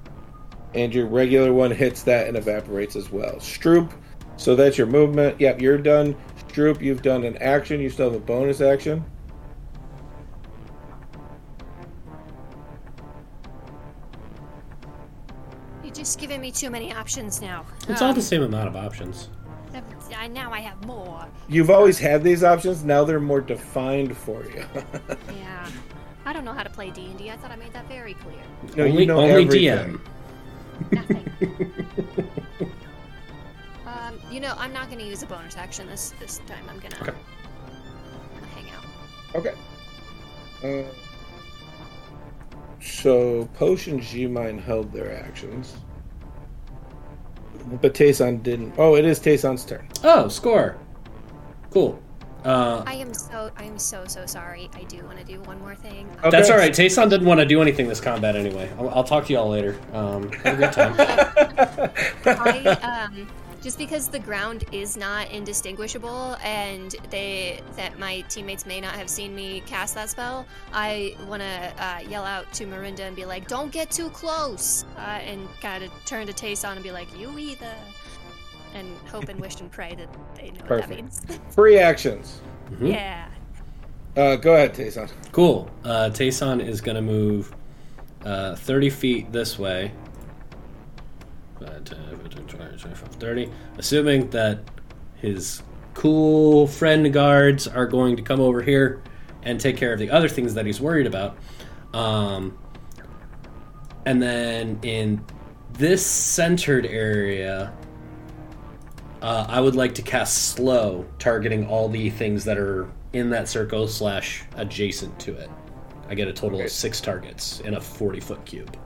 And 0.73 0.93
your 0.95 1.05
regular 1.05 1.53
one 1.53 1.69
hits 1.71 2.01
that 2.03 2.27
and 2.27 2.37
evaporates 2.37 2.95
as 2.95 3.11
well. 3.11 3.35
Stroop, 3.35 3.91
so 4.37 4.55
that's 4.55 4.77
your 4.77 4.87
movement. 4.87 5.39
Yep, 5.39 5.61
you're 5.61 5.77
done. 5.77 6.15
Stroop, 6.47 6.81
you've 6.81 7.01
done 7.03 7.23
an 7.23 7.37
action. 7.37 7.79
You 7.79 7.89
still 7.91 8.09
have 8.11 8.19
a 8.19 8.23
bonus 8.23 8.61
action. 8.61 9.03
You're 16.03 16.07
just 16.07 16.19
giving 16.19 16.41
me 16.41 16.51
too 16.51 16.69
many 16.69 16.91
options 16.93 17.41
now. 17.41 17.65
It's 17.87 18.01
all 18.01 18.09
Um, 18.09 18.15
the 18.15 18.21
same 18.21 18.43
amount 18.43 18.67
of 18.67 18.75
options. 18.75 19.29
I, 20.13 20.27
now 20.27 20.51
I 20.51 20.59
have 20.59 20.85
more. 20.85 21.25
You've 21.47 21.69
always 21.69 21.97
had 21.97 22.25
these 22.25 22.43
options. 22.43 22.83
Now 22.83 23.05
they're 23.05 23.21
more 23.21 23.39
defined 23.39 24.17
for 24.17 24.43
you. 24.43 24.65
Yeah. 25.33 25.65
I 26.25 26.33
don't 26.33 26.43
know 26.43 26.51
how 26.51 26.63
to 26.63 26.69
play 26.69 26.89
D&D. 26.91 27.31
I 27.31 27.37
thought 27.37 27.51
I 27.51 27.55
made 27.55 27.71
that 27.71 27.87
very 27.87 28.15
clear. 28.15 28.35
No, 28.75 28.83
you 28.83 28.91
only 28.91 29.05
know 29.05 29.17
only 29.21 29.43
everything. 29.43 29.97
DM. 30.91 31.71
Um, 33.87 34.19
you 34.29 34.41
know, 34.41 34.55
I'm 34.57 34.73
not 34.73 34.87
going 34.87 34.99
to 34.99 35.05
use 35.05 35.23
a 35.23 35.25
bonus 35.25 35.55
action 35.55 35.87
this 35.87 36.13
this 36.19 36.39
time. 36.47 36.65
I'm 36.69 36.79
gonna, 36.79 36.97
Okay. 37.01 37.11
I'm 37.13 38.41
gonna 38.41 38.51
hang 38.55 38.69
out. 38.71 38.83
Okay. 40.61 40.83
Uh, 40.85 40.93
so 42.81 43.45
Potion 43.53 44.01
G 44.01 44.27
Mine 44.27 44.57
held 44.59 44.91
their 44.91 45.17
actions. 45.25 45.77
But 47.81 47.93
Tayson 47.93 48.43
didn't. 48.43 48.73
Oh, 48.77 48.95
it 48.95 49.05
is 49.05 49.19
Tayson's 49.19 49.65
turn. 49.65 49.87
Oh, 50.03 50.27
score. 50.27 50.77
Cool. 51.71 51.99
Uh, 52.45 52.83
I 52.85 52.95
am 52.95 53.13
so 53.13 53.49
I 53.55 53.63
am 53.63 53.79
so 53.79 54.03
so 54.05 54.25
sorry. 54.25 54.69
I 54.73 54.83
do 54.83 55.01
want 55.05 55.17
to 55.17 55.23
do 55.23 55.39
one 55.43 55.59
more 55.61 55.75
thing. 55.75 56.09
That's 56.29 56.49
all 56.49 56.57
right. 56.57 56.73
Tayson 56.73 57.09
didn't 57.09 57.25
want 57.25 57.39
to 57.39 57.45
do 57.45 57.61
anything 57.61 57.87
this 57.87 58.01
combat 58.01 58.35
anyway. 58.35 58.69
I'll, 58.77 58.89
I'll 58.89 59.03
talk 59.03 59.25
to 59.27 59.33
y'all 59.33 59.49
later. 59.49 59.79
Um, 59.93 60.29
have 60.31 60.55
a 60.55 60.57
good 60.57 60.73
time. 60.73 60.93
I 62.25 62.67
um 62.81 63.27
just 63.63 63.77
because 63.77 64.09
the 64.09 64.19
ground 64.19 64.65
is 64.73 64.97
not 64.97 65.31
indistinguishable 65.31 66.35
and 66.43 66.95
they 67.09 67.61
that 67.77 67.97
my 67.97 68.21
teammates 68.27 68.65
may 68.65 68.81
not 68.81 68.93
have 68.93 69.09
seen 69.09 69.33
me 69.33 69.61
cast 69.65 69.95
that 69.95 70.09
spell, 70.09 70.45
I 70.73 71.15
want 71.27 71.41
to 71.41 71.73
uh, 71.79 71.99
yell 72.09 72.25
out 72.25 72.51
to 72.53 72.65
Marinda 72.65 72.99
and 72.99 73.15
be 73.15 73.25
like, 73.25 73.47
"Don't 73.47 73.71
get 73.71 73.89
too 73.89 74.09
close," 74.09 74.85
uh, 74.97 74.99
and 74.99 75.47
kind 75.61 75.83
of 75.83 75.91
turn 76.05 76.27
to 76.27 76.33
Tayson 76.33 76.73
and 76.73 76.83
be 76.83 76.91
like, 76.91 77.07
"You 77.17 77.39
either," 77.39 77.73
and 78.75 78.87
hope 79.07 79.29
and 79.29 79.39
wish 79.39 79.61
and 79.61 79.71
pray 79.71 79.95
that 79.95 80.09
they 80.35 80.51
know 80.51 80.59
what 80.67 80.81
that 80.81 80.89
means. 80.89 81.21
Perfect. 81.21 81.53
Free 81.55 81.79
actions. 81.79 82.41
Yeah. 82.81 83.27
Uh, 84.15 84.35
go 84.35 84.53
ahead, 84.53 84.73
Tayson. 84.75 85.09
Cool. 85.31 85.69
Uh, 85.83 86.09
Tayson 86.11 86.65
is 86.65 86.81
going 86.81 86.95
to 86.95 87.01
move 87.01 87.55
uh, 88.25 88.55
30 88.55 88.89
feet 88.89 89.31
this 89.31 89.57
way. 89.57 89.91
Uh, 91.63 91.79
10, 91.79 92.19
15, 92.23 92.45
20, 92.47 92.77
25, 92.77 92.97
30. 92.97 93.51
Assuming 93.77 94.29
that 94.31 94.59
his 95.15 95.61
cool 95.93 96.67
friend 96.67 97.13
guards 97.13 97.67
are 97.67 97.85
going 97.85 98.17
to 98.17 98.21
come 98.21 98.41
over 98.41 98.61
here 98.61 99.01
and 99.43 99.59
take 99.59 99.77
care 99.77 99.93
of 99.93 99.99
the 99.99 100.09
other 100.09 100.27
things 100.27 100.53
that 100.55 100.65
he's 100.65 100.81
worried 100.81 101.07
about. 101.07 101.37
Um, 101.93 102.57
and 104.05 104.21
then 104.21 104.79
in 104.81 105.23
this 105.73 106.05
centered 106.05 106.85
area, 106.85 107.73
uh, 109.21 109.45
I 109.47 109.61
would 109.61 109.75
like 109.75 109.95
to 109.95 110.01
cast 110.01 110.49
slow, 110.49 111.05
targeting 111.19 111.67
all 111.67 111.87
the 111.87 112.09
things 112.09 112.43
that 112.43 112.57
are 112.57 112.89
in 113.13 113.29
that 113.29 113.47
circle 113.47 113.87
slash 113.87 114.43
adjacent 114.55 115.17
to 115.21 115.35
it. 115.35 115.49
I 116.09 116.15
get 116.15 116.27
a 116.27 116.33
total 116.33 116.61
of 116.61 116.69
six 116.69 116.99
targets 116.99 117.61
in 117.61 117.75
a 117.75 117.81
forty 117.81 118.19
foot 118.19 118.43
cube. 118.45 118.77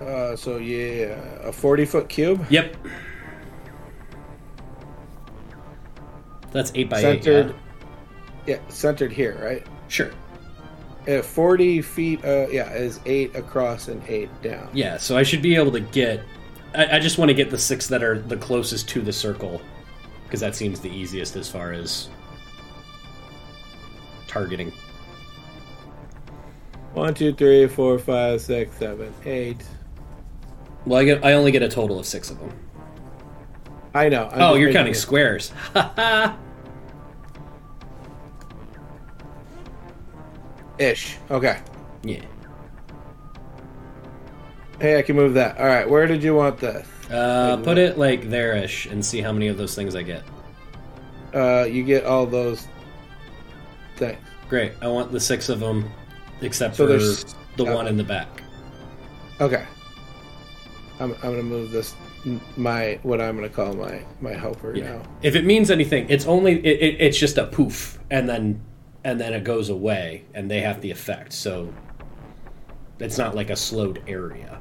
Uh, 0.00 0.34
so 0.34 0.56
yeah, 0.56 1.14
a 1.42 1.52
forty 1.52 1.84
foot 1.84 2.08
cube. 2.08 2.44
Yep. 2.48 2.76
That's 6.52 6.72
eight 6.74 6.88
by 6.88 7.00
centered. 7.00 7.50
eight. 7.50 7.54
Yeah, 8.46 8.58
centered 8.68 9.12
here, 9.12 9.38
right? 9.42 9.66
Sure. 9.88 10.10
Uh, 11.06 11.22
forty 11.22 11.82
feet. 11.82 12.24
Uh, 12.24 12.48
yeah, 12.50 12.72
is 12.72 13.00
eight 13.04 13.36
across 13.36 13.88
and 13.88 14.02
eight 14.08 14.30
down. 14.42 14.68
Yeah. 14.72 14.92
yeah, 14.92 14.96
so 14.96 15.16
I 15.16 15.22
should 15.22 15.42
be 15.42 15.54
able 15.54 15.72
to 15.72 15.80
get. 15.80 16.22
I, 16.74 16.96
I 16.96 16.98
just 16.98 17.18
want 17.18 17.28
to 17.28 17.34
get 17.34 17.50
the 17.50 17.58
six 17.58 17.86
that 17.88 18.02
are 18.02 18.18
the 18.18 18.36
closest 18.36 18.88
to 18.90 19.02
the 19.02 19.12
circle, 19.12 19.60
because 20.24 20.40
that 20.40 20.54
seems 20.54 20.80
the 20.80 20.90
easiest 20.90 21.36
as 21.36 21.48
far 21.48 21.72
as 21.72 22.08
targeting. 24.26 24.72
One, 26.94 27.14
two, 27.14 27.32
three, 27.34 27.68
four, 27.68 27.98
five, 27.98 28.40
six, 28.40 28.76
seven, 28.76 29.12
eight. 29.24 29.62
Well, 30.86 31.00
I 31.00 31.04
get. 31.04 31.24
I 31.24 31.34
only 31.34 31.52
get 31.52 31.62
a 31.62 31.68
total 31.68 31.98
of 31.98 32.06
six 32.06 32.30
of 32.30 32.38
them. 32.38 32.52
I 33.94 34.08
know. 34.08 34.28
I'm 34.32 34.40
oh, 34.42 34.54
you're 34.54 34.72
counting 34.72 34.92
it- 34.92 34.96
squares. 34.96 35.52
Ish. 40.78 41.18
Okay. 41.30 41.60
Yeah. 42.02 42.24
Hey, 44.80 44.98
I 44.98 45.02
can 45.02 45.14
move 45.14 45.34
that. 45.34 45.58
All 45.58 45.66
right. 45.66 45.88
Where 45.88 46.06
did 46.06 46.22
you 46.22 46.34
want 46.34 46.58
this? 46.58 46.88
Uh, 47.10 47.58
put 47.58 47.76
it 47.76 47.98
like 47.98 48.30
there-ish 48.30 48.86
and 48.86 49.04
see 49.04 49.20
how 49.20 49.30
many 49.32 49.48
of 49.48 49.58
those 49.58 49.74
things 49.74 49.94
I 49.94 50.02
get. 50.02 50.22
Uh, 51.34 51.64
you 51.64 51.82
get 51.82 52.06
all 52.06 52.24
those 52.24 52.66
things. 53.96 54.16
Great. 54.48 54.72
I 54.80 54.88
want 54.88 55.12
the 55.12 55.20
six 55.20 55.50
of 55.50 55.60
them, 55.60 55.90
except 56.40 56.76
So 56.76 56.86
for 56.86 56.96
the 57.56 57.64
one 57.64 57.86
in 57.86 57.98
the 57.98 58.04
back. 58.04 58.42
Okay. 59.40 59.66
I'm, 61.00 61.12
I'm 61.14 61.30
gonna 61.30 61.42
move 61.42 61.70
this 61.70 61.94
my 62.56 62.98
what 63.02 63.20
I'm 63.20 63.34
gonna 63.36 63.48
call 63.48 63.72
my 63.74 64.02
my 64.20 64.32
helper 64.32 64.74
now. 64.74 65.02
If 65.22 65.34
it 65.34 65.44
means 65.44 65.70
anything, 65.70 66.06
it's 66.10 66.26
only 66.26 66.54
it, 66.64 66.82
it, 66.82 67.00
it's 67.00 67.18
just 67.18 67.38
a 67.38 67.46
poof, 67.46 67.98
and 68.10 68.28
then 68.28 68.60
and 69.04 69.18
then 69.20 69.32
it 69.32 69.42
goes 69.44 69.70
away, 69.70 70.24
and 70.34 70.50
they 70.50 70.60
have 70.60 70.80
the 70.82 70.90
effect. 70.90 71.32
So 71.32 71.72
it's 72.98 73.16
not 73.16 73.34
like 73.34 73.48
a 73.50 73.56
slowed 73.56 74.02
area. 74.06 74.58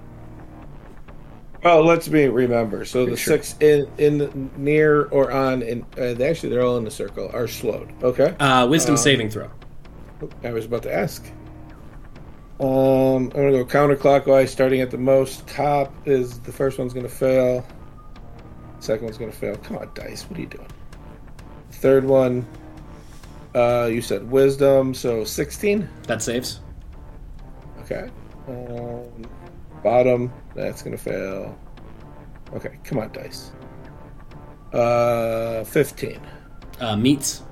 Oh, 1.65 1.81
let's 1.81 2.07
me 2.09 2.27
remember. 2.27 2.85
So 2.85 3.05
the 3.05 3.17
Sure. 3.17 3.33
six 3.35 3.55
in 3.59 3.85
in 3.97 4.49
near 4.55 5.05
or 5.07 5.29
on 5.33 5.61
in 5.61 5.81
uh, 5.97 6.13
they 6.13 6.29
actually 6.29 6.49
they're 6.49 6.63
all 6.63 6.77
in 6.77 6.85
the 6.85 6.91
circle 6.91 7.29
are 7.33 7.47
slowed. 7.49 7.91
Okay. 8.01 8.33
Uh, 8.39 8.65
wisdom 8.67 8.93
Um, 8.93 8.97
saving 8.97 9.29
throw. 9.29 9.49
I 10.43 10.51
was 10.51 10.65
about 10.65 10.83
to 10.83 10.93
ask. 10.93 11.25
Um, 12.59 12.67
I'm 12.67 13.29
gonna 13.29 13.51
go 13.51 13.65
counterclockwise, 13.65 14.49
starting 14.49 14.81
at 14.81 14.91
the 14.91 14.97
most 14.97 15.47
top. 15.47 15.93
Is 16.05 16.39
the 16.41 16.51
first 16.51 16.77
one's 16.77 16.93
gonna 16.93 17.07
fail? 17.07 17.65
Second 18.79 19.05
one's 19.05 19.17
gonna 19.17 19.31
fail. 19.31 19.55
Come 19.57 19.77
on, 19.77 19.89
dice. 19.93 20.23
What 20.23 20.37
are 20.37 20.41
you 20.41 20.47
doing? 20.47 20.67
Third 21.71 22.03
one. 22.03 22.45
Uh, 23.55 23.89
you 23.91 24.01
said 24.01 24.29
wisdom, 24.29 24.93
so 24.93 25.23
16. 25.23 25.87
That 26.03 26.21
saves. 26.21 26.59
Okay. 27.81 28.09
Um, 28.47 29.23
bottom. 29.81 30.33
That's 30.53 30.81
gonna 30.81 30.97
fail. 30.97 31.57
Okay, 32.53 32.77
come 32.83 32.99
on, 32.99 33.11
dice. 33.13 33.51
Uh, 34.73 35.63
15. 35.63 36.19
Uh, 36.81 36.95
meets. 36.97 37.43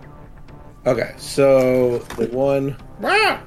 Okay, 0.86 1.14
so 1.18 2.00
the 2.18 2.28
one. 2.28 2.76
Ah! 3.04 3.42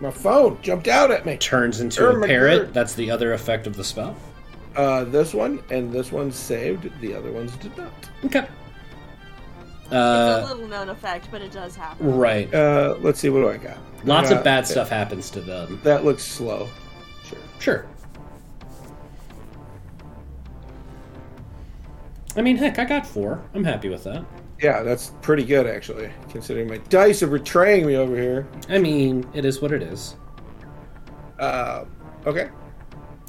My 0.00 0.10
phone 0.10 0.58
jumped 0.62 0.88
out 0.88 1.10
at 1.10 1.26
me. 1.26 1.36
Turns 1.36 1.80
into 1.80 2.06
Oh 2.06 2.22
a 2.22 2.26
parrot. 2.26 2.66
God. 2.66 2.74
That's 2.74 2.94
the 2.94 3.10
other 3.10 3.32
effect 3.32 3.66
of 3.66 3.76
the 3.76 3.82
spell. 3.84 4.16
Uh, 4.76 5.04
this 5.04 5.34
one 5.34 5.60
and 5.70 5.92
this 5.92 6.12
one 6.12 6.30
saved. 6.30 6.88
The 7.00 7.14
other 7.14 7.32
ones 7.32 7.56
did 7.56 7.76
not. 7.76 7.90
Okay. 8.24 8.46
it's 9.84 9.92
a 9.92 9.96
Uh, 9.96 10.46
little 10.52 10.68
known 10.68 10.88
effect, 10.90 11.28
but 11.32 11.40
it 11.40 11.50
does 11.50 11.74
happen. 11.74 12.16
right. 12.16 12.52
Uh, 12.54 12.94
let's 13.00 13.18
see. 13.18 13.28
What 13.28 13.40
do 13.40 13.48
I 13.48 13.56
got? 13.56 13.78
Lots 14.04 14.30
Uh, 14.30 14.36
of 14.36 14.44
bad 14.44 14.66
stuff 14.68 14.88
happens 14.88 15.30
to 15.30 15.40
them. 15.40 15.80
That 15.82 16.04
looks 16.04 16.22
slow. 16.22 16.68
Sure. 17.24 17.38
Sure. 17.58 17.86
I 22.36 22.42
mean, 22.42 22.56
heck, 22.56 22.78
I 22.78 22.84
got 22.84 23.06
four. 23.06 23.42
I'm 23.54 23.64
happy 23.64 23.88
with 23.88 24.04
that. 24.04 24.24
Yeah, 24.60 24.82
that's 24.82 25.12
pretty 25.22 25.44
good 25.44 25.66
actually, 25.66 26.10
considering 26.30 26.68
my 26.68 26.78
dice 26.88 27.22
are 27.22 27.28
betraying 27.28 27.86
me 27.86 27.96
over 27.96 28.16
here. 28.16 28.48
I 28.68 28.78
mean, 28.78 29.28
it 29.32 29.44
is 29.44 29.60
what 29.62 29.72
it 29.72 29.82
is. 29.82 30.16
Uh, 31.38 31.84
okay. 32.26 32.48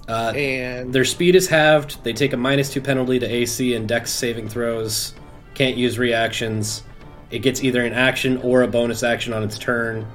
Uh, 0.07 0.33
and 0.35 0.91
their 0.91 1.05
speed 1.05 1.35
is 1.35 1.47
halved. 1.47 2.03
They 2.03 2.13
take 2.13 2.33
a 2.33 2.37
minus 2.37 2.73
two 2.73 2.81
penalty 2.81 3.19
to 3.19 3.27
AC 3.27 3.75
and 3.75 3.87
Dex 3.87 4.11
saving 4.11 4.49
throws. 4.49 5.13
Can't 5.53 5.77
use 5.77 5.99
reactions. 5.99 6.83
It 7.29 7.39
gets 7.39 7.63
either 7.63 7.85
an 7.85 7.93
action 7.93 8.37
or 8.37 8.63
a 8.63 8.67
bonus 8.67 9.03
action 9.03 9.33
on 9.33 9.43
its 9.43 9.59
turn. 9.59 10.07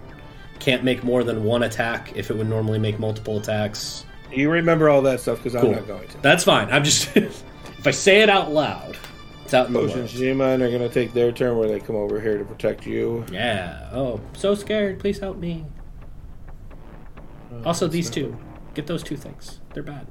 Can't 0.58 0.82
make 0.82 1.04
more 1.04 1.22
than 1.22 1.44
one 1.44 1.62
attack 1.62 2.12
if 2.16 2.30
it 2.30 2.36
would 2.36 2.48
normally 2.48 2.80
make 2.80 2.98
multiple 2.98 3.38
attacks. 3.38 4.04
You 4.32 4.50
remember 4.50 4.88
all 4.88 5.02
that 5.02 5.20
stuff 5.20 5.38
because 5.42 5.60
Cool. 5.60 5.70
I'm 5.70 5.76
not 5.76 5.86
going 5.86 6.08
to. 6.08 6.18
That's 6.22 6.42
fine. 6.42 6.68
I'm 6.72 6.82
just 6.82 7.08
if 7.84 7.88
I 7.88 7.90
say 7.90 8.22
it 8.22 8.30
out 8.30 8.50
loud, 8.50 8.96
it's 9.44 9.52
out 9.52 9.66
in 9.66 9.74
the 9.74 9.78
Potion 9.78 9.98
world. 9.98 10.08
G-Mine 10.08 10.62
are 10.62 10.70
going 10.70 10.80
to 10.80 10.88
take 10.88 11.12
their 11.12 11.30
turn 11.30 11.58
where 11.58 11.68
they 11.68 11.80
come 11.80 11.96
over 11.96 12.18
here 12.18 12.38
to 12.38 12.44
protect 12.46 12.86
you. 12.86 13.26
Yeah. 13.30 13.90
Oh, 13.92 14.22
so 14.32 14.54
scared. 14.54 14.98
Please 14.98 15.18
help 15.18 15.36
me. 15.36 15.66
Also, 17.62 17.86
these 17.86 18.08
two. 18.08 18.34
Get 18.72 18.86
those 18.86 19.02
two 19.02 19.18
things. 19.18 19.60
They're 19.74 19.82
bad. 19.82 20.06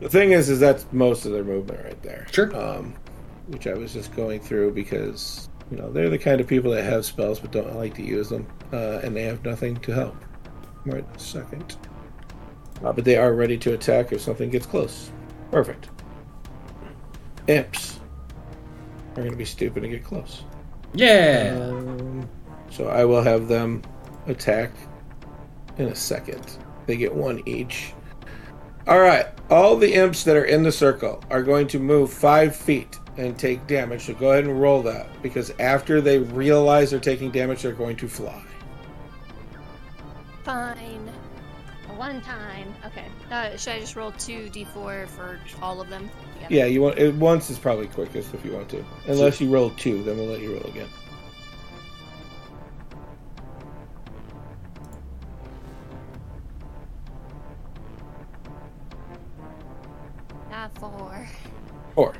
The 0.00 0.08
thing 0.08 0.32
is, 0.32 0.50
is 0.50 0.58
that's 0.58 0.86
most 0.90 1.24
of 1.24 1.30
their 1.30 1.44
movement 1.44 1.84
right 1.84 2.02
there. 2.02 2.26
Sure. 2.32 2.52
Um, 2.56 2.96
which 3.46 3.68
I 3.68 3.74
was 3.74 3.92
just 3.92 4.14
going 4.16 4.40
through 4.40 4.72
because 4.72 5.48
you 5.70 5.76
know 5.76 5.92
they're 5.92 6.10
the 6.10 6.18
kind 6.18 6.40
of 6.40 6.48
people 6.48 6.72
that 6.72 6.82
have 6.82 7.06
spells 7.06 7.38
but 7.38 7.52
don't 7.52 7.76
like 7.76 7.94
to 7.94 8.02
use 8.02 8.28
them, 8.28 8.48
uh, 8.72 8.98
and 9.04 9.14
they 9.14 9.22
have 9.22 9.44
nothing 9.44 9.76
to 9.76 9.92
help. 9.92 10.16
Right 10.84 11.10
this 11.12 11.22
second. 11.22 11.76
Uh, 12.84 12.92
but 12.92 13.04
they 13.04 13.16
are 13.16 13.34
ready 13.34 13.56
to 13.58 13.74
attack 13.74 14.12
if 14.12 14.20
something 14.20 14.50
gets 14.50 14.66
close. 14.66 15.10
Perfect. 15.50 15.88
Imps 17.46 18.00
are 19.12 19.22
going 19.22 19.30
to 19.30 19.36
be 19.36 19.44
stupid 19.44 19.82
and 19.82 19.92
get 19.92 20.04
close. 20.04 20.44
Yeah. 20.94 21.56
Um, 21.60 22.28
so 22.70 22.88
I 22.88 23.04
will 23.04 23.22
have 23.22 23.48
them 23.48 23.82
attack 24.26 24.72
in 25.78 25.86
a 25.86 25.94
second. 25.94 26.58
They 26.86 26.96
get 26.96 27.14
one 27.14 27.42
each. 27.46 27.92
All 28.86 29.00
right. 29.00 29.26
All 29.50 29.76
the 29.76 29.92
imps 29.94 30.24
that 30.24 30.36
are 30.36 30.44
in 30.44 30.62
the 30.62 30.72
circle 30.72 31.22
are 31.30 31.42
going 31.42 31.66
to 31.68 31.78
move 31.78 32.12
five 32.12 32.54
feet 32.54 32.98
and 33.16 33.38
take 33.38 33.66
damage. 33.66 34.06
So 34.06 34.14
go 34.14 34.32
ahead 34.32 34.44
and 34.44 34.60
roll 34.60 34.82
that 34.82 35.08
because 35.22 35.52
after 35.58 36.00
they 36.00 36.18
realize 36.18 36.90
they're 36.90 37.00
taking 37.00 37.30
damage, 37.30 37.62
they're 37.62 37.72
going 37.72 37.96
to 37.96 38.08
fly. 38.08 38.42
Fine. 40.44 41.10
One 41.96 42.20
time. 42.20 42.74
Okay. 42.84 43.06
Uh, 43.30 43.56
should 43.56 43.72
I 43.72 43.80
just 43.80 43.96
roll 43.96 44.12
two 44.12 44.50
d4 44.50 45.08
for 45.08 45.40
all 45.62 45.80
of 45.80 45.88
them? 45.88 46.10
together? 46.34 46.54
Yeah, 46.54 46.66
you 46.66 46.82
want 46.82 46.98
it, 46.98 47.14
once 47.14 47.50
is 47.50 47.58
probably 47.58 47.86
quickest 47.88 48.34
if 48.34 48.44
you 48.44 48.52
want 48.52 48.68
to. 48.70 48.84
Unless 49.06 49.40
you 49.40 49.48
roll 49.48 49.70
two, 49.70 50.02
then 50.02 50.16
we'll 50.16 50.26
let 50.26 50.40
you 50.40 50.54
roll 50.54 50.64
again. 50.64 50.88
Ah, 60.52 60.68
four. 60.78 61.28
Four. 61.94 62.14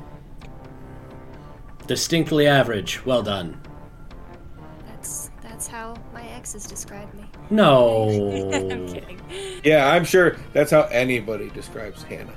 Distinctly 1.85 2.47
average. 2.47 3.05
Well 3.05 3.23
done. 3.23 3.61
That's 4.87 5.29
that's 5.41 5.67
how 5.67 5.95
my 6.13 6.27
exes 6.27 6.65
describe 6.65 7.13
me. 7.13 7.26
No. 7.49 8.09
I'm 8.53 8.87
kidding. 8.87 9.21
Yeah, 9.63 9.89
I'm 9.91 10.05
sure 10.05 10.37
that's 10.53 10.71
how 10.71 10.83
anybody 10.83 11.49
describes 11.49 12.03
Hannah. 12.03 12.33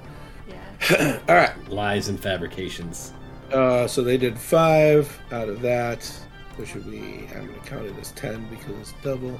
Yeah. 0.90 1.20
All 1.28 1.34
right. 1.34 1.68
Lies 1.68 2.08
and 2.08 2.18
fabrications. 2.20 3.12
Uh, 3.52 3.86
so 3.86 4.02
they 4.02 4.16
did 4.16 4.38
five 4.38 5.16
out 5.32 5.48
of 5.48 5.60
that, 5.62 6.04
which 6.56 6.74
would 6.74 6.88
be 6.90 7.26
I'm 7.34 7.46
going 7.46 7.60
to 7.60 7.66
count 7.68 7.86
it 7.86 7.94
as 8.00 8.12
ten 8.12 8.46
because 8.48 8.76
it's 8.78 8.92
double. 9.02 9.38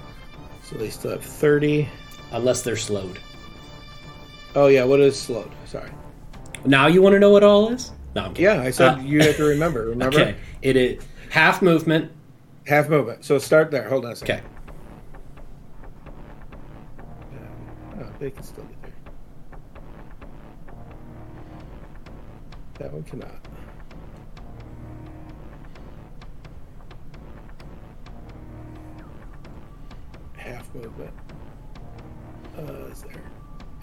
So 0.65 0.77
they 0.77 0.91
still 0.91 1.13
have 1.13 1.25
thirty. 1.25 1.89
Unless 2.33 2.63
they're 2.63 2.77
slowed. 2.77 3.19
Oh 4.55 4.67
yeah, 4.69 4.85
what 4.85 5.01
is 5.01 5.19
slowed? 5.21 5.51
Sorry. 5.65 5.91
Now 6.65 6.87
you 6.89 7.03
want 7.03 7.15
to 7.15 7.19
know 7.21 7.31
what 7.31 7.43
all 7.45 7.71
is? 7.71 7.93
No, 8.15 8.25
I'm. 8.27 8.35
Yeah, 8.37 8.61
I 8.61 8.71
said 8.71 8.99
Uh, 8.99 9.01
you 9.03 9.21
have 9.23 9.37
to 9.37 9.45
remember. 9.45 9.87
Remember? 9.87 10.19
Okay. 10.21 10.37
It 10.63 10.77
is 10.77 11.03
half 11.31 11.63
movement. 11.63 12.11
Half 12.67 12.89
movement. 12.89 13.25
So 13.25 13.39
start 13.39 13.71
there. 13.71 13.89
Hold 13.89 14.05
on 14.05 14.13
a 14.13 14.17
second. 14.17 14.37
Okay. 14.37 14.47
Oh, 18.01 18.07
they 18.21 18.31
can 18.31 18.43
still 18.43 18.65
get 18.65 18.83
there. 18.83 18.93
That 22.79 22.93
one 22.93 23.03
cannot. 23.03 23.35
Half 30.37 30.75
movement. 30.75 31.15
Uh, 32.59 32.63
is 32.91 33.03
there? 33.03 33.23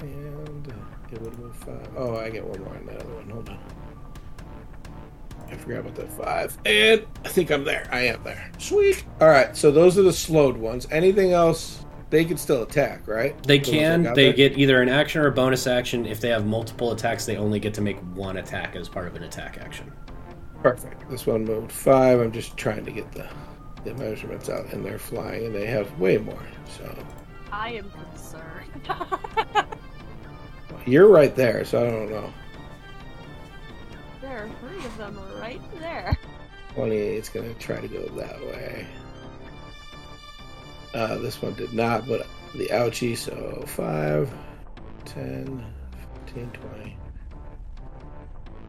And 0.01 0.73
it 1.11 1.21
would 1.21 1.37
move 1.39 1.55
five. 1.55 1.89
Oh, 1.97 2.17
I 2.17 2.29
get 2.29 2.45
one 2.45 2.63
more 2.63 2.75
on 2.75 2.85
that 2.85 3.01
other 3.01 3.15
one. 3.15 3.29
Hold 3.31 3.49
on. 3.49 3.59
I 5.49 5.55
forgot 5.55 5.79
about 5.79 5.95
that 5.95 6.13
five. 6.13 6.57
And 6.65 7.05
I 7.25 7.29
think 7.29 7.51
I'm 7.51 7.63
there. 7.63 7.89
I 7.91 8.01
am 8.01 8.23
there. 8.23 8.51
Sweet. 8.59 9.03
All 9.19 9.29
right. 9.29 9.57
So 9.57 9.71
those 9.71 9.97
are 9.97 10.03
the 10.03 10.13
slowed 10.13 10.57
ones. 10.57 10.87
Anything 10.91 11.31
else? 11.31 11.85
They 12.09 12.23
can 12.23 12.37
still 12.37 12.63
attack, 12.63 13.07
right? 13.07 13.41
They 13.43 13.57
Those 13.57 13.67
that 13.67 13.71
can. 13.71 14.03
They 14.13 14.25
there? 14.25 14.33
get 14.33 14.57
either 14.57 14.81
an 14.81 14.87
action 14.89 15.21
or 15.21 15.27
a 15.27 15.31
bonus 15.31 15.67
action. 15.67 16.05
If 16.05 16.21
they 16.21 16.29
have 16.29 16.45
multiple 16.45 16.91
attacks, 16.93 17.25
they 17.25 17.35
only 17.37 17.59
get 17.59 17.73
to 17.75 17.81
make 17.81 17.97
one 18.15 18.37
attack 18.37 18.75
as 18.75 18.87
part 18.87 19.07
of 19.07 19.15
an 19.15 19.23
attack 19.23 19.57
action. 19.59 19.91
Perfect. 20.61 21.09
This 21.09 21.25
one 21.27 21.43
moved 21.43 21.71
five. 21.71 22.19
I'm 22.19 22.31
just 22.31 22.55
trying 22.55 22.85
to 22.85 22.91
get 22.91 23.11
the, 23.11 23.27
the 23.83 23.93
measurements 23.95 24.49
out, 24.49 24.71
and 24.71 24.85
they're 24.85 24.99
flying, 24.99 25.47
and 25.47 25.55
they 25.55 25.65
have 25.65 25.99
way 25.99 26.17
more. 26.17 26.41
So 26.77 26.97
I 27.51 27.73
am 27.73 27.91
concerned. 27.91 28.89
you're 30.85 31.09
right 31.09 31.35
there. 31.35 31.65
So 31.65 31.85
I 31.85 31.89
don't 31.91 32.09
know. 32.09 32.33
there 34.21 34.45
are 34.45 34.49
three 34.61 34.85
of 34.85 34.97
them 34.97 35.19
right 35.39 35.61
there. 35.79 36.17
28's 36.75 37.29
gonna 37.29 37.53
try 37.55 37.81
to 37.81 37.87
go 37.87 38.05
that 38.15 38.39
way. 38.41 38.85
Uh, 40.93 41.17
this 41.17 41.41
one 41.41 41.53
did 41.53 41.73
not, 41.73 42.07
but 42.07 42.25
the 42.55 42.67
ouchie. 42.67 43.17
So 43.17 43.63
5, 43.67 44.33
10, 45.05 45.65
15, 46.25 46.51
20, 46.51 46.97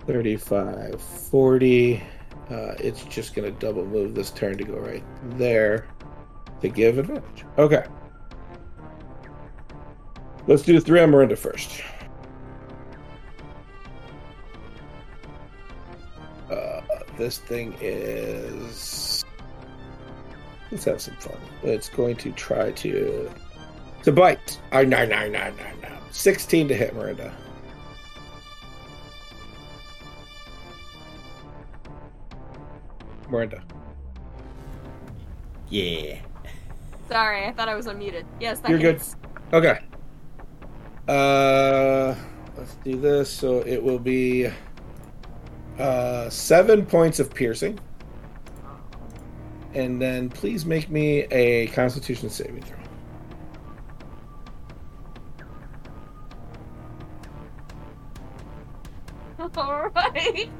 35, 0.06 1.00
40. 1.00 2.02
Uh, 2.50 2.74
it's 2.78 3.04
just 3.04 3.34
gonna 3.34 3.50
double 3.50 3.84
move 3.84 4.14
this 4.14 4.30
turn 4.30 4.56
to 4.56 4.64
go 4.64 4.78
right 4.78 5.04
there 5.36 5.86
to 6.60 6.68
give 6.68 6.98
advantage. 6.98 7.44
Okay. 7.58 7.84
Let's 10.46 10.62
do 10.62 10.80
three 10.80 11.00
on 11.00 11.10
Miranda 11.10 11.36
first. 11.36 11.82
Uh, 16.50 16.80
this 17.18 17.36
thing 17.36 17.74
is. 17.80 19.17
Let's 20.70 20.84
have 20.84 21.00
some 21.00 21.16
fun. 21.16 21.38
It's 21.62 21.88
going 21.88 22.16
to 22.16 22.32
try 22.32 22.72
to 22.72 23.30
to 24.02 24.12
bite. 24.12 24.60
Oh, 24.72 24.82
no, 24.82 25.04
no, 25.04 25.28
no, 25.28 25.50
no, 25.50 25.66
no. 25.82 25.98
Sixteen 26.10 26.68
to 26.68 26.74
hit 26.74 26.94
Miranda. 26.94 27.34
Miranda. 33.28 33.62
Yeah. 35.68 36.20
Sorry, 37.08 37.46
I 37.46 37.52
thought 37.52 37.68
I 37.68 37.74
was 37.74 37.86
unmuted. 37.86 38.24
Yes, 38.40 38.60
that 38.60 38.70
You're 38.70 38.78
good. 38.78 39.02
Okay. 39.52 39.80
Uh, 41.06 42.14
let's 42.56 42.74
do 42.84 42.98
this. 42.98 43.30
So 43.30 43.60
it 43.60 43.82
will 43.82 43.98
be 43.98 44.50
uh, 45.78 46.28
seven 46.30 46.84
points 46.84 47.20
of 47.20 47.34
piercing. 47.34 47.78
And 49.74 50.00
then 50.00 50.30
please 50.30 50.64
make 50.64 50.88
me 50.90 51.20
a 51.30 51.66
Constitution 51.68 52.30
saving 52.30 52.62
throw. 52.62 52.78
All 59.56 59.88
right. 59.90 60.50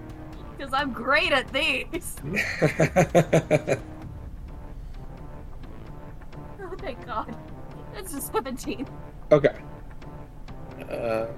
Because 0.57 0.73
I'm 0.73 0.93
great 0.93 1.33
at 1.33 1.53
these. 1.53 2.17
Oh, 6.61 6.75
thank 6.79 7.07
God. 7.07 7.35
That's 7.95 8.13
a 8.15 8.21
17. 8.21 8.87
okay. 9.33 9.55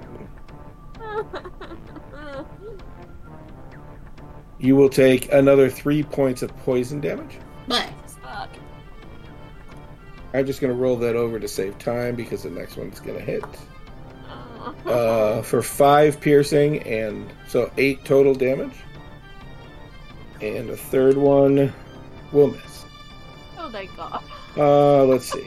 You 4.58 4.76
will 4.76 4.90
take 4.90 5.32
another 5.32 5.70
three 5.70 6.02
points 6.02 6.42
of 6.42 6.54
poison 6.58 7.00
damage. 7.00 7.38
Fuck. 7.70 8.50
I'm 10.32 10.46
just 10.46 10.60
going 10.60 10.72
to 10.72 10.78
roll 10.78 10.96
that 10.96 11.16
over 11.16 11.40
to 11.40 11.48
save 11.48 11.78
time 11.78 12.14
because 12.14 12.42
the 12.42 12.50
next 12.50 12.76
one's 12.76 13.00
going 13.00 13.18
to 13.18 13.24
hit. 13.24 13.44
Uh, 14.84 15.40
for 15.40 15.62
five 15.62 16.20
piercing 16.20 16.82
and 16.82 17.32
so 17.48 17.70
eight 17.78 18.04
total 18.04 18.34
damage. 18.34 18.74
And 20.42 20.68
the 20.68 20.76
third 20.76 21.16
one 21.16 21.72
will 22.30 22.48
miss. 22.48 22.84
Oh, 23.58 23.70
thank 23.70 23.94
God. 23.96 24.22
Uh, 24.58 25.04
let's 25.04 25.32
see. 25.32 25.46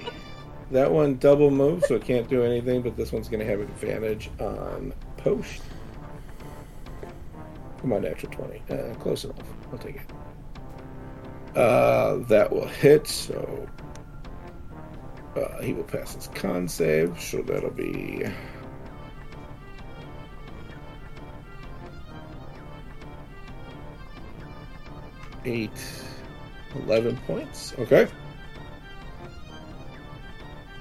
That 0.71 0.91
one 0.91 1.17
double 1.17 1.51
moves, 1.51 1.87
so 1.87 1.95
it 1.95 2.03
can't 2.03 2.27
do 2.27 2.43
anything, 2.43 2.81
but 2.81 2.97
this 2.97 3.11
one's 3.11 3.29
going 3.29 3.39
to 3.41 3.45
have 3.45 3.59
advantage 3.59 4.31
on 4.39 4.93
post. 5.17 5.61
Come 7.81 7.93
on, 7.93 8.01
natural 8.01 8.31
20. 8.31 8.63
Uh, 8.69 8.95
close 8.95 9.25
enough. 9.25 9.37
I'll 9.71 9.77
take 9.77 9.97
it. 9.97 10.09
Uh, 11.55 12.15
that 12.27 12.51
will 12.51 12.67
hit, 12.67 13.07
so 13.07 13.67
uh, 15.35 15.61
he 15.61 15.73
will 15.73 15.83
pass 15.83 16.15
his 16.15 16.27
con 16.29 16.67
save, 16.67 17.19
so 17.21 17.41
that'll 17.41 17.69
be. 17.69 18.23
Eight, 25.45 25.71
11 26.75 27.17
points. 27.27 27.73
Okay. 27.77 28.07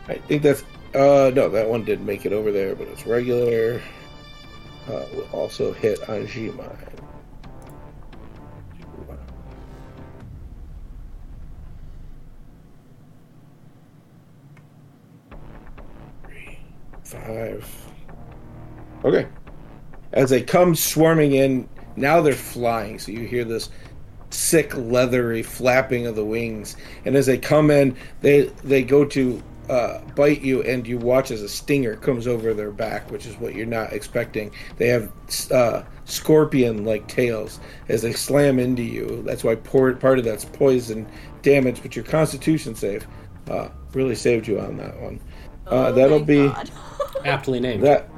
I 0.08 0.14
think 0.14 0.42
that's 0.42 0.62
uh 0.94 1.30
no, 1.34 1.48
that 1.48 1.68
one 1.68 1.84
didn't 1.84 2.04
make 2.04 2.26
it 2.26 2.32
over 2.32 2.52
there, 2.52 2.74
but 2.74 2.86
it's 2.88 3.06
regular. 3.06 3.80
Uh, 4.88 5.04
will 5.14 5.28
also 5.32 5.72
hit 5.72 6.08
on 6.08 6.26
Five. 17.12 17.68
Okay. 19.04 19.26
As 20.12 20.30
they 20.30 20.42
come 20.42 20.74
swarming 20.74 21.32
in, 21.32 21.68
now 21.96 22.20
they're 22.20 22.34
flying, 22.34 22.98
so 22.98 23.12
you 23.12 23.26
hear 23.26 23.44
this 23.44 23.70
sick 24.30 24.74
leathery 24.76 25.42
flapping 25.42 26.06
of 26.06 26.16
the 26.16 26.24
wings. 26.24 26.76
And 27.04 27.16
as 27.16 27.26
they 27.26 27.38
come 27.38 27.70
in 27.70 27.96
they 28.20 28.42
they 28.64 28.82
go 28.82 29.04
to 29.04 29.42
uh, 29.68 30.00
bite 30.16 30.42
you 30.42 30.62
and 30.62 30.86
you 30.86 30.98
watch 30.98 31.30
as 31.30 31.42
a 31.42 31.48
stinger 31.48 31.96
comes 31.96 32.26
over 32.26 32.52
their 32.52 32.72
back 32.72 33.10
which 33.10 33.26
is 33.26 33.36
what 33.36 33.54
you're 33.54 33.66
not 33.66 33.92
expecting. 33.92 34.50
They 34.78 34.88
have 34.88 35.12
uh, 35.50 35.82
scorpion 36.04 36.84
like 36.84 37.06
tails. 37.08 37.60
As 37.88 38.02
they 38.02 38.12
slam 38.12 38.58
into 38.58 38.82
you 38.82 39.22
that's 39.26 39.44
why 39.44 39.56
por- 39.56 39.94
part 39.94 40.18
of 40.18 40.24
that's 40.24 40.44
poison 40.44 41.06
damage 41.42 41.82
but 41.82 41.94
your 41.94 42.04
constitution 42.04 42.74
save 42.74 43.06
uh, 43.50 43.68
really 43.92 44.14
saved 44.14 44.46
you 44.46 44.60
on 44.60 44.76
that 44.78 44.98
one. 45.00 45.20
Uh, 45.66 45.92
that'll 45.92 46.24
be 46.24 46.50
aptly 47.24 47.60
named 47.60 47.82
that 47.82 48.08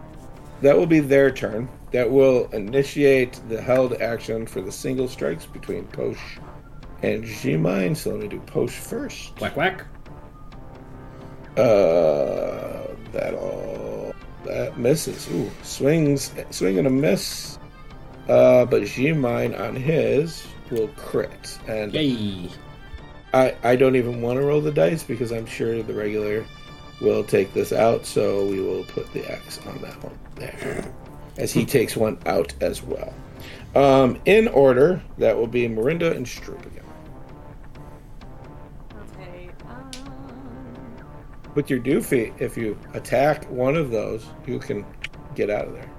that 0.60 0.76
will 0.76 0.86
be 0.86 1.00
their 1.00 1.30
turn 1.30 1.68
that 1.94 2.10
will 2.10 2.48
initiate 2.50 3.40
the 3.48 3.60
held 3.60 3.92
action 3.94 4.46
for 4.46 4.60
the 4.60 4.72
single 4.72 5.06
strikes 5.06 5.46
between 5.46 5.84
Posh 5.84 6.38
and 7.02 7.24
G-Mine. 7.24 7.94
So 7.94 8.10
let 8.10 8.20
me 8.20 8.28
do 8.28 8.40
Posh 8.40 8.72
first. 8.72 9.40
Whack 9.40 9.56
whack. 9.56 9.86
Uh, 11.56 12.88
that 13.12 13.34
all 13.34 14.12
that 14.44 14.76
misses. 14.76 15.28
Ooh, 15.30 15.48
swings, 15.62 16.32
swing 16.50 16.78
and 16.78 16.88
a 16.88 16.90
miss. 16.90 17.60
Uh, 18.28 18.64
but 18.64 18.84
G-Mine 18.84 19.54
on 19.54 19.76
his 19.76 20.44
will 20.72 20.88
crit, 20.96 21.58
and 21.68 21.92
Yay. 21.92 22.50
I 23.32 23.54
I 23.62 23.76
don't 23.76 23.94
even 23.94 24.20
want 24.20 24.40
to 24.40 24.46
roll 24.46 24.60
the 24.60 24.72
dice 24.72 25.04
because 25.04 25.30
I'm 25.30 25.46
sure 25.46 25.80
the 25.82 25.94
regular 25.94 26.44
will 27.00 27.24
take 27.24 27.52
this 27.52 27.72
out. 27.72 28.06
So 28.06 28.46
we 28.46 28.60
will 28.60 28.84
put 28.84 29.12
the 29.12 29.24
X 29.30 29.58
on 29.66 29.78
that 29.82 30.02
one 30.02 30.18
there 30.36 30.90
as 31.36 31.52
he 31.52 31.64
takes 31.64 31.96
one 31.96 32.18
out 32.26 32.52
as 32.60 32.82
well. 32.82 33.12
Um, 33.74 34.20
in 34.24 34.46
order, 34.48 35.02
that 35.18 35.36
will 35.36 35.48
be 35.48 35.68
Marinda 35.68 36.14
and 36.14 36.24
Stroop 36.24 36.64
again. 36.64 36.84
Okay. 39.12 39.50
Um, 39.68 39.90
With 41.56 41.68
your 41.68 41.80
doofy, 41.80 42.32
if 42.40 42.56
you 42.56 42.78
attack 42.92 43.44
one 43.50 43.74
of 43.76 43.90
those, 43.90 44.26
you 44.46 44.60
can 44.60 44.86
get 45.34 45.50
out 45.50 45.66
of 45.66 45.74
there. 45.74 45.90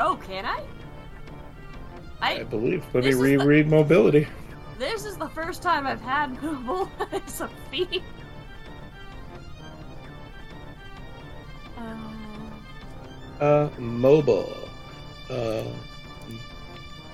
oh, 0.00 0.16
can 0.26 0.44
I? 0.44 0.60
I 2.20 2.40
I. 2.40 2.42
believe. 2.42 2.84
Let 2.92 3.04
me 3.04 3.10
is 3.10 3.16
the- 3.18 3.22
reread 3.22 3.68
mobility. 3.70 4.26
This 4.78 5.04
is 5.04 5.16
the 5.16 5.28
first 5.28 5.62
time 5.62 5.86
I've 5.86 6.00
had 6.00 6.42
mobile 6.42 6.90
as 7.12 7.40
a 7.40 7.48
feat. 7.70 8.02
Um, 11.76 12.52
Uh, 13.40 13.68
mobile. 13.78 14.68
Uh, 15.30 15.62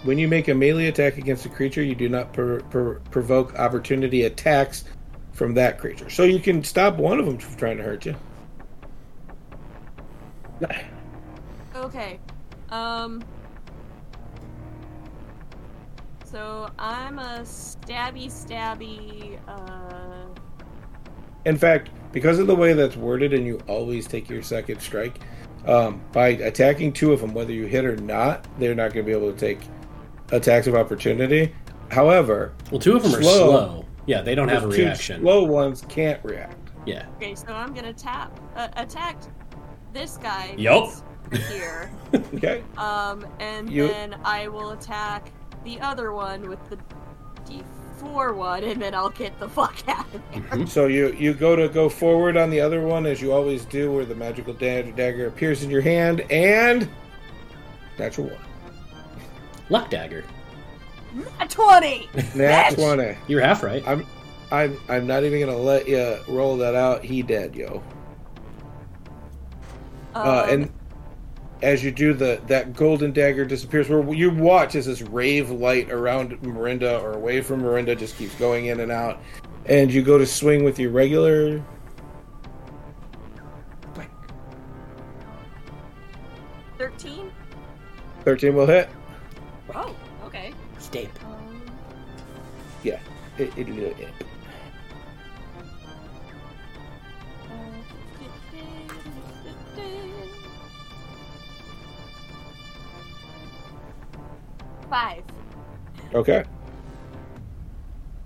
when 0.03 0.19
you 0.19 0.28
make 0.28 0.49
a 0.49 0.55
melee 0.55 0.87
attack 0.87 1.19
against 1.19 1.45
a 1.47 1.49
creature, 1.49 1.82
you 1.82 1.95
do 1.95 2.09
not 2.09 2.32
per- 2.32 2.61
per- 2.61 3.01
provoke 3.11 3.55
opportunity 3.59 4.24
attacks 4.24 4.85
from 5.32 5.55
that 5.55 5.78
creature. 5.78 6.09
So 6.11 6.24
you 6.24 6.39
can 6.39 6.65
stop 6.65 6.97
one 6.97 7.19
of 7.19 7.27
them 7.27 7.39
from 7.39 7.57
trying 7.57 7.77
to 7.77 7.82
hurt 7.82 8.07
you. 8.07 8.16
okay. 11.74 12.19
Um. 12.70 13.23
So 16.31 16.70
I'm 16.78 17.19
a 17.19 17.40
stabby 17.43 18.27
stabby. 18.27 19.39
Uh. 19.48 20.27
In 21.44 21.57
fact, 21.57 21.90
because 22.12 22.39
of 22.39 22.47
the 22.47 22.55
way 22.55 22.73
that's 22.73 22.97
worded, 22.97 23.32
and 23.32 23.47
you 23.47 23.61
always 23.66 24.07
take 24.07 24.28
your 24.28 24.43
second 24.43 24.81
strike, 24.81 25.19
um, 25.66 26.02
by 26.12 26.28
attacking 26.28 26.93
two 26.93 27.12
of 27.12 27.20
them, 27.20 27.35
whether 27.35 27.52
you 27.52 27.65
hit 27.66 27.85
or 27.85 27.97
not, 27.97 28.47
they're 28.59 28.74
not 28.74 28.93
going 28.93 29.05
to 29.07 29.11
be 29.12 29.16
able 29.16 29.32
to 29.32 29.39
take 29.39 29.61
attacks 30.31 30.66
of 30.66 30.74
opportunity. 30.74 31.52
However, 31.90 32.52
Well, 32.70 32.81
two 32.81 32.94
of 32.97 33.02
them 33.02 33.15
are 33.15 33.23
slow. 33.23 33.85
Yeah, 34.07 34.23
they 34.23 34.35
don't 34.35 34.48
have 34.48 34.65
a 34.65 34.70
two 34.70 34.82
reaction. 34.82 35.20
Slow 35.23 35.44
ones 35.44 35.85
can't 35.89 36.23
react. 36.24 36.70
Yeah. 36.86 37.07
Okay, 37.16 37.35
so 37.35 37.48
I'm 37.52 37.74
gonna 37.74 37.93
tap 37.93 38.39
uh, 38.57 38.69
attack 38.77 39.20
this 39.93 40.16
guy. 40.16 40.55
Yup. 40.57 40.90
Here. 41.51 41.90
Okay. 42.35 42.62
Um, 42.77 43.27
and 43.39 43.70
You- 43.70 43.89
then 43.89 44.16
I 44.24 44.48
will 44.48 44.70
attack 44.70 45.31
the 45.65 45.81
other 45.81 46.12
one 46.12 46.49
with 46.49 46.59
the 46.70 46.78
D4 48.01 48.35
one, 48.35 48.65
and 48.65 48.81
then 48.81 48.95
I'll 48.95 49.11
get 49.11 49.39
the 49.39 49.49
fuck 49.49 49.77
out 49.89 50.07
of 50.15 50.23
there. 50.51 50.66
So 50.66 50.87
you 50.87 51.12
you 51.12 51.35
go 51.35 51.55
to 51.57 51.69
go 51.69 51.89
forward 51.89 52.37
on 52.37 52.51
the 52.51 52.61
other 52.61 52.81
one 52.82 53.07
as 53.07 53.20
you 53.20 53.32
always 53.32 53.65
do, 53.65 53.93
where 53.93 54.05
the 54.05 54.15
magical 54.15 54.53
da- 54.55 54.91
dagger 54.93 55.27
appears 55.27 55.62
in 55.62 55.70
your 55.70 55.81
hand, 55.82 56.20
and 56.31 56.89
natural 57.99 58.28
one. 58.28 58.39
Luck 59.69 59.91
dagger. 59.91 60.24
A 61.41 61.47
20! 61.49 62.09
Nat 62.37 62.70
Bitch! 62.70 62.74
twenty. 62.77 63.16
You're 63.28 63.41
half 63.41 63.62
right. 63.62 63.87
I'm 63.87 64.07
I'm 64.53 64.78
I'm 64.89 65.07
not 65.07 65.24
even 65.24 65.41
gonna 65.41 65.57
let 65.59 65.89
you 65.89 66.19
roll 66.28 66.57
that 66.59 66.74
out. 66.74 67.05
He 67.05 67.23
dead, 67.23 67.55
yo. 67.55 67.82
Uh, 70.15 70.45
Um, 70.45 70.51
and 70.51 70.73
as 71.62 71.85
you 71.85 71.91
do 71.91 72.15
the 72.15 72.41
that 72.47 72.74
golden 72.74 73.12
dagger 73.12 73.45
disappears 73.45 73.89
where 73.89 74.15
you 74.15 74.31
watch 74.31 74.74
as 74.74 74.87
this 74.87 75.03
rave 75.03 75.51
light 75.51 75.91
around 75.91 76.41
Marinda 76.43 77.01
or 77.03 77.12
away 77.12 77.41
from 77.41 77.62
Marinda 77.62 77.97
just 77.97 78.16
keeps 78.16 78.35
going 78.37 78.66
in 78.66 78.81
and 78.81 78.91
out 78.91 79.20
and 79.66 79.93
you 79.93 80.03
go 80.03 80.16
to 80.19 80.27
swing 80.27 80.65
with 80.65 80.78
your 80.78 80.91
regular 80.91 81.62
13? 86.78 87.31
13 88.24 88.55
will 88.55 88.66
hit 88.66 88.89
Oh, 89.74 89.95
okay. 90.24 90.53
Stape. 90.78 91.11
Um, 91.24 91.62
yeah 92.82 92.99
it, 93.39 93.57
it, 93.57 93.69
it, 93.69 93.97
it. 93.99 94.19
Five. 104.90 105.22
okay 106.14 106.44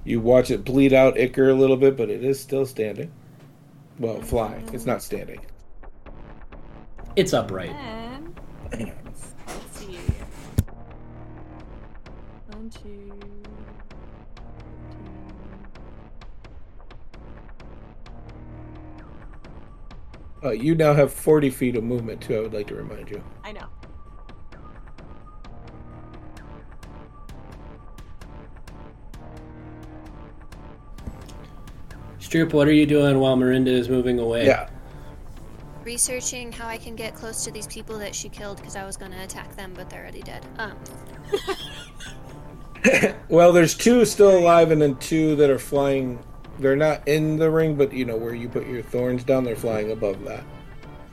you 0.04 0.20
watch 0.20 0.50
it 0.50 0.64
bleed 0.64 0.92
out 0.92 1.16
ichor 1.18 1.50
a 1.50 1.54
little 1.54 1.76
bit 1.76 1.96
but 1.96 2.08
it 2.10 2.24
is 2.24 2.40
still 2.40 2.64
standing 2.66 3.12
well 3.98 4.20
flying 4.22 4.66
it's 4.72 4.86
not 4.86 5.02
standing 5.02 5.40
It's 7.16 7.32
upright. 7.32 7.70
And 7.70 8.34
let's 8.72 9.78
see. 9.78 9.98
One, 12.50 12.68
two. 12.70 13.12
uh, 20.44 20.50
you 20.50 20.74
now 20.74 20.92
have 20.92 21.12
40 21.12 21.50
feet 21.50 21.76
of 21.76 21.84
movement 21.84 22.20
too 22.20 22.36
I 22.36 22.40
would 22.40 22.52
like 22.54 22.66
to 22.68 22.74
remind 22.74 23.10
you 23.10 23.22
I 23.42 23.52
know. 23.52 23.68
Stroop, 32.34 32.52
what 32.52 32.66
are 32.66 32.72
you 32.72 32.84
doing 32.86 33.20
while 33.20 33.36
Marinda 33.36 33.68
is 33.68 33.88
moving 33.88 34.18
away? 34.18 34.46
yeah 34.46 34.68
Researching 35.84 36.50
how 36.50 36.66
I 36.66 36.78
can 36.78 36.96
get 36.96 37.14
close 37.14 37.44
to 37.44 37.52
these 37.52 37.66
people 37.68 37.98
that 37.98 38.14
she 38.14 38.28
killed 38.28 38.56
because 38.56 38.74
I 38.74 38.84
was 38.86 38.96
going 38.96 39.12
to 39.12 39.22
attack 39.22 39.54
them, 39.54 39.72
but 39.74 39.88
they're 39.90 40.00
already 40.00 40.22
dead. 40.22 40.44
Um, 40.58 40.76
Well, 43.28 43.52
there's 43.52 43.74
two 43.74 44.04
still 44.04 44.36
alive, 44.38 44.70
and 44.70 44.80
then 44.80 44.96
two 44.96 45.36
that 45.36 45.48
are 45.48 45.58
flying. 45.58 46.22
They're 46.58 46.76
not 46.76 47.06
in 47.08 47.36
the 47.36 47.50
ring, 47.50 47.76
but 47.76 47.92
you 47.92 48.04
know 48.04 48.16
where 48.16 48.34
you 48.34 48.48
put 48.48 48.66
your 48.66 48.82
thorns 48.82 49.24
down. 49.24 49.44
They're 49.44 49.56
flying 49.56 49.90
above 49.92 50.22
that. 50.24 50.44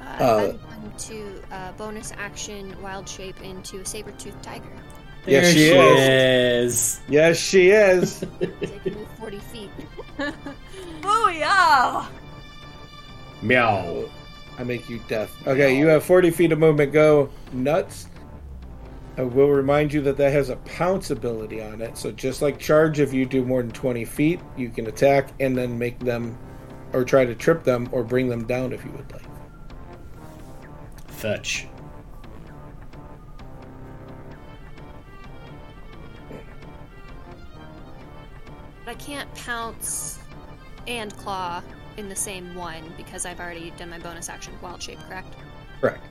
uh, 0.01 0.03
Uh, 0.23 0.53
I'm 0.69 0.81
going 0.81 0.97
to 0.97 1.41
uh, 1.51 1.71
bonus 1.73 2.11
action 2.17 2.75
wild 2.81 3.07
shape 3.07 3.41
into 3.41 3.79
a 3.79 3.85
saber 3.85 4.11
toothed 4.11 4.43
tiger. 4.43 4.65
There 5.25 5.43
Yes, 5.43 5.53
she 5.53 5.59
she 5.59 5.71
is. 5.73 6.73
is. 6.73 6.99
Yes, 7.09 7.37
she 7.37 7.69
is. 7.69 8.19
So 8.25 8.27
I 8.41 9.05
40 9.19 9.37
feet. 9.39 9.69
Oh, 11.03 11.29
yeah! 11.29 12.07
Meow. 13.41 14.05
I 14.59 14.63
make 14.63 14.87
you 14.89 14.99
deaf. 15.07 15.35
Okay, 15.47 15.77
you 15.77 15.87
have 15.87 16.03
40 16.03 16.29
feet 16.29 16.51
of 16.51 16.59
movement. 16.59 16.93
Go 16.93 17.29
nuts. 17.53 18.07
I 19.17 19.23
will 19.23 19.49
remind 19.49 19.91
you 19.93 20.01
that 20.01 20.17
that 20.17 20.31
has 20.31 20.49
a 20.49 20.55
pounce 20.57 21.09
ability 21.11 21.61
on 21.61 21.81
it. 21.81 21.97
So 21.97 22.11
just 22.11 22.41
like 22.41 22.59
charge, 22.59 22.99
if 22.99 23.13
you 23.13 23.25
do 23.25 23.43
more 23.43 23.61
than 23.63 23.71
20 23.71 24.05
feet, 24.05 24.39
you 24.57 24.69
can 24.69 24.87
attack 24.87 25.29
and 25.39 25.57
then 25.57 25.77
make 25.77 25.97
them, 25.99 26.37
or 26.93 27.03
try 27.03 27.25
to 27.25 27.33
trip 27.35 27.63
them, 27.63 27.89
or 27.91 28.03
bring 28.03 28.27
them 28.29 28.45
down 28.45 28.73
if 28.73 28.83
you 28.85 28.91
would 28.91 29.11
like. 29.11 29.23
Fetch. 31.07 31.67
I 38.91 38.95
can't 38.95 39.33
pounce 39.35 40.19
and 40.85 41.15
claw 41.15 41.63
in 41.95 42.09
the 42.09 42.15
same 42.15 42.53
one 42.53 42.83
because 42.97 43.25
I've 43.25 43.39
already 43.39 43.71
done 43.77 43.89
my 43.89 43.99
bonus 43.99 44.27
action 44.27 44.53
wild 44.61 44.83
shape, 44.83 44.99
correct? 45.07 45.33
Correct. 45.79 46.03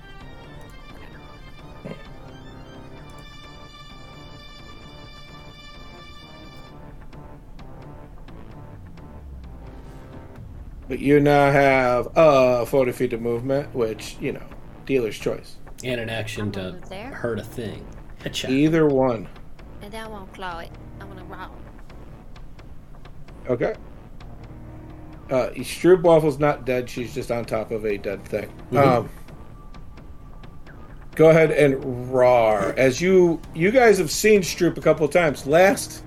But 10.88 11.00
you 11.00 11.20
now 11.20 11.52
have 11.52 12.16
uh 12.16 12.64
40 12.64 12.92
feet 12.92 13.12
of 13.12 13.20
movement, 13.20 13.74
which, 13.74 14.16
you 14.22 14.32
know, 14.32 14.46
dealer's 14.86 15.18
choice. 15.18 15.56
And 15.84 16.00
an 16.00 16.08
action 16.08 16.50
to 16.52 16.80
hurt 17.12 17.38
a 17.38 17.44
thing. 17.44 17.86
Headshot. 18.20 18.48
Either 18.48 18.86
one. 18.86 19.28
And 19.82 19.94
I 19.94 20.08
won't 20.08 20.32
claw 20.32 20.60
it. 20.60 20.70
I 20.98 21.04
want 21.04 21.18
to 21.18 21.24
roll. 21.26 21.50
Okay. 23.50 23.74
Uh, 25.28 25.50
Stroop 25.56 26.02
Waffle's 26.02 26.38
not 26.38 26.64
dead. 26.64 26.88
She's 26.88 27.14
just 27.14 27.30
on 27.30 27.44
top 27.44 27.70
of 27.72 27.84
a 27.84 27.98
dead 27.98 28.24
thing. 28.24 28.50
Mhm. 28.72 28.86
Um, 28.86 29.08
go 31.16 31.30
ahead 31.30 31.50
and 31.50 32.12
roar. 32.12 32.74
As 32.76 33.00
you 33.00 33.40
you 33.54 33.70
guys 33.70 33.98
have 33.98 34.10
seen 34.10 34.40
Stroop 34.40 34.78
a 34.78 34.80
couple 34.80 35.04
of 35.04 35.12
times. 35.12 35.46
Last 35.46 36.02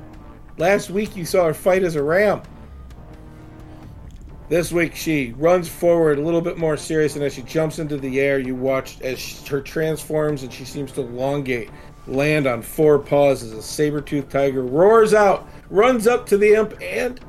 last 0.57 0.89
week 0.89 1.15
you 1.15 1.25
saw 1.25 1.45
her 1.45 1.53
fight 1.53 1.83
as 1.83 1.95
a 1.95 2.03
ram. 2.03 2.41
This 4.49 4.71
week 4.71 4.95
she 4.95 5.33
runs 5.37 5.67
forward 5.67 6.19
a 6.19 6.21
little 6.21 6.41
bit 6.41 6.57
more 6.57 6.77
serious, 6.77 7.15
and 7.15 7.23
as 7.23 7.33
she 7.33 7.41
jumps 7.43 7.79
into 7.79 7.97
the 7.97 8.19
air, 8.19 8.39
you 8.39 8.55
watch 8.55 8.99
as 9.01 9.19
she, 9.19 9.45
her 9.47 9.61
transforms 9.61 10.43
and 10.43 10.51
she 10.51 10.65
seems 10.65 10.91
to 10.93 11.01
elongate, 11.01 11.69
land 12.07 12.45
on 12.45 12.61
four 12.61 12.99
paws 12.99 13.41
as 13.41 13.53
a 13.53 13.61
saber-toothed 13.61 14.29
tiger 14.29 14.61
roars 14.61 15.13
out, 15.13 15.47
runs 15.69 16.07
up 16.07 16.25
to 16.27 16.37
the 16.37 16.55
imp, 16.55 16.73
and 16.81 17.21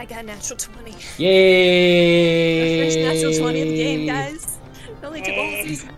I 0.00 0.06
got 0.06 0.20
a 0.20 0.22
natural 0.22 0.56
20. 0.56 0.96
Yay! 1.18 2.86
First 2.86 2.98
natural 3.00 3.34
20 3.34 3.60
of 3.60 3.68
the 3.68 3.76
game, 3.76 4.06
guys. 4.06 4.58
It 4.88 5.04
only 5.04 5.20
took 5.20 5.34
a 5.34 5.62
season. 5.62 5.90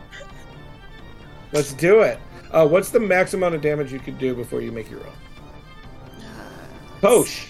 Let's 1.52 1.72
do 1.74 2.00
it. 2.00 2.18
Uh, 2.50 2.66
what's 2.66 2.90
the 2.90 2.98
max 2.98 3.32
amount 3.34 3.54
of 3.54 3.60
damage 3.60 3.92
you 3.92 4.00
could 4.00 4.18
do 4.18 4.34
before 4.34 4.60
you 4.60 4.72
make 4.72 4.90
your 4.90 4.98
roll? 4.98 5.12
Posh, 7.00 7.46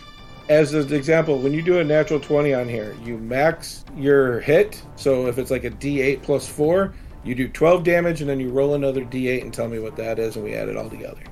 as 0.50 0.74
an 0.74 0.92
example, 0.92 1.38
when 1.38 1.54
you 1.54 1.62
do 1.62 1.78
a 1.78 1.84
natural 1.84 2.20
20 2.20 2.52
on 2.52 2.68
here, 2.68 2.94
you 3.02 3.16
max 3.16 3.86
your 3.96 4.40
hit. 4.40 4.84
So 4.96 5.28
if 5.28 5.38
it's 5.38 5.50
like 5.50 5.64
a 5.64 5.70
d8 5.70 6.22
plus 6.22 6.46
4, 6.46 6.92
you 7.24 7.34
do 7.34 7.48
12 7.48 7.82
damage 7.82 8.20
and 8.20 8.28
then 8.28 8.38
you 8.38 8.50
roll 8.50 8.74
another 8.74 9.06
d8 9.06 9.40
and 9.40 9.54
tell 9.54 9.68
me 9.68 9.78
what 9.78 9.96
that 9.96 10.18
is, 10.18 10.36
and 10.36 10.44
we 10.44 10.52
add 10.54 10.68
it 10.68 10.76
all 10.76 10.90
together. 10.90 11.22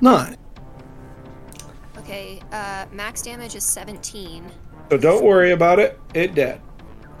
Nine. 0.00 0.36
Okay, 2.08 2.40
uh, 2.52 2.86
max 2.90 3.20
damage 3.20 3.54
is 3.54 3.64
17. 3.64 4.50
So 4.88 4.96
don't 4.96 5.22
worry 5.22 5.50
about 5.50 5.78
it. 5.78 6.00
It 6.14 6.34
dead. 6.34 6.58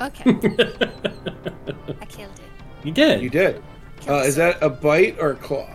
Okay. 0.00 0.30
I 2.00 2.06
killed 2.06 2.32
it. 2.32 2.86
You 2.86 2.92
did. 2.92 3.20
You 3.20 3.28
did. 3.28 3.62
Uh, 4.08 4.20
is 4.20 4.34
that 4.36 4.56
a 4.62 4.70
bite 4.70 5.18
or 5.20 5.32
a 5.32 5.36
claw? 5.36 5.68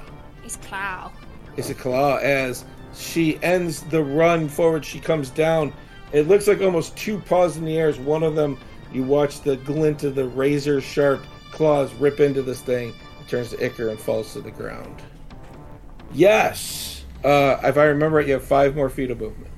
It's 0.43 0.55
Clow. 0.55 1.11
It's 1.57 1.69
a 1.69 1.75
claw. 1.75 2.17
As 2.17 2.65
she 2.95 3.37
ends 3.43 3.83
the 3.83 4.03
run 4.03 4.49
forward, 4.49 4.83
she 4.83 4.99
comes 4.99 5.29
down. 5.29 5.73
It 6.11 6.27
looks 6.27 6.47
like 6.47 6.61
almost 6.61 6.97
two 6.97 7.19
paws 7.19 7.55
in 7.55 7.65
the 7.65 7.77
air. 7.77 7.89
As 7.89 7.99
one 7.99 8.23
of 8.23 8.33
them, 8.33 8.57
you 8.91 9.03
watch 9.03 9.41
the 9.41 9.57
glint 9.57 10.03
of 10.03 10.15
the 10.15 10.25
razor 10.25 10.81
sharp 10.81 11.21
claws 11.51 11.93
rip 11.95 12.19
into 12.19 12.41
this 12.41 12.61
thing. 12.61 12.95
It 13.21 13.27
turns 13.27 13.51
to 13.51 13.63
ichor 13.63 13.89
and 13.89 13.99
falls 13.99 14.33
to 14.33 14.41
the 14.41 14.49
ground. 14.49 15.03
Yes. 16.11 16.92
Uh, 17.23 17.57
if 17.63 17.77
I 17.77 17.85
remember 17.85 18.19
it, 18.19 18.27
you 18.27 18.33
have 18.33 18.43
five 18.43 18.75
more 18.75 18.89
feet 18.89 19.09
of 19.09 19.19
movement. 19.19 19.51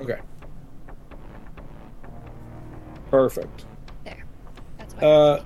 Okay. 0.00 0.18
Perfect. 3.10 3.64
There. 4.04 4.24
That's 4.78 4.94
Uh, 4.94 5.44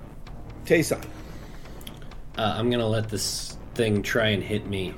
Tayson. 0.65 1.05
Uh, 2.39 2.55
I'm 2.57 2.71
gonna 2.71 2.87
let 2.87 3.09
this 3.09 3.57
thing 3.75 4.03
try 4.03 4.29
and 4.29 4.43
hit 4.43 4.67
me 4.67 4.95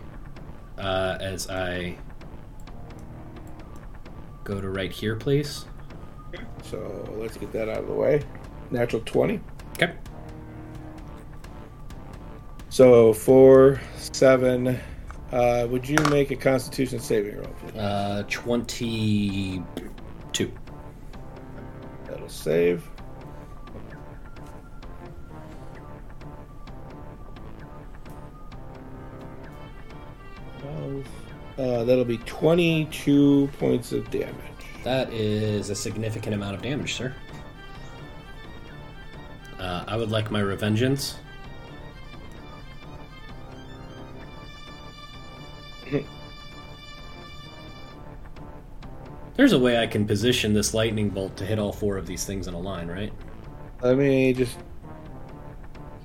uh, 0.79 1.19
as 1.21 1.51
I 1.51 1.97
go 4.45 4.61
to 4.61 4.69
right 4.71 4.93
here, 4.93 5.17
please. 5.17 5.65
So 6.63 7.09
let's 7.19 7.37
get 7.37 7.51
that 7.53 7.69
out 7.69 7.79
of 7.79 7.87
the 7.89 7.95
way. 7.95 8.23
Natural 8.71 9.03
20. 9.05 9.41
Okay. 9.73 9.93
So 12.69 13.13
four, 13.13 13.81
seven. 13.97 14.79
Uh, 15.33 15.67
would 15.71 15.89
you 15.89 15.97
make 16.11 16.31
a 16.31 16.37
Constitution 16.37 16.99
saving 17.01 17.37
roll? 17.37 17.47
please? 17.61 17.77
Uh, 17.77 18.25
22. 18.29 20.53
That'll 22.07 22.29
save. 22.29 22.89
Twelve. 30.61 31.07
Uh, 31.59 31.85
that'll 31.85 32.05
be 32.05 32.19
22 32.19 33.49
points 33.59 33.93
of 33.93 34.09
damage. 34.11 34.35
That 34.85 35.13
is 35.13 35.71
a 35.71 35.75
significant 35.75 36.35
amount 36.35 36.55
of 36.55 36.63
damage, 36.63 36.95
sir. 36.95 37.15
Uh, 39.59 39.85
I 39.87 39.97
would 39.97 40.11
like 40.11 40.31
my 40.31 40.41
revengeance. 40.41 41.15
There's 49.35 49.53
a 49.53 49.59
way 49.59 49.81
I 49.83 49.87
can 49.87 50.07
position 50.07 50.53
this 50.53 50.75
lightning 50.75 51.11
bolt 51.11 51.37
to 51.37 51.47
hit 51.47 51.59
all 51.59 51.73
four 51.73 51.97
of 51.97 52.07
these 52.07 52.25
things 52.25 52.49
in 52.49 52.55
a 52.55 52.59
line, 52.59 52.89
right? 52.89 53.13
Let 53.83 53.97
me 53.97 54.33
just. 54.33 54.59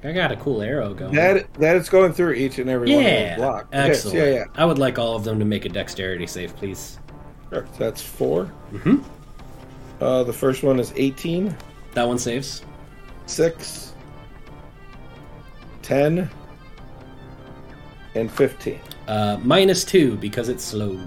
I 0.04 0.12
got 0.12 0.32
a 0.32 0.36
cool 0.36 0.62
arrow 0.62 0.94
going. 0.94 1.16
That 1.16 1.52
that 1.56 1.76
is 1.76 1.90
going 1.90 2.14
through 2.14 2.34
each 2.34 2.60
and 2.60 2.70
every 2.70 2.94
one 2.94 3.00
of 3.00 3.12
yeah, 3.12 3.30
those 3.30 3.38
blocks. 3.38 3.68
Yes, 3.72 3.90
excellent. 3.90 4.18
yeah, 4.18 4.26
yeah. 4.34 4.44
I 4.56 4.66
would 4.66 4.78
like 4.78 5.00
all 5.00 5.16
of 5.16 5.24
them 5.24 5.40
to 5.40 5.46
make 5.46 5.66
a 5.66 5.70
dexterity 5.70 6.28
save, 6.28 6.56
please. 6.56 7.00
Sure. 7.50 7.66
So 7.74 7.78
that's 7.80 8.02
4 8.02 8.52
Mm-hmm. 8.72 10.04
Uh, 10.04 10.24
the 10.24 10.34
first 10.34 10.64
one 10.64 10.80
is 10.80 10.92
18. 10.96 11.56
That 11.94 12.08
one 12.08 12.18
saves. 12.18 12.64
6, 13.26 13.94
10, 15.82 16.30
and 18.16 18.32
15. 18.32 18.80
Uh, 19.08 19.38
minus 19.44 19.84
two 19.84 20.16
because 20.18 20.50
it's 20.50 20.64
slow. 20.64 21.00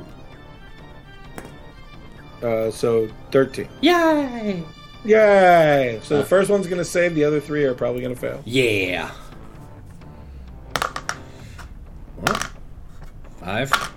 Uh, 2.43 2.71
so 2.71 3.09
13. 3.31 3.69
Yay! 3.81 4.63
Yay! 5.05 6.01
So 6.03 6.17
Uh, 6.17 6.19
the 6.19 6.25
first 6.27 6.51
one's 6.51 6.67
going 6.67 6.79
to 6.79 6.85
save, 6.85 7.15
the 7.15 7.25
other 7.25 7.41
three 7.41 7.65
are 7.65 7.75
probably 7.75 8.01
going 8.01 8.15
to 8.15 8.21
fail. 8.21 8.43
Yeah. 8.45 9.11
What? 12.17 12.49
Five, 13.39 13.93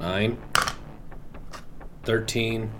nine, 0.00 0.38
thirteen, 2.04 2.70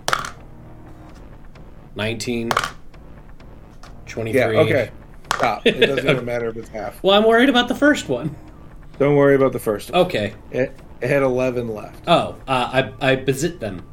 nineteen, 4.17 4.41
twenty-three. 4.41 4.55
Yeah, 4.55 4.61
okay. 4.61 4.91
Stop. 5.35 5.67
It 5.67 5.79
doesn't 5.79 6.09
even 6.09 6.25
matter 6.33 6.47
if 6.47 6.57
it's 6.57 6.69
half. 6.69 7.01
Well, 7.03 7.17
I'm 7.17 7.27
worried 7.27 7.49
about 7.49 7.67
the 7.67 7.75
first 7.75 8.09
one. 8.09 8.35
Don't 8.97 9.15
worry 9.15 9.35
about 9.35 9.53
the 9.53 9.59
first 9.59 9.91
one. 9.91 10.01
Okay. 10.05 10.33
It, 10.51 10.75
it 11.01 11.09
had 11.09 11.21
11 11.21 11.67
left. 11.67 12.03
Oh, 12.07 12.35
uh, 12.47 12.91
I 13.01 13.11
I 13.11 13.15
visit 13.15 13.59
them. 13.59 13.87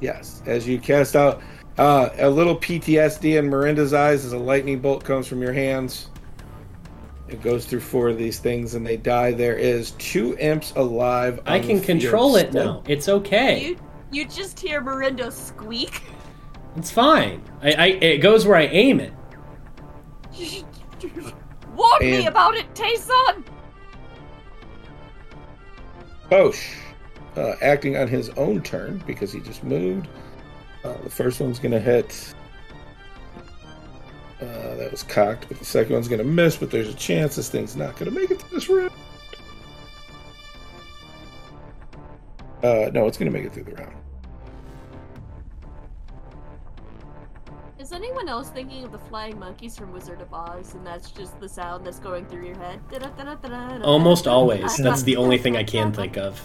Yes. 0.00 0.42
As 0.44 0.68
you 0.68 0.78
cast 0.78 1.16
out 1.16 1.42
uh, 1.78 2.10
a 2.18 2.28
little 2.28 2.56
PTSD 2.56 3.38
in 3.38 3.48
Miranda's 3.48 3.94
eyes 3.94 4.24
as 4.24 4.32
a 4.32 4.38
lightning 4.38 4.80
bolt 4.80 5.04
comes 5.04 5.26
from 5.26 5.40
your 5.40 5.52
hands. 5.52 6.10
It 7.28 7.42
goes 7.42 7.66
through 7.66 7.80
four 7.80 8.08
of 8.08 8.18
these 8.18 8.38
things 8.38 8.74
and 8.74 8.86
they 8.86 8.96
die. 8.96 9.32
There 9.32 9.56
is 9.56 9.92
two 9.92 10.36
imps 10.38 10.72
alive. 10.76 11.40
I 11.46 11.58
on 11.58 11.66
can 11.66 11.80
the 11.80 11.86
control 11.86 12.36
it 12.36 12.52
now. 12.52 12.82
It's 12.86 13.08
okay. 13.08 13.64
You 13.64 13.78
you 14.12 14.24
just 14.26 14.60
hear 14.60 14.80
Miranda 14.80 15.30
squeak. 15.30 16.02
It's 16.76 16.90
fine. 16.90 17.42
I, 17.62 17.72
I 17.72 17.86
it 17.86 18.18
goes 18.18 18.46
where 18.46 18.56
I 18.56 18.66
aim 18.66 19.00
it. 19.00 19.12
Warn 21.74 22.00
me 22.00 22.26
about 22.26 22.54
it, 22.56 22.72
Tayson! 22.74 23.44
Posh. 26.30 26.76
uh, 27.36 27.54
acting 27.62 27.96
on 27.96 28.08
his 28.08 28.30
own 28.30 28.62
turn 28.62 29.02
because 29.06 29.32
he 29.32 29.40
just 29.40 29.62
moved. 29.62 30.08
Uh, 30.84 30.94
the 31.04 31.10
first 31.10 31.40
one's 31.40 31.58
going 31.58 31.72
to 31.72 31.80
hit. 31.80 32.34
Uh, 34.40 34.74
that 34.76 34.90
was 34.90 35.02
cocked, 35.02 35.48
but 35.48 35.58
the 35.58 35.64
second 35.64 35.94
one's 35.94 36.08
going 36.08 36.18
to 36.18 36.24
miss. 36.24 36.56
But 36.56 36.70
there's 36.70 36.88
a 36.88 36.94
chance 36.94 37.36
this 37.36 37.48
thing's 37.48 37.76
not 37.76 37.96
going 37.96 38.12
to 38.12 38.18
make 38.20 38.30
it 38.30 38.38
to 38.40 38.50
this 38.50 38.68
round. 38.68 38.90
Uh, 42.62 42.90
no, 42.92 43.06
it's 43.06 43.16
going 43.16 43.30
to 43.30 43.36
make 43.36 43.44
it 43.46 43.52
through 43.52 43.64
the 43.64 43.74
round. 43.74 43.94
Is 47.86 47.92
anyone 47.92 48.28
else 48.28 48.48
thinking 48.50 48.82
of 48.82 48.90
the 48.90 48.98
flying 48.98 49.38
monkeys 49.38 49.78
from 49.78 49.92
Wizard 49.92 50.20
of 50.20 50.34
Oz, 50.34 50.74
and 50.74 50.84
that's 50.84 51.12
just 51.12 51.38
the 51.38 51.48
sound 51.48 51.86
that's 51.86 52.00
going 52.00 52.26
through 52.26 52.44
your 52.44 52.58
head? 52.58 52.80
Almost 53.84 54.26
always. 54.26 54.76
That's 54.78 55.04
the 55.04 55.14
only 55.14 55.38
thing 55.38 55.56
I 55.56 55.62
can 55.62 55.92
think 55.92 56.16
of. 56.16 56.42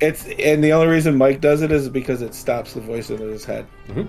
It's 0.00 0.26
and 0.26 0.64
the 0.64 0.72
only 0.72 0.88
reason 0.88 1.16
Mike 1.16 1.40
does 1.40 1.62
it 1.62 1.70
is 1.70 1.88
because 1.88 2.22
it 2.22 2.34
stops 2.34 2.72
the 2.72 2.80
voice 2.80 3.08
in 3.08 3.18
his 3.18 3.44
head. 3.44 3.68
Mhm. 3.86 4.08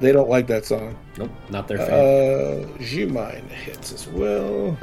They 0.00 0.10
don't 0.10 0.30
like 0.30 0.46
that 0.46 0.64
song. 0.64 0.96
Nope, 1.18 1.32
not 1.50 1.68
their 1.68 1.76
fan. 1.76 2.64
Uh, 2.64 2.78
G-Mine 2.82 3.46
hits 3.50 3.92
as 3.92 4.08
well. 4.08 4.74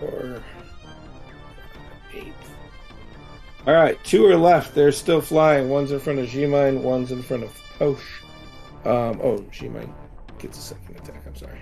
Or 0.00 0.40
eight. 2.12 2.32
All 3.66 3.74
right, 3.74 3.98
two 4.04 4.24
are 4.26 4.36
left. 4.36 4.72
They're 4.72 4.92
still 4.92 5.20
flying. 5.20 5.68
One's 5.68 5.90
in 5.90 5.98
front 5.98 6.20
of 6.20 6.28
G-Mine. 6.28 6.80
One's 6.84 7.10
in 7.10 7.20
front 7.20 7.42
of 7.42 7.63
Posh. 7.84 8.22
Um, 8.84 9.20
oh, 9.22 9.44
G-Mine 9.50 9.92
gets 10.38 10.58
a 10.58 10.62
second 10.62 10.96
attack. 10.96 11.22
I'm 11.26 11.36
sorry. 11.36 11.60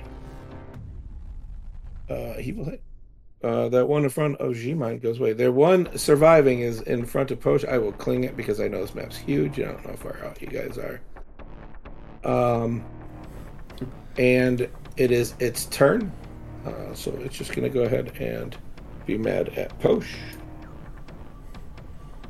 Uh, 2.08 2.34
he 2.34 2.52
will 2.52 2.66
hit. 2.66 2.82
Uh, 3.42 3.68
that 3.70 3.88
one 3.88 4.04
in 4.04 4.10
front 4.10 4.36
of 4.36 4.54
G-Mine 4.54 4.98
goes 4.98 5.18
away. 5.18 5.32
Their 5.32 5.50
one 5.50 5.96
surviving 5.98 6.60
is 6.60 6.80
in 6.82 7.04
front 7.04 7.32
of 7.32 7.40
Posh. 7.40 7.64
I 7.64 7.78
will 7.78 7.92
cling 7.92 8.22
it 8.22 8.36
because 8.36 8.60
I 8.60 8.68
know 8.68 8.80
this 8.82 8.94
map's 8.94 9.16
huge. 9.16 9.58
I 9.58 9.64
don't 9.64 9.84
know 9.84 9.90
how 9.90 9.96
far 9.96 10.24
out 10.24 10.40
you 10.40 10.46
guys 10.46 10.78
are. 10.78 11.00
Um, 12.24 12.84
and 14.16 14.68
it 14.96 15.10
is 15.10 15.34
its 15.40 15.66
turn. 15.66 16.12
Uh, 16.64 16.94
so 16.94 17.10
it's 17.24 17.36
just 17.36 17.52
going 17.52 17.64
to 17.64 17.68
go 17.68 17.82
ahead 17.82 18.16
and 18.20 18.56
be 19.06 19.18
mad 19.18 19.48
at 19.50 19.76
Posh. 19.80 20.14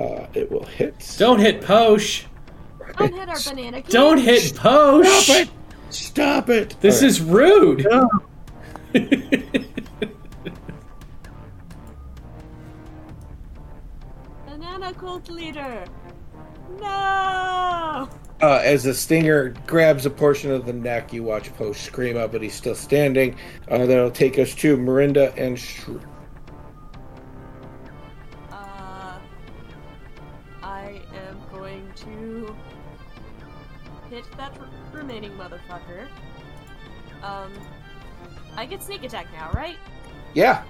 Uh, 0.00 0.26
it 0.32 0.50
will 0.50 0.64
hit. 0.64 1.14
Don't 1.18 1.38
hit 1.38 1.60
Posh. 1.60 2.26
Don't 2.98 3.14
hit 3.14 3.28
our 3.28 3.38
banana. 3.48 3.82
King. 3.82 3.90
Don't 3.90 4.18
hit 4.18 4.54
Posh. 4.56 5.06
Stop 5.06 5.36
it! 5.36 5.48
Stop 5.90 6.48
it! 6.48 6.76
This 6.80 7.02
All 7.02 7.08
is 7.08 7.20
rude. 7.20 7.86
Banana 14.46 14.92
cult 14.94 15.28
leader. 15.30 15.84
No. 16.80 18.08
Uh, 18.40 18.60
as 18.64 18.82
the 18.84 18.92
stinger 18.92 19.54
grabs 19.66 20.04
a 20.04 20.10
portion 20.10 20.50
of 20.50 20.66
the 20.66 20.72
neck, 20.72 21.12
you 21.12 21.22
watch 21.22 21.54
Posh 21.56 21.80
scream 21.80 22.16
out, 22.16 22.32
but 22.32 22.42
he's 22.42 22.54
still 22.54 22.74
standing. 22.74 23.36
Uh, 23.70 23.86
that'll 23.86 24.10
take 24.10 24.38
us 24.38 24.54
to 24.56 24.76
Miranda 24.76 25.32
and 25.36 25.56
Stroop. 25.56 26.02
R- 35.12 35.48
motherfucker. 35.48 36.08
Um, 37.22 37.52
I 38.56 38.66
get 38.66 38.82
sneak 38.82 39.04
attack 39.04 39.26
now, 39.32 39.50
right? 39.52 39.76
Yeah, 40.34 40.64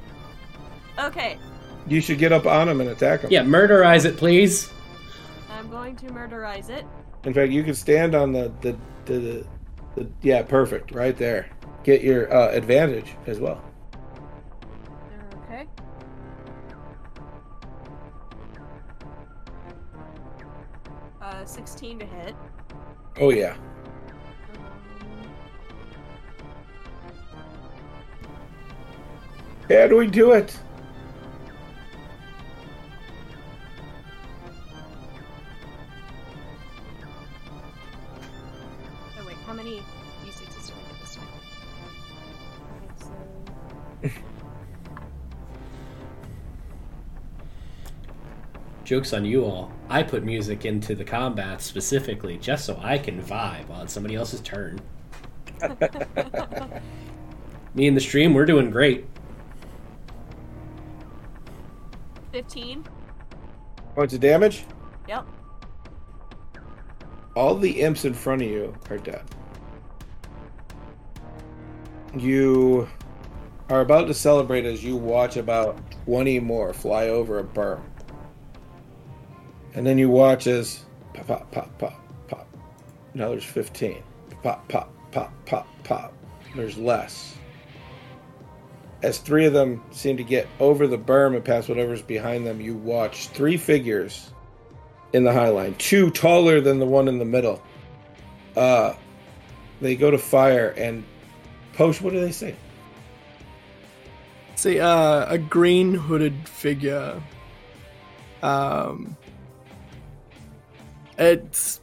Okay, 0.99 1.39
you 1.87 2.01
should 2.03 2.19
get 2.19 2.33
up 2.33 2.47
on 2.47 2.69
him 2.69 2.81
and 2.81 2.91
attack 2.91 3.23
him. 3.23 3.31
Yeah, 3.31 3.43
murderize 3.43 4.05
it, 4.05 4.17
please. 4.17 4.71
I'm 5.51 5.71
going 5.71 5.97
to 5.97 6.07
murderize 6.07 6.69
it. 6.69 6.85
In 7.25 7.33
fact, 7.33 7.51
you 7.53 7.63
can 7.63 7.75
stand 7.75 8.15
on 8.15 8.33
the 8.33 8.53
the 8.61 8.77
the, 9.07 9.13
the, 9.15 9.47
the 9.97 10.11
yeah, 10.21 10.43
perfect, 10.43 10.91
right 10.93 11.17
there. 11.17 11.49
Get 11.85 12.03
your 12.03 12.33
uh, 12.35 12.51
advantage 12.51 13.15
as 13.27 13.41
well. 13.41 13.63
Okay. 15.45 15.67
Uh, 21.21 21.45
16 21.45 21.99
to 22.01 22.05
hit. 22.07 22.35
Oh 23.19 23.31
yeah. 23.31 23.57
How 29.73 29.87
do 29.87 29.97
we 29.97 30.07
do 30.07 30.33
it? 30.33 30.55
Oh 39.19 39.27
wait, 39.27 39.37
how 39.47 39.55
many 39.55 39.83
d6s 40.27 40.67
do 40.67 40.75
I 40.75 40.83
get 40.89 41.01
this 41.01 41.15
time? 41.15 41.27
Okay, 44.05 44.13
so 44.23 44.23
Joke's 48.85 49.15
on 49.15 49.25
you 49.25 49.47
all. 49.47 49.73
I 49.89 50.03
put 50.03 50.23
music 50.23 50.67
into 50.67 50.95
the 50.95 51.05
combat 51.05 51.63
specifically 51.63 52.37
just 52.37 52.67
so 52.67 52.79
I 52.83 52.99
can 52.99 53.23
vibe 53.23 53.71
on 53.71 53.89
somebody 53.89 54.17
else's 54.17 54.43
turn. 54.43 54.83
Me 57.75 57.89
and 57.89 57.97
the 57.97 58.03
stream, 58.03 58.35
we're 58.35 58.45
doing 58.45 58.71
great. 58.71 59.07
15. 62.33 62.85
Points 63.95 64.15
of 64.15 64.21
damage. 64.21 64.65
Yep. 65.07 65.27
All 67.37 67.55
the 67.55 67.83
imps 67.83 68.05
in 68.05 68.15
front 68.15 68.43
of 68.43 68.49
you 68.49 68.75
are 68.91 68.99
dead. 68.99 69.23
You 72.17 72.89
are 73.69 73.81
about 73.81 74.07
to 74.09 74.15
celebrate 74.15 74.65
as 74.65 74.83
you 74.83 74.97
watch 74.97 75.37
about 75.37 75.79
20 76.05 76.41
more 76.41 76.73
fly 76.73 77.09
over 77.09 77.39
a 77.39 77.45
berm. 77.45 77.83
And 79.75 79.87
then 79.87 79.97
you 79.97 80.11
watch 80.11 80.47
as 80.47 80.85
pop, 81.15 81.27
pop, 81.27 81.51
pop, 81.53 81.79
pop, 81.79 82.29
pop. 82.29 82.57
Now 83.15 83.29
there's 83.29 83.45
15. 83.45 84.03
Pop, 84.43 84.69
pop, 84.69 84.93
pop, 85.11 85.33
pop, 85.47 85.67
pop. 85.85 86.13
There's 86.55 86.77
less. 86.77 87.37
As 89.03 89.19
three 89.19 89.47
of 89.47 89.53
them 89.53 89.83
seem 89.91 90.17
to 90.17 90.25
get 90.25 90.47
over 90.61 90.87
the 90.87 90.99
berm 90.99 91.35
and 91.35 91.45
past 91.45 91.69
whatever's 91.69 92.03
behind 92.03 92.47
them, 92.47 92.61
you 92.61 92.75
watch 92.75 93.29
three 93.29 93.57
figures 93.57 94.31
in 95.13 95.25
the 95.25 95.33
high 95.33 95.49
line, 95.49 95.75
two 95.75 96.11
taller 96.11 96.61
than 96.61 96.79
the 96.79 96.87
one 96.87 97.09
in 97.09 97.19
the 97.19 97.25
middle. 97.25 97.63
Uh, 98.57 98.95
they 99.81 99.97
go 99.97 100.11
to 100.11 100.19
fire 100.19 100.69
and 100.77 101.05
post. 101.73 102.01
What 102.01 102.13
do 102.13 102.21
they 102.21 102.33
say? 102.33 102.55
See, 104.55 104.79
uh, 104.79 105.27
a 105.29 105.39
green 105.39 105.95
hooded 105.95 106.49
figure. 106.49 107.21
Um, 108.43 109.17
it's 111.19 111.81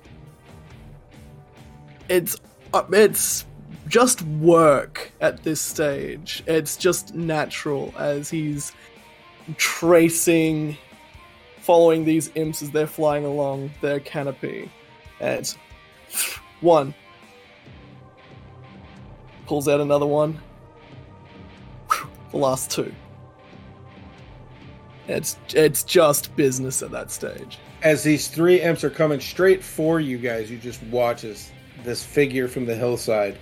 it's 2.08 2.38
uh, 2.74 2.84
it's 2.92 3.46
just 3.90 4.22
work 4.22 5.12
at 5.20 5.44
this 5.44 5.60
stage. 5.60 6.44
It's 6.48 6.78
just 6.78 7.16
natural 7.16 7.94
as 7.98 8.30
he's 8.30 8.72
tracing, 9.58 10.78
following 11.58 12.06
these 12.06 12.32
imps 12.36 12.62
as 12.62 12.72
they're 12.72 12.88
flying 12.88 13.26
along 13.26 13.72
their 13.82 14.00
canopy. 14.00 14.72
And 15.20 15.54
one 16.62 16.94
pulls 19.48 19.68
out 19.68 19.82
another 19.82 20.06
one. 20.06 20.40
The 22.32 22.38
last 22.38 22.70
two. 22.70 22.94
It's 25.08 25.38
it's 25.56 25.84
just 25.84 26.36
business 26.36 26.84
at 26.84 26.92
that 26.92 27.10
stage. 27.10 27.58
As 27.82 28.04
these 28.04 28.28
three 28.28 28.62
imps 28.62 28.84
are 28.84 28.92
coming 28.92 29.20
straight 29.20 29.64
for 29.64 30.00
you 30.00 30.20
guys, 30.20 30.52
you 30.52 30.60
just 30.60 30.84
watch 30.84 31.24
as 31.24 31.50
this 31.84 32.04
figure 32.04 32.48
from 32.48 32.68
the 32.68 32.76
hillside. 32.76 33.40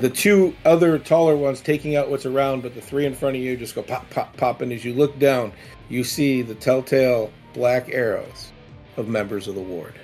The 0.00 0.08
two 0.08 0.56
other 0.64 0.98
taller 0.98 1.36
ones 1.36 1.60
taking 1.60 1.94
out 1.94 2.08
what's 2.08 2.24
around, 2.24 2.62
but 2.62 2.74
the 2.74 2.80
three 2.80 3.04
in 3.04 3.14
front 3.14 3.36
of 3.36 3.42
you 3.42 3.54
just 3.54 3.74
go 3.74 3.82
pop, 3.82 4.08
pop, 4.08 4.34
pop. 4.38 4.62
And 4.62 4.72
as 4.72 4.82
you 4.82 4.94
look 4.94 5.18
down, 5.18 5.52
you 5.90 6.04
see 6.04 6.40
the 6.40 6.54
telltale 6.54 7.30
black 7.52 7.90
arrows 7.90 8.50
of 8.96 9.08
members 9.08 9.46
of 9.46 9.54
the 9.54 9.60
ward. 9.60 9.94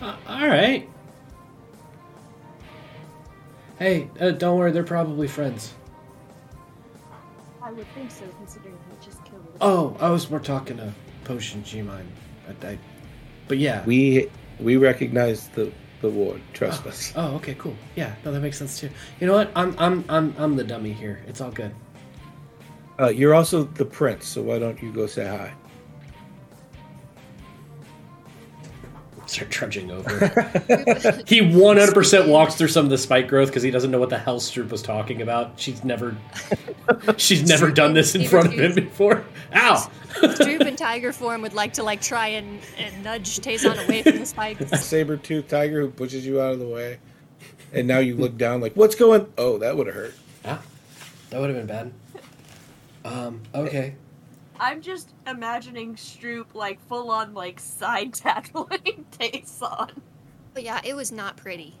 Uh, 0.00 0.16
all 0.26 0.48
right. 0.48 0.88
Hey, 3.78 4.10
uh, 4.20 4.32
don't 4.32 4.58
worry, 4.58 4.72
they're 4.72 4.82
probably 4.82 5.28
friends. 5.28 5.74
I 7.62 7.70
would 7.70 7.86
think 7.94 8.10
so, 8.10 8.26
considering 8.38 8.76
he 8.90 9.06
just 9.06 9.24
killed. 9.24 9.56
Oh, 9.60 9.96
I 10.00 10.10
was 10.10 10.28
more 10.28 10.40
talking 10.40 10.78
to 10.78 10.92
Potion 11.24 11.62
G-Mine. 11.62 12.10
But, 12.46 12.68
I, 12.68 12.78
but 13.46 13.58
yeah. 13.58 13.84
We 13.84 14.28
we 14.62 14.76
recognize 14.76 15.48
the 15.48 15.72
the 16.00 16.08
ward. 16.10 16.40
Trust 16.52 16.86
us. 16.86 17.12
Oh, 17.14 17.36
okay, 17.36 17.54
cool. 17.54 17.76
Yeah, 17.94 18.14
no, 18.24 18.32
that 18.32 18.40
makes 18.40 18.58
sense 18.58 18.80
too. 18.80 18.90
You 19.20 19.26
know 19.26 19.34
what? 19.34 19.50
I'm 19.54 19.74
I'm 19.78 20.04
I'm 20.08 20.34
I'm 20.38 20.56
the 20.56 20.64
dummy 20.64 20.92
here. 20.92 21.22
It's 21.26 21.40
all 21.40 21.50
good. 21.50 21.74
Uh, 23.00 23.08
you're 23.08 23.34
also 23.34 23.64
the 23.64 23.84
prince, 23.84 24.26
so 24.26 24.42
why 24.42 24.58
don't 24.58 24.82
you 24.82 24.92
go 24.92 25.06
say 25.06 25.26
hi? 25.26 25.52
Start 29.32 29.50
trudging 29.50 29.90
over. 29.90 30.10
he 31.26 31.40
100% 31.40 32.28
walks 32.28 32.54
through 32.54 32.68
some 32.68 32.84
of 32.84 32.90
the 32.90 32.98
spike 32.98 33.28
growth 33.28 33.48
because 33.48 33.62
he 33.62 33.70
doesn't 33.70 33.90
know 33.90 33.98
what 33.98 34.10
the 34.10 34.18
hell 34.18 34.38
Stroop 34.38 34.70
was 34.70 34.82
talking 34.82 35.22
about. 35.22 35.58
She's 35.58 35.82
never, 35.82 36.14
she's 37.16 37.48
never 37.48 37.70
done 37.70 37.94
this 37.94 38.14
in 38.14 38.26
front 38.26 38.48
of 38.48 38.60
him 38.60 38.74
before. 38.74 39.24
Ow! 39.54 39.90
Stroop 40.16 40.66
in 40.66 40.76
tiger 40.76 41.14
form 41.14 41.40
would 41.40 41.54
like 41.54 41.72
to 41.72 41.82
like 41.82 42.02
try 42.02 42.28
and, 42.28 42.60
and 42.76 43.02
nudge 43.02 43.40
Tayson 43.40 43.82
away 43.86 44.02
from 44.02 44.18
the 44.18 44.26
spikes. 44.26 44.70
Saber 44.84 45.16
tooth 45.16 45.48
tiger 45.48 45.80
who 45.80 45.88
pushes 45.88 46.26
you 46.26 46.38
out 46.38 46.52
of 46.52 46.58
the 46.58 46.68
way, 46.68 46.98
and 47.72 47.88
now 47.88 48.00
you 48.00 48.14
look 48.14 48.36
down 48.36 48.60
like, 48.60 48.74
what's 48.74 48.96
going? 48.96 49.32
Oh, 49.38 49.56
that 49.56 49.78
would 49.78 49.86
have 49.86 49.96
hurt. 49.96 50.14
Ah, 50.44 50.60
that 51.30 51.40
would 51.40 51.48
have 51.48 51.58
been 51.58 51.66
bad. 51.66 51.92
Um. 53.06 53.40
Okay. 53.54 53.94
I'm 54.62 54.80
just 54.80 55.12
imagining 55.26 55.96
Stroop 55.96 56.54
like 56.54 56.80
full 56.86 57.10
on 57.10 57.34
like 57.34 57.58
side 57.58 58.14
tackling 58.14 59.04
Tayson. 59.10 59.90
But 60.54 60.62
yeah, 60.62 60.80
it 60.84 60.94
was 60.94 61.10
not 61.10 61.36
pretty. 61.36 61.76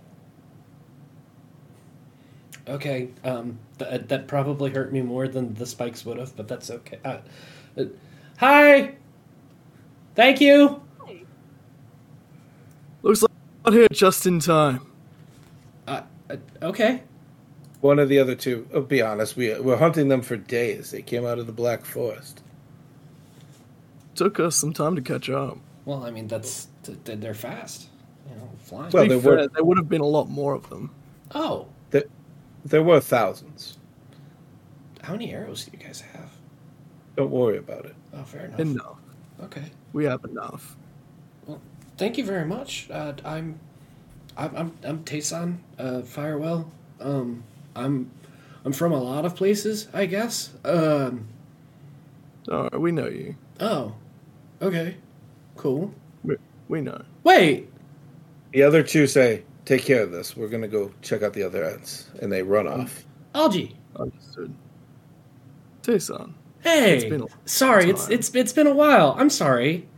Okay. 2.66 3.10
Um. 3.22 3.60
Th- 3.78 4.02
that 4.08 4.26
probably 4.26 4.70
hurt 4.70 4.92
me 4.92 5.00
more 5.00 5.28
than 5.28 5.54
the 5.54 5.64
spikes 5.64 6.04
would 6.04 6.18
have, 6.18 6.34
but 6.34 6.48
that's 6.48 6.70
okay. 6.70 6.98
Uh, 7.04 7.18
uh, 7.78 7.84
hi. 8.38 8.96
Thank 10.16 10.40
you. 10.40 10.82
Looks 13.02 13.22
like 13.22 13.30
I'm 13.64 13.72
here 13.74 13.86
just 13.92 14.26
in 14.26 14.40
time. 14.40 14.80
Uh, 15.86 16.02
uh, 16.28 16.36
okay. 16.62 17.04
One 17.80 18.00
of 18.00 18.08
the 18.08 18.18
other 18.18 18.34
two. 18.34 18.66
Oh, 18.72 18.80
be 18.80 19.02
honest, 19.02 19.36
we 19.36 19.56
we're 19.60 19.76
hunting 19.76 20.08
them 20.08 20.22
for 20.22 20.36
days. 20.36 20.90
They 20.90 21.02
came 21.02 21.24
out 21.24 21.38
of 21.38 21.46
the 21.46 21.52
Black 21.52 21.84
Forest. 21.84 22.42
Took 24.14 24.38
us 24.40 24.56
some 24.56 24.72
time 24.72 24.94
to 24.96 25.02
catch 25.02 25.28
up. 25.30 25.58
Well, 25.84 26.04
I 26.04 26.10
mean, 26.10 26.28
that's 26.28 26.68
th- 26.82 26.98
th- 27.04 27.18
they're 27.20 27.34
fast. 27.34 27.88
You 28.28 28.36
know, 28.36 28.50
flying. 28.58 28.90
Well, 28.92 29.06
there 29.08 29.18
fair, 29.20 29.36
were- 29.36 29.48
there 29.48 29.64
would 29.64 29.78
have 29.78 29.88
been 29.88 30.00
a 30.00 30.06
lot 30.06 30.28
more 30.28 30.54
of 30.54 30.68
them. 30.68 30.90
Oh, 31.34 31.66
There, 31.90 32.04
there 32.64 32.82
were 32.82 33.00
thousands. 33.00 33.78
how 35.02 35.12
many 35.12 35.32
arrows 35.32 35.64
do 35.64 35.76
you 35.76 35.82
guys 35.84 36.00
have? 36.00 36.30
Don't 37.16 37.30
worry 37.30 37.58
about 37.58 37.86
it. 37.86 37.94
Oh, 38.14 38.22
fair 38.22 38.44
enough. 38.46 38.60
Enough. 38.60 38.98
Okay. 39.44 39.64
We 39.92 40.04
have 40.04 40.24
enough. 40.24 40.76
Well, 41.46 41.60
thank 41.96 42.16
you 42.18 42.24
very 42.24 42.44
much. 42.46 42.88
Uh, 42.90 43.14
I'm, 43.24 43.58
I'm, 44.36 44.56
I'm, 44.56 44.72
I'm 44.84 45.04
Tayson 45.04 45.58
uh, 45.78 46.02
Firewell. 46.02 46.70
Um, 47.00 47.42
I'm, 47.74 48.10
I'm 48.64 48.72
from 48.72 48.92
a 48.92 49.02
lot 49.02 49.24
of 49.24 49.34
places, 49.34 49.88
I 49.92 50.06
guess. 50.06 50.50
Um, 50.64 51.26
All 52.50 52.64
right, 52.64 52.80
we 52.80 52.92
know 52.92 53.08
you. 53.08 53.34
oh, 53.60 53.94
okay, 54.62 54.96
cool. 55.56 55.92
We, 56.24 56.36
we 56.68 56.80
know. 56.80 57.02
Wait, 57.24 57.68
The 58.52 58.62
other 58.62 58.82
two 58.82 59.06
say, 59.06 59.42
"Take 59.64 59.82
care 59.84 60.02
of 60.02 60.10
this. 60.12 60.36
We're 60.36 60.48
gonna 60.48 60.68
go 60.68 60.92
check 61.02 61.22
out 61.22 61.32
the 61.34 61.42
other 61.42 61.64
ends," 61.64 62.10
and 62.20 62.32
they 62.32 62.42
run 62.42 62.66
off. 62.66 63.04
Algie. 63.34 63.76
Understood. 63.96 64.54
Tayson. 65.82 66.32
Hey, 66.60 66.96
It's 66.96 67.04
been 67.04 67.22
a 67.22 67.26
sorry, 67.44 67.90
it's 67.90 68.08
it's 68.08 68.34
it's 68.34 68.52
been 68.52 68.66
a 68.68 68.74
while. 68.74 69.16
I'm 69.18 69.30
sorry. 69.30 69.88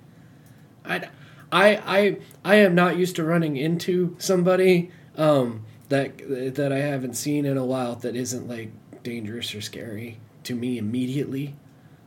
I, 0.85 1.09
I, 1.53 1.77
I, 1.87 2.17
I 2.45 2.55
am 2.57 2.75
not 2.75 2.97
used 2.97 3.17
to 3.17 3.25
running 3.25 3.57
into 3.57 4.17
somebody 4.19 4.91
um, 5.17 5.65
that 5.91 6.19
that 6.55 6.73
I 6.73 6.79
haven't 6.79 7.15
seen 7.15 7.45
in 7.45 7.57
a 7.59 7.65
while 7.65 7.97
that 7.97 8.17
isn't 8.17 8.49
like 8.49 8.71
dangerous 9.03 9.55
or 9.55 9.61
scary 9.61 10.19
to 10.45 10.55
me 10.55 10.79
immediately. 10.79 11.55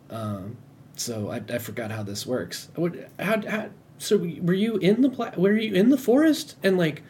Um, 0.10 0.58
so 1.00 1.30
I, 1.32 1.42
I 1.50 1.58
forgot 1.60 1.92
how 1.92 2.04
this 2.04 2.26
works. 2.26 2.70
What, 2.76 2.96
how, 3.20 3.42
how, 3.48 3.70
so 3.98 4.18
were 4.18 4.54
you 4.54 4.78
in 4.78 5.02
the 5.02 5.10
pla- 5.10 5.34
were 5.38 5.56
you 5.58 5.74
in 5.74 5.90
the 5.90 5.98
forest 5.98 6.56
and 6.64 6.78
like 6.78 7.04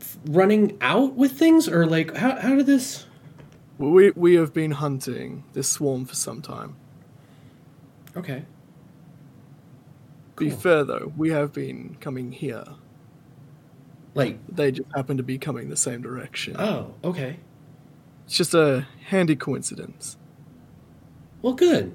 f- 0.00 0.18
running 0.26 0.76
out 0.80 1.14
with 1.14 1.32
things 1.32 1.68
or 1.68 1.86
like 1.86 2.16
how 2.16 2.36
how 2.40 2.54
did 2.56 2.66
this? 2.66 3.06
We 3.78 4.10
we 4.12 4.34
have 4.34 4.52
been 4.52 4.72
hunting 4.72 5.44
this 5.52 5.68
swarm 5.68 6.04
for 6.04 6.14
some 6.14 6.42
time. 6.42 6.76
Okay. 8.16 8.44
Be 10.36 10.50
fair 10.50 10.84
though, 10.84 11.12
we 11.16 11.30
have 11.30 11.52
been 11.52 11.96
coming 12.00 12.32
here. 12.32 12.64
Like 14.14 14.38
They 14.48 14.70
just 14.72 14.88
happen 14.94 15.16
to 15.16 15.22
be 15.22 15.38
coming 15.38 15.68
the 15.70 15.76
same 15.76 16.02
direction. 16.02 16.56
oh 16.58 16.94
okay. 17.02 17.38
It's 18.26 18.36
just 18.36 18.54
a 18.54 18.86
handy 19.08 19.36
coincidence. 19.36 20.16
Well, 21.42 21.52
good. 21.54 21.94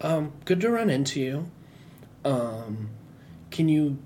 Um, 0.00 0.32
good 0.44 0.60
to 0.62 0.70
run 0.70 0.90
into 0.90 1.20
you. 1.20 1.50
Um, 2.24 2.90
can 3.50 3.68
you? 3.68 3.98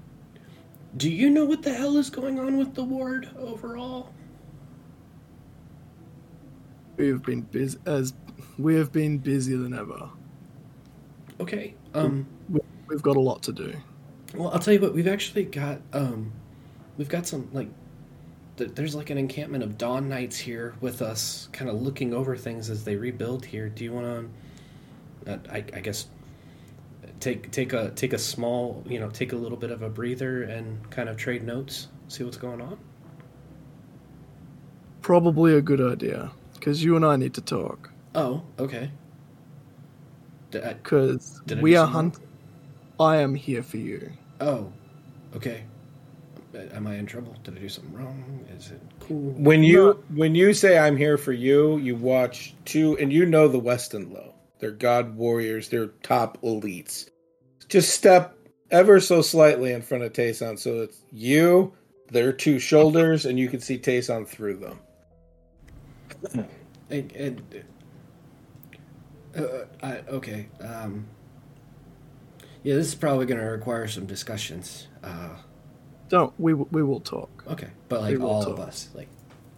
Do 0.97 1.11
you 1.11 1.31
know 1.31 1.45
what 1.45 1.63
the 1.63 1.73
hell 1.73 1.97
is 1.97 2.11
going 2.11 2.39
on 2.39 2.57
with 2.57 2.75
the 2.75 2.85
ward 2.85 3.29
overall? 3.39 4.13
We 6.97 7.09
have 7.09 7.23
been 7.23 7.43
busy 7.43 7.79
as 7.87 8.15
we 8.59 8.77
have 8.77 8.93
been 8.93 9.19
busier 9.19 9.59
than 9.59 9.75
ever. 9.75 10.09
Okay. 11.41 11.75
Um. 11.95 12.27
We, 12.49 12.61
we've 12.89 13.03
got 13.03 13.17
a 13.17 13.21
lot 13.21 13.43
to 13.45 13.53
do. 13.53 13.75
Well, 14.35 14.51
I'll 14.51 14.59
tell 14.59 14.75
you 14.75 14.81
what. 14.81 14.95
We've 14.95 15.09
actually 15.09 15.45
got. 15.45 15.81
Um, 15.93 16.33
we've 16.97 17.09
got 17.09 17.27
some 17.27 17.49
like. 17.53 17.69
th- 18.57 18.73
There's 18.75 18.95
like 18.95 19.11
an 19.11 19.19
encampment 19.19 19.65
of 19.65 19.77
Dawn 19.79 20.09
Knights 20.09 20.39
here 20.39 20.75
with 20.81 21.03
us, 21.03 21.49
kind 21.53 21.69
of 21.71 21.83
looking 21.83 22.15
over 22.15 22.37
things 22.37 22.71
as 22.71 22.85
they 22.85 22.97
rebuild 22.97 23.45
here. 23.45 23.69
Do 23.69 23.85
you 23.85 23.93
want 23.93 24.07
to? 24.07 24.29
Uh, 25.27 25.39
I, 25.51 25.59
I 25.59 25.81
guess. 25.81 26.07
Take 27.21 27.51
take 27.53 27.73
a 27.73 27.91
take 27.91 28.13
a 28.13 28.19
small 28.19 28.83
you 28.87 28.99
know 28.99 29.09
take 29.09 29.33
a 29.33 29.37
little 29.37 29.57
bit 29.57 29.71
of 29.71 29.83
a 29.83 29.89
breather 29.89 30.43
and 30.43 30.91
kind 30.91 31.09
of 31.09 31.17
trade 31.17 31.45
notes, 31.45 31.89
see 32.09 32.25
what's 32.25 32.37
going 32.37 32.61
on. 32.61 32.77
Probably 35.01 35.55
a 35.55 35.63
good 35.63 35.81
idea 35.81 36.33
because 36.55 36.83
you 36.83 36.97
and 36.97 37.05
I 37.05 37.17
need 37.17 37.35
to 37.35 37.41
talk. 37.41 37.91
Oh, 38.15 38.43
okay. 38.59 38.91
Because 40.51 41.41
Did 41.47 41.61
we 41.63 41.77
are 41.77 41.87
something 41.87 42.21
hunt. 42.21 42.29
I 43.01 43.17
am 43.19 43.35
here 43.35 43.63
for 43.63 43.77
you. 43.79 44.13
oh, 44.41 44.73
okay. 45.35 45.65
Am 46.73 46.87
I 46.87 46.97
in 46.97 47.07
trouble? 47.07 47.35
Did 47.43 47.57
I 47.57 47.61
do 47.61 47.69
something 47.69 47.93
wrong? 47.95 48.47
Is 48.57 48.71
it 48.71 48.81
cool? 49.01 49.33
When 49.33 49.63
you 49.65 50.05
when 50.15 50.35
you 50.35 50.53
say 50.55 50.79
I'm 50.79 50.97
here 50.97 51.19
for 51.19 51.33
you, 51.33 51.79
you 51.79 51.97
watch 51.97 52.55
two, 52.65 52.97
and 52.99 53.13
you 53.13 53.27
know 53.27 53.49
the 53.49 53.59
Weston 53.59 54.13
Low. 54.13 54.34
They're 54.59 54.71
god 54.71 55.17
warriors. 55.17 55.69
They're 55.69 55.89
top 56.03 56.41
elites. 56.43 57.09
Just 57.69 57.95
step 57.95 58.37
ever 58.71 59.01
so 59.01 59.21
slightly 59.23 59.73
in 59.73 59.83
front 59.83 60.05
of 60.05 60.13
Tayson, 60.13 60.59
so 60.59 60.83
it's 60.83 60.99
you, 61.11 61.73
their 62.11 62.33
two 62.33 62.59
shoulders, 62.59 63.25
and 63.27 63.39
you 63.39 63.49
can 63.49 63.61
see 63.61 63.79
Tayson 63.79 64.27
through 64.27 64.57
them. 64.59 64.79
And, 66.91 67.11
and 67.13 67.65
uh, 69.37 69.43
I, 69.83 69.99
okay. 70.09 70.49
Um, 70.61 71.07
yeah, 72.63 72.75
this 72.75 72.89
is 72.89 72.95
probably 72.95 73.25
going 73.27 73.41
to 73.41 73.47
require 73.47 73.89
some 73.89 74.05
discussions. 74.07 74.87
Uh, 75.03 75.31
Don't 76.11 76.33
we? 76.39 76.53
w- 76.53 76.69
We 76.71 76.83
will 76.83 77.01
talk. 77.01 77.43
okay, 77.49 77.71
but 77.89 78.03
We 78.03 78.09
like 78.11 78.19
will 78.19 78.29
all 78.29 78.47
of 78.47 78.59
talk. 78.59 78.69
us, 78.69 78.91
like 78.95 79.09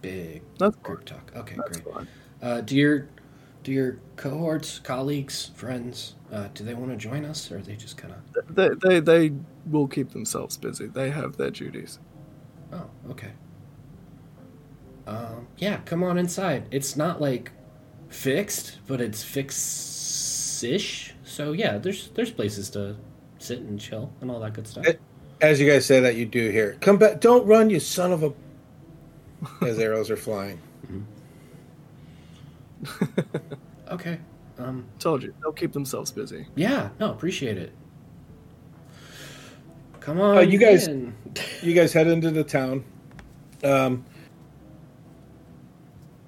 big 0.01 0.41
That's 0.57 0.75
group 0.77 1.03
talk. 1.05 1.31
Okay, 1.35 1.55
That's 1.57 1.79
great. 1.79 2.07
Uh, 2.41 2.61
do 2.61 2.75
your 2.77 3.09
do 3.67 3.73
your 3.73 3.99
cohorts, 4.15 4.79
colleagues, 4.79 5.51
friends, 5.53 6.15
uh, 6.31 6.47
do 6.53 6.63
they 6.63 6.73
want 6.73 6.89
to 6.89 6.95
join 6.95 7.25
us, 7.25 7.51
or 7.51 7.57
are 7.57 7.61
they 7.61 7.75
just 7.75 7.97
kind 7.97 8.13
of? 8.13 8.55
They, 8.55 8.69
they 8.81 8.99
they 9.01 9.35
will 9.65 9.89
keep 9.89 10.11
themselves 10.11 10.55
busy. 10.55 10.87
They 10.87 11.09
have 11.09 11.35
their 11.35 11.51
duties. 11.51 11.99
Oh, 12.71 12.85
okay. 13.09 13.31
Um, 15.05 15.47
yeah, 15.57 15.81
come 15.83 16.01
on 16.01 16.17
inside. 16.17 16.69
It's 16.71 16.95
not 16.95 17.19
like 17.19 17.51
fixed, 18.07 18.77
but 18.87 19.01
it's 19.01 19.21
fix-ish. 19.21 21.13
So 21.25 21.51
yeah, 21.51 21.77
there's 21.77 22.07
there's 22.11 22.31
places 22.31 22.69
to 22.69 22.95
sit 23.37 23.59
and 23.59 23.77
chill 23.77 24.13
and 24.21 24.31
all 24.31 24.39
that 24.39 24.53
good 24.53 24.67
stuff. 24.67 24.85
As 25.41 25.59
you 25.59 25.69
guys 25.69 25.85
say 25.85 25.99
that, 25.99 26.15
you 26.15 26.25
do 26.25 26.51
here. 26.51 26.77
"Come 26.79 26.97
back! 26.97 27.19
Don't 27.19 27.45
run, 27.45 27.69
you 27.69 27.81
son 27.81 28.13
of 28.13 28.23
a!" 28.23 28.33
As 29.61 29.77
arrows 29.77 30.09
are 30.09 30.15
flying. 30.15 30.61
Okay. 33.89 34.19
Um, 34.59 34.85
Told 34.99 35.23
you 35.23 35.33
they'll 35.41 35.53
keep 35.53 35.71
themselves 35.71 36.11
busy. 36.11 36.45
yeah, 36.55 36.89
no, 36.99 37.11
appreciate 37.11 37.57
it. 37.57 37.71
Come 40.01 40.19
on, 40.19 40.37
Uh, 40.37 40.41
you 40.41 40.57
guys- 40.57 40.87
in. 40.87 41.13
you 41.61 41.73
guys 41.73 41.93
head 41.93 42.07
into 42.07 42.31
the 42.31 42.43
town. 42.43 42.83
Um, 43.63 44.03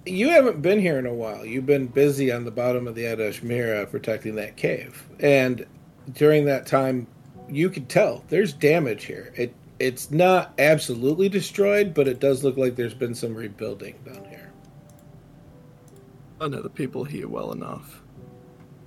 you 0.05 0.30
haven't 0.30 0.61
been 0.61 0.80
here 0.80 0.97
in 0.97 1.05
a 1.05 1.13
while. 1.13 1.45
You've 1.45 1.65
been 1.65 1.88
busy 1.88 2.31
on 2.31 2.45
the 2.45 2.51
bottom 2.51 2.88
of 2.88 2.95
the 2.95 3.03
Adashmira 3.03 3.89
protecting 3.89 4.35
that 4.35 4.55
cave, 4.55 5.07
and 5.19 5.65
during 6.13 6.45
that 6.45 6.65
time, 6.65 7.07
you 7.49 7.69
could 7.69 7.89
tell 7.89 8.23
there's 8.30 8.53
damage 8.53 9.05
here. 9.05 9.34
It 9.35 9.53
it's 9.80 10.11
not 10.11 10.53
absolutely 10.59 11.30
destroyed, 11.30 11.93
but 11.93 12.07
it 12.07 12.19
does 12.19 12.43
look 12.43 12.57
like 12.57 12.76
there's 12.76 12.93
been 12.93 13.15
some 13.15 13.34
rebuilding 13.35 13.95
down 14.05 14.23
here. 14.26 14.28
I 16.41 16.48
know 16.48 16.61
the 16.61 16.70
people 16.70 17.03
here 17.03 17.28
well 17.28 17.52
enough. 17.52 18.02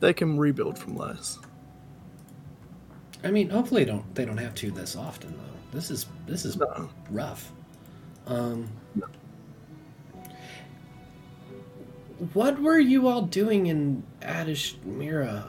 they 0.01 0.12
can 0.12 0.37
rebuild 0.39 0.79
from 0.79 0.97
less. 0.97 1.39
I 3.23 3.31
mean, 3.31 3.51
hopefully, 3.51 3.85
they 3.85 3.91
don't 3.91 4.15
they 4.15 4.24
don't 4.24 4.39
have 4.39 4.55
to 4.57 4.70
this 4.70 4.97
often 4.97 5.31
though. 5.37 5.77
This 5.79 5.91
is 5.91 6.07
this 6.27 6.45
is 6.45 6.57
No. 6.57 6.89
rough. 7.11 7.53
Um, 8.27 8.69
what 12.33 12.61
were 12.61 12.79
you 12.79 13.07
all 13.09 13.23
doing 13.23 13.66
in 13.66 14.03
Adishmira? 14.23 15.45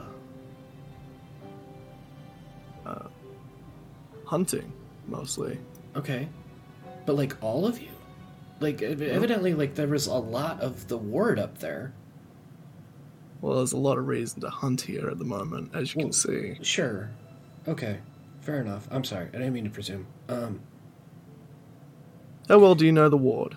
Uh, 2.86 3.06
hunting, 4.24 4.72
mostly. 5.08 5.58
Okay, 5.96 6.28
but 7.06 7.16
like 7.16 7.36
all 7.42 7.66
of 7.66 7.80
you, 7.80 7.90
like 8.64 8.82
ev- 8.82 9.00
evidently, 9.02 9.54
like 9.54 9.74
there 9.76 9.86
was 9.86 10.06
a 10.06 10.14
lot 10.14 10.60
of 10.60 10.88
the 10.88 10.98
ward 10.98 11.38
up 11.38 11.58
there. 11.58 11.92
Well, 13.40 13.56
there's 13.58 13.72
a 13.72 13.76
lot 13.78 13.98
of 13.98 14.06
reason 14.08 14.40
to 14.40 14.48
hunt 14.50 14.80
here 14.82 15.08
at 15.10 15.18
the 15.18 15.24
moment, 15.24 15.70
as 15.74 15.94
you 15.94 16.00
can 16.02 16.12
see. 16.12 16.56
Sure. 16.62 17.10
Okay. 17.68 17.98
Fair 18.40 18.60
enough. 18.60 18.88
I'm 18.90 19.04
sorry. 19.04 19.28
I 19.28 19.32
didn't 19.38 19.52
mean 19.52 19.64
to 19.64 19.70
presume. 19.70 20.06
Um, 20.28 20.60
How 22.48 22.58
well 22.58 22.74
do 22.74 22.84
you 22.86 22.92
know 22.92 23.08
the 23.08 23.16
ward? 23.16 23.56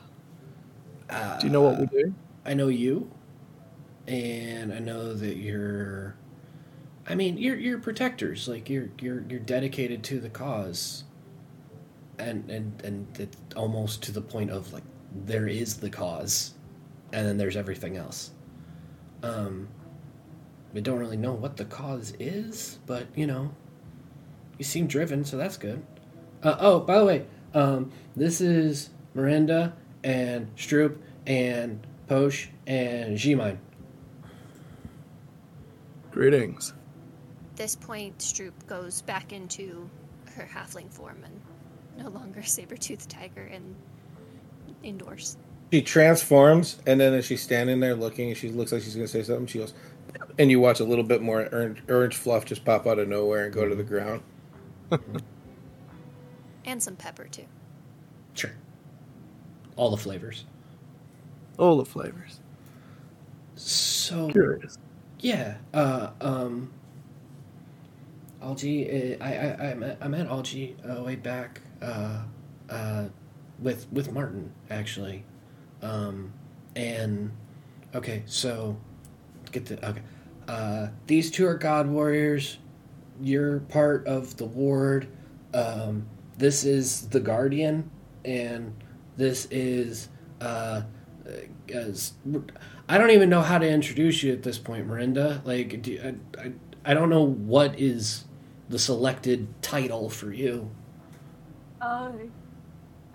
uh, 1.09 1.39
Do 1.39 1.47
you 1.47 1.53
know 1.53 1.61
what 1.61 1.79
we 1.79 1.85
do? 1.88 2.13
I 2.45 2.53
know 2.53 2.67
you, 2.67 3.09
and 4.07 4.73
I 4.73 4.79
know 4.79 5.13
that 5.13 5.38
you're. 5.38 6.15
I 7.09 7.15
mean, 7.15 7.38
you're 7.38 7.55
you're 7.57 7.79
protectors. 7.79 8.47
Like 8.47 8.69
you're 8.69 8.89
you're 8.99 9.23
you're 9.29 9.39
dedicated 9.39 10.03
to 10.05 10.19
the 10.19 10.29
cause. 10.29 11.03
And 12.19 12.49
and 12.49 12.81
and 12.84 13.07
it's 13.19 13.38
almost 13.55 14.01
to 14.03 14.11
the 14.11 14.21
point 14.21 14.49
of 14.51 14.73
like 14.73 14.84
there 15.26 15.48
is 15.48 15.77
the 15.77 15.89
cause, 15.89 16.53
and 17.14 17.26
then 17.26 17.38
there's 17.38 17.57
everything 17.57 17.98
else. 17.98 18.31
Um, 19.23 19.68
we 20.73 20.81
don't 20.81 20.99
really 20.99 21.18
know 21.18 21.34
what 21.34 21.57
the 21.57 21.65
cause 21.65 22.14
is, 22.19 22.80
but 22.85 23.07
you 23.15 23.27
know, 23.27 23.52
you 24.57 24.65
seem 24.65 24.88
driven, 24.88 25.26
so 25.26 25.38
that's 25.38 25.57
good. 25.57 25.84
Uh, 26.44 26.56
oh, 26.60 26.80
by 26.80 26.99
the 26.99 27.06
way, 27.06 27.26
um, 27.53 27.91
this 28.15 28.41
is 28.41 28.89
Miranda 29.14 29.73
and 30.03 30.56
Stroop 30.56 30.98
and 31.26 31.85
Posh 32.07 32.49
and 32.65 33.18
G-Mine. 33.18 33.60
Greetings. 36.11 36.73
At 37.52 37.57
this 37.57 37.76
point, 37.76 38.19
Stroop 38.19 38.53
goes 38.68 39.02
back 39.02 39.34
into 39.34 39.89
her 40.35 40.48
halfling 40.52 40.91
form 40.91 41.23
and 41.23 42.03
no 42.03 42.10
longer 42.11 42.44
saber-toothed 42.44 43.10
tiger 43.10 43.44
and 43.44 43.76
indoors. 44.88 45.38
She 45.72 45.81
transforms, 45.81 46.77
and 46.88 46.99
then 46.99 47.14
as 47.14 47.26
she's 47.26 47.41
standing 47.41 47.80
there 47.80 47.95
looking, 47.95 48.30
and 48.30 48.38
she 48.38 48.49
looks 48.49 48.72
like 48.72 48.81
she's 48.81 48.95
going 48.95 49.05
to 49.05 49.11
say 49.11 49.23
something, 49.23 49.47
she 49.47 49.59
goes, 49.59 49.73
and 50.39 50.49
you 50.49 50.59
watch 50.59 50.80
a 50.80 50.85
little 50.85 51.03
bit 51.03 51.22
more 51.22 51.49
orange, 51.51 51.84
orange 51.89 52.15
fluff 52.15 52.45
just 52.45 52.64
pop 52.64 52.88
out 52.88 52.99
of 52.99 53.07
nowhere 53.07 53.45
and 53.45 53.53
go 53.53 53.68
to 53.68 53.76
the 53.76 53.84
ground. 53.84 54.22
And 56.68 56.84
some 56.84 56.97
pepper, 56.97 57.23
too. 57.23 57.45
Sure. 58.34 58.51
All 59.77 59.89
the 59.89 59.95
flavors. 59.95 60.43
All 61.57 61.77
the 61.77 61.85
flavors. 61.85 62.41
So 63.55 64.30
Curious. 64.30 64.77
Yeah. 65.22 65.55
Uh, 65.73 66.09
um. 66.19 66.73
Algie, 68.41 69.15
uh, 69.15 69.23
I 69.23 69.34
I 69.34 69.69
I 69.72 69.73
met, 69.73 69.97
I 70.01 70.07
met 70.09 70.27
Algie 70.27 70.76
uh, 70.84 71.01
way 71.01 71.15
back. 71.15 71.61
Uh, 71.81 72.23
uh, 72.69 73.05
with 73.59 73.88
with 73.91 74.11
Martin 74.11 74.51
actually, 74.69 75.23
um, 75.81 76.31
and 76.75 77.31
okay, 77.95 78.23
so 78.25 78.77
get 79.51 79.65
the 79.65 79.89
okay. 79.89 80.01
Uh, 80.47 80.88
these 81.07 81.29
two 81.29 81.45
are 81.45 81.55
God 81.55 81.88
warriors. 81.88 82.57
You're 83.21 83.59
part 83.61 84.05
of 84.07 84.38
the 84.38 84.45
ward. 84.45 85.07
Um, 85.53 86.07
this 86.38 86.63
is 86.63 87.09
the 87.09 87.19
guardian, 87.19 87.89
and 88.23 88.73
this 89.17 89.47
is 89.49 90.09
uh, 90.39 90.84
uh, 91.27 91.31
as 91.73 92.13
I 92.88 92.97
don't 92.97 93.11
even 93.11 93.29
know 93.29 93.41
how 93.41 93.57
to 93.57 93.67
introduce 93.67 94.23
you 94.23 94.31
at 94.31 94.43
this 94.43 94.57
point, 94.57 94.88
Miranda. 94.88 95.41
Like, 95.43 95.88
I, 95.88 96.15
I, 96.39 96.51
I 96.85 96.93
don't 96.93 97.09
know 97.09 97.23
what 97.25 97.79
is 97.79 98.25
the 98.69 98.79
selected 98.79 99.47
title 99.61 100.09
for 100.09 100.31
you. 100.31 100.69
Uh, 101.81 102.11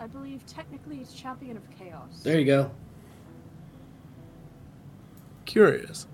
I 0.03 0.09
believe 0.09 0.45
technically 0.47 0.99
it's 0.99 1.15
Champion 1.15 1.57
of 1.57 1.63
Chaos. 1.79 2.23
There 2.25 2.37
you 2.37 2.45
go. 2.45 2.73
Curious. 5.45 6.09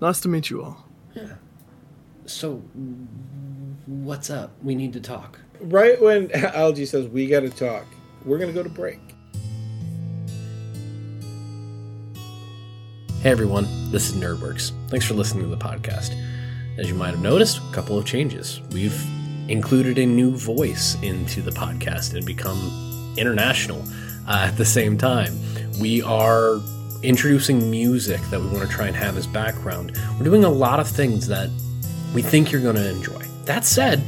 Nice 0.00 0.20
to 0.20 0.28
meet 0.28 0.50
you 0.50 0.62
all. 0.62 0.86
Yeah. 1.12 1.34
So, 2.26 2.62
what's 3.86 4.30
up? 4.30 4.52
We 4.62 4.76
need 4.76 4.92
to 4.92 5.00
talk. 5.00 5.40
Right 5.60 6.00
when 6.00 6.30
Algie 6.32 6.86
says, 6.86 7.08
we 7.08 7.26
got 7.26 7.40
to 7.40 7.50
talk, 7.50 7.86
we're 8.24 8.38
going 8.38 8.50
to 8.50 8.54
go 8.54 8.62
to 8.62 8.68
break. 8.68 9.00
Hey 13.20 13.30
everyone, 13.30 13.66
this 13.90 14.10
is 14.10 14.16
Nerdworks. 14.16 14.70
Thanks 14.90 15.06
for 15.06 15.14
listening 15.14 15.42
to 15.42 15.50
the 15.50 15.56
podcast. 15.56 16.16
As 16.78 16.88
you 16.88 16.94
might 16.94 17.10
have 17.10 17.20
noticed, 17.20 17.58
a 17.58 17.74
couple 17.74 17.98
of 17.98 18.04
changes. 18.04 18.60
We've 18.70 19.00
included 19.48 19.98
a 19.98 20.06
new 20.06 20.36
voice 20.36 20.96
into 21.02 21.42
the 21.42 21.50
podcast 21.50 22.14
and 22.14 22.24
become 22.24 22.91
international 23.16 23.82
uh, 24.28 24.46
at 24.48 24.56
the 24.56 24.64
same 24.64 24.96
time. 24.96 25.38
We 25.80 26.02
are 26.02 26.60
introducing 27.02 27.70
music 27.70 28.20
that 28.30 28.40
we 28.40 28.46
want 28.48 28.68
to 28.68 28.68
try 28.68 28.86
and 28.86 28.96
have 28.96 29.16
as 29.16 29.26
background. 29.26 29.98
We're 30.18 30.24
doing 30.24 30.44
a 30.44 30.50
lot 30.50 30.80
of 30.80 30.88
things 30.88 31.26
that 31.28 31.50
we 32.14 32.22
think 32.22 32.52
you're 32.52 32.60
going 32.62 32.76
to 32.76 32.88
enjoy. 32.88 33.24
That 33.44 33.64
said, 33.64 34.02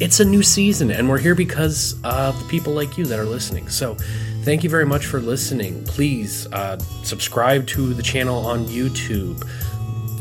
it's 0.00 0.20
a 0.20 0.24
new 0.24 0.42
season 0.42 0.90
and 0.90 1.08
we're 1.08 1.18
here 1.18 1.34
because 1.34 2.00
of 2.04 2.38
the 2.40 2.48
people 2.48 2.72
like 2.72 2.96
you 2.96 3.04
that 3.06 3.18
are 3.18 3.24
listening. 3.24 3.68
So, 3.68 3.96
thank 4.42 4.64
you 4.64 4.70
very 4.70 4.86
much 4.86 5.06
for 5.06 5.20
listening. 5.20 5.84
Please 5.84 6.46
uh, 6.52 6.78
subscribe 7.02 7.66
to 7.68 7.92
the 7.92 8.02
channel 8.02 8.46
on 8.46 8.64
YouTube. 8.66 9.46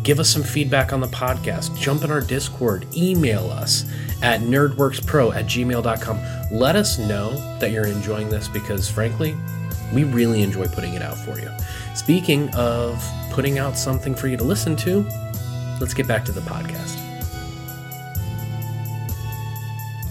Give 0.08 0.22
us 0.22 0.30
some 0.30 0.42
feedback 0.42 0.94
on 0.94 1.02
the 1.02 1.08
podcast. 1.08 1.78
Jump 1.78 2.06
in 2.06 2.12
our 2.12 2.22
Discord. 2.22 2.88
Email 2.96 3.52
us 3.52 3.84
at 4.24 4.40
nerdworkspro 4.40 5.36
at 5.36 5.48
gmail.com. 5.48 6.58
Let 6.58 6.78
us 6.78 6.98
know 6.98 7.32
that 7.60 7.72
you're 7.72 7.88
enjoying 7.88 8.30
this 8.30 8.48
because, 8.48 8.90
frankly, 8.90 9.36
we 9.94 10.06
really 10.06 10.44
enjoy 10.44 10.68
putting 10.68 10.94
it 10.94 11.02
out 11.02 11.18
for 11.18 11.38
you. 11.42 11.50
Speaking 11.94 12.50
of 12.56 13.06
putting 13.32 13.60
out 13.60 13.78
something 13.78 14.16
for 14.16 14.30
you 14.30 14.38
to 14.38 14.46
listen 14.46 14.78
to, 14.78 15.06
let's 15.82 15.94
get 15.94 16.08
back 16.08 16.24
to 16.24 16.32
the 16.32 16.40
podcast. 16.40 16.96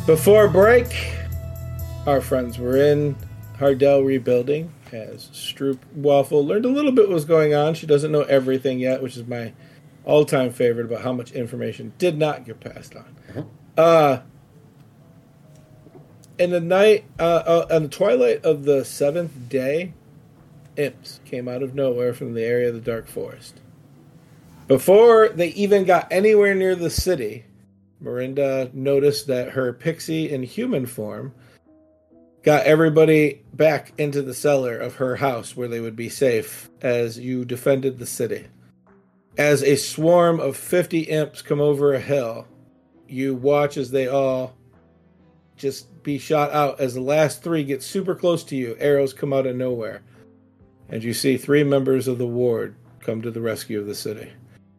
Before 0.05 0.47
break, 0.47 1.17
our 2.07 2.21
friends 2.21 2.59
were 2.59 2.77
in 2.77 3.17
Hardell 3.59 4.03
rebuilding 4.03 4.71
as 4.93 5.29
Stroop 5.33 5.79
Waffle 5.95 6.45
learned 6.45 6.67
a 6.67 6.69
little 6.69 6.93
bit 6.93 7.09
what 7.09 7.15
was 7.15 7.25
going 7.25 7.55
on. 7.55 7.73
She 7.73 7.87
doesn't 7.87 8.13
know 8.13 8.25
everything 8.25 8.79
yet, 8.79 9.03
which 9.03 9.17
is 9.17 9.27
my 9.27 9.55
all 10.07 10.25
time 10.25 10.51
favorite 10.51 10.87
about 10.87 11.03
how 11.03 11.13
much 11.13 11.33
information 11.33 11.93
did 11.99 12.17
not 12.17 12.47
get 12.47 12.61
passed 12.61 12.95
on. 12.97 13.51
Uh, 13.77 14.21
in 16.39 16.51
the 16.51 16.61
night, 16.61 17.05
uh, 17.19 17.23
uh, 17.23 17.67
on 17.71 17.83
the 17.83 17.89
twilight 17.89 18.43
of 18.45 18.65
the 18.65 18.85
seventh 18.85 19.49
day, 19.49 19.93
imps 20.77 21.21
came 21.25 21.49
out 21.49 21.63
of 21.63 21.75
nowhere 21.75 22.15
from 22.15 22.33
the 22.33 22.45
area 22.45 22.69
of 22.69 22.75
the 22.75 22.81
dark 22.81 23.09
forest. 23.09 23.61
Before 24.69 25.29
they 25.29 25.49
even 25.49 25.85
got 25.85 26.09
anywhere 26.11 26.55
near 26.55 26.75
the 26.75 26.91
city, 26.91 27.45
Miranda 28.01 28.71
noticed 28.73 29.27
that 29.27 29.51
her 29.51 29.73
pixie 29.73 30.31
in 30.31 30.43
human 30.43 30.87
form 30.87 31.35
got 32.43 32.65
everybody 32.65 33.43
back 33.55 33.93
into 33.99 34.23
the 34.23 34.35
cellar 34.35 34.79
of 34.79 34.97
her 34.97 35.17
house 35.17 35.57
where 35.57 35.69
they 35.69 35.81
would 35.81 35.97
be 35.97 36.09
safe 36.09 36.71
as 36.81 37.19
you 37.19 37.45
defended 37.45 37.99
the 37.99 38.07
city. 38.07 38.47
As 39.39 39.63
a 39.63 39.77
swarm 39.77 40.41
of 40.41 40.57
50 40.57 41.01
imps 41.01 41.43
come 41.43 41.61
over 41.61 41.93
a 41.93 42.01
hill, 42.01 42.47
you 43.07 43.35
watch 43.35 43.77
as 43.77 43.91
they 43.91 44.09
all 44.09 44.55
just 45.57 46.03
be 46.03 46.19
shot 46.19 46.53
out 46.53 46.81
as 46.81 46.95
the 46.95 47.01
last 47.01 47.43
three 47.43 47.65
get 47.65 47.83
super 47.83 48.15
close 48.15 48.45
to 48.45 48.57
you. 48.57 48.77
Arrows 48.79 49.13
come 49.13 49.33
out 49.33 49.47
of 49.47 49.57
nowhere. 49.57 50.03
And 50.89 51.03
you 51.03 51.13
see 51.13 51.37
three 51.37 51.65
members 51.65 52.09
of 52.09 52.19
the 52.19 52.27
ward 52.27 52.77
come 53.01 53.23
to 53.23 53.31
the 53.31 53.41
rescue 53.41 53.81
of 53.81 53.87
the 53.87 53.95
city. 53.95 54.33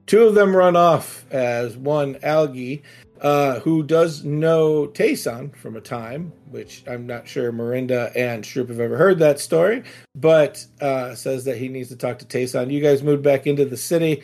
Two 0.06 0.24
of 0.24 0.36
them 0.36 0.56
run 0.56 0.76
off 0.76 1.26
as 1.32 1.76
one, 1.76 2.18
Algie, 2.24 2.82
uh, 3.22 3.60
who 3.60 3.84
does 3.84 4.24
know 4.24 4.88
Tayson 4.88 5.56
from 5.56 5.76
a 5.76 5.82
time, 5.82 6.32
which 6.50 6.84
I'm 6.88 7.06
not 7.06 7.28
sure 7.28 7.52
Miranda 7.52 8.12
and 8.16 8.44
Stroop 8.44 8.70
have 8.70 8.80
ever 8.80 8.96
heard 8.96 9.20
that 9.20 9.40
story, 9.40 9.84
but 10.16 10.66
uh, 10.80 11.14
says 11.14 11.44
that 11.46 11.58
he 11.58 11.68
needs 11.68 11.90
to 11.90 11.96
talk 11.96 12.20
to 12.20 12.26
Tayson. 12.26 12.72
You 12.72 12.82
guys 12.82 13.04
moved 13.04 13.24
back 13.24 13.48
into 13.48 13.66
the 13.66 13.78
city. 13.78 14.24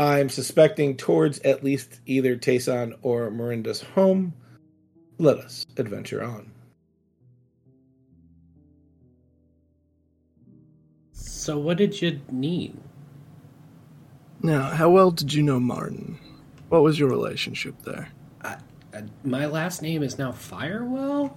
I'm 0.00 0.30
suspecting 0.30 0.96
towards 0.96 1.40
at 1.40 1.62
least 1.62 2.00
either 2.06 2.34
Tayson 2.34 2.94
or 3.02 3.30
Miranda's 3.30 3.82
home. 3.82 4.32
Let 5.18 5.36
us 5.36 5.66
adventure 5.76 6.24
on. 6.24 6.50
So, 11.12 11.58
what 11.58 11.76
did 11.76 12.00
you 12.00 12.18
need? 12.30 12.78
Now, 14.42 14.70
how 14.70 14.88
well 14.88 15.10
did 15.10 15.34
you 15.34 15.42
know 15.42 15.60
Martin? 15.60 16.18
What 16.70 16.82
was 16.82 16.98
your 16.98 17.10
relationship 17.10 17.82
there? 17.82 18.08
Uh, 18.42 18.56
my 19.22 19.44
last 19.44 19.82
name 19.82 20.02
is 20.02 20.16
now 20.16 20.32
Firewell, 20.32 21.36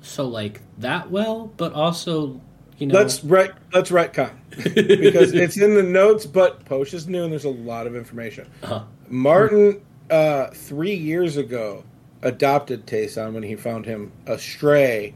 so 0.00 0.28
like 0.28 0.60
that 0.78 1.10
well, 1.10 1.52
but 1.56 1.72
also 1.72 2.40
you 2.78 2.86
know. 2.86 2.94
Let's 2.94 3.22
right. 3.24 3.52
Let's 3.72 3.90
retcon 3.90 4.32
because 4.50 5.32
it's 5.34 5.56
in 5.56 5.74
the 5.74 5.82
notes, 5.82 6.26
but 6.26 6.64
Posh 6.64 6.94
is 6.94 7.08
new 7.08 7.24
and 7.24 7.32
there's 7.32 7.44
a 7.44 7.50
lot 7.50 7.86
of 7.86 7.96
information. 7.96 8.48
Uh-huh. 8.62 8.84
Martin, 9.08 9.80
uh, 10.10 10.48
three 10.48 10.94
years 10.94 11.36
ago, 11.36 11.84
adopted 12.22 12.86
Tayson 12.86 13.32
when 13.32 13.42
he 13.42 13.56
found 13.56 13.86
him 13.86 14.12
astray, 14.26 15.14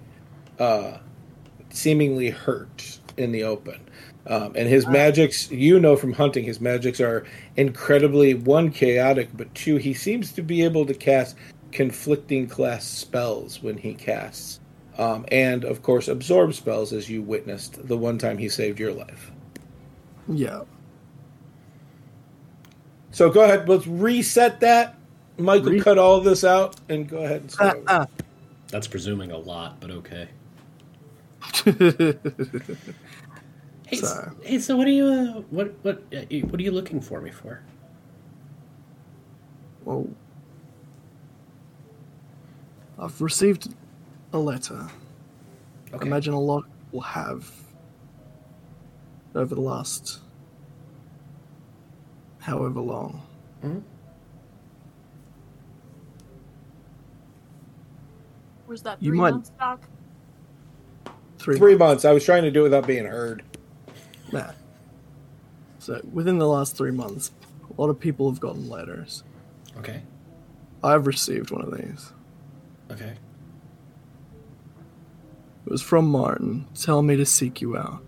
uh, 0.59 0.99
seemingly 1.71 2.31
hurt 2.31 2.99
in 3.17 3.33
the 3.33 3.45
open. 3.45 3.81
Um, 4.27 4.53
and 4.55 4.69
his 4.69 4.87
magics, 4.87 5.51
you 5.51 5.81
know 5.81 5.97
from 5.97 6.13
hunting, 6.13 6.45
his 6.45 6.61
magics 6.61 7.01
are 7.01 7.27
incredibly 7.57 8.35
one 8.35 8.71
chaotic, 8.71 9.31
but 9.35 9.53
two, 9.55 9.77
he 9.77 9.95
seems 9.95 10.33
to 10.33 10.43
be 10.43 10.63
able 10.63 10.85
to 10.87 10.95
cast 10.95 11.37
conflicting 11.73 12.47
class 12.47 12.85
spells 12.85 13.63
when 13.63 13.77
he 13.79 13.95
casts, 13.95 14.60
um, 15.01 15.25
and 15.33 15.65
of 15.65 15.83
course 15.83 16.07
absorb 16.09 16.53
spells, 16.55 16.93
as 16.93 17.09
you 17.09 17.23
witnessed 17.23 17.89
the 17.89 17.97
one 17.97 18.19
time 18.19 18.39
he 18.39 18.49
saved 18.49 18.79
your 18.79 18.93
life. 18.93 19.33
Yeah. 20.29 20.63
So 23.11 23.31
go 23.31 23.43
ahead, 23.43 23.69
let's 23.69 23.87
reset 23.87 24.61
that. 24.61 24.97
Michael, 25.39 25.73
Re- 25.73 25.81
cut 25.81 25.97
all 25.99 26.17
of 26.17 26.25
this 26.25 26.45
out 26.45 26.77
and 26.89 27.09
go 27.09 27.19
ahead 27.25 27.41
and 27.41 27.51
start. 27.51 27.79
over. 27.89 28.07
That's 28.69 28.87
presuming 28.87 29.31
a 29.33 29.39
lot, 29.39 29.81
but 29.81 29.91
okay. 29.91 30.29
Hey, 33.87 33.97
s- 33.99 34.29
hey, 34.43 34.59
so 34.61 34.77
what 34.77 34.87
are 34.87 34.91
you? 34.93 35.07
Uh, 35.07 35.41
what 35.51 35.75
what 35.83 36.05
uh, 36.15 36.21
what 36.47 36.61
are 36.61 36.63
you 36.63 36.71
looking 36.71 37.01
for 37.01 37.21
me 37.21 37.33
for? 37.33 37.61
Well, 39.85 40.09
I've 42.97 43.21
received 43.21 43.75
a 44.33 44.39
letter. 44.39 44.89
I 45.93 45.97
Okay. 45.97 46.07
imagine 46.07 46.35
a 46.35 46.41
lot 46.41 46.65
will 46.93 47.01
have 47.01 47.51
over 49.35 49.55
the 49.55 49.61
last 49.61 50.21
however 52.39 52.81
long. 52.81 53.23
Mhm. 53.63 53.83
Was 58.67 58.83
that 58.83 59.03
You 59.03 59.11
three 59.11 59.19
might- 59.19 59.31
months 59.33 59.51
back? 59.51 59.89
Three, 61.39 61.57
Three 61.59 61.75
months. 61.77 62.05
I 62.05 62.13
was 62.13 62.25
trying 62.25 62.43
to 62.43 62.51
do 62.51 62.61
it 62.61 62.65
without 62.65 62.87
being 62.87 63.07
heard. 63.07 63.43
Nah. 64.33 64.53
So 65.79 66.01
within 66.13 66.39
the 66.39 66.47
last 66.47 66.77
three 66.77 66.91
months, 66.91 67.33
a 67.77 67.81
lot 67.81 67.89
of 67.89 67.99
people 67.99 68.31
have 68.31 68.39
gotten 68.39 68.69
letters. 68.69 69.25
Okay. 69.79 70.03
I've 70.85 71.07
received 71.07 71.51
one 71.51 71.63
of 71.63 71.77
these. 71.77 72.13
Okay. 72.91 73.15
It 75.67 75.71
was 75.71 75.83
from 75.83 76.07
Martin, 76.09 76.67
telling 76.75 77.07
me 77.07 77.17
to 77.17 77.27
seek 77.27 77.61
you 77.61 77.77
out. 77.77 78.03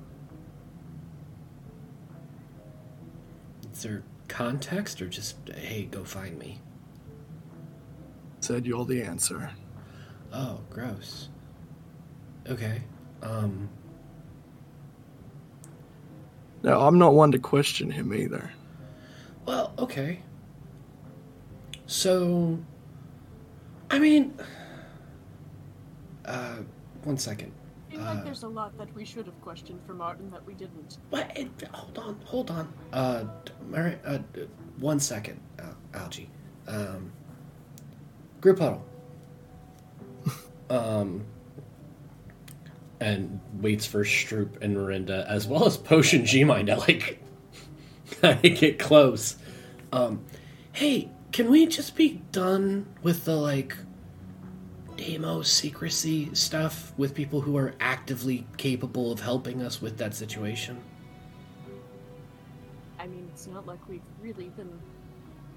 Is 3.72 3.82
there 3.82 4.02
context 4.28 5.02
or 5.02 5.08
just 5.08 5.36
hey, 5.54 5.88
go 5.90 6.04
find 6.04 6.38
me? 6.38 6.60
Said 8.40 8.66
you're 8.66 8.84
the 8.84 9.02
answer. 9.02 9.50
Oh, 10.32 10.60
gross. 10.70 11.28
Okay. 12.48 12.82
Um. 13.22 13.68
Now, 16.62 16.80
I'm 16.80 16.98
not 16.98 17.14
one 17.14 17.32
to 17.32 17.38
question 17.38 17.90
him 17.90 18.14
either. 18.14 18.50
Well, 19.46 19.72
okay. 19.78 20.22
So, 21.86 22.58
I 23.90 23.98
mean, 23.98 24.32
uh, 26.24 26.58
one 27.04 27.18
second. 27.18 27.52
I 27.88 27.92
feel 27.94 28.00
Uh, 28.00 28.14
like 28.14 28.24
there's 28.24 28.42
a 28.42 28.48
lot 28.48 28.76
that 28.78 28.94
we 28.94 29.04
should 29.04 29.26
have 29.26 29.38
questioned 29.42 29.80
for 29.86 29.92
Martin 29.94 30.30
that 30.30 30.44
we 30.46 30.54
didn't. 30.54 30.98
What? 31.10 31.36
Hold 31.72 31.98
on, 31.98 32.20
hold 32.24 32.50
on. 32.50 32.72
Uh, 32.92 33.24
all 33.74 33.80
right. 33.82 33.98
Uh, 34.04 34.18
one 34.78 34.98
second, 35.00 35.40
Al- 35.58 35.76
Algie. 35.94 36.30
Um, 36.66 37.12
group 38.40 38.58
huddle. 38.58 38.84
um, 40.70 41.24
and 43.00 43.40
waits 43.60 43.84
for 43.84 44.04
Stroop 44.04 44.62
and 44.62 44.74
Miranda 44.74 45.26
as 45.28 45.46
well 45.46 45.66
as 45.66 45.76
Potion 45.76 46.24
G-Mine 46.24 46.66
to 46.66 46.76
like 46.76 47.20
kind 48.22 48.36
of 48.44 48.58
get 48.58 48.78
close. 48.78 49.36
Um, 49.92 50.24
hey, 50.72 51.10
can 51.32 51.50
we 51.50 51.66
just 51.66 51.96
be 51.96 52.22
done 52.30 52.86
with 53.02 53.24
the 53.24 53.36
like 53.36 53.76
demo 54.96 55.42
secrecy 55.42 56.34
stuff 56.34 56.92
with 56.96 57.14
people 57.14 57.40
who 57.40 57.56
are 57.56 57.74
actively 57.80 58.46
capable 58.56 59.12
of 59.12 59.20
helping 59.20 59.62
us 59.62 59.80
with 59.80 59.98
that 59.98 60.14
situation? 60.14 60.80
I 62.98 63.06
mean, 63.06 63.28
it's 63.32 63.46
not 63.46 63.66
like 63.66 63.78
we've 63.88 64.00
really 64.20 64.50
been 64.50 64.78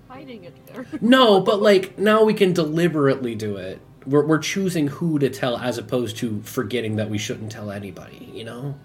fighting 0.07 0.43
it 0.43 0.53
there. 0.67 0.85
No, 1.01 1.41
but 1.41 1.61
like 1.61 1.97
now 1.97 2.23
we 2.23 2.33
can 2.33 2.53
deliberately 2.53 3.35
do 3.35 3.57
it. 3.57 3.79
We're, 4.05 4.25
we're 4.25 4.39
choosing 4.39 4.87
who 4.87 5.19
to 5.19 5.29
tell 5.29 5.57
as 5.57 5.77
opposed 5.77 6.17
to 6.17 6.41
forgetting 6.43 6.95
that 6.97 7.09
we 7.09 7.17
shouldn't 7.17 7.51
tell 7.51 7.71
anybody, 7.71 8.29
you 8.33 8.43
know? 8.43 8.75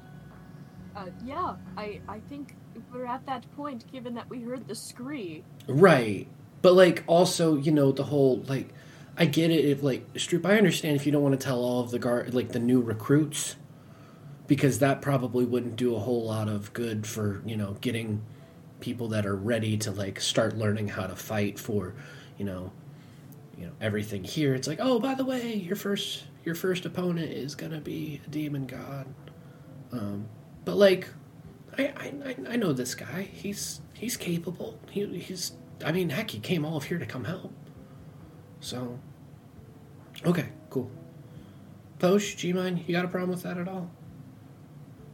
Uh, 0.96 1.06
yeah, 1.24 1.56
I 1.76 2.00
I 2.08 2.20
think 2.28 2.56
we're 2.92 3.06
at 3.06 3.24
that 3.26 3.44
point, 3.56 3.90
given 3.92 4.14
that 4.14 4.28
we 4.28 4.42
heard 4.42 4.66
the 4.66 4.74
scree. 4.74 5.44
Right. 5.66 6.26
But 6.62 6.74
like 6.74 7.04
also, 7.06 7.56
you 7.56 7.72
know, 7.72 7.92
the 7.92 8.04
whole 8.04 8.42
like 8.48 8.68
I 9.20 9.26
get 9.26 9.50
it 9.50 9.66
if 9.66 9.82
like 9.82 10.10
Stroop, 10.14 10.46
I 10.46 10.56
understand 10.56 10.96
if 10.96 11.04
you 11.04 11.12
don't 11.12 11.22
want 11.22 11.38
to 11.38 11.44
tell 11.46 11.58
all 11.62 11.80
of 11.80 11.90
the 11.90 11.98
guard 11.98 12.32
like 12.32 12.52
the 12.52 12.58
new 12.58 12.80
recruits 12.80 13.56
because 14.46 14.78
that 14.78 15.02
probably 15.02 15.44
wouldn't 15.44 15.76
do 15.76 15.94
a 15.94 15.98
whole 15.98 16.24
lot 16.24 16.48
of 16.48 16.72
good 16.72 17.06
for, 17.06 17.42
you 17.44 17.54
know, 17.56 17.76
getting 17.82 18.22
people 18.80 19.08
that 19.08 19.26
are 19.26 19.36
ready 19.36 19.76
to 19.76 19.90
like 19.90 20.18
start 20.20 20.56
learning 20.56 20.88
how 20.88 21.06
to 21.06 21.14
fight 21.14 21.58
for, 21.58 21.94
you 22.38 22.46
know, 22.46 22.72
you 23.58 23.66
know, 23.66 23.72
everything 23.78 24.24
here. 24.24 24.54
It's 24.54 24.66
like, 24.66 24.78
"Oh, 24.80 24.98
by 24.98 25.14
the 25.14 25.24
way, 25.24 25.54
your 25.54 25.76
first 25.76 26.24
your 26.42 26.54
first 26.54 26.86
opponent 26.86 27.30
is 27.30 27.54
to 27.54 27.68
be 27.80 28.22
a 28.26 28.30
demon 28.30 28.66
god." 28.66 29.06
Um 29.92 30.28
but 30.64 30.76
like 30.76 31.08
I 31.76 31.92
I- 32.24 32.36
I 32.48 32.56
know 32.56 32.72
this 32.72 32.94
guy. 32.94 33.28
He's 33.32 33.82
he's 33.92 34.16
capable. 34.16 34.78
He, 34.90 35.04
he's 35.18 35.52
I 35.84 35.92
mean, 35.92 36.08
heck, 36.08 36.30
he 36.30 36.38
came 36.40 36.64
all 36.64 36.78
of 36.78 36.84
here 36.84 36.98
to 36.98 37.06
come 37.06 37.24
help. 37.24 37.52
So, 38.60 38.98
okay, 40.26 40.46
cool. 40.70 40.90
Posh, 41.98 42.34
G 42.36 42.52
mine, 42.52 42.82
you 42.86 42.92
got 42.94 43.04
a 43.04 43.08
problem 43.08 43.30
with 43.30 43.42
that 43.42 43.58
at 43.58 43.68
all? 43.68 43.90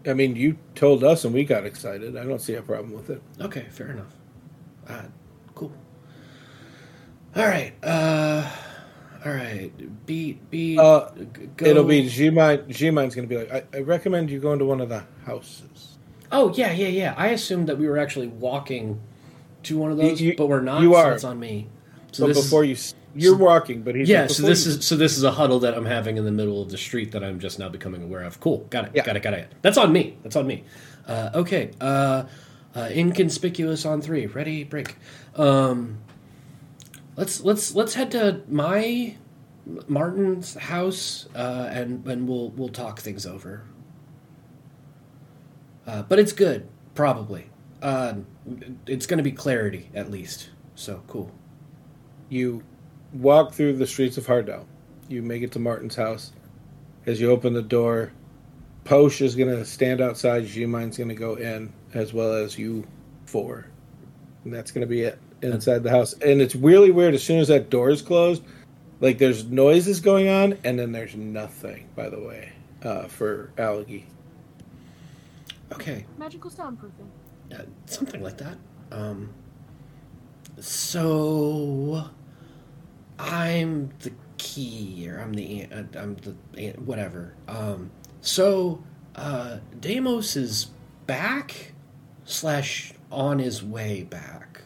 I 0.07 0.15
mean, 0.15 0.37
you 0.37 0.57
told 0.77 1.03
us 1.03 1.25
and 1.25 1.35
we 1.35 1.45
got 1.45 1.65
excited. 1.67 2.17
I 2.17 2.25
don't 2.25 2.41
see 2.41 2.55
a 2.55 2.63
problem 2.63 2.93
with 2.93 3.11
it. 3.11 3.21
Okay, 3.41 3.67
fair 3.71 3.91
enough. 3.91 4.15
Uh, 4.89 5.03
cool. 5.55 5.73
All 7.35 7.45
right. 7.47 7.73
Uh, 7.83 8.49
all 9.25 9.33
right. 9.33 9.73
Beat 10.07 10.49
beat. 10.49 10.79
Uh, 10.79 11.11
go. 11.57 11.67
It'll 11.67 11.83
be 11.85 12.09
G-Mine. 12.09 12.71
G 12.71 12.91
Mine's 12.91 13.17
going 13.17 13.29
to 13.29 13.35
be 13.35 13.45
like, 13.45 13.53
I, 13.75 13.79
I 13.79 13.81
recommend 13.81 14.31
you 14.31 14.39
go 14.39 14.53
into 14.53 14.65
one 14.65 14.81
of 14.81 14.89
the 14.89 15.05
houses. 15.25 15.99
Oh 16.31 16.53
yeah, 16.55 16.71
yeah, 16.73 16.89
yeah. 16.89 17.15
I 17.17 17.29
assumed 17.29 17.69
that 17.69 17.77
we 17.79 17.89
were 17.89 17.99
actually 17.99 18.29
walking 18.29 19.01
to 19.65 19.77
one 19.79 19.91
of 19.91 19.97
those, 19.97 20.21
You- 20.21 20.31
you- 20.31 20.37
but 20.37 20.47
we're 20.47 20.61
not. 20.61 20.83
you 20.83 20.93
so 20.93 20.99
are. 20.99 21.13
it's 21.15 21.25
on 21.25 21.39
me. 21.41 21.69
So 22.13 22.25
but 22.25 22.29
this 22.29 22.39
is- 22.39 22.45
before 22.45 22.65
you, 22.65 22.77
you're 23.17 23.37
walking, 23.37 23.83
but 23.83 23.95
he's 23.95 24.09
yeah, 24.09 24.27
so 24.27 24.43
this 24.45 24.67
you- 24.67 24.73
is 24.73 24.85
so 24.87 24.97
this 24.97 25.17
is 25.17 25.25
a 25.25 25.31
huddle 25.33 25.59
that 25.61 25.75
I'm 25.75 25.87
having 25.87 26.17
in 26.17 26.25
the 26.25 26.31
middle 26.33 26.63
of 26.63 26.71
the 26.71 26.79
street 26.79 27.13
that 27.13 27.25
I'm 27.25 27.39
just 27.41 27.59
now 27.59 27.69
becoming 27.69 28.03
aware 28.03 28.23
of. 28.23 28.39
Cool, 28.41 28.67
got 28.71 28.87
it, 28.87 28.93
Yeah. 28.95 29.05
got 29.05 29.17
it, 29.17 29.23
got 29.23 29.35
it. 29.35 29.53
That's 29.63 29.79
on 29.79 29.93
me. 29.93 30.17
That's 30.23 30.37
on 30.37 30.47
me. 30.47 30.65
Uh, 31.07 31.31
okay, 31.35 31.71
uh, 31.81 32.25
uh, 32.75 32.89
inconspicuous 32.93 33.85
on 33.87 34.01
three. 34.01 34.27
Ready, 34.27 34.65
break. 34.65 34.97
Um, 35.37 35.99
let's 37.17 37.41
let's 37.43 37.75
let's 37.75 37.95
head 37.95 38.11
to 38.13 38.43
my 38.49 39.17
Martin's 39.89 40.55
house, 40.55 41.29
uh, 41.35 41.69
and 41.73 42.07
and 42.07 42.29
we'll 42.29 42.51
we'll 42.51 42.69
talk 42.69 43.01
things 43.01 43.27
over. 43.27 43.63
Uh, 45.87 46.03
but 46.03 46.19
it's 46.19 46.33
good, 46.33 46.69
probably. 46.95 47.51
Uh, 47.81 48.15
it's 48.87 49.07
going 49.07 49.19
to 49.19 49.23
be 49.25 49.33
clarity 49.33 49.91
at 49.95 50.11
least. 50.11 50.51
So 50.75 51.03
cool. 51.07 51.31
you 52.29 52.63
walk 53.13 53.53
through 53.53 53.77
the 53.77 53.87
streets 53.87 54.17
of 54.19 54.27
Hardell. 54.27 54.67
You 55.09 55.23
make 55.23 55.43
it 55.43 55.53
to 55.53 55.59
Martin's 55.59 55.97
house. 55.97 56.33
As 57.07 57.21
you 57.21 57.31
open 57.31 57.53
the 57.53 57.63
door, 57.63 58.13
Posh 58.85 59.21
is 59.21 59.37
going 59.37 59.51
to 59.51 59.65
stand 59.65 60.01
outside. 60.01 60.47
G-Mine's 60.47 60.97
going 60.97 61.09
to 61.09 61.15
go 61.15 61.35
in, 61.35 61.73
as 61.95 62.13
well 62.13 62.33
as 62.33 62.59
you 62.59 62.85
four. 63.25 63.67
And 64.45 64.53
that's 64.53 64.71
going 64.71 64.83
to 64.83 64.87
be 64.89 65.03
it 65.03 65.19
inside 65.43 65.83
the 65.83 65.91
house. 65.91 66.13
And 66.15 66.41
it's 66.41 66.57
really 66.57 66.91
weird. 66.91 67.15
As 67.15 67.23
soon 67.23 67.39
as 67.39 67.49
that 67.49 67.71
door 67.71 67.91
is 67.91 68.03
closed, 68.03 68.43
like 69.01 69.19
there's 69.19 69.45
noises 69.45 70.01
going 70.01 70.29
on, 70.29 70.59
and 70.65 70.79
then 70.79 70.93
there's 70.93 71.15
nothing, 71.15 71.89
by 71.95 72.09
the 72.09 72.19
way, 72.21 72.53
uh, 72.83 73.07
for 73.07 73.53
Algie. 73.59 74.07
Okay. 75.73 76.07
Magical 76.17 76.51
soundproofing. 76.51 77.09
uh, 77.53 77.63
something 77.87 78.23
like 78.23 78.39
that. 78.39 78.57
Um, 78.91 79.31
so 80.61 82.09
I'm 83.19 83.91
the 84.01 84.13
key, 84.39 85.09
or 85.09 85.19
I'm 85.19 85.33
the 85.33 85.67
uh, 85.73 85.85
I'm 85.99 86.17
the 86.17 86.73
whatever. 86.79 87.35
Um, 87.49 87.91
so 88.21 88.83
uh, 89.15 89.59
Deimos 89.81 90.37
is 90.37 90.69
back 91.07 91.73
slash 92.25 92.93
on 93.11 93.39
his 93.39 93.63
way 93.63 94.03
back. 94.03 94.63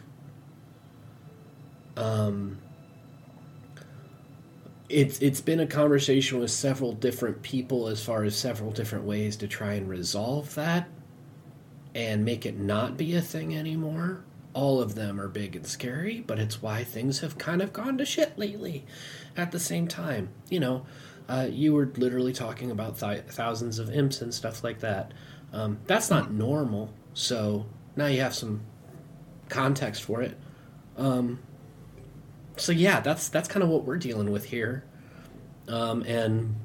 Um, 1.97 2.59
it's 4.89 5.21
it's 5.21 5.41
been 5.41 5.61
a 5.61 5.67
conversation 5.67 6.41
with 6.41 6.51
several 6.51 6.93
different 6.93 7.43
people 7.43 7.87
as 7.87 8.03
far 8.03 8.25
as 8.25 8.37
several 8.37 8.73
different 8.73 9.05
ways 9.05 9.37
to 9.37 9.47
try 9.47 9.75
and 9.75 9.89
resolve 9.89 10.55
that 10.57 10.89
and 11.95 12.25
make 12.25 12.47
it 12.47 12.59
not 12.59 12.97
be 12.97 13.15
a 13.15 13.21
thing 13.21 13.57
anymore. 13.57 14.25
All 14.53 14.81
of 14.81 14.95
them 14.95 15.21
are 15.21 15.29
big 15.29 15.55
and 15.55 15.67
scary, 15.67 16.21
but 16.21 16.39
it's 16.39 16.61
why 16.61 16.83
things 16.83 17.21
have 17.21 17.39
kind 17.39 17.63
of 17.63 17.73
gone 17.73 17.99
to 17.99 18.05
shit 18.05 18.39
lately. 18.39 18.85
At 19.37 19.53
the 19.53 19.61
same 19.61 19.87
time, 19.87 20.31
you 20.49 20.59
know, 20.59 20.87
uh, 21.29 21.47
you 21.49 21.73
were 21.73 21.93
literally 21.97 22.33
talking 22.33 22.71
about 22.73 22.99
th- 22.99 23.23
thousands 23.29 23.79
of 23.79 23.95
imps 23.95 24.21
and 24.21 24.35
stuff 24.35 24.65
like 24.65 24.81
that. 24.81 25.13
Um, 25.53 25.79
that's 25.87 26.11
not 26.11 26.33
normal. 26.33 26.93
So 27.15 27.67
now 27.95 28.07
you 28.07 28.21
have 28.21 28.35
some 28.35 28.63
context 29.49 30.03
for 30.03 30.23
it. 30.23 30.37
Um, 30.97 31.39
so 32.57 32.73
yeah, 32.73 33.01
that's 33.01 33.29
that's 33.29 33.49
kind 33.49 33.63
of 33.63 33.69
what 33.69 33.85
we're 33.85 33.97
dealing 33.97 34.31
with 34.31 34.47
here. 34.47 34.85
Um, 35.69 36.03
and 36.03 36.57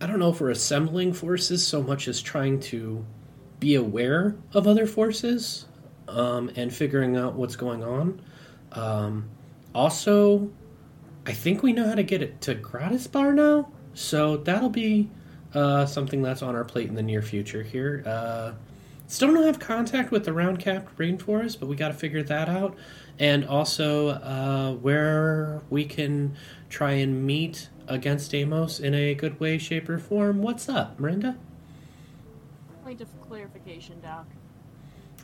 I 0.00 0.06
don't 0.06 0.18
know 0.18 0.30
if 0.30 0.40
we're 0.40 0.50
assembling 0.50 1.12
forces 1.12 1.66
so 1.66 1.82
much 1.82 2.08
as 2.08 2.22
trying 2.22 2.60
to 2.60 3.04
be 3.60 3.74
aware 3.74 4.34
of 4.54 4.66
other 4.66 4.86
forces 4.86 5.66
um, 6.08 6.50
and 6.56 6.74
figuring 6.74 7.16
out 7.16 7.34
what's 7.34 7.56
going 7.56 7.84
on. 7.84 8.20
Um, 8.72 9.28
also, 9.74 10.50
I 11.26 11.32
think 11.32 11.62
we 11.62 11.72
know 11.72 11.86
how 11.86 11.94
to 11.94 12.02
get 12.02 12.22
it 12.22 12.40
to 12.42 12.54
Gratis 12.54 13.06
Bar 13.06 13.32
now, 13.32 13.70
so 13.94 14.38
that'll 14.38 14.70
be 14.70 15.10
uh, 15.54 15.86
something 15.86 16.22
that's 16.22 16.42
on 16.42 16.56
our 16.56 16.64
plate 16.64 16.88
in 16.88 16.94
the 16.94 17.02
near 17.02 17.22
future 17.22 17.62
here. 17.62 18.02
Uh, 18.06 18.52
still 19.06 19.32
don't 19.32 19.44
have 19.44 19.58
contact 19.58 20.10
with 20.10 20.24
the 20.24 20.32
round 20.32 20.58
capped 20.58 20.96
rainforest, 20.96 21.60
but 21.60 21.68
we 21.68 21.76
got 21.76 21.88
to 21.88 21.94
figure 21.94 22.22
that 22.22 22.48
out. 22.48 22.76
And 23.18 23.44
also, 23.44 24.08
uh, 24.08 24.72
where 24.74 25.60
we 25.68 25.84
can 25.84 26.36
try 26.70 26.92
and 26.92 27.26
meet 27.26 27.68
against 27.86 28.30
Deimos 28.30 28.80
in 28.80 28.94
a 28.94 29.14
good 29.14 29.38
way, 29.38 29.58
shape, 29.58 29.88
or 29.88 29.98
form. 29.98 30.40
What's 30.40 30.68
up, 30.68 30.98
Miranda? 30.98 31.36
Point 32.90 33.02
of 33.02 33.20
clarification, 33.28 34.00
Doc. 34.00 34.26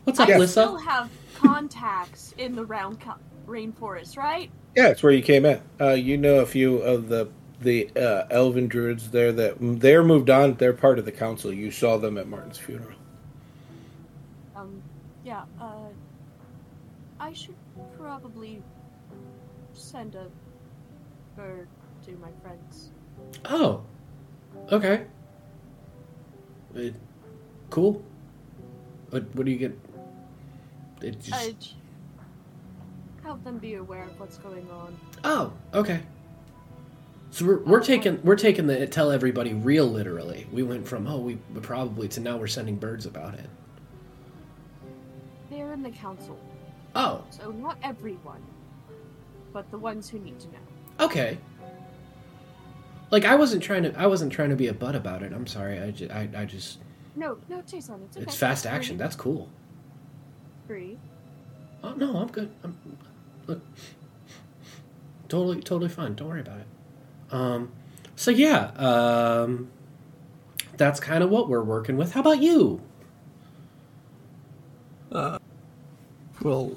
What's 0.04 0.20
up, 0.20 0.28
I 0.28 0.36
Lissa? 0.38 0.52
still 0.52 0.76
have 0.76 1.10
contacts 1.34 2.32
in 2.38 2.54
the 2.54 2.64
round 2.64 3.00
co- 3.00 3.16
rainforest, 3.44 4.16
right? 4.16 4.52
Yeah, 4.76 4.90
it's 4.90 5.02
where 5.02 5.10
you 5.10 5.20
came 5.20 5.44
in. 5.44 5.60
Uh, 5.80 5.94
you 5.94 6.16
know 6.16 6.36
a 6.36 6.46
few 6.46 6.78
of 6.78 7.08
the 7.08 7.28
the 7.60 7.90
uh, 7.96 8.28
elven 8.30 8.68
druids 8.68 9.10
there 9.10 9.32
that 9.32 9.56
they're 9.58 10.04
moved 10.04 10.30
on. 10.30 10.54
They're 10.54 10.74
part 10.74 11.00
of 11.00 11.06
the 11.06 11.10
council. 11.10 11.52
You 11.52 11.72
saw 11.72 11.96
them 11.96 12.18
at 12.18 12.28
Martin's 12.28 12.56
funeral. 12.56 12.94
Um, 14.54 14.80
yeah, 15.24 15.42
uh, 15.60 15.88
I 17.18 17.32
should 17.32 17.56
probably 17.98 18.62
send 19.72 20.14
a 20.14 20.28
bird 21.34 21.66
to 22.04 22.12
my 22.18 22.30
friends. 22.44 22.92
Oh, 23.44 23.82
okay. 24.70 25.06
Cool. 27.70 28.02
What 29.10 29.24
What 29.34 29.46
do 29.46 29.52
you 29.52 29.58
get? 29.58 29.78
It 31.02 31.20
just, 31.20 31.74
help 33.22 33.44
them 33.44 33.58
be 33.58 33.74
aware 33.74 34.04
of 34.04 34.18
what's 34.18 34.38
going 34.38 34.68
on. 34.70 34.98
oh, 35.24 35.52
okay. 35.74 36.00
So 37.30 37.44
we're, 37.44 37.58
we're 37.64 37.82
taking 37.82 38.20
we're 38.22 38.36
taking 38.36 38.66
the 38.66 38.86
tell 38.86 39.10
everybody 39.10 39.52
real 39.52 39.86
literally. 39.86 40.46
We 40.52 40.62
went 40.62 40.88
from 40.88 41.06
oh 41.06 41.18
we 41.18 41.38
we 41.52 41.60
probably 41.60 42.08
to 42.08 42.20
now 42.20 42.36
we're 42.38 42.46
sending 42.46 42.76
birds 42.76 43.04
about 43.04 43.34
it. 43.34 43.50
They're 45.50 45.72
in 45.72 45.82
the 45.82 45.90
council, 45.90 46.38
Oh, 46.94 47.24
so 47.30 47.50
not 47.52 47.78
everyone, 47.82 48.42
but 49.52 49.70
the 49.70 49.78
ones 49.78 50.08
who 50.08 50.18
need 50.18 50.40
to 50.40 50.46
know. 50.48 51.04
okay. 51.06 51.38
Like 53.10 53.24
I 53.24 53.34
wasn't 53.36 53.62
trying 53.62 53.82
to 53.84 53.94
I 53.98 54.06
wasn't 54.06 54.32
trying 54.32 54.50
to 54.50 54.56
be 54.56 54.68
a 54.68 54.74
butt 54.74 54.94
about 54.96 55.22
it. 55.22 55.32
I'm 55.32 55.46
sorry. 55.46 55.78
I 55.80 55.90
just 55.90 56.10
I, 56.10 56.28
I 56.34 56.44
just 56.46 56.78
No, 57.16 57.38
no, 57.48 57.62
Jason, 57.62 58.02
it's 58.04 58.16
okay. 58.16 58.26
it's 58.26 58.36
fast 58.36 58.66
action. 58.66 58.96
Breathe. 58.96 59.00
That's 59.00 59.16
cool. 59.16 59.48
Breathe. 60.66 60.98
Oh 61.82 61.94
no, 61.94 62.16
I'm 62.16 62.28
good. 62.28 62.50
I'm 62.62 62.76
look 63.46 63.62
totally 65.28 65.60
totally 65.60 65.88
fine. 65.88 66.14
Don't 66.14 66.28
worry 66.28 66.40
about 66.40 66.58
it. 66.58 66.66
Um, 67.30 67.72
so 68.16 68.30
yeah, 68.30 68.66
um, 68.76 69.70
that's 70.76 71.00
kind 71.00 71.24
of 71.24 71.30
what 71.30 71.48
we're 71.48 71.62
working 71.62 71.96
with. 71.96 72.12
How 72.12 72.20
about 72.20 72.42
you? 72.42 72.82
Uh, 75.10 75.38
well, 76.42 76.72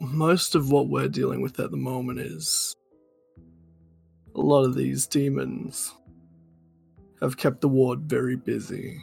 most 0.00 0.54
of 0.54 0.70
what 0.70 0.88
we're 0.88 1.08
dealing 1.08 1.40
with 1.40 1.58
at 1.58 1.70
the 1.70 1.76
moment 1.76 2.20
is 2.20 2.74
a 4.34 4.40
lot 4.40 4.64
of 4.64 4.74
these 4.74 5.06
demons 5.06 5.94
have 7.20 7.36
kept 7.36 7.60
the 7.60 7.68
ward 7.68 8.00
very 8.00 8.36
busy. 8.36 9.00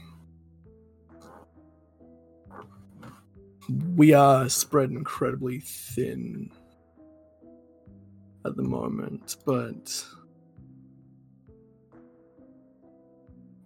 We 3.96 4.14
are 4.14 4.50
spread 4.50 4.92
incredibly 4.92 5.60
thin 5.60 6.52
at 8.46 8.56
the 8.56 8.64
moment, 8.64 9.38
but 9.46 10.06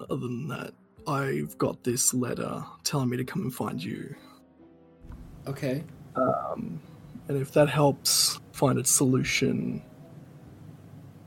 other 0.01 0.21
than 0.21 0.47
that, 0.49 0.73
I've 1.07 1.57
got 1.57 1.83
this 1.83 2.13
letter 2.13 2.63
telling 2.83 3.09
me 3.09 3.17
to 3.17 3.23
come 3.23 3.43
and 3.43 3.53
find 3.53 3.83
you. 3.83 4.15
Okay. 5.47 5.83
Um, 6.15 6.79
and 7.27 7.37
if 7.41 7.51
that 7.53 7.69
helps 7.69 8.39
find 8.51 8.77
a 8.77 8.85
solution, 8.85 9.81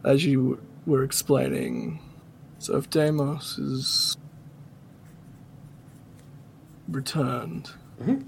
as 0.05 0.25
you 0.25 0.61
were 0.87 1.03
explaining, 1.03 2.01
so 2.61 2.77
if 2.77 2.89
Deimos 2.91 3.59
is 3.59 4.17
returned, 6.89 7.71
Mhm. 8.01 8.25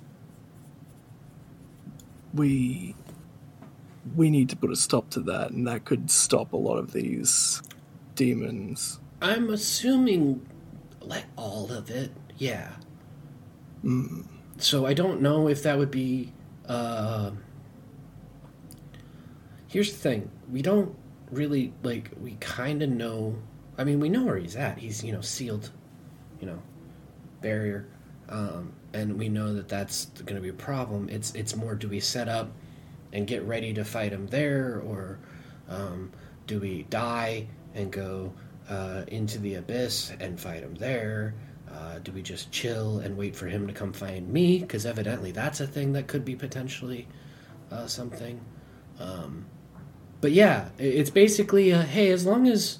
we 2.34 2.94
we 4.16 4.30
need 4.30 4.48
to 4.48 4.56
put 4.56 4.70
a 4.70 4.74
stop 4.76 5.08
to 5.10 5.20
that, 5.20 5.52
and 5.52 5.66
that 5.68 5.84
could 5.84 6.10
stop 6.10 6.52
a 6.52 6.56
lot 6.56 6.76
of 6.76 6.92
these 6.92 7.62
demons. 8.16 8.98
I'm 9.20 9.48
assuming 9.50 10.44
like 11.00 11.24
all 11.36 11.70
of 11.70 11.88
it. 11.90 12.10
Yeah. 12.36 12.70
Mm. 13.84 14.26
So 14.58 14.86
I 14.86 14.94
don't 14.94 15.20
know 15.22 15.48
if 15.48 15.62
that 15.62 15.78
would 15.78 15.90
be. 15.90 16.32
Uh, 16.66 17.30
here's 19.68 19.92
the 19.92 19.98
thing: 19.98 20.30
we 20.50 20.62
don't 20.62 20.94
really 21.30 21.72
like. 21.82 22.10
We 22.20 22.32
kind 22.40 22.82
of 22.82 22.90
know. 22.90 23.36
I 23.78 23.84
mean, 23.84 24.00
we 24.00 24.08
know 24.08 24.24
where 24.24 24.36
he's 24.36 24.56
at. 24.56 24.78
He's 24.78 25.02
you 25.02 25.12
know 25.12 25.20
sealed, 25.20 25.70
you 26.40 26.46
know, 26.46 26.60
barrier, 27.40 27.88
um, 28.28 28.72
and 28.92 29.18
we 29.18 29.28
know 29.28 29.54
that 29.54 29.68
that's 29.68 30.06
going 30.06 30.36
to 30.36 30.42
be 30.42 30.50
a 30.50 30.54
problem. 30.54 31.08
It's 31.08 31.34
it's 31.34 31.56
more: 31.56 31.74
do 31.74 31.88
we 31.88 32.00
set 32.00 32.28
up 32.28 32.50
and 33.12 33.26
get 33.26 33.42
ready 33.44 33.72
to 33.74 33.84
fight 33.84 34.12
him 34.12 34.26
there, 34.26 34.82
or 34.84 35.18
um, 35.68 36.12
do 36.46 36.60
we 36.60 36.84
die 36.90 37.46
and 37.74 37.90
go 37.90 38.32
uh, 38.68 39.02
into 39.08 39.38
the 39.38 39.54
abyss 39.54 40.12
and 40.20 40.38
fight 40.38 40.62
him 40.62 40.74
there? 40.74 41.34
Uh, 41.70 41.98
do 42.00 42.12
we 42.12 42.20
just 42.20 42.52
chill 42.52 42.98
and 42.98 43.16
wait 43.16 43.34
for 43.34 43.46
him 43.46 43.66
to 43.66 43.72
come 43.72 43.92
find 43.92 44.28
me? 44.28 44.58
Because 44.58 44.84
evidently 44.84 45.32
that's 45.32 45.60
a 45.60 45.66
thing 45.66 45.92
that 45.94 46.06
could 46.06 46.24
be 46.24 46.36
potentially 46.36 47.08
uh, 47.70 47.86
something. 47.86 48.40
Um, 49.00 49.46
but 50.20 50.32
yeah, 50.32 50.68
it's 50.78 51.10
basically 51.10 51.70
a, 51.70 51.82
hey, 51.82 52.10
as 52.10 52.26
long 52.26 52.46
as 52.46 52.78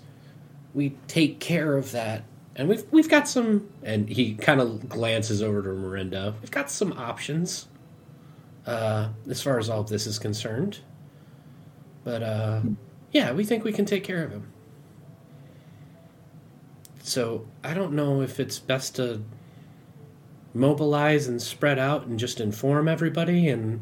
we 0.74 0.90
take 1.07 1.40
care 1.40 1.77
of 1.77 1.93
that, 1.93 2.24
and 2.57 2.69
we've 2.69 2.85
we've 2.90 3.09
got 3.09 3.28
some. 3.28 3.69
And 3.82 4.09
he 4.09 4.35
kind 4.35 4.61
of 4.61 4.89
glances 4.89 5.43
over 5.43 5.62
to 5.62 5.69
Miranda. 5.69 6.35
We've 6.40 6.51
got 6.51 6.70
some 6.70 6.93
options 6.93 7.66
uh, 8.66 9.09
as 9.28 9.43
far 9.43 9.59
as 9.59 9.69
all 9.69 9.81
of 9.81 9.89
this 9.89 10.07
is 10.07 10.19
concerned. 10.19 10.81
But 12.05 12.23
uh, 12.23 12.61
yeah, 13.12 13.32
we 13.32 13.44
think 13.44 13.65
we 13.65 13.73
can 13.73 13.85
take 13.85 14.05
care 14.05 14.24
of 14.24 14.31
him. 14.31 14.53
So 17.03 17.47
I 17.65 17.74
don't 17.74 17.93
know 17.93 18.23
if 18.23 18.39
it's 18.39 18.59
best 18.59 18.97
to 18.97 19.23
mobilize 20.55 21.27
and 21.27 21.40
spread 21.40 21.78
out 21.78 22.07
and 22.07 22.19
just 22.19 22.40
inform 22.40 22.86
everybody 22.86 23.49
and 23.49 23.81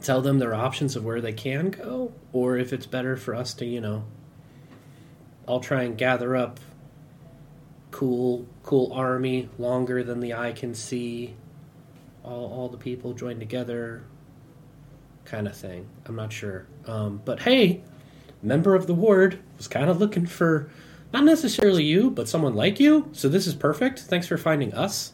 tell 0.00 0.22
them 0.22 0.38
their 0.38 0.54
options 0.54 0.96
of 0.96 1.04
where 1.04 1.20
they 1.20 1.32
can 1.32 1.70
go, 1.70 2.12
or 2.32 2.56
if 2.56 2.72
it's 2.72 2.86
better 2.86 3.16
for 3.16 3.34
us 3.34 3.52
to, 3.54 3.66
you 3.66 3.80
know, 3.80 4.04
I'll 5.48 5.60
try 5.60 5.82
and 5.82 5.96
gather 5.96 6.36
up 6.36 6.60
cool, 7.90 8.46
cool 8.62 8.92
army 8.92 9.48
longer 9.58 10.04
than 10.04 10.20
the 10.20 10.34
eye 10.34 10.52
can 10.52 10.74
see. 10.74 11.34
all 12.24 12.52
all 12.52 12.68
the 12.68 12.76
people 12.76 13.14
join 13.14 13.38
together, 13.38 14.02
kind 15.24 15.46
of 15.48 15.56
thing. 15.56 15.86
I'm 16.06 16.16
not 16.16 16.32
sure. 16.32 16.66
Um, 16.86 17.22
but 17.24 17.40
hey, 17.40 17.80
member 18.42 18.74
of 18.74 18.86
the 18.86 18.94
ward 18.94 19.38
was 19.56 19.66
kind 19.68 19.88
of 19.88 19.98
looking 19.98 20.26
for 20.26 20.70
not 21.12 21.24
necessarily 21.24 21.84
you, 21.84 22.10
but 22.10 22.28
someone 22.28 22.54
like 22.54 22.78
you. 22.78 23.08
So 23.12 23.28
this 23.30 23.46
is 23.46 23.54
perfect. 23.54 24.00
Thanks 24.00 24.26
for 24.26 24.36
finding 24.36 24.74
us. 24.74 25.12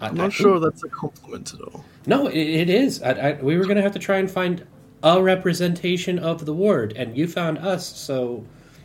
I- 0.00 0.08
I'm 0.08 0.14
I- 0.20 0.24
not 0.24 0.32
sure 0.32 0.58
that's 0.58 0.82
a 0.82 0.88
compliment 0.88 1.54
at 1.54 1.60
all. 1.60 1.84
No, 2.06 2.26
it, 2.26 2.36
it 2.36 2.68
is. 2.70 3.00
I, 3.02 3.12
I, 3.12 3.32
we 3.40 3.56
were 3.56 3.64
going 3.64 3.76
to 3.76 3.82
have 3.82 3.92
to 3.92 3.98
try 4.00 4.18
and 4.18 4.28
find 4.30 4.66
a 5.02 5.22
representation 5.22 6.18
of 6.18 6.44
the 6.44 6.52
ward, 6.52 6.92
and 6.96 7.16
you 7.16 7.28
found 7.28 7.58
us. 7.58 7.86
So 7.86 8.44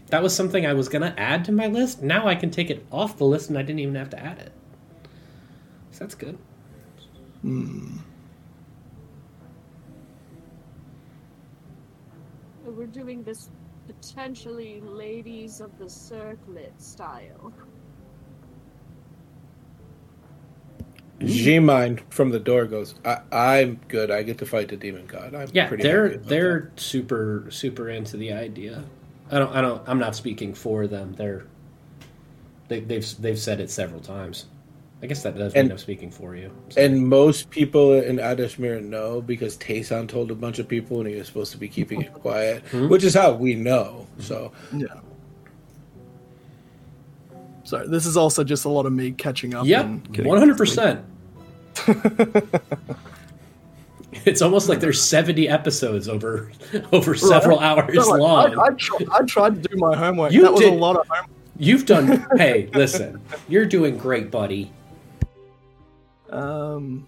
that 0.10 0.24
was 0.24 0.36
something 0.36 0.66
I 0.66 0.74
was 0.74 0.90
going 0.90 1.02
to 1.02 1.20
add 1.20 1.46
to 1.46 1.52
my 1.52 1.68
list. 1.68 2.02
Now 2.02 2.28
I 2.28 2.36
can 2.36 2.52
take 2.52 2.70
it 2.70 2.86
off 2.92 3.18
the 3.18 3.26
list, 3.26 3.50
and 3.50 3.58
I 3.58 3.62
didn't 3.62 3.80
even 3.80 3.96
have 3.96 4.10
to 4.12 4.20
add 4.20 4.40
it. 4.40 4.52
So 5.92 6.00
that's 6.00 6.16
good. 6.16 6.38
Hmm. 7.42 7.98
We're 12.66 12.86
doing 12.86 13.24
this 13.24 13.50
potentially 13.88 14.82
ladies 14.82 15.60
of 15.62 15.78
the 15.80 15.90
circlet 15.90 16.80
style. 16.82 17.54
G-Mine 21.20 22.00
from 22.10 22.30
the 22.30 22.40
door 22.40 22.66
goes, 22.66 22.96
I, 23.04 23.20
I'm 23.32 23.82
good. 23.90 24.10
I 24.10 24.24
get 24.24 24.38
to 24.38 24.46
fight 24.46 24.70
the 24.70 24.78
demon 24.78 25.06
god. 25.06 25.36
I'm 25.36 25.50
Yeah, 25.52 25.68
pretty 25.68 25.84
they're 25.84 26.06
happy 26.06 26.16
about 26.16 26.30
they're 26.30 26.72
super 26.78 27.48
super 27.50 27.90
into 27.90 28.16
the 28.18 28.32
idea. 28.32 28.86
I 29.32 29.40
don't 29.40 29.56
I 29.56 29.62
don't 29.62 29.82
I'm 29.88 30.00
not 30.00 30.16
speaking 30.16 30.54
for 30.54 30.88
them. 30.88 31.14
They're 31.14 31.46
they, 32.68 32.80
they've 32.82 33.06
they've 33.22 33.40
said 33.40 33.60
it 33.60 33.70
several 33.70 34.00
times. 34.02 34.46
I 35.02 35.06
guess 35.08 35.24
that 35.24 35.38
does 35.38 35.54
mean 35.54 35.62
And- 35.64 35.72
I'm 35.72 35.78
speaking 35.78 36.12
for 36.12 36.36
you. 36.36 36.52
And 36.76 37.08
most 37.08 37.50
people 37.50 37.94
in 37.94 38.18
Adashmir 38.18 38.84
know 38.84 39.22
because 39.22 39.56
Tayson 39.58 40.10
told 40.10 40.30
a 40.30 40.36
bunch 40.36 40.60
of 40.60 40.68
people 40.68 41.00
and 41.00 41.08
he 41.08 41.16
was 41.16 41.26
supposed 41.28 41.52
to 41.54 41.58
be 41.58 41.70
keeping 41.70 42.02
it 42.02 42.14
quiet, 42.14 42.64
Hmm? 42.72 42.90
which 42.90 43.04
is 43.06 43.14
how 43.14 43.32
we 43.34 43.56
know. 43.56 44.08
So 44.20 44.52
Yeah. 44.76 44.88
So 47.64 47.86
this 47.88 48.06
is 48.08 48.18
also 48.18 48.44
just 48.44 48.66
a 48.66 48.70
lot 48.70 48.86
of 48.88 48.94
me 48.94 49.12
catching 49.12 49.54
up. 49.54 49.66
Yep, 49.68 50.18
one 50.26 50.38
hundred 50.40 50.58
percent. 50.58 51.06
It's 54.26 54.42
almost 54.42 54.70
like 54.70 54.80
there's 54.80 55.02
seventy 55.02 55.48
episodes 55.50 56.08
over 56.08 56.52
over 56.92 57.16
several 57.16 57.58
Right? 57.60 57.78
hours 57.78 57.96
No, 57.96 58.08
like, 58.08 58.20
long. 58.22 58.60
I, 58.60 58.64
I, 58.64 59.20
I 59.20 59.26
tried 59.26 59.62
to 59.62 59.70
do 59.70 59.78
my 59.78 59.96
homework. 59.96 60.32
You 60.32 60.42
that 60.44 60.54
was 60.54 60.64
a 60.64 60.72
lot 60.72 60.96
of 60.98 61.08
homework. 61.08 61.30
You've 61.58 61.86
done. 61.86 62.26
hey, 62.38 62.70
listen, 62.74 63.22
you're 63.48 63.66
doing 63.66 63.98
great, 63.98 64.32
buddy. 64.32 64.72
Um. 66.30 67.08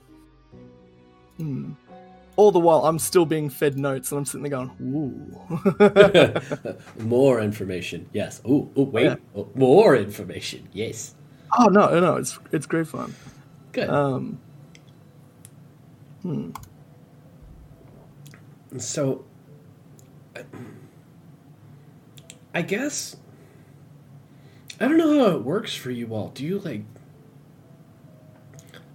Hmm. 1.37 1.71
All 2.37 2.51
the 2.51 2.59
while, 2.59 2.85
I'm 2.85 2.97
still 2.97 3.25
being 3.25 3.49
fed 3.49 3.77
notes, 3.77 4.11
and 4.11 4.19
I'm 4.19 4.25
sitting 4.25 4.43
there 4.43 4.51
going, 4.51 4.71
"Ooh." 4.81 6.75
More 7.03 7.41
information, 7.41 8.09
yes. 8.13 8.41
Ooh, 8.47 8.69
ooh 8.77 8.83
wait, 8.83 9.05
Yeah. 9.05 9.15
Oh, 9.35 9.47
more 9.53 9.95
information, 9.95 10.67
yes. 10.73 11.13
oh 11.59 11.65
no, 11.65 11.99
no, 11.99 12.15
it's 12.15 12.39
it's 12.51 12.65
great 12.65 12.87
fun. 12.87 13.13
Good. 13.73 13.89
Um. 13.89 14.39
Hmm. 16.23 16.51
So, 18.77 19.25
I- 22.53 22.61
guess 22.61 23.17
I 24.79 24.87
don't 24.87 24.97
know 24.97 25.19
how 25.19 25.35
it 25.37 25.43
works 25.43 25.75
for 25.75 25.91
you 25.91 26.13
all. 26.13 26.29
Do 26.29 26.45
you 26.45 26.59
like? 26.59 26.83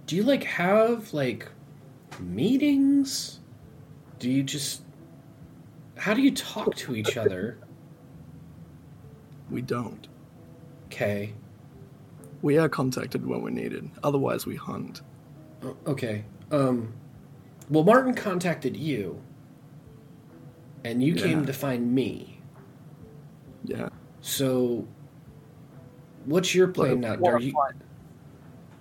Do 0.05 0.15
you 0.15 0.23
like 0.23 0.43
have 0.43 1.13
like 1.13 1.49
meetings? 2.19 3.39
Do 4.19 4.29
you 4.31 4.43
just? 4.43 4.81
How 5.95 6.13
do 6.13 6.21
you 6.21 6.31
talk 6.33 6.75
to 6.77 6.95
each 6.95 7.17
other? 7.17 7.57
We 9.49 9.61
don't. 9.61 10.07
Okay. 10.87 11.33
We 12.41 12.57
are 12.57 12.69
contacted 12.69 13.25
when 13.25 13.41
we're 13.41 13.49
needed. 13.49 13.89
Otherwise, 14.03 14.45
we 14.45 14.55
hunt. 14.55 15.01
Okay. 15.85 16.23
Um. 16.51 16.93
Well, 17.69 17.83
Martin 17.83 18.13
contacted 18.13 18.77
you, 18.77 19.21
and 20.87 21.03
you 21.03 21.13
came 21.15 21.45
to 21.45 21.53
find 21.53 21.93
me. 21.93 22.39
Yeah. 23.63 23.89
So, 24.21 24.87
what's 26.25 26.53
your 26.55 26.67
plan 26.69 27.01
now? 27.01 27.15
Are 27.15 27.39
you? 27.39 27.51
find- 27.51 27.83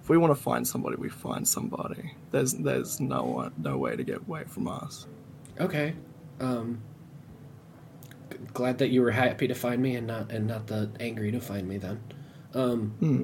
If 0.03 0.09
we 0.09 0.17
want 0.19 0.31
to 0.37 0.41
find 0.41 0.67
somebody, 0.67 0.97
we 0.97 1.09
find 1.09 1.47
somebody. 1.47 2.15
There's 2.31 2.53
there's 2.55 3.01
no 3.01 3.25
one, 3.25 3.53
no 3.59 3.77
way 3.77 3.97
to 3.97 4.05
get 4.05 4.19
away 4.19 4.45
from 4.47 4.69
us. 4.69 5.07
Okay. 5.61 5.95
Um 6.41 6.81
glad 8.53 8.79
that 8.79 8.91
you 8.91 9.01
were 9.03 9.11
happy 9.11 9.49
to 9.49 9.55
find 9.55 9.83
me 9.83 9.97
and 9.97 10.07
not 10.07 10.31
and 10.31 10.47
not 10.47 10.67
the 10.67 10.91
angry 11.01 11.31
to 11.33 11.41
find 11.41 11.67
me 11.69 11.79
then. 11.79 12.01
Um 12.55 12.91
Hmm. 13.01 13.23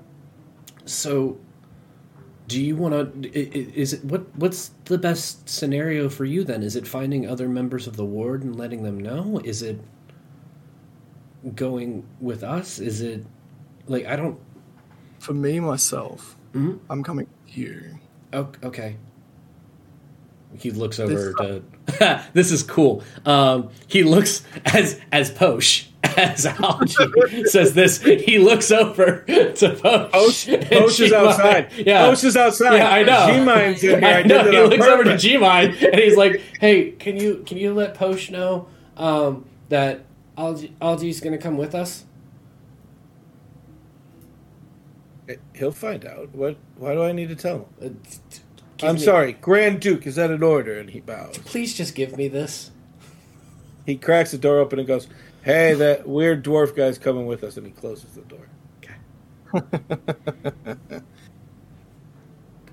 so 0.85 1.39
do 2.49 2.61
you 2.61 2.77
want 2.77 3.23
to 3.23 3.39
is 3.39 3.93
it 3.93 4.05
what 4.05 4.27
what's 4.37 4.73
the 4.87 4.99
best 4.99 5.49
scenario 5.49 6.09
for 6.09 6.25
you 6.25 6.45
then? 6.45 6.63
Is 6.63 6.77
it 6.77 6.87
finding 6.87 7.27
other 7.29 7.49
members 7.49 7.87
of 7.87 7.97
the 7.97 8.05
ward 8.05 8.43
and 8.43 8.57
letting 8.57 8.83
them 8.83 8.99
know? 8.99 9.41
Is 9.45 9.63
it 9.63 9.81
going 11.55 12.05
with 12.21 12.43
us? 12.43 12.79
Is 12.79 13.01
it 13.01 13.25
like 13.87 14.07
I 14.07 14.17
don't 14.17 14.39
For 15.19 15.35
me, 15.35 15.61
myself, 15.61 16.37
Mhm. 16.53 16.81
I'm 16.91 17.03
coming. 17.05 17.29
Oh, 18.33 18.49
okay. 18.65 18.97
He 20.59 20.71
looks 20.73 20.97
This- 20.97 21.09
over 21.11 21.33
to. 21.35 22.23
this 22.35 22.51
is 22.53 22.63
cool. 22.65 23.03
Um, 23.25 23.69
he 23.87 24.03
looks 24.03 24.43
as 24.67 25.01
as 25.13 25.31
Posh 25.31 25.91
as 26.05 26.47
Algie 26.47 27.45
says 27.47 27.75
this. 27.75 28.03
He 28.03 28.39
looks 28.39 28.71
over 28.71 29.21
to 29.27 29.79
Posh. 29.81 30.11
Posh- 30.13 30.47
Posh 30.71 31.01
is 31.01 31.11
G-Mine- 31.11 31.15
outside. 31.15 31.73
Yeah, 31.77 32.07
Posh 32.09 32.25
is 32.25 32.37
outside. 32.37 32.77
Yeah, 32.77 32.91
I 32.91 33.03
know. 33.03 33.27
G-Mine's 33.39 33.85
in 33.85 34.01
here. 34.03 34.09
I 34.09 34.23
know. 34.23 34.51
He 34.51 34.57
on 34.59 34.69
looks 34.71 34.87
over 34.87 35.05
to 35.05 35.11
purpose. 35.11 35.23
G-Mine 35.23 35.77
and 35.81 35.95
he's 36.01 36.17
like, 36.17 36.41
"Hey, 36.61 36.91
can 36.93 37.17
you 37.17 37.43
can 37.47 37.57
you 37.59 37.73
let 37.73 37.95
Posh 37.95 38.31
know 38.31 38.67
um, 38.97 39.47
that 39.69 40.05
Algie, 40.37 40.75
Algie's 40.81 41.21
going 41.21 41.33
to 41.33 41.39
come 41.43 41.57
with 41.57 41.75
us?" 41.75 42.05
he'll 45.55 45.73
find 45.73 46.05
out. 46.05 46.35
What? 46.35 46.57
Why 46.77 46.95
do 46.95 47.03
I 47.03 47.13
need 47.13 47.29
to 47.29 47.37
tell 47.37 47.69
him? 47.81 48.01
give 48.77 48.89
I'm 48.89 48.97
me- 48.97 49.01
sorry, 49.01 49.33
Grand 49.35 49.81
Duke. 49.81 50.07
Is 50.07 50.17
that 50.17 50.31
an 50.31 50.43
order? 50.43 50.79
And 50.79 50.91
he 50.91 51.01
bows. 51.01 51.39
Please 51.39 51.75
just 51.75 51.95
give 51.95 52.17
me 52.17 52.29
this. 52.29 52.71
He 53.87 53.97
cracks 53.97 54.31
the 54.31 54.39
door 54.39 54.59
open 54.59 54.79
and 54.79 54.87
goes, 54.87 55.09
"Hey, 55.43 55.75
that 55.75 56.09
weird 56.09 56.45
dwarf 56.45 56.75
guy's 56.75 56.99
coming 56.99 57.27
with 57.27 57.43
us," 57.45 57.57
and 57.57 57.67
he 57.67 57.73
closes 57.73 58.13
the 58.13 58.23
door. 58.23 58.49
Okay. 58.79 58.95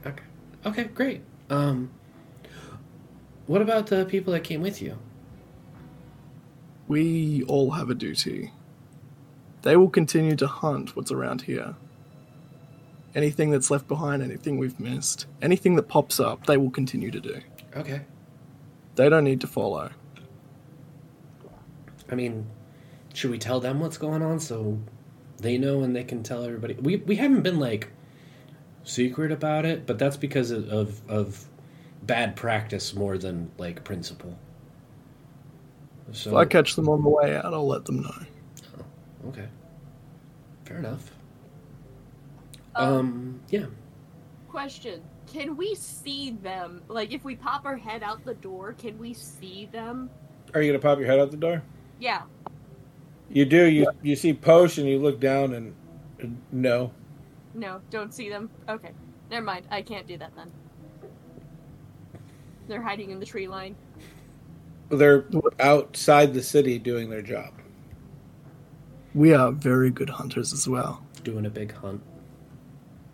Okay, 0.06 0.24
Okay. 0.66 0.84
great. 0.86 1.22
Um, 1.50 1.90
what 3.48 3.62
about 3.62 3.88
the 3.88 4.06
people 4.06 4.32
that 4.34 4.44
came 4.44 4.62
with 4.62 4.82
you? 4.82 4.98
We 6.88 7.44
all 7.44 7.72
have 7.72 7.90
a 7.90 7.96
duty. 7.96 8.52
They 9.64 9.76
will 9.76 9.90
continue 9.90 10.36
to 10.38 10.48
hunt 10.48 10.96
what's 10.96 11.12
around 11.12 11.42
here. 11.42 11.76
Anything 13.16 13.50
that's 13.52 13.70
left 13.70 13.88
behind, 13.88 14.22
anything 14.24 14.58
we've 14.58 14.80
missed, 14.80 15.26
anything 15.42 15.76
that 15.76 15.88
pops 15.90 16.20
up, 16.20 16.46
they 16.46 16.58
will 16.58 16.72
continue 16.72 17.12
to 17.12 17.20
do. 17.20 17.42
Okay. 17.76 18.02
They 18.96 19.10
don't 19.10 19.24
need 19.24 19.42
to 19.42 19.48
follow. 19.48 19.90
I 22.12 22.16
mean, 22.16 22.46
should 23.14 23.32
we 23.32 23.38
tell 23.38 23.60
them 23.60 23.80
what's 23.80 23.98
going 23.98 24.22
on 24.22 24.40
so 24.40 24.80
they 25.38 25.58
know 25.58 25.82
and 25.82 25.96
they 25.96 26.04
can 26.04 26.24
tell 26.24 26.44
everybody? 26.44 26.76
We 26.76 26.98
we 26.98 27.16
haven't 27.16 27.42
been 27.42 27.60
like 27.60 27.90
secret 28.84 29.32
about 29.32 29.66
it, 29.66 29.86
but 29.86 30.00
that's 30.00 30.18
because 30.18 30.52
of 30.52 30.70
of, 30.70 31.02
of 31.10 31.46
bad 32.04 32.36
practice 32.36 32.94
more 32.94 33.18
than 33.18 33.52
like 33.58 33.84
principle. 33.84 34.38
So 36.12 36.32
if 36.32 36.36
I 36.38 36.46
catch 36.46 36.76
them 36.76 36.90
on 36.90 37.04
the 37.04 37.10
way 37.10 37.36
out, 37.36 37.54
I'll 37.54 37.68
let 37.68 37.86
them 37.86 38.02
know. 38.02 38.16
okay, 39.28 39.48
fair 40.66 40.78
enough. 40.78 41.12
Um, 42.76 43.40
yeah. 43.50 43.66
Question: 44.50 45.02
Can 45.28 45.56
we 45.56 45.76
see 45.76 46.32
them? 46.32 46.82
Like, 46.88 47.12
if 47.12 47.24
we 47.24 47.36
pop 47.36 47.66
our 47.66 47.78
head 47.78 48.02
out 48.02 48.26
the 48.26 48.34
door, 48.36 48.74
can 48.74 48.98
we 48.98 49.14
see 49.14 49.70
them? 49.72 50.10
Are 50.54 50.62
you 50.62 50.72
gonna 50.72 50.82
pop 50.82 50.98
your 50.98 51.08
head 51.08 51.20
out 51.20 51.30
the 51.30 51.38
door? 51.38 51.62
Yeah. 52.00 52.24
You 53.30 53.46
do. 53.46 53.66
You 53.66 53.88
you 54.02 54.16
see 54.16 54.34
Posh 54.34 54.78
and 54.78 54.88
you 54.88 55.00
look 55.00 55.20
down 55.20 55.54
and 55.54 55.76
and 56.20 56.42
no. 56.52 56.92
No, 57.54 57.82
don't 57.90 58.14
see 58.14 58.30
them. 58.30 58.50
Okay, 58.68 58.92
never 59.30 59.46
mind. 59.46 59.68
I 59.70 59.82
can't 59.82 60.08
do 60.08 60.18
that 60.18 60.36
then. 60.36 60.52
They're 62.68 62.82
hiding 62.82 63.12
in 63.12 63.20
the 63.20 63.26
tree 63.26 63.48
line. 63.48 63.76
They're 64.90 65.26
outside 65.60 66.34
the 66.34 66.44
city 66.44 66.80
doing 66.80 67.10
their 67.10 67.22
job. 67.22 67.54
We 69.14 69.34
are 69.34 69.52
very 69.52 69.90
good 69.90 70.10
hunters 70.10 70.54
as 70.54 70.68
well. 70.68 71.04
Doing 71.24 71.46
a 71.46 71.50
big 71.50 71.74
hunt. 71.74 72.02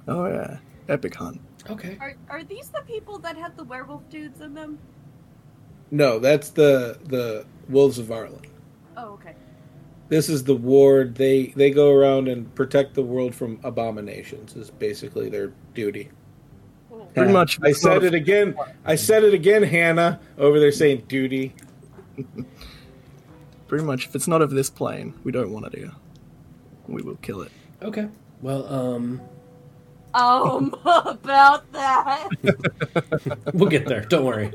Oh 0.07 0.27
yeah, 0.27 0.59
epic 0.87 1.15
hunt. 1.15 1.41
Okay. 1.69 1.97
Are 1.99 2.15
are 2.29 2.43
these 2.43 2.69
the 2.69 2.81
people 2.81 3.17
that 3.19 3.37
had 3.37 3.57
the 3.57 3.63
werewolf 3.63 4.07
dudes 4.09 4.41
in 4.41 4.53
them? 4.53 4.77
No, 5.91 6.19
that's 6.19 6.49
the 6.49 6.99
the 7.05 7.45
Wolves 7.69 7.97
of 7.97 8.11
Arlen. 8.11 8.41
Oh, 8.97 9.13
okay. 9.13 9.35
This 10.07 10.29
is 10.29 10.43
the 10.43 10.55
ward. 10.55 11.15
They 11.15 11.47
they 11.55 11.71
go 11.71 11.91
around 11.91 12.27
and 12.27 12.53
protect 12.55 12.93
the 12.93 13.01
world 13.01 13.33
from 13.33 13.59
abominations. 13.63 14.55
Is 14.55 14.69
basically 14.69 15.29
their 15.29 15.51
duty. 15.73 16.09
Pretty 17.13 17.31
much. 17.31 17.59
I 17.63 17.71
said 17.71 18.03
it 18.03 18.13
again. 18.13 18.55
I 18.83 18.95
said 18.95 19.23
it 19.23 19.33
again, 19.33 19.63
Hannah, 19.63 20.19
over 20.37 20.59
there 20.59 20.71
saying 20.71 21.05
duty. 21.07 21.55
Pretty 23.67 23.83
much, 23.85 24.05
if 24.07 24.15
it's 24.15 24.27
not 24.27 24.41
of 24.41 24.51
this 24.51 24.69
plane, 24.69 25.13
we 25.23 25.31
don't 25.31 25.51
want 25.51 25.65
it 25.67 25.75
here. 25.75 25.91
We 26.87 27.01
will 27.01 27.15
kill 27.15 27.41
it. 27.41 27.51
Okay. 27.81 28.07
Well, 28.41 28.67
um, 28.71 29.21
Um, 30.13 30.75
about 30.85 31.71
that. 31.71 32.29
we'll 33.53 33.69
get 33.69 33.87
there. 33.87 34.01
Don't 34.01 34.25
worry. 34.25 34.51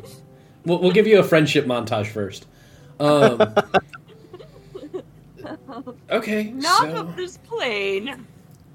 We'll, 0.65 0.79
we'll 0.79 0.93
give 0.93 1.07
you 1.07 1.19
a 1.19 1.25
friendship 1.25 1.67
montage 1.67 2.07
first. 2.09 2.47
Um, 3.01 3.55
okay. 6.11 6.51
Not 6.53 6.83
so 6.91 6.97
of 6.97 7.17
this 7.17 7.37
plane. 7.39 8.27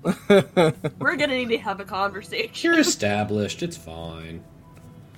We're 0.30 1.16
gonna 1.16 1.28
need 1.28 1.50
to 1.50 1.58
have 1.58 1.80
a 1.80 1.86
conversation. 1.86 2.52
you're 2.72 2.80
established. 2.80 3.64
It's 3.64 3.78
fine. 3.78 4.44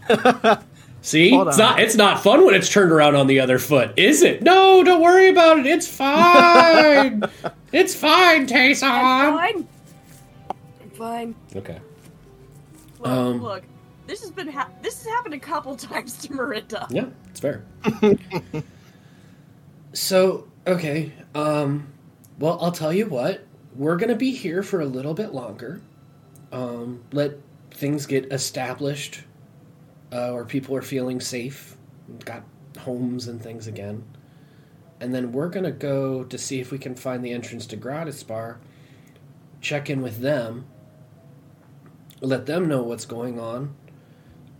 See, 1.01 1.33
it's 1.35 1.57
not. 1.57 1.79
It's 1.79 1.95
not 1.95 2.21
fun 2.23 2.45
when 2.45 2.55
it's 2.55 2.69
turned 2.71 2.91
around 2.91 3.15
on 3.15 3.27
the 3.27 3.39
other 3.39 3.59
foot, 3.59 3.93
is 3.97 4.23
it? 4.23 4.41
No, 4.41 4.83
don't 4.83 5.01
worry 5.01 5.29
about 5.29 5.59
it. 5.59 5.65
It's 5.65 5.87
fine. 5.87 7.23
it's 7.71 7.93
fine, 7.95 8.47
Tayson. 8.47 8.79
Fine. 8.89 9.67
Fine. 10.93 11.35
Okay. 11.55 11.79
Look, 12.99 13.07
Um, 13.07 13.41
look. 13.43 13.63
This 14.07 14.21
has 14.21 14.31
been 14.31 14.47
ha- 14.47 14.69
this 14.81 15.03
has 15.03 15.07
happened 15.13 15.33
a 15.35 15.39
couple 15.39 15.75
times 15.75 16.17
to 16.19 16.33
Miranda. 16.33 16.87
Yeah, 16.89 17.07
it's 17.29 17.39
fair. 17.41 17.63
so, 19.93 20.46
okay. 20.67 21.11
Um, 21.33 21.87
well, 22.39 22.59
I'll 22.61 22.71
tell 22.71 22.93
you 22.93 23.07
what. 23.07 23.45
We're 23.75 23.97
going 23.97 24.09
to 24.09 24.15
be 24.15 24.31
here 24.31 24.63
for 24.63 24.81
a 24.81 24.85
little 24.85 25.13
bit 25.13 25.33
longer. 25.33 25.81
Um, 26.51 27.03
let 27.11 27.33
things 27.71 28.05
get 28.05 28.31
established 28.31 29.23
uh, 30.11 30.31
where 30.31 30.45
people 30.45 30.75
are 30.75 30.81
feeling 30.81 31.19
safe, 31.19 31.77
got 32.25 32.43
homes 32.79 33.27
and 33.27 33.41
things 33.41 33.67
again. 33.67 34.03
And 34.99 35.13
then 35.13 35.31
we're 35.31 35.49
going 35.49 35.65
to 35.65 35.71
go 35.71 36.23
to 36.23 36.37
see 36.37 36.59
if 36.59 36.71
we 36.71 36.79
can 36.79 36.95
find 36.95 37.23
the 37.23 37.31
entrance 37.31 37.67
to 37.67 37.75
Gratis 37.75 38.23
Bar, 38.23 38.59
check 39.61 39.89
in 39.89 40.01
with 40.01 40.19
them, 40.19 40.65
let 42.21 42.45
them 42.47 42.67
know 42.67 42.81
what's 42.81 43.05
going 43.05 43.39
on, 43.39 43.75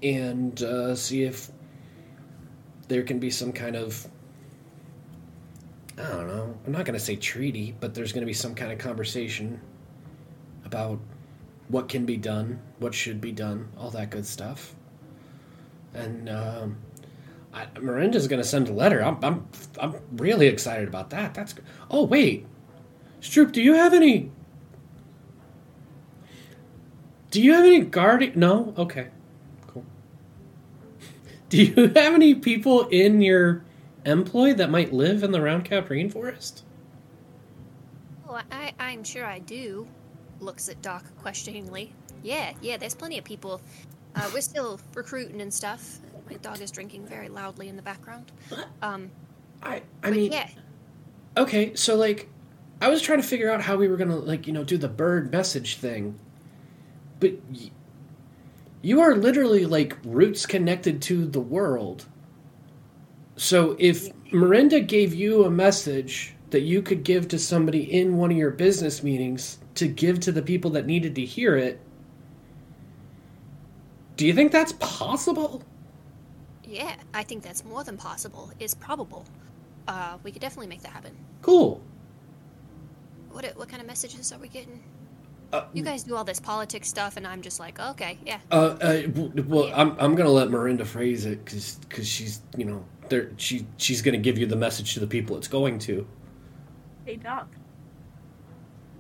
and 0.04 0.62
uh, 0.62 0.96
see 0.96 1.24
if 1.24 1.50
there 2.88 3.02
can 3.02 3.20
be 3.20 3.32
some 3.32 3.52
kind 3.52 3.76
of 3.76 4.08
I 5.98 6.04
don't 6.04 6.28
know. 6.28 6.58
I'm 6.66 6.72
not 6.74 6.86
going 6.86 6.98
to 7.00 7.04
say 7.04 7.16
treaty, 7.16 7.76
but 7.80 7.94
there's 7.96 8.14
going 8.14 8.22
to 8.22 8.28
be 8.28 8.34
some 8.34 8.56
kind 8.56 8.72
of 8.72 8.80
conversation 8.80 9.62
about 10.66 11.00
what 11.70 11.90
can 11.90 12.06
be 12.06 12.18
done, 12.18 12.60
what 12.80 12.94
should 12.94 13.22
be 13.22 13.32
done, 13.32 13.70
all 13.78 13.90
that 13.92 14.10
good 14.12 14.26
stuff. 14.26 14.76
And 15.94 16.30
um, 16.30 16.78
I, 17.54 17.68
Miranda's 17.80 18.28
going 18.28 18.42
to 18.42 18.48
send 18.48 18.70
a 18.70 18.74
letter. 18.74 19.04
I'm, 19.04 19.24
I'm, 19.24 19.48
I'm 19.80 19.96
really 20.14 20.48
excited 20.48 20.88
about 20.88 21.10
that. 21.12 21.34
That's. 21.34 21.54
g- 21.54 21.62
Oh 21.90 22.06
wait, 22.06 22.46
Stroop, 23.22 23.52
do 23.52 23.62
you 23.62 23.74
have 23.76 23.94
any? 23.94 24.32
Do 27.32 27.42
you 27.42 27.54
have 27.54 27.66
any 27.66 27.82
guardian? 27.82 28.34
No. 28.40 28.74
Okay. 28.78 29.08
Cool. 29.68 29.86
Do 31.50 31.64
you 31.64 31.88
have 31.90 32.14
any 32.14 32.36
people 32.36 32.88
in 32.88 33.22
your 33.22 33.64
employ 34.08 34.54
that 34.54 34.70
might 34.70 34.94
live 34.94 35.24
in 35.24 35.32
the 35.32 35.42
round 35.42 35.66
cap 35.66 35.90
rainforest? 35.90 36.62
Oh, 38.28 38.40
I, 38.52 38.74
I'm 38.80 39.04
sure 39.04 39.26
I 39.26 39.40
do. 39.40 39.88
Looks 40.40 40.70
at 40.70 40.82
Doc 40.82 41.04
questioningly. 41.22 41.94
Yeah, 42.24 42.54
yeah, 42.62 42.78
there's 42.78 42.96
plenty 42.96 43.18
of 43.18 43.24
people. 43.24 43.62
Uh, 44.16 44.30
we're 44.34 44.42
still 44.42 44.80
recruiting 44.94 45.42
and 45.42 45.54
stuff. 45.54 46.00
My 46.30 46.36
dog 46.38 46.62
is 46.62 46.72
drinking 46.72 47.06
very 47.06 47.30
loudly 47.30 47.70
in 47.70 47.76
the 47.76 47.82
background. 47.82 48.32
Um, 48.82 49.12
I, 49.64 49.84
I 50.04 50.12
mean, 50.12 50.32
yeah, 50.32 50.50
okay, 51.38 51.74
so 51.76 51.96
like, 51.96 52.28
I 52.82 52.90
was 52.90 53.02
trying 53.02 53.22
to 53.22 53.28
figure 53.28 53.52
out 53.52 53.62
how 53.62 53.76
we 53.78 53.88
were 53.88 53.98
gonna 53.98 54.18
like, 54.18 54.46
you 54.46 54.54
know, 54.54 54.64
do 54.64 54.78
the 54.78 54.90
bird 54.90 55.32
message 55.32 55.78
thing, 55.78 56.20
but 57.20 57.34
y- 57.50 57.72
you 58.82 59.00
are 59.02 59.16
literally 59.16 59.66
like 59.66 59.98
roots 60.04 60.46
connected 60.46 61.02
to 61.04 61.26
the 61.26 61.40
world. 61.40 62.06
So 63.38 63.76
if 63.80 64.10
Miranda 64.34 64.82
gave 64.82 65.14
you 65.14 65.46
a 65.46 65.50
message 65.50 66.36
that 66.50 66.62
you 66.62 66.82
could 66.82 67.04
give 67.04 67.28
to 67.30 67.40
somebody 67.40 67.82
in 67.82 68.18
one 68.18 68.32
of 68.32 68.38
your 68.38 68.52
business 68.52 69.04
meetings 69.04 69.60
to 69.76 69.88
give 69.88 70.20
to 70.22 70.32
the 70.32 70.42
people 70.42 70.72
that 70.72 70.86
needed 70.86 71.16
to 71.16 71.26
hear 71.26 71.56
it, 71.56 71.80
do 74.16 74.26
you 74.26 74.34
think 74.34 74.52
that's 74.52 74.74
possible? 74.74 75.64
yeah, 76.68 76.96
I 77.14 77.24
think 77.24 77.44
that's 77.44 77.64
more 77.64 77.84
than 77.84 77.98
possible. 77.98 78.52
It's 78.60 78.74
probable. 78.74 79.26
Uh, 79.88 80.18
we 80.24 80.32
could 80.32 80.42
definitely 80.42 80.68
make 80.68 80.82
that 80.82 80.92
happen. 80.92 81.16
Cool. 81.42 81.82
What 83.32 83.46
what 83.56 83.70
kind 83.70 83.82
of 83.82 83.88
messages 83.88 84.34
are 84.34 84.40
we 84.40 84.50
getting? 84.50 84.84
Uh, 85.54 85.64
you 85.74 85.82
guys 85.82 86.04
do 86.04 86.16
all 86.16 86.26
this 86.26 86.42
politics 86.42 86.90
stuff, 86.90 87.16
and 87.16 87.26
I'm 87.26 87.42
just 87.42 87.60
like, 87.60 87.80
okay, 87.80 88.18
yeah. 88.26 88.40
Uh, 88.52 88.78
uh 88.82 89.02
well, 89.48 89.72
I'm 89.74 89.96
I'm 89.98 90.16
gonna 90.16 90.30
let 90.30 90.50
Miranda 90.50 90.84
phrase 90.84 91.26
it 91.26 91.46
because 91.46 91.76
because 91.88 92.08
she's 92.08 92.42
you 92.58 92.66
know 92.66 92.84
she 93.38 93.66
she's 93.78 94.02
gonna 94.02 94.18
give 94.18 94.38
you 94.38 94.46
the 94.46 94.56
message 94.56 94.94
to 94.96 95.00
the 95.00 95.08
people 95.08 95.38
it's 95.38 95.48
going 95.48 95.80
to. 95.80 96.08
Hey 97.06 97.16
Doc. 97.18 97.48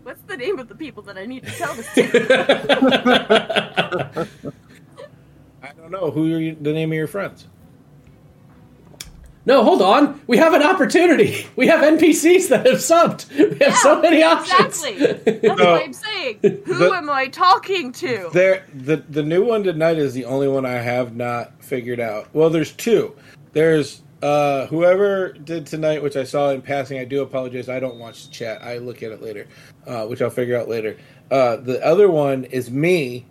What's 0.04 0.22
the 0.22 0.38
name 0.38 0.58
of 0.60 0.70
the 0.70 0.76
people 0.76 1.04
that 1.04 1.18
I 1.18 1.26
need 1.26 1.44
to 1.46 1.52
tell 1.52 1.74
this 1.74 1.94
to? 1.96 4.28
I 5.64 5.72
don't 5.76 5.92
know 5.92 6.12
who 6.12 6.34
are 6.34 6.40
you, 6.40 6.56
the 6.60 6.74
name 6.74 6.92
of 6.92 6.96
your 6.98 7.08
friends. 7.08 7.48
No, 9.46 9.64
hold 9.64 9.82
on. 9.82 10.20
We 10.28 10.36
have 10.38 10.54
an 10.54 10.62
opportunity. 10.62 11.48
We 11.56 11.68
have 11.68 11.80
NPCs 11.80 12.50
that 12.50 12.66
have 12.66 12.80
subbed. 12.80 13.30
We 13.60 13.66
have 13.66 13.76
so 13.78 14.02
many 14.02 14.22
options. 14.22 14.84
Exactly. 14.84 15.32
That's 15.34 15.44
No. 15.60 15.72
what 15.72 15.84
I'm 15.84 15.94
saying. 15.94 16.40
Who 16.42 16.74
The- 16.78 16.92
am 16.94 17.10
I 17.10 17.28
talking 17.28 17.94
to? 17.94 18.30
There, 18.34 18.66
the 18.74 18.98
the 18.98 19.24
new 19.24 19.46
one 19.46 19.64
tonight 19.64 19.98
is 20.00 20.14
the 20.14 20.26
only 20.26 20.50
one 20.50 20.66
I 20.66 20.74
have 20.74 21.16
not 21.16 21.64
figured 21.64 22.02
out. 22.02 22.28
Well, 22.34 22.50
there's 22.50 22.74
two. 22.74 23.16
There's 23.62 24.04
uh, 24.22 24.68
whoever 24.68 25.30
did 25.34 25.66
tonight, 25.66 26.04
which 26.04 26.16
I 26.16 26.26
saw 26.26 26.52
in 26.52 26.62
passing. 26.62 27.00
I 27.00 27.06
do 27.06 27.24
apologize. 27.24 27.70
I 27.70 27.80
don't 27.80 27.98
watch 27.98 28.28
the 28.28 28.32
chat. 28.32 28.62
I 28.62 28.78
look 28.78 29.02
at 29.02 29.12
it 29.12 29.20
later, 29.20 29.48
uh, 29.88 30.06
which 30.06 30.22
I'll 30.22 30.30
figure 30.30 30.56
out 30.56 30.70
later. 30.70 30.96
Uh, 31.32 31.56
the 31.56 31.84
other 31.84 32.08
one 32.08 32.44
is 32.44 32.70
me. 32.70 33.26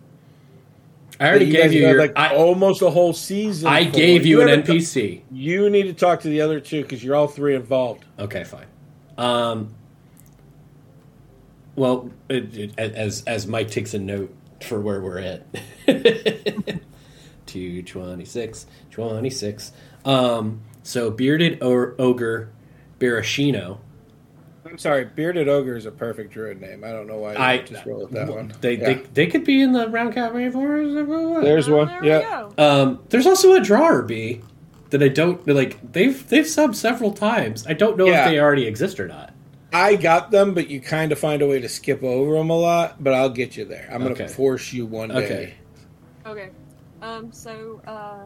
I 1.17 1.29
already 1.29 1.45
that 1.45 1.51
gave 1.53 1.71
you 1.73 1.87
your- 1.87 1.97
like 1.97 2.11
I- 2.19 2.35
almost 2.35 2.81
a 2.81 2.89
whole 2.89 3.13
season. 3.13 3.69
I 3.69 3.85
for. 3.85 3.91
gave 3.95 4.25
you 4.25 4.41
an 4.41 4.49
haven't- 4.49 4.67
NPC. 4.67 5.21
You 5.31 5.69
need 5.69 5.83
to 5.83 5.93
talk 5.93 6.19
to 6.23 6.27
the 6.27 6.41
other 6.41 6.59
two 6.59 6.81
because 6.81 7.01
you're 7.01 7.15
all 7.15 7.27
three 7.29 7.55
involved. 7.55 8.03
Okay, 8.19 8.43
fine. 8.43 8.65
Um, 9.17 9.73
well, 11.77 12.11
it, 12.27 12.53
it, 12.53 12.77
as 12.77 13.23
as 13.27 13.47
Mike 13.47 13.71
takes 13.71 13.93
a 13.93 13.99
note 13.99 14.35
for 14.59 14.81
where 14.81 14.99
we're 14.99 15.19
at. 15.19 15.45
226, 17.47 18.65
26. 18.91 19.71
Um, 20.07 20.61
so 20.83 21.11
bearded 21.11 21.61
o- 21.61 21.93
ogre 21.99 22.49
Barashino. 22.99 23.79
I'm 24.65 24.77
sorry, 24.77 25.05
bearded 25.05 25.47
ogre 25.47 25.75
is 25.77 25.85
a 25.85 25.91
perfect 25.91 26.31
druid 26.33 26.59
name. 26.59 26.83
I 26.83 26.91
don't 26.91 27.07
know 27.07 27.17
why 27.17 27.33
I 27.35 27.51
I 27.53 27.57
just 27.59 27.85
roll 27.85 28.01
with 28.01 28.11
that 28.11 28.27
one. 28.27 28.53
They, 28.61 28.73
Yeah. 28.75 28.85
they 28.85 28.93
they 29.13 29.27
could 29.27 29.43
be 29.45 29.61
in 29.61 29.71
the 29.71 29.87
round 29.89 30.13
cap 30.13 30.31
rainforest. 30.33 31.41
There's 31.43 31.69
one. 31.69 32.03
yeah. 32.03 32.49
Um, 32.57 32.99
there's 33.09 33.25
also 33.27 33.53
a 33.53 33.61
drawer 33.61 34.01
bee 34.01 34.41
that 34.89 35.01
I 35.01 35.07
don't 35.09 35.45
like. 35.47 35.91
They've 35.93 36.27
they've 36.29 36.45
subbed 36.45 36.75
several 36.75 37.13
times. 37.13 37.65
I 37.67 37.73
don't 37.73 37.97
know 37.97 38.05
Yeah. 38.07 38.25
if 38.25 38.29
they 38.31 38.39
already 38.39 38.65
exist 38.67 38.99
or 38.99 39.07
not. 39.07 39.33
I 39.73 39.95
got 39.95 40.31
them, 40.31 40.53
but 40.53 40.69
you 40.69 40.79
kind 40.81 41.11
of 41.11 41.19
find 41.19 41.41
a 41.41 41.47
way 41.47 41.59
to 41.59 41.67
skip 41.69 42.01
over 42.03 42.33
them 42.35 42.49
a 42.49 42.57
lot. 42.57 43.01
But 43.03 43.13
I'll 43.13 43.29
get 43.29 43.55
you 43.57 43.63
there. 43.65 43.87
I'm 43.91 44.01
Okay. 44.03 44.13
going 44.13 44.29
to 44.29 44.35
force 44.35 44.71
you 44.73 44.85
one 44.85 45.09
day. 45.09 45.15
Okay. 45.15 45.53
Okay. 46.25 46.49
Um, 47.01 47.31
so, 47.31 47.81
uh. 47.87 48.25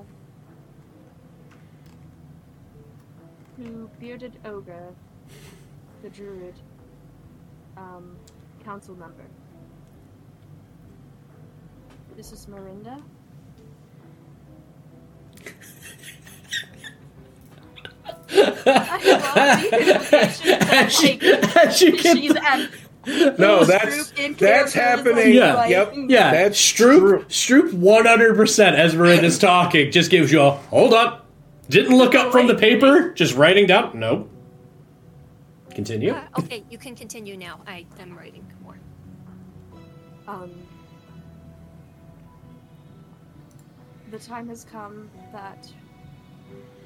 To 3.62 3.88
Bearded 4.00 4.40
Ogre, 4.44 4.92
the 6.02 6.10
Druid, 6.10 6.56
um, 7.78 8.18
council 8.64 8.96
member. 8.96 9.26
This 12.18 12.32
is 12.32 12.48
Miranda. 12.48 12.98
I 18.66 19.02
love 19.04 19.72
the 19.72 19.94
implication 19.96 20.60
that, 20.60 20.72
As 20.74 21.04
you- 21.04 21.20
as 21.62 21.82
you 21.82 21.98
get 22.02 22.18
she's 22.18 22.36
at 22.36 23.40
No, 23.40 23.64
that's 23.66 24.12
that's 24.38 24.74
happening. 24.74 25.34
Yeah. 25.34 25.66
Yep. 25.66 25.94
Yeah, 26.08 26.32
That's 26.32 26.60
Stroop. 26.60 27.26
Stroop, 27.26 27.74
one 27.74 28.06
hundred 28.06 28.36
percent. 28.36 28.76
As 28.76 28.94
Marin 28.96 29.26
is 29.26 29.40
talking, 29.40 29.92
just 29.92 30.12
gives 30.12 30.32
you 30.32 30.42
a 30.42 30.52
hold 30.52 30.94
up. 30.94 31.21
Didn't 31.72 31.98
look 31.98 32.16
up 32.16 32.34
from 32.34 32.48
the 32.48 32.56
paper. 32.56 33.14
Just 33.14 33.34
writing 33.36 33.66
down. 33.66 33.98
Nope. 33.98 34.30
Continue. 35.74 36.12
Uh, 36.12 36.26
okay, 36.38 36.66
you 36.70 36.78
can 36.78 36.98
continue 36.98 37.38
now. 37.38 37.62
I 37.66 37.86
am 37.98 38.18
writing 38.18 38.46
more. 38.62 38.78
Um, 40.28 40.52
the 44.12 44.20
time 44.20 44.50
has 44.50 44.66
come 44.66 45.10
that 45.32 45.72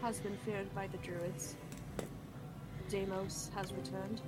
has 0.03 0.20
been 0.20 0.38
feared 0.45 0.74
by 0.76 0.86
the 0.86 0.98
druids. 0.98 1.56
Deimos 2.88 3.49
has 3.56 3.74
returned. 3.74 4.22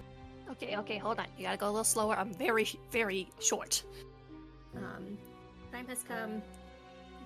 Okay, 0.50 0.76
okay, 0.76 0.98
hold 0.98 1.20
on. 1.20 1.28
You 1.38 1.44
gotta 1.44 1.58
go 1.58 1.68
a 1.68 1.70
little 1.70 1.84
slower. 1.84 2.16
I'm 2.16 2.34
very, 2.34 2.68
very 2.90 3.30
short. 3.40 3.84
Um, 4.76 5.20
time 5.72 5.86
has 5.88 6.02
come. 6.02 6.42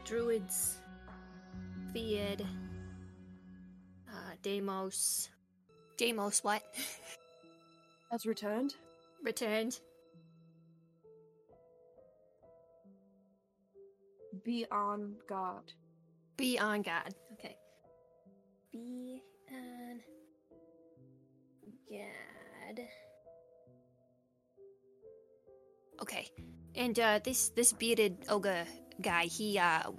Druids, 0.03 0.81
feared. 1.93 2.45
Uh, 4.41 4.43
Deimos. 4.43 5.29
Deimos, 5.97 6.43
what? 6.43 6.63
Has 8.11 8.25
returned. 8.25 8.75
Returned. 9.23 9.79
Be 14.43 14.65
on 14.71 15.15
guard. 15.29 15.73
Be 16.37 16.57
on 16.57 16.81
guard. 16.81 17.13
Okay. 17.33 17.55
Be 18.71 19.21
on 19.51 20.01
guard. 21.89 22.87
Okay. 26.01 26.29
And 26.75 26.99
uh 26.99 27.19
this 27.23 27.49
this 27.49 27.73
bearded 27.73 28.17
ogre 28.29 28.65
guy, 29.01 29.25
he 29.25 29.59
uh 29.59 29.91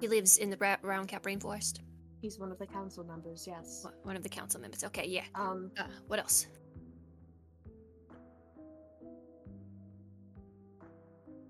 he 0.00 0.08
lives 0.08 0.36
in 0.36 0.50
the 0.50 0.56
Ra- 0.58 0.76
Round 0.82 1.08
Cap 1.08 1.22
Rainforest. 1.22 1.80
He's 2.26 2.40
one 2.40 2.50
of 2.50 2.58
the 2.58 2.66
council 2.66 3.04
members. 3.04 3.46
Yes. 3.46 3.86
One 4.02 4.16
of 4.16 4.24
the 4.24 4.28
council 4.28 4.60
members. 4.60 4.82
Okay, 4.82 5.06
yeah. 5.06 5.22
Um. 5.36 5.70
Uh, 5.78 5.84
what 6.08 6.18
else? 6.18 6.48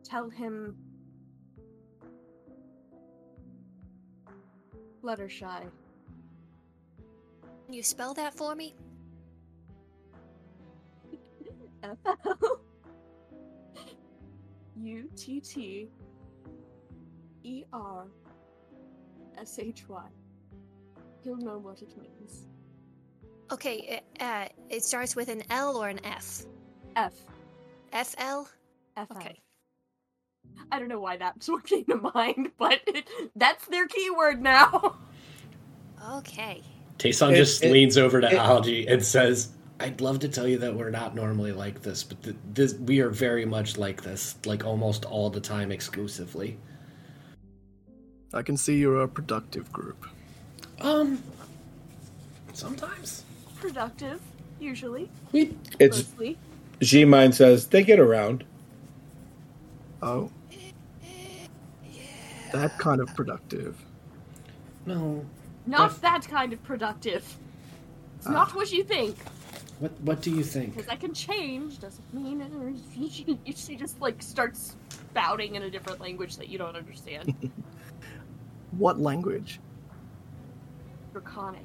Tell 0.05 0.29
him. 0.29 0.77
Fluttershy. 5.03 5.71
Can 7.65 7.73
you 7.73 7.83
spell 7.83 8.13
that 8.13 8.35
for 8.35 8.55
me? 8.55 8.75
F 11.83 11.97
L 12.05 12.61
U 14.77 15.09
T 15.17 15.41
T 15.41 15.89
E 17.45 17.65
R 17.73 18.09
S 19.39 19.59
H 19.59 19.89
Y. 19.89 20.07
He'll 21.27 21.37
know 21.39 21.59
what 21.59 21.83
it 21.83 21.89
means. 22.01 22.47
Okay, 23.51 24.01
uh, 24.21 24.47
it 24.71 24.85
starts 24.85 25.17
with 25.17 25.29
an 25.29 25.43
L 25.51 25.77
or 25.77 25.89
an 25.89 25.99
F. 26.05 26.45
F. 26.95 27.15
F 27.93 28.15
L. 28.19 28.49
F. 28.97 29.11
Okay. 29.11 29.37
I 30.71 30.79
don't 30.79 30.87
know 30.87 31.01
why 31.01 31.17
that's 31.17 31.49
what 31.49 31.65
came 31.65 31.85
to 31.87 31.97
mind, 32.15 32.53
but 32.59 32.79
it, 32.87 33.09
that's 33.35 33.67
their 33.67 33.89
keyword 33.89 34.41
now. 34.41 34.99
Okay. 36.13 36.63
Tayson 37.01 37.33
It- 37.33 37.37
just 37.37 37.65
it- 37.65 37.73
leans 37.73 37.99
over 37.99 38.21
to 38.21 38.29
it- 38.29 38.35
Algie 38.35 38.87
and 38.87 39.05
says, 39.05 39.49
"I'd 39.81 40.01
love 40.01 40.21
to 40.21 40.29
tell 40.29 40.47
you 40.47 40.59
that 40.59 40.77
we're 40.77 40.91
not 40.91 41.17
normally 41.17 41.51
like 41.51 41.83
this, 41.83 42.05
but 42.05 42.23
th- 42.23 42.37
this 42.55 42.75
we 42.75 43.01
are 43.01 43.11
very 43.11 43.45
much 43.45 43.77
like 43.79 44.01
this, 44.05 44.37
like 44.47 44.65
almost 44.65 45.05
all 45.07 45.29
the 45.29 45.41
time, 45.41 45.73
exclusively." 45.73 46.57
I 48.33 48.43
can 48.43 48.57
see 48.57 48.77
you're 48.79 49.03
a 49.03 49.09
productive 49.09 49.73
group. 49.73 50.07
Um, 50.81 51.23
sometimes 52.53 53.25
Productive, 53.59 54.21
usually. 54.61 55.09
we 55.33 55.57
It's 55.79 55.99
Mostly. 55.99 56.39
G-Mine 56.81 57.33
says 57.33 57.67
they 57.67 57.83
get 57.83 57.99
around. 57.99 58.45
Oh. 60.03 60.31
That 62.53 62.79
kind 62.79 63.01
of 63.01 63.15
productive. 63.15 63.77
no. 64.85 65.25
Not 65.67 66.01
that 66.03 66.29
kind 66.29 66.53
of 66.53 66.63
productive. 66.63 67.25
It's 68.19 68.29
not 68.29 68.55
what 68.55 68.71
you 68.71 68.85
think. 68.85 69.17
What 69.81 69.93
What 70.03 70.23
do 70.23 70.31
you 70.31 70.45
think? 70.45 70.77
Because 70.77 70.89
I 70.89 70.97
can 70.97 71.13
change 71.13 71.81
doesn't 71.81 72.15
mean 72.15 72.41
it. 72.41 72.53
She, 72.95 73.39
she 73.55 73.77
just 73.77 74.01
like 74.01 74.23
starts 74.23 74.77
spouting 74.89 75.57
in 75.57 75.65
a 75.65 75.71
different 75.71 76.01
language 76.01 76.37
that 76.37 76.49
you 76.49 76.59
don't 76.59 76.77
understand. 76.77 77.35
What 78.73 79.01
language? 79.01 79.59
Draconic. 81.21 81.65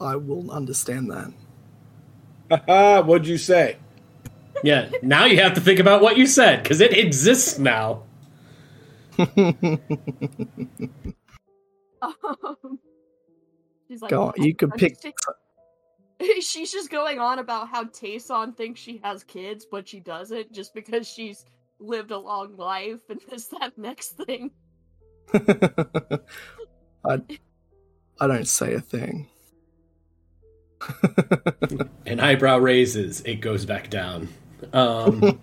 I 0.00 0.16
will 0.16 0.50
understand 0.50 1.10
that. 1.10 1.30
Haha, 2.50 3.02
what'd 3.02 3.26
you 3.26 3.36
say? 3.36 3.76
Yeah, 4.62 4.88
now 5.02 5.26
you 5.26 5.40
have 5.42 5.52
to 5.54 5.60
think 5.60 5.78
about 5.80 6.00
what 6.00 6.16
you 6.16 6.26
said 6.26 6.62
because 6.62 6.80
it 6.80 6.96
exists 6.96 7.58
now. 7.58 8.04
Um, 12.00 12.78
she's 13.88 14.00
like, 14.00 14.10
Go 14.10 14.24
on, 14.28 14.32
you 14.36 14.54
could 14.54 14.72
I'm 14.72 14.78
pick. 14.78 15.00
just- 15.02 15.18
She's 16.46 16.70
just 16.72 16.90
going 16.90 17.18
on 17.18 17.38
about 17.40 17.68
how 17.68 17.84
Tayson 17.84 18.56
thinks 18.56 18.80
she 18.80 19.00
has 19.02 19.24
kids, 19.24 19.66
but 19.70 19.86
she 19.88 20.00
doesn't, 20.00 20.52
just 20.52 20.72
because 20.74 21.06
she's 21.08 21.44
lived 21.80 22.10
a 22.12 22.18
long 22.18 22.56
life 22.56 23.00
and 23.10 23.20
this 23.28 23.46
that 23.46 23.76
next 23.76 24.10
thing. 24.12 24.50
I, 25.34 27.20
I 28.20 28.26
don't 28.26 28.46
say 28.46 28.74
a 28.74 28.80
thing. 28.80 29.28
An 32.06 32.20
eyebrow 32.20 32.58
raises, 32.58 33.20
it 33.22 33.36
goes 33.36 33.64
back 33.64 33.90
down. 33.90 34.28
Um, 34.72 35.40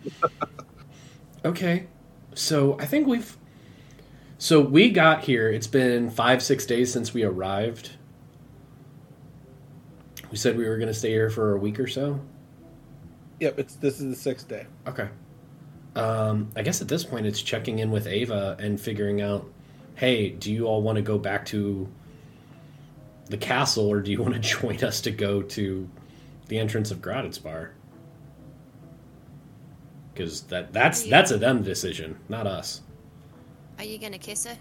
okay, 1.46 1.88
so 2.34 2.78
I 2.80 2.86
think 2.86 3.08
we've. 3.08 3.38
So 4.38 4.60
we 4.60 4.90
got 4.90 5.24
here. 5.24 5.50
It's 5.50 5.68
been 5.68 6.10
five, 6.10 6.42
six 6.42 6.66
days 6.66 6.92
since 6.92 7.14
we 7.14 7.24
arrived. 7.24 7.92
We 10.32 10.38
said 10.38 10.58
we 10.58 10.68
were 10.68 10.78
going 10.78 10.88
to 10.88 10.94
stay 10.94 11.10
here 11.10 11.30
for 11.30 11.54
a 11.54 11.58
week 11.58 11.80
or 11.80 11.88
so. 11.88 12.20
Yep, 13.40 13.60
it's 13.60 13.76
this 13.76 14.00
is 14.00 14.16
the 14.16 14.16
sixth 14.16 14.48
day. 14.48 14.66
Okay. 14.88 15.10
Um, 15.96 16.50
I 16.56 16.62
guess 16.62 16.82
at 16.82 16.88
this 16.88 17.04
point 17.04 17.26
it's 17.26 17.42
checking 17.42 17.80
in 17.80 17.92
with 17.92 18.08
Ava 18.08 18.56
and 18.60 18.80
figuring 18.80 19.22
out, 19.22 19.52
hey, 19.96 20.30
do 20.30 20.52
you 20.52 20.66
all 20.66 20.82
want 20.82 20.96
to 20.96 21.02
go 21.02 21.18
back 21.18 21.46
to 21.48 21.88
the 23.32 23.38
castle 23.38 23.88
or 23.88 24.02
do 24.02 24.12
you 24.12 24.22
want 24.22 24.34
to 24.36 24.40
join 24.60 24.84
us 24.84 25.02
to 25.02 25.12
go 25.12 25.42
to 25.42 25.90
the 26.48 26.60
entrance 26.60 26.92
of 26.92 27.02
Bar? 27.02 27.72
Because 30.14 30.42
that 30.44 30.74
that's 30.74 31.04
that's 31.04 31.32
a 31.32 31.38
them 31.38 31.64
decision, 31.64 32.18
not 32.30 32.46
us. 32.46 32.82
Are 33.80 33.86
you 33.86 33.98
gonna 33.98 34.18
kiss 34.20 34.46
her? 34.46 34.58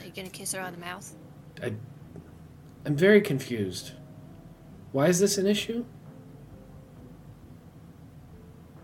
Are 0.00 0.06
you 0.06 0.12
gonna 0.16 0.30
kiss 0.30 0.52
her 0.52 0.60
on 0.60 0.72
the 0.72 0.78
mouth? 0.80 1.14
I, 1.62 1.74
I'm 2.86 2.96
very 2.96 3.20
confused. 3.20 3.92
Why 4.92 5.06
is 5.08 5.20
this 5.20 5.38
an 5.38 5.46
issue? 5.46 5.84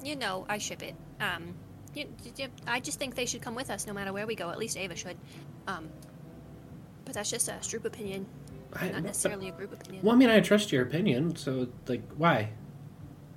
You 0.05 0.15
know, 0.17 0.45
I 0.49 0.59
ship 0.59 0.83
it. 0.83 0.95
Um, 1.21 1.55
you, 1.95 2.07
you- 2.37 2.49
I 2.67 2.81
just 2.81 2.99
think 2.99 3.15
they 3.15 3.27
should 3.27 3.43
come 3.43 3.55
with 3.55 3.71
us 3.71 3.87
no 3.87 3.93
matter 3.93 4.13
where 4.13 4.27
we 4.27 4.35
go. 4.35 4.51
At 4.51 4.59
least 4.59 4.77
Ava 4.77 4.95
should. 4.95 5.17
Um, 5.67 5.89
but 7.05 7.15
that's 7.15 7.31
just 7.31 7.49
a 7.49 7.53
Stroop 7.53 7.85
opinion, 7.87 8.27
I- 8.75 8.91
not 8.91 9.03
necessarily 9.03 9.49
a 9.49 9.53
group 9.53 9.73
opinion. 9.73 10.05
Well, 10.05 10.15
I 10.15 10.19
mean, 10.19 10.31
I 10.31 10.41
trust 10.41 10.73
your 10.73 10.83
opinion, 10.83 11.37
so 11.37 11.69
like, 11.87 12.03
why? 12.17 12.51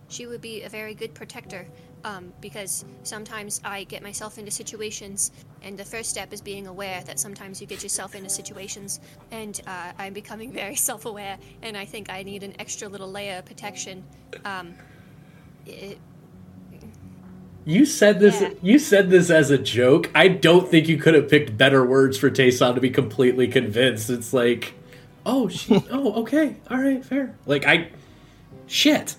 She 0.09 0.27
would 0.27 0.41
be 0.41 0.63
a 0.63 0.69
very 0.69 0.93
good 0.93 1.13
protector. 1.13 1.67
Um, 2.03 2.33
because 2.41 2.83
sometimes 3.03 3.61
I 3.63 3.83
get 3.83 4.01
myself 4.01 4.39
into 4.39 4.49
situations, 4.49 5.31
and 5.61 5.77
the 5.77 5.85
first 5.85 6.09
step 6.09 6.33
is 6.33 6.41
being 6.41 6.65
aware 6.65 7.03
that 7.03 7.19
sometimes 7.19 7.61
you 7.61 7.67
get 7.67 7.83
yourself 7.83 8.15
into 8.15 8.27
situations, 8.27 8.99
and 9.29 9.61
uh, 9.67 9.91
I'm 9.99 10.11
becoming 10.11 10.51
very 10.63 10.75
self-aware, 10.75 11.37
and 11.61 11.77
I 11.77 11.85
think 11.85 12.09
I 12.09 12.23
need 12.23 12.41
an 12.41 12.55
extra 12.57 12.89
little 12.89 13.11
layer 13.11 13.37
of 13.37 13.45
protection. 13.45 14.03
Um, 14.45 14.73
it, 15.67 15.99
You 17.65 17.85
said 17.85 18.19
this. 18.19 18.41
Yeah. 18.41 18.53
You 18.63 18.79
said 18.79 19.11
this 19.11 19.29
as 19.29 19.51
a 19.51 19.57
joke. 19.59 20.09
I 20.15 20.27
don't 20.27 20.67
think 20.67 20.87
you 20.87 20.97
could 20.97 21.13
have 21.13 21.29
picked 21.29 21.55
better 21.55 21.85
words 21.85 22.17
for 22.17 22.31
Tayson 22.31 22.73
to 22.73 22.81
be 22.81 22.89
completely 22.89 23.47
convinced. 23.47 24.09
It's 24.09 24.33
like, 24.33 24.73
oh, 25.25 25.47
she, 25.47 25.83
oh, 25.91 26.21
okay, 26.21 26.55
all 26.69 26.77
right, 26.79 27.03
fair. 27.03 27.35
Like 27.45 27.65
I, 27.65 27.89
shit. 28.67 29.15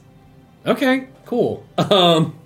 Okay, 0.67 1.09
cool. 1.25 1.67
Um, 1.79 2.39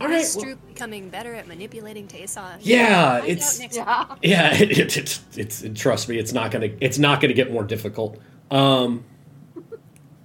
all 0.00 0.08
right. 0.08 0.20
is 0.20 0.36
well- 0.36 0.56
becoming 0.68 1.08
better 1.10 1.34
at 1.34 1.46
manipulating 1.46 2.06
Tayson? 2.08 2.58
Yeah, 2.60 3.18
Find 3.20 3.28
it's- 3.30 3.60
Yeah. 3.74 4.16
yeah. 4.22 4.54
It, 4.62 4.70
it, 4.78 4.96
it's 4.96 5.20
it's 5.36 5.64
trust 5.74 6.08
me, 6.08 6.18
it's 6.18 6.32
not 6.32 6.50
gonna 6.50 6.70
it's 6.80 6.98
not 6.98 7.20
gonna 7.20 7.34
get 7.34 7.52
more 7.52 7.64
difficult. 7.64 8.18
Um, 8.50 9.04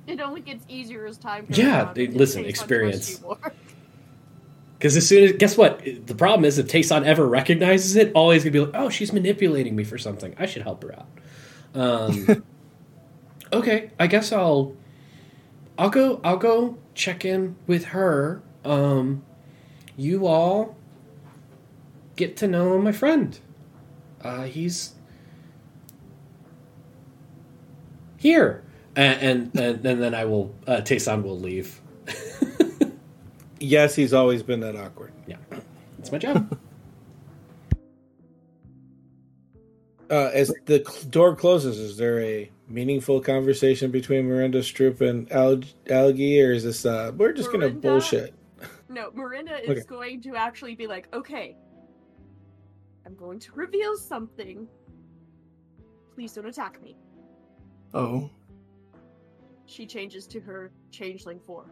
It 0.08 0.20
only 0.22 0.42
gets 0.42 0.64
easier 0.70 1.06
as 1.08 1.18
time 1.18 1.46
goes 1.48 1.58
Yeah, 1.58 1.86
on. 1.86 1.94
they- 1.94 2.04
It 2.04 2.16
listen, 2.16 2.44
takes 2.44 2.60
experience. 2.60 3.08
trust 3.20 3.22
you 3.22 3.28
more. 3.28 3.54
Because 4.78 4.98
as 4.98 5.08
soon 5.08 5.24
as 5.24 5.32
guess 5.34 5.58
what, 5.58 5.82
the 6.06 6.14
problem 6.14 6.44
is 6.46 6.60
if 6.60 6.68
Tayson 6.68 7.06
ever 7.06 7.26
recognizes 7.26 7.96
it, 7.96 8.12
always 8.14 8.44
gonna 8.44 8.52
be 8.52 8.60
like, 8.60 8.72
"Oh, 8.76 8.90
she's 8.90 9.14
manipulating 9.14 9.74
me 9.76 9.84
for 9.86 9.98
something. 9.98 10.36
I 10.38 10.46
should 10.46 10.62
help 10.64 10.84
her 10.84 10.94
out." 10.94 11.08
Um, 11.76 12.44
okay, 13.54 13.92
I 14.00 14.08
guess 14.08 14.32
I'll, 14.32 14.76
I'll 15.78 15.90
go. 15.90 16.20
I'll 16.24 16.38
go 16.38 16.78
check 16.94 17.26
in 17.26 17.56
with 17.68 17.86
her. 17.86 18.42
Um, 18.64 19.24
you 19.98 20.26
all 20.26 20.76
get 22.16 22.38
to 22.38 22.48
know 22.48 22.80
my 22.80 22.92
friend. 22.92 23.38
Uh, 24.22 24.44
he's 24.44 24.96
here, 28.18 28.64
and 28.96 29.22
and, 29.54 29.60
and, 29.60 29.86
and 29.86 30.02
then 30.02 30.16
I 30.16 30.26
will. 30.26 30.56
Uh, 30.66 30.78
Tayson 30.78 31.24
will 31.24 31.40
leave. 31.40 31.82
Yes, 33.60 33.96
he's 33.96 34.14
always 34.14 34.44
been 34.44 34.60
that 34.60 34.76
awkward. 34.76 35.12
Yeah, 35.28 35.38
it's 35.98 36.12
my 36.12 36.18
job. 36.18 36.58
Uh, 40.10 40.30
as 40.34 40.54
the 40.66 40.84
cl- 40.88 41.04
door 41.10 41.36
closes, 41.36 41.80
is 41.80 41.98
there 41.98 42.20
a 42.20 42.52
meaningful 42.68 43.20
conversation 43.20 43.90
between 43.92 44.28
Miranda 44.28 44.60
Stroop 44.60 45.02
and 45.02 45.32
Al- 45.32 45.62
Algie, 45.90 46.42
or 46.42 46.52
is 46.52 46.64
this 46.64 46.86
uh, 46.86 47.12
we're 47.18 47.34
just 47.34 47.52
gonna 47.52 47.70
bullshit? 47.70 48.34
No, 48.88 49.10
Miranda 49.14 49.58
is 49.64 49.70
Okay. 49.80 49.82
going 49.88 50.22
to 50.22 50.36
actually 50.36 50.76
be 50.76 50.86
like, 50.88 51.08
okay, 51.14 51.56
I'm 53.06 53.16
going 53.16 53.40
to 53.40 53.52
reveal 53.54 53.98
something. 53.98 54.68
Please 56.14 56.34
don't 56.34 56.46
attack 56.46 56.82
me. 56.84 56.96
Oh, 57.94 58.30
She 59.66 59.86
changes 59.88 60.28
to 60.28 60.40
her 60.42 60.72
changeling 60.92 61.40
form. 61.40 61.72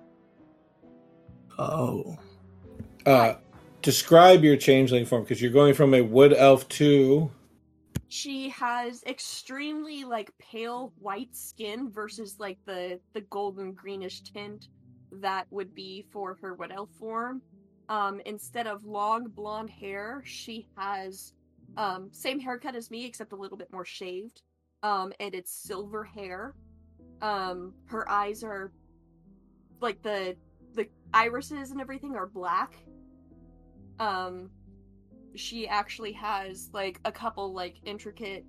oh. 1.60 2.18
Uh, 3.06 3.36
describe 3.82 4.44
your 4.44 4.56
changeling 4.58 5.06
form 5.06 5.24
because 5.24 5.42
you're 5.42 5.52
going 5.52 5.74
from 5.74 5.94
a 5.94 6.02
wood 6.02 6.34
elf 6.34 6.68
to 6.70 7.30
She 8.08 8.50
has 8.50 9.04
extremely 9.06 10.04
like 10.04 10.32
pale 10.38 10.94
white 11.00 11.36
skin 11.36 11.90
versus 11.92 12.40
like 12.40 12.60
the 12.66 13.00
the 13.14 13.22
golden 13.22 13.74
greenish 13.74 14.22
tint 14.22 14.68
that 15.12 15.48
would 15.52 15.74
be 15.74 16.06
for 16.12 16.38
her 16.42 16.54
wood 16.54 16.72
elf 16.72 16.90
form. 17.00 17.42
Um, 17.90 18.22
instead 18.26 18.68
of 18.68 18.86
long 18.86 19.28
blonde 19.28 19.70
hair, 19.70 20.22
she 20.26 20.68
has 20.78 21.34
um 21.76 22.10
same 22.12 22.40
haircut 22.40 22.76
as 22.76 22.92
me 22.92 23.06
except 23.06 23.32
a 23.34 23.36
little 23.36 23.58
bit 23.58 23.72
more 23.72 23.86
shaved. 23.86 24.42
Um, 24.84 25.14
and 25.20 25.34
it's 25.34 25.52
silver 25.52 26.04
hair. 26.04 26.56
Um, 27.22 27.74
her 27.86 28.10
eyes 28.10 28.44
are 28.44 28.72
like 29.82 30.02
the 30.02 30.36
the 30.74 30.88
irises 31.14 31.72
and 31.72 31.80
everything 31.80 32.16
are 32.16 32.28
black. 32.28 32.76
Um, 34.00 34.50
she 35.36 35.68
actually 35.68 36.12
has 36.12 36.70
like 36.74 37.00
a 37.06 37.12
couple 37.12 37.54
like 37.54 37.78
intricate 37.86 38.46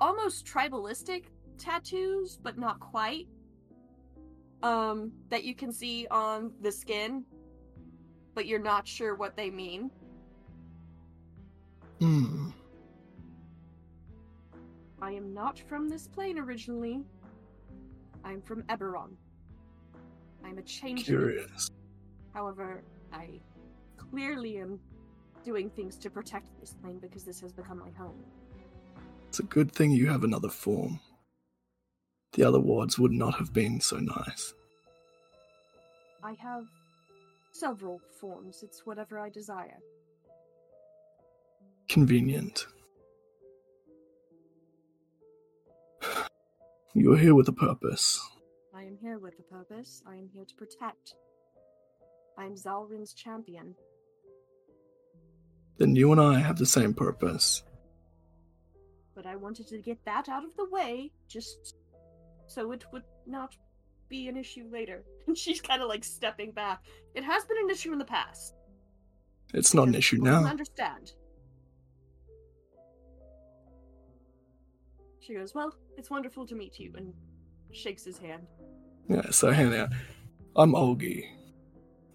almost 0.00 0.46
tribalistic 0.46 1.24
tattoos 1.58 2.38
but 2.42 2.58
not 2.58 2.78
quite 2.80 3.26
um 4.62 5.12
that 5.28 5.44
you 5.44 5.54
can 5.54 5.72
see 5.72 6.06
on 6.10 6.52
the 6.60 6.70
skin 6.72 7.24
but 8.34 8.46
you're 8.46 8.58
not 8.58 8.86
sure 8.86 9.14
what 9.14 9.36
they 9.36 9.50
mean 9.50 9.90
Hmm. 12.00 12.48
i 15.02 15.12
am 15.12 15.34
not 15.34 15.58
from 15.58 15.88
this 15.88 16.08
plane 16.08 16.38
originally 16.38 17.02
i'm 18.24 18.40
from 18.40 18.62
eberron 18.64 19.10
i'm 20.44 20.56
a 20.58 20.62
changeling 20.62 21.04
Curious. 21.04 21.70
however 22.32 22.82
i 23.12 23.40
clearly 23.98 24.58
am 24.58 24.78
doing 25.44 25.70
things 25.70 25.96
to 25.98 26.10
protect 26.10 26.48
this 26.60 26.74
plane 26.82 26.98
because 26.98 27.24
this 27.24 27.40
has 27.40 27.52
become 27.52 27.78
my 27.78 27.90
home 27.98 28.24
It's 29.28 29.40
a 29.40 29.44
good 29.44 29.72
thing 29.72 29.92
you 29.92 30.08
have 30.08 30.24
another 30.24 30.48
form. 30.48 31.00
The 32.34 32.44
other 32.44 32.60
wards 32.60 32.98
would 32.98 33.12
not 33.12 33.34
have 33.36 33.52
been 33.52 33.80
so 33.80 33.98
nice. 33.98 34.54
I 36.22 36.34
have 36.34 36.64
several 37.52 38.00
forms. 38.20 38.62
It's 38.62 38.86
whatever 38.86 39.18
I 39.18 39.30
desire. 39.30 39.78
Convenient. 41.88 42.66
You're 46.94 47.16
here 47.16 47.34
with 47.34 47.48
a 47.48 47.52
purpose. 47.52 48.20
I 48.74 48.82
am 48.82 48.96
here 49.00 49.18
with 49.18 49.34
a 49.38 49.42
purpose. 49.42 50.02
I 50.06 50.14
am 50.16 50.28
here 50.34 50.44
to 50.44 50.54
protect. 50.56 51.14
I 52.38 52.44
am 52.46 52.54
Zalrin's 52.54 53.14
champion. 53.14 53.74
Then 55.80 55.96
you 55.96 56.12
and 56.12 56.20
I 56.20 56.38
have 56.38 56.58
the 56.58 56.66
same 56.66 56.92
purpose. 56.92 57.62
But 59.14 59.24
I 59.24 59.34
wanted 59.34 59.66
to 59.68 59.78
get 59.78 59.98
that 60.04 60.28
out 60.28 60.44
of 60.44 60.54
the 60.54 60.68
way, 60.70 61.10
just 61.26 61.74
so 62.46 62.70
it 62.72 62.84
would 62.92 63.04
not 63.26 63.56
be 64.10 64.28
an 64.28 64.36
issue 64.36 64.68
later. 64.70 65.02
And 65.26 65.38
she's 65.38 65.60
kind 65.60 65.80
of 65.80 65.88
like 65.88 66.04
stepping 66.04 66.50
back. 66.52 66.84
It 67.14 67.24
has 67.24 67.44
been 67.46 67.56
an 67.58 67.70
issue 67.70 67.92
in 67.92 67.98
the 67.98 68.04
past. 68.04 68.54
It's 69.54 69.72
not 69.72 69.88
an 69.88 69.94
issue 69.94 70.18
I 70.22 70.30
now. 70.30 70.44
understand. 70.44 71.12
She 75.20 75.34
goes, 75.34 75.54
Well, 75.54 75.74
it's 75.96 76.10
wonderful 76.10 76.46
to 76.46 76.54
meet 76.54 76.78
you, 76.78 76.92
and 76.96 77.14
shakes 77.72 78.04
his 78.04 78.18
hand. 78.18 78.46
Yeah, 79.08 79.30
so 79.30 79.50
hang 79.50 79.70
Hannah, 79.70 79.90
I'm 80.56 80.74
Algie. 80.74 81.26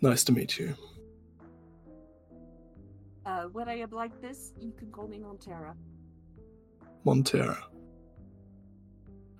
Nice 0.01 0.23
to 0.25 0.33
meet 0.33 0.59
you. 0.59 0.75
Uh, 3.25 3.45
when 3.45 3.67
I 3.67 3.79
am 3.79 3.89
like 3.91 4.21
this, 4.21 4.53
you 4.59 4.71
can 4.71 4.91
call 4.91 5.07
me 5.07 5.17
Montera. 5.17 5.73
Montera. 7.05 7.57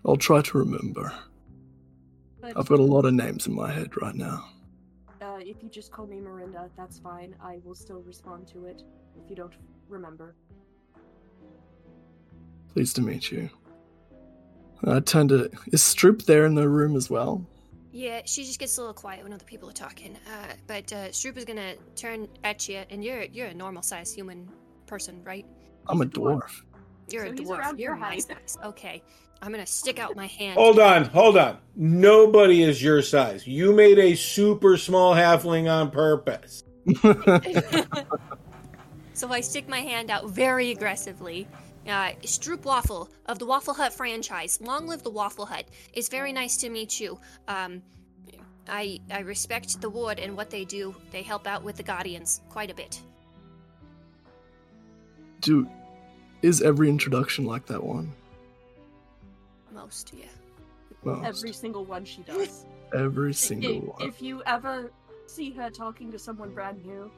I'll 0.06 0.18
try 0.18 0.42
to 0.42 0.58
remember. 0.58 1.14
But 2.42 2.58
I've 2.58 2.68
got 2.68 2.80
a 2.80 2.84
lot 2.84 3.06
of 3.06 3.14
names 3.14 3.48
in 3.48 3.54
my 3.54 3.72
head 3.72 4.00
right 4.02 4.16
now. 4.16 4.46
uh, 5.22 5.38
if 5.40 5.62
you 5.62 5.70
just 5.70 5.92
call 5.92 6.08
me 6.08 6.20
Miranda, 6.20 6.70
that's 6.76 7.00
fine. 7.00 7.36
I 7.42 7.60
will 7.64 7.76
still 7.76 8.02
respond 8.02 8.48
to 8.50 8.66
it 8.66 8.84
if 9.16 9.30
you 9.30 9.36
don't 9.36 9.54
remember. 9.88 10.36
Pleased 12.74 12.96
to 12.98 13.02
meet 13.02 13.32
you. 13.32 13.50
I 14.84 15.00
turn 15.00 15.28
to. 15.30 15.50
Is 15.72 15.82
Stroop 15.82 16.26
there 16.26 16.46
in 16.46 16.56
the 16.56 16.68
room 16.68 16.96
as 16.96 17.10
well? 17.10 17.46
Yeah, 17.96 18.24
she 18.26 18.44
just 18.44 18.60
gets 18.60 18.78
a 18.78 18.82
little 18.82 18.94
quiet 18.94 19.24
when 19.24 19.32
other 19.32 19.46
people 19.46 19.70
are 19.70 19.74
talking. 19.74 20.18
Uh, 20.28 20.54
but 20.68 20.92
uh, 20.92 21.08
Stroop 21.12 21.38
is 21.38 21.46
gonna 21.46 21.76
turn 21.96 22.28
at 22.44 22.68
you, 22.68 22.82
and 22.90 23.02
you're 23.02 23.24
you're 23.24 23.48
a 23.48 23.54
normal 23.54 23.82
sized 23.84 24.14
human 24.14 24.50
person, 24.86 25.24
right? 25.24 25.46
I'm 25.88 26.02
a 26.02 26.06
dwarf. 26.06 26.62
You're 27.10 27.28
So 27.28 27.32
a 27.32 27.36
dwarf. 27.36 27.70
You're 27.80 27.92
your 27.92 27.96
my 27.96 28.08
height. 28.08 28.24
size. 28.24 28.58
Okay, 28.66 29.02
I'm 29.42 29.50
gonna 29.50 29.66
stick 29.66 29.98
out 29.98 30.14
my 30.14 30.26
hand. 30.26 30.56
Hold 30.60 30.78
on, 30.78 31.06
hold 31.06 31.38
on. 31.38 31.58
Nobody 31.78 32.64
is 32.64 32.84
your 32.84 33.02
size. 33.02 33.48
You 33.48 33.72
made 33.72 33.98
a 33.98 34.14
super 34.16 34.76
small 34.76 35.16
halfling 35.16 35.72
on 35.72 35.90
purpose. 35.90 36.66
So 39.16 39.32
I 39.32 39.40
stick 39.40 39.70
my 39.70 39.80
hand 39.80 40.12
out 40.12 40.30
very 40.30 40.72
aggressively. 40.72 41.48
Uh, 41.88 42.14
Stroop 42.24 42.66
Waffle 42.66 43.10
of 43.28 43.38
the 43.40 43.46
Waffle 43.46 43.74
Hut 43.76 43.94
franchise. 43.94 44.60
Long 44.62 44.88
live 44.88 45.04
the 45.04 45.10
Waffle 45.12 45.46
Hut. 45.46 45.66
It's 45.94 46.10
very 46.10 46.34
nice 46.34 46.58
to 46.58 46.70
meet 46.70 47.00
you. 47.00 47.20
Um, 47.48 47.82
I 48.68 49.00
I 49.12 49.20
respect 49.20 49.80
the 49.82 49.90
ward 49.90 50.18
and 50.20 50.36
what 50.36 50.50
they 50.50 50.66
do. 50.66 50.96
They 51.12 51.22
help 51.22 51.46
out 51.46 51.64
with 51.64 51.78
the 51.78 51.84
Guardians 51.84 52.42
quite 52.50 52.72
a 52.72 52.74
bit. 52.74 53.00
Do 55.42 55.68
is 56.42 56.62
every 56.62 56.90
introduction 56.90 57.46
like 57.46 57.66
that 57.68 57.84
one? 57.84 58.12
Most, 59.72 60.14
yeah. 60.18 60.26
Well, 61.04 61.22
Every 61.24 61.52
single 61.54 61.86
one 61.86 62.06
she 62.06 62.22
does. 62.24 62.66
every 62.94 63.34
single 63.34 63.72
if, 63.78 63.84
one. 63.84 64.02
if 64.10 64.22
you 64.22 64.42
ever 64.48 64.92
see 65.28 65.52
her 65.52 65.70
talking 65.70 66.12
to 66.12 66.18
someone 66.18 66.52
brand 66.52 66.84
new, 66.86 67.12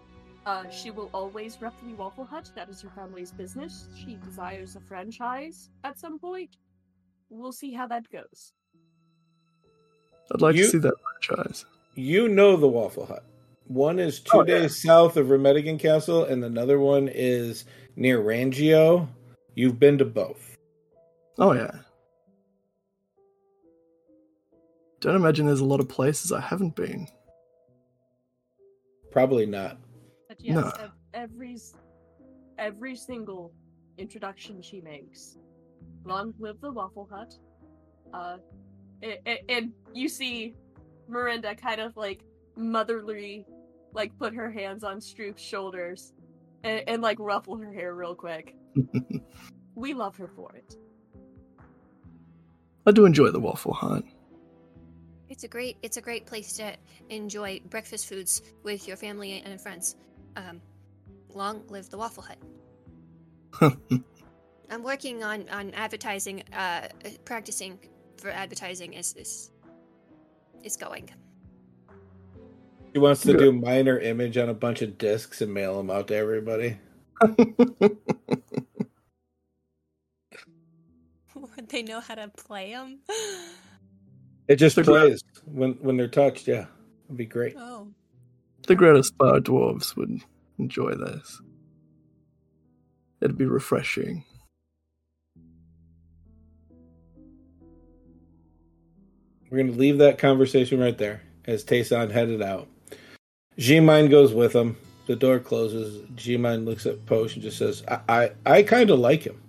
uh, 0.48 0.70
she 0.70 0.92
will 0.92 1.10
always 1.14 1.62
rep 1.62 1.74
the 1.86 1.94
Waffle 1.94 2.24
Hut. 2.26 2.50
That 2.56 2.70
is 2.70 2.82
her 2.82 2.90
family's 2.96 3.32
business. 3.32 3.88
She 3.96 4.18
desires 4.26 4.76
a 4.76 4.80
franchise 4.80 5.70
at 5.84 6.00
some 6.00 6.18
point. 6.18 6.56
We'll 7.30 7.52
see 7.52 7.74
how 7.74 7.86
that 7.88 8.10
goes. 8.10 8.54
I'd 10.34 10.42
like 10.42 10.56
You- 10.56 10.64
to 10.64 10.70
see 10.70 10.78
that 10.80 10.94
franchise. 11.28 11.66
You 11.96 12.28
know 12.30 12.56
the 12.56 12.68
Waffle 12.68 13.06
Hut. 13.08 13.24
One 13.66 14.00
is 14.00 14.22
two 14.22 14.38
Oh, 14.38 14.46
yeah. 14.48 14.60
days 14.60 14.82
south 14.82 15.18
of 15.18 15.28
Remedigan 15.28 15.78
Castle, 15.80 16.24
and 16.24 16.44
another 16.46 16.80
one 16.80 17.10
is 17.10 17.66
near 17.98 18.20
Rangio. 18.22 19.08
You've 19.56 19.80
been 19.80 19.98
to 19.98 20.06
both. 20.06 20.56
Oh 21.38 21.52
yeah. 21.54 21.72
Don't 25.02 25.16
imagine 25.16 25.46
there's 25.46 25.60
a 25.60 25.66
lot 25.66 25.80
of 25.80 25.90
places 25.90 26.32
I 26.32 26.40
haven't 26.40 26.76
been. 26.76 27.08
Probably 29.12 29.46
not. 29.46 29.78
But 30.38 30.46
yes, 30.46 30.56
No. 30.56 30.72
ev- 30.84 30.92
every 31.14 31.58
every 32.58 32.96
single 32.96 33.52
introduction 33.98 34.62
she 34.62 34.82
makes. 34.82 35.38
Long 36.06 36.34
live 36.40 36.60
the 36.62 36.72
Waffle 36.72 37.08
Hut. 37.12 37.34
Uh, 38.14 38.38
A- 39.04 39.22
a- 39.28 39.44
and 39.50 39.74
you 39.94 40.10
see 40.10 40.56
Miranda 41.08 41.54
kind 41.56 41.80
of 41.82 41.96
like 41.96 42.24
motherly, 42.56 43.46
like 43.94 44.18
put 44.18 44.34
her 44.34 44.50
hands 44.50 44.84
on 44.84 44.98
Stroop's 44.98 45.42
shoulders 45.42 46.14
and, 46.64 46.82
and 46.88 47.02
like 47.04 47.18
ruffle 47.20 47.58
her 47.58 47.72
hair 47.72 47.94
real 47.94 48.16
quick. 48.16 48.56
we 49.76 49.94
love 49.94 50.18
her 50.18 50.28
for 50.28 50.56
it. 50.56 50.76
I 52.88 52.92
do 52.92 53.06
enjoy 53.06 53.30
the 53.30 53.40
Waffle 53.40 53.74
Hut. 53.74 54.04
It's 55.30 55.44
a 55.44 55.48
great 55.48 55.78
it's 55.84 55.98
a 55.98 56.02
great 56.02 56.26
place 56.26 56.54
to 56.54 56.74
enjoy 57.10 57.60
breakfast 57.70 58.08
foods 58.08 58.42
with 58.64 58.88
your 58.88 58.98
family 58.98 59.42
and 59.46 59.60
friends. 59.62 59.96
Um, 60.38 60.62
long 61.34 61.64
live 61.68 61.90
the 61.90 61.98
Waffle 61.98 62.24
Hut. 62.24 62.38
I'm 64.70 64.84
working 64.84 65.24
on 65.24 65.50
on 65.50 65.72
advertising. 65.72 66.44
Uh, 66.54 66.88
practicing 67.26 67.80
for 68.18 68.30
advertising 68.30 68.94
is 68.94 69.14
is 69.16 69.52
is 70.64 70.78
going. 70.78 71.10
He 72.94 73.00
wants 73.00 73.22
to 73.22 73.34
Good. 73.34 73.40
do 73.40 73.52
minor 73.52 73.98
image 74.00 74.38
on 74.38 74.50
a 74.50 74.54
bunch 74.54 74.82
of 74.84 74.98
discs 74.98 75.42
and 75.42 75.52
mail 75.54 75.78
them 75.78 75.90
out 75.90 76.08
to 76.10 76.16
everybody. 76.16 76.78
Would 81.36 81.70
they 81.70 81.82
know 81.84 82.00
how 82.00 82.16
to 82.16 82.28
play 82.30 82.72
them? 82.72 83.00
It 84.48 84.56
just 84.56 84.78
The 84.78 84.84
gra- 84.84 85.02
plays 85.02 85.22
when 85.44 85.74
when 85.82 85.98
they're 85.98 86.08
touched. 86.08 86.48
Yeah, 86.48 86.68
it'd 87.08 87.18
be 87.18 87.26
great. 87.26 87.54
Oh. 87.58 87.90
The 88.68 88.76
Greater 88.76 89.02
Spire 89.04 89.40
dwarves 89.40 89.96
would 89.96 90.22
enjoy 90.60 90.94
this. 90.94 91.42
It'd 93.22 93.38
be 93.38 93.46
refreshing. 93.46 94.24
We're 99.50 99.60
gonna 99.60 99.72
leave 99.72 100.00
that 100.00 100.18
conversation 100.18 100.80
right 100.80 100.98
there 100.98 101.22
as 101.46 101.64
Tayson 101.64 102.12
headed 102.12 102.42
out. 102.42 102.68
G-Mine 103.58 104.10
goes 104.10 104.34
with 104.34 104.54
him. 104.54 104.76
The 105.08 105.16
door 105.16 105.40
closes. 105.40 106.04
G-Mine 106.16 106.66
looks 106.66 106.86
at 106.86 107.06
Posh 107.06 107.34
and 107.36 107.42
just 107.42 107.58
says, 107.58 107.84
"I 107.88 108.00
I, 108.10 108.32
I 108.58 108.64
kind 108.64 108.90
of 108.90 109.00
like 109.00 109.24
him." 109.24 109.42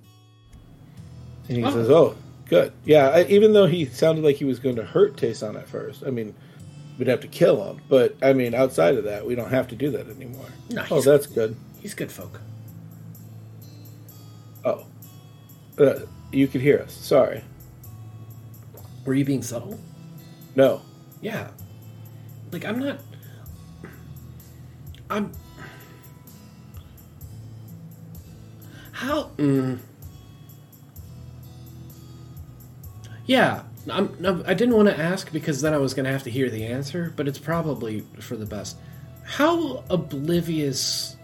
And 1.48 1.56
he 1.58 1.64
Oh. 1.64 1.70
says, 1.72 1.90
"Oh, 1.90 2.14
good. 2.48 2.72
Yeah." 2.84 3.08
I, 3.08 3.24
even 3.24 3.52
though 3.52 3.66
he 3.66 3.84
sounded 3.86 4.24
like 4.24 4.36
he 4.36 4.44
was 4.44 4.60
going 4.60 4.76
to 4.76 4.84
hurt 4.84 5.16
Tayson 5.16 5.56
at 5.56 5.66
first, 5.68 6.04
I 6.06 6.10
mean, 6.10 6.34
we'd 6.98 7.08
have 7.08 7.20
to 7.20 7.28
kill 7.28 7.64
him. 7.64 7.80
But 7.88 8.16
I 8.20 8.32
mean, 8.32 8.54
outside 8.54 8.96
of 8.96 9.04
that, 9.04 9.24
we 9.24 9.34
don't 9.34 9.50
have 9.50 9.68
to 9.68 9.76
do 9.76 9.90
that 9.92 10.08
anymore. 10.08 10.46
No, 10.70 10.84
oh, 10.90 11.00
that's 11.00 11.26
good. 11.26 11.56
He's 11.80 11.94
good 11.94 12.10
folk. 12.10 12.40
Oh, 14.64 14.84
uh, 15.78 16.00
you 16.32 16.48
could 16.48 16.60
hear 16.60 16.80
us. 16.80 16.92
Sorry. 16.92 17.42
Were 19.04 19.14
you 19.14 19.24
being 19.24 19.42
subtle? 19.42 19.78
No. 20.56 20.82
Yeah. 21.22 21.48
Like 22.52 22.64
I'm 22.64 22.78
not. 22.78 23.00
I'm. 25.08 25.32
How? 28.92 29.30
Mm. 29.38 29.78
Yeah, 33.26 33.62
I'm. 33.90 34.16
No, 34.20 34.42
I 34.46 34.54
didn't 34.54 34.76
want 34.76 34.88
to 34.88 34.98
ask 34.98 35.32
because 35.32 35.60
then 35.60 35.74
I 35.74 35.78
was 35.78 35.94
going 35.94 36.04
to 36.04 36.12
have 36.12 36.24
to 36.24 36.30
hear 36.30 36.50
the 36.50 36.66
answer, 36.66 37.12
but 37.16 37.28
it's 37.28 37.38
probably 37.38 38.04
for 38.20 38.36
the 38.36 38.46
best. 38.46 38.76
How 39.24 39.84
oblivious 39.90 41.16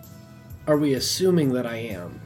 are 0.66 0.76
we 0.76 0.94
assuming 0.94 1.52
that 1.52 1.66
I 1.66 1.76
am? 1.76 2.20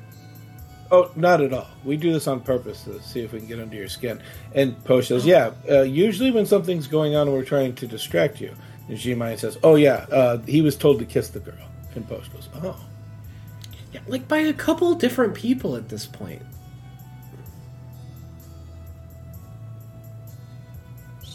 Oh, 0.91 1.10
not 1.17 1.41
at 1.42 1.52
all. 1.52 1.68
We 1.84 1.97
do 1.97 2.12
this 2.12 2.26
on 2.26 2.41
purpose 2.41 2.84
to 2.84 3.00
see 3.02 3.20
if 3.20 3.33
we 3.33 3.41
can 3.41 3.49
get 3.49 3.60
under 3.60 3.76
your 3.76 3.89
skin. 3.89 4.23
And 4.55 4.83
Posh 4.84 5.08
says, 5.08 5.26
"Yeah, 5.26 5.52
uh, 5.70 5.83
usually 5.83 6.31
when 6.31 6.47
something's 6.47 6.86
going 6.86 7.15
on, 7.15 7.31
we're 7.31 7.44
trying 7.44 7.75
to 7.76 7.86
distract 7.86 8.41
you." 8.41 8.55
And 8.89 8.97
G-Mine 8.97 9.36
says, 9.36 9.58
"Oh 9.62 9.75
yeah, 9.75 10.07
uh, 10.10 10.39
he 10.39 10.62
was 10.62 10.76
told 10.76 10.99
to 11.00 11.05
kiss 11.05 11.28
the 11.28 11.41
girl." 11.41 11.55
And 11.94 12.08
Posh 12.08 12.28
goes, 12.28 12.49
"Oh, 12.62 12.76
Yeah, 13.92 14.00
like 14.07 14.28
by 14.28 14.39
a 14.39 14.52
couple 14.52 14.94
different 14.94 15.34
people 15.34 15.76
at 15.76 15.89
this 15.89 16.07
point. 16.07 16.42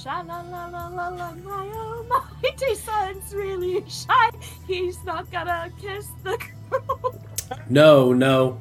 Sha 0.04 0.22
la 0.22 0.42
la 0.42 0.68
la 0.68 0.88
la 0.88 1.08
la 1.08 1.32
my 1.32 1.72
oh 1.74 2.06
my 2.10 2.50
Tayson's 2.58 3.34
really 3.34 3.84
shy. 3.90 4.32
He's 4.68 5.02
not 5.06 5.32
gonna 5.32 5.72
kiss 5.80 6.10
the 6.24 6.38
girl. 6.70 7.22
No, 7.70 8.12
no. 8.12 8.60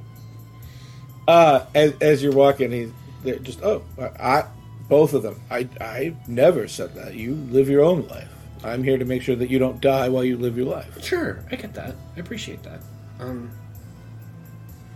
Uh, 1.26 1.66
as, 1.74 1.94
as 2.00 2.22
you're 2.22 2.32
walking, 2.32 2.70
he's 2.70 2.92
they're 3.24 3.38
just 3.38 3.62
oh, 3.62 3.82
I, 3.98 4.44
both 4.88 5.14
of 5.14 5.22
them. 5.22 5.40
I, 5.50 5.68
I 5.80 6.14
never 6.28 6.68
said 6.68 6.94
that. 6.94 7.14
You 7.14 7.34
live 7.34 7.68
your 7.68 7.82
own 7.82 8.06
life. 8.08 8.28
I'm 8.62 8.84
here 8.84 8.98
to 8.98 9.04
make 9.04 9.22
sure 9.22 9.34
that 9.34 9.50
you 9.50 9.58
don't 9.58 9.80
die 9.80 10.08
while 10.08 10.24
you 10.24 10.36
live 10.36 10.56
your 10.56 10.66
life. 10.66 11.02
Sure, 11.02 11.44
I 11.50 11.56
get 11.56 11.74
that. 11.74 11.96
I 12.16 12.20
appreciate 12.20 12.62
that. 12.62 12.80
Um, 13.18 13.50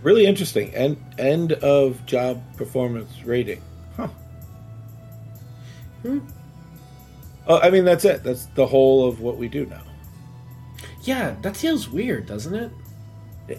Really 0.03 0.27
interesting. 0.27 0.73
End 0.75 0.97
end 1.19 1.53
of 1.55 2.05
job 2.07 2.41
performance 2.57 3.25
rating. 3.25 3.61
Huh. 3.97 4.09
Hmm. 6.03 6.21
Oh, 7.47 7.59
I 7.61 7.71
mean 7.71 7.85
that's 7.85 8.05
it. 8.05 8.23
That's 8.23 8.47
the 8.47 8.67
whole 8.67 9.07
of 9.09 9.21
what 9.21 9.37
we 9.37 9.49
do 9.49 9.67
now. 9.67 9.83
yeah, 11.03 11.37
that 11.43 11.57
feels 11.57 11.89
weird, 11.89 12.27
doesn't 12.27 12.55
it? 12.55 12.71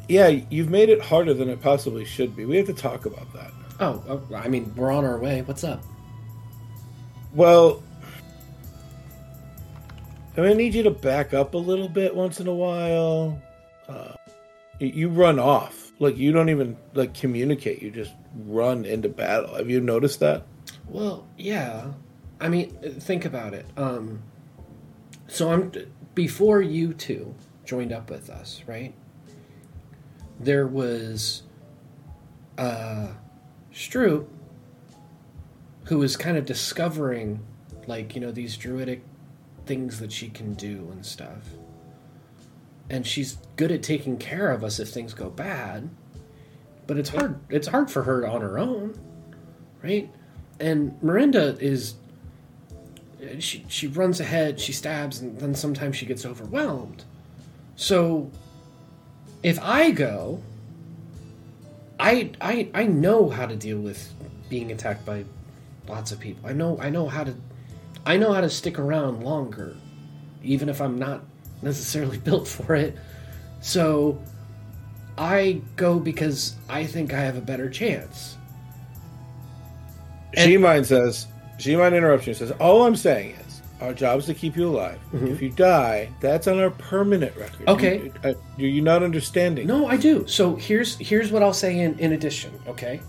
Yeah, 0.09 0.27
you've 0.27 0.69
made 0.69 0.90
it 0.90 1.01
harder 1.01 1.33
than 1.33 1.49
it 1.49 1.61
possibly 1.61 2.03
should 2.03 2.35
be. 2.35 2.43
We 2.45 2.57
have 2.57 2.66
to 2.67 2.74
talk 2.74 3.06
about 3.06 3.32
that. 3.33 3.51
Oh, 3.80 4.03
oh, 4.09 4.35
I 4.35 4.49
mean, 4.49 4.74
we're 4.75 4.91
on 4.91 5.06
our 5.06 5.17
way. 5.17 5.41
What's 5.43 5.64
up? 5.64 5.82
Well, 7.33 7.82
I'm 10.35 10.43
gonna 10.43 10.56
need 10.56 10.74
you 10.75 10.83
to 10.83 10.91
back 10.91 11.33
up 11.33 11.53
a 11.53 11.57
little 11.57 11.88
bit 11.88 12.14
once 12.16 12.40
in 12.40 12.48
a 12.48 12.53
while. 12.53 13.41
Uh, 13.88 14.14
you 14.80 15.09
run 15.09 15.40
off, 15.40 15.91
like 15.99 16.17
you 16.17 16.32
don't 16.32 16.49
even 16.49 16.75
like 16.93 17.14
communicate. 17.14 17.82
You 17.82 17.90
just 17.90 18.14
run 18.45 18.83
into 18.85 19.07
battle. 19.09 19.56
Have 19.56 19.69
you 19.69 19.80
noticed 19.80 20.19
that? 20.19 20.43
Well, 20.90 21.25
yeah. 21.38 21.91
I 22.40 22.49
mean, 22.49 22.72
think 22.99 23.25
about 23.25 23.53
it. 23.53 23.66
Um, 23.75 24.22
so 25.27 25.51
I'm 25.51 25.72
before 26.16 26.61
you 26.61 26.93
two 26.93 27.35
joined 27.66 27.91
up 27.91 28.09
with 28.09 28.30
us, 28.30 28.64
right? 28.66 28.93
There 30.40 30.67
was 30.67 31.43
uh 32.57 33.09
Stroop 33.74 34.27
who 35.85 35.99
was 35.99 36.17
kind 36.17 36.38
of 36.38 36.45
discovering 36.45 37.40
like, 37.88 38.16
you 38.16 38.22
know, 38.22 38.32
these 38.32 38.57
druidic 38.57 39.03
things 39.66 39.99
that 39.99 40.11
she 40.11 40.30
can 40.30 40.53
do 40.53 40.90
and 40.91 41.06
stuff. 41.06 41.49
And 42.90 43.06
she's 43.06 43.38
good 43.56 43.72
at 43.72 43.83
taking 43.83 44.17
care 44.17 44.51
of 44.51 44.64
us 44.64 44.80
if 44.80 44.90
things 44.90 45.14
go 45.14 45.30
bad. 45.30 45.90
But 46.88 46.98
it's 46.98 47.09
hard 47.09 47.40
it's 47.49 47.67
hard 47.67 47.91
for 47.91 48.03
her 48.03 48.25
on 48.25 48.41
her 48.41 48.57
own, 48.57 48.95
right? 49.83 50.09
And 50.59 51.01
Miranda 51.03 51.57
is 51.59 51.95
she 53.40 53.66
she 53.68 53.88
runs 53.88 54.20
ahead, 54.20 54.60
she 54.60 54.72
stabs, 54.72 55.22
and 55.22 55.40
then 55.40 55.56
sometimes 55.56 55.96
she 55.96 56.06
gets 56.06 56.26
overwhelmed. 56.26 57.04
So 57.76 58.32
if 59.44 59.60
I 59.62 59.92
go, 59.92 60.42
I 62.00 62.32
I 62.42 62.70
I 62.74 62.84
know 62.86 63.30
how 63.30 63.46
to 63.46 63.56
deal 63.56 63.80
with 63.80 64.12
being 64.50 64.72
attacked 64.72 65.06
by 65.06 65.26
lots 65.88 66.12
of 66.12 66.20
people. 66.20 66.50
I 66.50 66.54
know 66.54 66.78
I 66.80 66.90
know 66.90 67.08
how 67.08 67.24
to 67.24 67.34
I 68.06 68.18
know 68.18 68.34
how 68.34 68.42
to 68.42 68.50
stick 68.50 68.80
around 68.80 69.24
longer, 69.24 69.76
even 70.44 70.70
if 70.70 70.82
I'm 70.82 70.98
not 70.98 71.24
necessarily 71.62 72.18
built 72.30 72.48
for 72.48 72.76
it. 72.76 72.98
So 73.62 74.22
I 75.18 75.62
go 75.76 76.00
because 76.00 76.56
I 76.70 76.86
think 76.86 77.14
I 77.14 77.20
have 77.20 77.38
a 77.38 77.42
better 77.42 77.70
chance. 77.70 78.38
G-Mine 80.36 80.86
says. 80.86 81.26
Mine 81.66 81.94
interrupts 81.94 82.27
you. 82.27 82.32
and 82.32 82.38
Says 82.38 82.52
all 82.60 82.86
I'm 82.86 82.95
saying 82.95 83.36
is 83.36 83.61
our 83.82 83.94
job 83.94 84.19
is 84.19 84.26
to 84.26 84.34
keep 84.34 84.56
you 84.56 84.69
alive. 84.69 85.00
If 85.14 85.42
you 85.42 85.50
die, 85.50 86.10
that's 86.19 86.48
on 86.48 86.60
our 86.60 86.72
permanent 86.72 87.36
record. 87.36 87.68
Mm-hmm. 87.68 87.69
Okay. 87.69 87.98
You, 88.03 88.14
uh, 88.24 88.34
are 88.34 88.61
you 88.61 88.82
not 88.82 89.03
understanding? 89.03 89.68
No, 89.68 89.88
I 89.88 89.98
do. 89.98 90.27
So 90.27 90.56
here's 90.56 90.98
here's 90.98 91.32
what 91.32 91.44
I'll 91.44 91.53
say 91.53 91.80
in, 91.80 91.98
in 92.00 92.14
addition, 92.14 92.60
okay? 92.68 93.02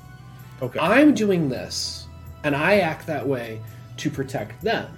Okay. 0.61 0.79
I'm 0.79 1.15
doing 1.15 1.49
this 1.49 2.07
and 2.45 2.55
I 2.55 2.79
act 2.79 3.07
that 3.07 3.27
way 3.27 3.61
to 3.99 4.11
protect 4.11 4.61
them. 4.63 4.97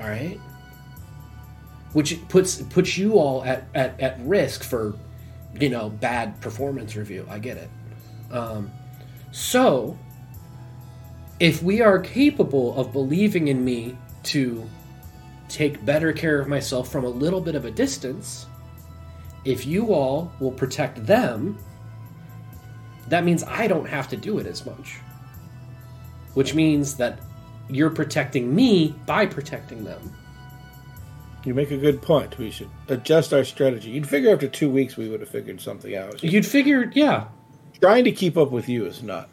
All 0.00 0.08
right? 0.08 0.38
Which 1.92 2.26
puts 2.28 2.60
puts 2.62 2.98
you 2.98 3.14
all 3.18 3.44
at, 3.44 3.68
at, 3.74 3.98
at 4.00 4.20
risk 4.20 4.62
for, 4.62 4.94
you 5.58 5.70
know, 5.70 5.88
bad 5.88 6.40
performance 6.40 6.94
review. 6.96 7.26
I 7.30 7.38
get 7.38 7.56
it. 7.56 7.70
Um, 8.30 8.70
so 9.32 9.96
if 11.38 11.62
we 11.62 11.80
are 11.80 11.98
capable 11.98 12.78
of 12.78 12.92
believing 12.92 13.48
in 13.48 13.64
me 13.64 13.96
to 14.24 14.68
take 15.48 15.84
better 15.84 16.12
care 16.12 16.40
of 16.40 16.48
myself 16.48 16.90
from 16.90 17.04
a 17.04 17.08
little 17.08 17.40
bit 17.40 17.54
of 17.54 17.64
a 17.64 17.70
distance, 17.70 18.46
if 19.44 19.66
you 19.66 19.92
all 19.92 20.32
will 20.40 20.50
protect 20.50 21.04
them, 21.06 21.58
that 23.08 23.24
means 23.24 23.44
I 23.44 23.66
don't 23.66 23.86
have 23.86 24.08
to 24.08 24.16
do 24.16 24.38
it 24.38 24.46
as 24.46 24.64
much. 24.66 24.98
Which 26.34 26.54
means 26.54 26.96
that 26.96 27.20
you're 27.68 27.90
protecting 27.90 28.54
me 28.54 28.94
by 29.06 29.26
protecting 29.26 29.84
them. 29.84 30.12
You 31.44 31.54
make 31.54 31.70
a 31.70 31.76
good 31.76 32.02
point. 32.02 32.38
We 32.38 32.50
should 32.50 32.70
adjust 32.88 33.32
our 33.32 33.44
strategy. 33.44 33.90
You'd 33.90 34.08
figure 34.08 34.32
after 34.32 34.48
two 34.48 34.68
weeks 34.68 34.96
we 34.96 35.08
would 35.08 35.20
have 35.20 35.28
figured 35.28 35.60
something 35.60 35.94
out. 35.94 36.22
You'd 36.24 36.46
figure, 36.46 36.90
yeah. 36.94 37.28
Trying 37.80 38.04
to 38.04 38.12
keep 38.12 38.36
up 38.36 38.50
with 38.50 38.68
you 38.68 38.86
is 38.86 39.02
not 39.02 39.28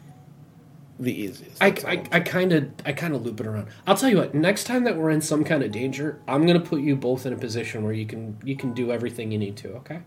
the 0.98 1.12
easiest. 1.12 1.62
I, 1.62 1.68
I, 1.86 2.04
I 2.12 2.20
kind 2.20 2.52
of 2.52 2.70
I 2.84 2.92
kind 2.92 3.14
of 3.14 3.24
loop 3.24 3.40
it 3.40 3.46
around. 3.46 3.68
I'll 3.86 3.96
tell 3.96 4.08
you 4.08 4.18
what. 4.18 4.34
Next 4.34 4.64
time 4.64 4.84
that 4.84 4.96
we're 4.96 5.10
in 5.10 5.20
some 5.20 5.44
kind 5.44 5.62
of 5.62 5.72
danger, 5.72 6.20
I'm 6.28 6.46
gonna 6.46 6.60
put 6.60 6.80
you 6.80 6.96
both 6.96 7.26
in 7.26 7.32
a 7.32 7.36
position 7.36 7.82
where 7.82 7.92
you 7.92 8.06
can 8.06 8.38
you 8.44 8.56
can 8.56 8.72
do 8.72 8.92
everything 8.92 9.32
you 9.32 9.38
need 9.38 9.56
to. 9.58 9.74
Okay. 9.76 10.00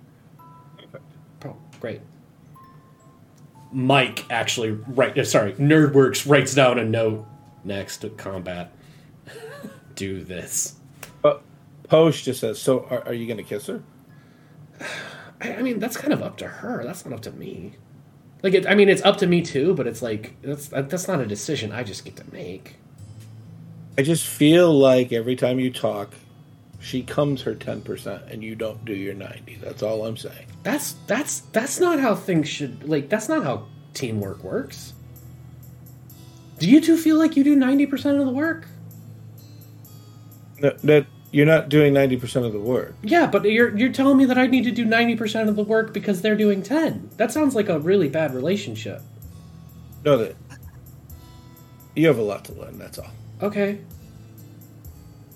Oh, 1.45 1.56
great. 1.80 2.01
Mike 3.72 4.25
actually 4.30 4.72
right. 4.72 5.17
Uh, 5.17 5.24
sorry, 5.24 5.53
NerdWorks 5.53 6.30
writes 6.30 6.53
down 6.56 6.80
a 6.80 6.85
note 6.85 7.25
next 7.64 7.98
to 7.98 8.09
combat. 8.09 8.72
do 9.95 10.24
this. 10.24 10.75
But 11.22 11.41
Posh 11.90 12.24
just 12.24 12.40
says, 12.40 12.59
"So 12.59 12.85
are, 12.90 13.07
are 13.07 13.14
you 13.14 13.27
going 13.27 13.38
to 13.38 13.43
kiss 13.43 13.67
her?" 13.67 13.83
I, 15.41 15.56
I 15.56 15.61
mean, 15.61 15.80
that's 15.80 15.98
kind 15.98 16.14
of 16.14 16.24
up 16.24 16.38
to 16.38 16.48
her. 16.48 16.83
That's 16.83 17.06
not 17.06 17.14
up 17.14 17.22
to 17.24 17.32
me. 17.32 17.74
Like, 18.43 18.53
it, 18.53 18.67
I 18.67 18.75
mean, 18.75 18.90
it's 18.90 19.01
up 19.03 19.17
to 19.17 19.27
me 19.27 19.41
too, 19.41 19.74
but 19.74 19.88
it's 19.88 20.01
like 20.01 20.40
that's 20.41 20.67
that's 20.67 21.07
not 21.07 21.19
a 21.19 21.25
decision 21.25 21.72
I 21.72 21.83
just 21.83 22.06
get 22.06 22.16
to 22.17 22.32
make. 22.32 22.75
I 23.98 24.03
just 24.03 24.27
feel 24.27 24.72
like 24.72 25.11
every 25.11 25.35
time 25.35 25.59
you 25.59 25.72
talk, 25.72 26.14
she 26.80 27.01
comes 27.01 27.41
her 27.41 27.56
ten 27.56 27.82
percent, 27.82 28.24
and 28.30 28.43
you 28.43 28.56
don't 28.56 28.85
do 28.85 28.93
your 28.93 29.16
ninety. 29.16 29.56
That's 29.56 29.82
all 29.82 30.06
I'm 30.06 30.17
saying. 30.17 30.45
That's 30.64 30.93
that's 31.07 31.40
that's 31.51 31.80
not 31.80 31.99
how 31.99 32.14
things 32.14 32.48
should 32.48 32.88
like. 32.88 33.09
That's 33.09 33.27
not 33.27 33.43
how 33.43 33.66
teamwork 33.93 34.43
works. 34.43 34.93
Do 36.59 36.69
you 36.69 36.80
two 36.80 36.98
feel 36.98 37.17
like 37.17 37.35
you 37.35 37.43
do 37.43 37.56
ninety 37.56 37.88
percent 37.88 38.19
of 38.19 38.25
the 38.25 38.32
work? 38.32 38.67
No, 40.59 40.72
that 40.83 41.07
you're 41.32 41.46
not 41.46 41.70
doing 41.70 41.94
ninety 41.94 42.18
percent 42.18 42.46
of 42.46 42.54
the 42.54 42.60
work. 42.60 42.96
Yeah, 43.04 43.28
but 43.28 43.44
you're 43.44 43.76
you're 43.78 43.92
telling 43.92 44.18
me 44.18 44.26
that 44.26 44.38
I 44.38 44.48
need 44.48 44.64
to 44.64 44.72
do 44.72 44.86
ninety 44.86 45.16
percent 45.16 45.50
of 45.50 45.56
the 45.56 45.64
work 45.64 45.94
because 45.94 46.22
they're 46.22 46.36
doing 46.36 46.64
ten. 46.64 47.10
That 47.18 47.32
sounds 47.32 47.56
like 47.56 47.70
a 47.70 47.80
really 47.80 48.10
bad 48.10 48.34
relationship. 48.34 49.02
No, 50.06 50.18
that 50.18 50.36
you 51.96 52.08
have 52.08 52.18
a 52.18 52.24
lot 52.24 52.46
to 52.46 52.54
learn. 52.54 52.78
That's 52.78 52.98
all. 52.98 53.12
Okay. 53.42 53.82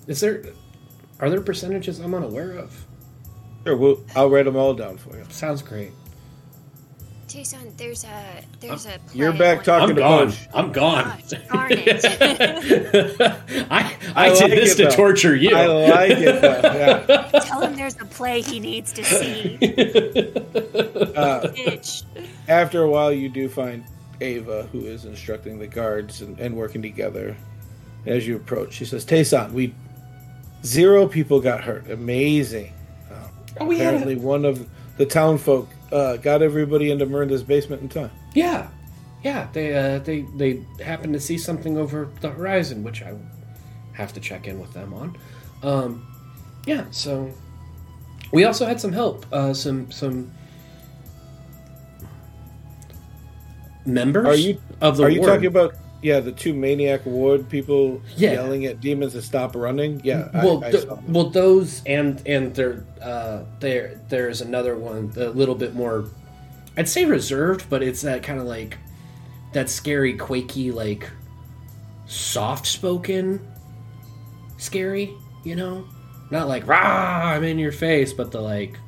Is 0.06 0.20
there 0.20 0.44
are 1.20 1.30
there 1.30 1.40
percentages 1.40 2.00
I'm 2.00 2.14
unaware 2.14 2.52
of? 2.52 2.86
Sure, 3.64 3.76
we'll, 3.76 4.04
I'll 4.16 4.28
write 4.28 4.46
them 4.46 4.56
all 4.56 4.74
down 4.74 4.96
for 4.96 5.16
you. 5.16 5.24
Sounds 5.28 5.62
great. 5.62 5.92
Tayson, 7.32 7.74
there's 7.78 8.04
a 8.04 8.42
there's 8.60 8.84
a. 8.86 8.98
You're 9.14 9.32
back 9.32 9.64
talking 9.64 9.90
I'm 9.90 9.94
to 9.96 10.00
gone. 10.02 10.26
Posh. 10.28 10.48
I'm 10.52 10.72
gone. 10.72 11.22
Darn 11.50 11.72
it! 11.72 12.04
I 13.70 13.96
I 14.14 14.26
I 14.26 14.28
did 14.34 14.40
like 14.42 14.50
this 14.50 14.72
it, 14.72 14.76
to 14.76 14.82
though. 14.84 14.90
torture 14.96 15.34
you. 15.34 15.56
I 15.56 15.66
like 15.66 16.10
it. 16.10 16.40
Though. 16.42 16.60
Yeah. 17.32 17.40
Tell 17.40 17.60
him 17.62 17.74
there's 17.76 17.98
a 18.00 18.04
play 18.04 18.42
he 18.42 18.60
needs 18.60 18.92
to 18.92 19.04
see. 19.04 19.58
Uh, 21.12 21.46
after 22.48 22.82
a 22.82 22.88
while, 22.88 23.12
you 23.12 23.28
do 23.28 23.46
find 23.48 23.84
Ava, 24.22 24.62
who 24.72 24.80
is 24.86 25.04
instructing 25.04 25.58
the 25.58 25.66
guards 25.66 26.22
and, 26.22 26.38
and 26.40 26.56
working 26.56 26.80
together. 26.80 27.36
As 28.06 28.26
you 28.26 28.36
approach, 28.36 28.72
she 28.72 28.84
says, 28.86 29.04
"Tayson, 29.04 29.52
we 29.52 29.74
zero 30.64 31.06
people 31.06 31.40
got 31.40 31.62
hurt. 31.62 31.90
Amazing. 31.90 32.72
Uh, 33.10 33.14
Oh, 33.60 33.66
we 33.66 33.78
had 33.78 33.94
a- 33.94 33.96
apparently, 33.98 34.16
one 34.16 34.44
of 34.46 34.66
the 34.96 35.04
town 35.06 35.36
folk 35.38 35.68
uh, 35.92 36.16
got 36.16 36.42
everybody 36.42 36.90
into 36.90 37.06
Miranda's 37.06 37.42
basement 37.42 37.82
in 37.82 37.88
time. 37.88 38.10
Yeah, 38.34 38.68
yeah. 39.22 39.48
They 39.52 39.74
uh, 39.74 39.98
they 39.98 40.22
they 40.36 40.64
happened 40.82 41.12
to 41.14 41.20
see 41.20 41.38
something 41.38 41.76
over 41.76 42.10
the 42.20 42.30
horizon, 42.30 42.82
which 42.82 43.02
I 43.02 43.14
have 43.92 44.12
to 44.14 44.20
check 44.20 44.46
in 44.46 44.58
with 44.58 44.72
them 44.72 44.94
on. 44.94 45.18
Um, 45.62 46.06
yeah. 46.66 46.86
So 46.90 47.32
we 48.32 48.44
also 48.44 48.66
had 48.66 48.80
some 48.80 48.92
help. 48.92 49.26
Uh, 49.32 49.54
some 49.54 49.90
some 49.90 50.32
members. 53.84 54.26
Are 54.26 54.34
you 54.34 54.60
of 54.80 54.96
the 54.96 55.04
Are 55.04 55.10
you 55.10 55.20
ward. 55.20 55.32
talking 55.32 55.46
about 55.46 55.74
yeah 56.02 56.20
the 56.20 56.32
two 56.32 56.52
maniac 56.52 57.06
ward 57.06 57.48
people 57.48 58.02
Yeah. 58.16 58.32
yelling 58.32 58.66
at 58.66 58.80
demons 58.80 59.12
to 59.14 59.22
stop 59.22 59.54
running? 59.56 60.00
Yeah, 60.04 60.28
well, 60.34 60.62
I, 60.64 60.70
th- 60.72 60.86
well, 61.08 61.30
those 61.30 61.82
and 61.86 62.20
and 62.26 62.54
there, 62.54 62.84
uh, 63.00 63.44
there, 63.60 64.00
there's 64.08 64.40
another 64.40 64.76
one 64.76 65.12
a 65.16 65.28
little 65.30 65.54
bit 65.54 65.74
more. 65.74 66.06
I'd 66.76 66.88
say 66.88 67.04
reserved, 67.04 67.66
but 67.70 67.82
it's 67.82 68.02
that 68.02 68.22
kind 68.22 68.40
of 68.40 68.46
like 68.46 68.78
that 69.52 69.68
scary, 69.70 70.14
quaky, 70.14 70.70
like 70.72 71.08
soft-spoken, 72.06 73.40
scary. 74.58 75.12
You 75.44 75.56
know, 75.56 75.84
not 76.30 76.48
like 76.48 76.66
rah, 76.68 77.32
I'm 77.34 77.42
in 77.44 77.58
your 77.58 77.72
face, 77.72 78.12
but 78.12 78.30
the 78.30 78.40
like 78.40 78.78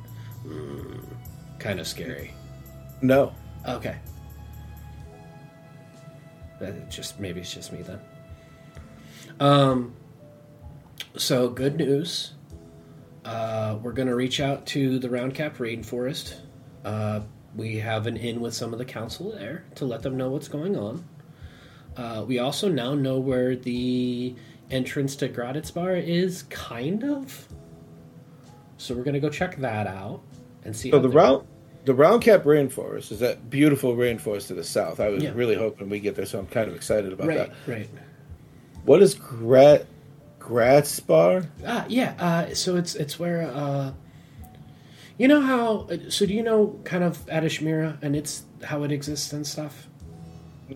mm, 0.45 1.03
kind 1.59 1.79
of 1.79 1.87
scary. 1.87 2.31
No. 3.01 3.33
Okay. 3.67 3.95
That 6.59 6.89
just 6.89 7.19
maybe 7.19 7.41
it's 7.41 7.53
just 7.53 7.71
me 7.71 7.81
then. 7.81 7.99
Um. 9.39 9.95
So 11.17 11.49
good 11.49 11.77
news. 11.77 12.33
Uh, 13.23 13.77
we're 13.81 13.91
gonna 13.91 14.15
reach 14.15 14.39
out 14.39 14.65
to 14.67 14.99
the 14.99 15.07
Roundcap 15.09 15.57
Rainforest. 15.57 16.35
Uh, 16.83 17.21
we 17.55 17.77
have 17.77 18.05
an 18.05 18.17
in 18.17 18.39
with 18.39 18.53
some 18.53 18.71
of 18.71 18.79
the 18.79 18.85
council 18.85 19.31
there 19.31 19.65
to 19.75 19.85
let 19.85 20.03
them 20.03 20.15
know 20.15 20.29
what's 20.29 20.47
going 20.47 20.77
on. 20.77 21.03
Uh, 21.97 22.23
we 22.27 22.39
also 22.39 22.69
now 22.69 22.93
know 22.93 23.17
where 23.17 23.55
the 23.55 24.35
entrance 24.69 25.15
to 25.15 25.29
Graditz 25.29 25.73
Bar 25.73 25.95
is, 25.95 26.43
kind 26.43 27.03
of. 27.03 27.47
So 28.77 28.93
we're 28.93 29.03
gonna 29.03 29.19
go 29.19 29.29
check 29.29 29.57
that 29.57 29.87
out 29.87 30.21
and 30.63 30.75
see. 30.75 30.91
So 30.91 30.99
the 30.99 31.09
round 31.09 31.47
the 31.85 31.93
round 31.93 32.21
cap 32.23 32.43
rainforest 32.43 33.11
is 33.11 33.19
that 33.19 33.49
beautiful 33.49 33.95
rainforest 33.95 34.47
to 34.47 34.53
the 34.55 34.63
south. 34.63 34.99
I 34.99 35.09
was 35.09 35.23
Yeah. 35.23 35.31
really 35.35 35.55
hoping 35.55 35.89
we 35.89 35.99
get 35.99 36.15
there, 36.15 36.25
so 36.25 36.39
I'm 36.39 36.47
kind 36.47 36.67
of 36.69 36.75
excited 36.75 37.13
about 37.13 37.27
Right, 37.27 37.37
that. 37.37 37.51
right. 37.67 37.89
What 38.85 39.01
is 39.01 39.13
Grat 39.15 39.85
Gratspar? 40.39 41.47
Ah, 41.65 41.85
yeah. 41.89 42.13
Uh, 42.19 42.53
so 42.53 42.75
it's 42.75 42.95
it's 42.95 43.19
where 43.19 43.43
uh, 43.51 43.91
you 45.17 45.27
know 45.27 45.41
how. 45.41 45.87
So 46.09 46.25
do 46.25 46.33
you 46.33 46.43
know 46.43 46.79
kind 46.83 47.03
of 47.03 47.25
Adishmira 47.27 47.97
and 48.01 48.15
it's 48.15 48.43
how 48.63 48.83
it 48.83 48.91
exists 48.91 49.33
and 49.33 49.45
stuff? 49.45 49.87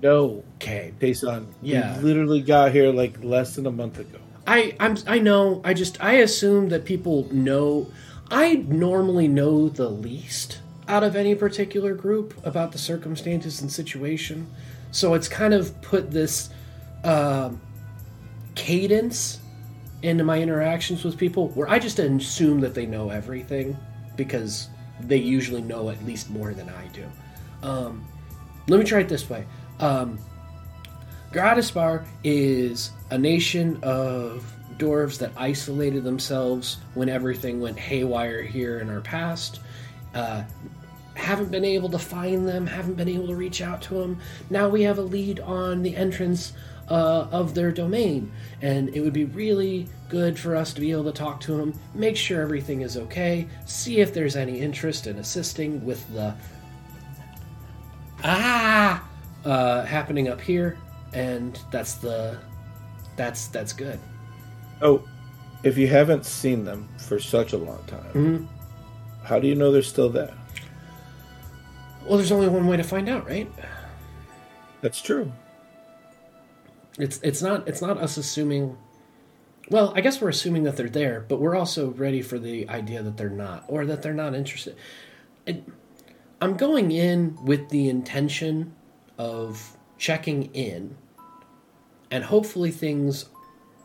No. 0.01 0.43
Okay. 0.55 0.93
Tayson. 0.99 1.47
Yeah. 1.61 1.97
We 1.97 2.03
literally 2.03 2.41
got 2.41 2.71
here 2.71 2.91
like 2.91 3.23
less 3.23 3.55
than 3.55 3.65
a 3.65 3.71
month 3.71 3.99
ago. 3.99 4.17
I 4.47 4.75
I'm 4.79 4.97
I 5.07 5.19
know. 5.19 5.61
I 5.63 5.73
just 5.73 6.03
I 6.03 6.13
assume 6.13 6.69
that 6.69 6.85
people 6.85 7.27
know. 7.31 7.87
I 8.31 8.55
normally 8.67 9.27
know 9.27 9.69
the 9.69 9.89
least 9.89 10.59
out 10.89 11.03
of 11.03 11.15
any 11.15 11.35
particular 11.35 11.93
group 11.93 12.33
about 12.45 12.71
the 12.73 12.77
circumstances 12.77 13.61
and 13.61 13.71
situation, 13.71 14.47
so 14.91 15.13
it's 15.13 15.27
kind 15.27 15.53
of 15.53 15.79
put 15.81 16.11
this 16.11 16.49
um 17.05 17.61
cadence 18.55 19.39
into 20.01 20.23
my 20.23 20.41
interactions 20.41 21.03
with 21.03 21.17
people 21.17 21.49
where 21.49 21.69
I 21.69 21.79
just 21.79 21.99
assume 21.99 22.59
that 22.61 22.73
they 22.73 22.85
know 22.85 23.09
everything 23.09 23.77
because 24.15 24.67
they 25.01 25.17
usually 25.17 25.61
know 25.61 25.89
at 25.89 26.03
least 26.05 26.29
more 26.29 26.53
than 26.53 26.69
I 26.69 26.87
do. 26.87 27.05
Um, 27.63 28.05
let 28.67 28.79
me 28.79 28.85
try 28.85 28.99
it 28.99 29.09
this 29.09 29.29
way. 29.29 29.45
Um, 29.79 30.19
is 32.23 32.91
a 33.11 33.17
nation 33.17 33.79
of 33.83 34.51
dwarves 34.77 35.17
that 35.19 35.31
isolated 35.37 36.03
themselves 36.03 36.77
when 36.93 37.09
everything 37.09 37.59
went 37.59 37.77
haywire 37.77 38.41
here 38.41 38.79
in 38.79 38.89
our 38.89 39.01
past. 39.01 39.59
Uh, 40.13 40.43
haven't 41.19 41.51
been 41.51 41.65
able 41.65 41.89
to 41.89 41.99
find 41.99 42.47
them, 42.47 42.65
haven't 42.65 42.95
been 42.95 43.09
able 43.09 43.27
to 43.27 43.35
reach 43.35 43.61
out 43.61 43.81
to 43.83 43.95
them. 43.95 44.19
Now 44.49 44.69
we 44.69 44.83
have 44.83 44.97
a 44.97 45.01
lead 45.01 45.39
on 45.41 45.83
the 45.83 45.95
entrance 45.95 46.53
uh, 46.89 47.27
of 47.31 47.53
their 47.53 47.71
domain, 47.71 48.31
and 48.61 48.89
it 48.95 49.01
would 49.01 49.13
be 49.13 49.25
really 49.25 49.87
good 50.09 50.39
for 50.39 50.55
us 50.55 50.73
to 50.73 50.81
be 50.81 50.91
able 50.91 51.03
to 51.03 51.11
talk 51.11 51.39
to 51.41 51.55
them, 51.55 51.73
make 51.93 52.15
sure 52.17 52.41
everything 52.41 52.81
is 52.81 52.97
okay, 52.97 53.47
see 53.65 53.99
if 53.99 54.11
there's 54.13 54.35
any 54.35 54.59
interest 54.59 55.05
in 55.05 55.19
assisting 55.19 55.85
with 55.85 56.01
the 56.13 56.33
ah 58.23 59.03
uh, 59.45 59.85
happening 59.85 60.27
up 60.29 60.41
here, 60.41 60.77
and 61.13 61.59
that's 61.71 61.95
the 61.95 62.37
that's 63.15 63.47
that's 63.47 63.71
good. 63.73 63.99
Oh, 64.81 65.03
if 65.63 65.77
you 65.77 65.87
haven't 65.87 66.25
seen 66.25 66.63
them 66.63 66.87
for 66.97 67.19
such 67.19 67.53
a 67.53 67.57
long 67.57 67.83
time, 67.85 68.13
Mhm. 68.13 68.47
how 69.23 69.39
do 69.39 69.47
you 69.47 69.55
know 69.55 69.71
they're 69.71 69.81
still 69.83 70.09
there? 70.09 70.33
Well, 72.09 72.17
there's 72.17 72.31
only 72.31 72.47
one 72.47 72.65
way 72.65 72.75
to 72.75 72.83
find 72.83 73.07
out, 73.07 73.27
right? 73.27 73.47
That's 74.81 74.99
true. 74.99 75.31
It's 76.97 77.19
it's 77.21 77.43
not 77.43 77.67
it's 77.67 77.83
not 77.83 77.99
us 77.99 78.17
assuming. 78.17 78.79
Well, 79.69 79.93
I 79.95 80.01
guess 80.01 80.19
we're 80.19 80.29
assuming 80.29 80.63
that 80.63 80.75
they're 80.75 80.89
there, 80.89 81.23
but 81.29 81.39
we're 81.39 81.55
also 81.55 81.91
ready 81.91 82.23
for 82.23 82.39
the 82.39 82.67
idea 82.67 83.03
that 83.03 83.17
they're 83.17 83.29
not, 83.29 83.63
or 83.67 83.85
that 83.85 84.01
they're 84.01 84.15
not 84.15 84.33
interested. 84.33 84.75
It, 85.45 85.63
I'm 86.41 86.57
going 86.57 86.91
in 86.91 87.37
with 87.45 87.69
the 87.69 87.87
intention 87.87 88.73
of 89.19 89.77
checking 89.99 90.45
in 90.55 90.97
and 92.09 92.23
hopefully 92.23 92.71
things 92.71 93.25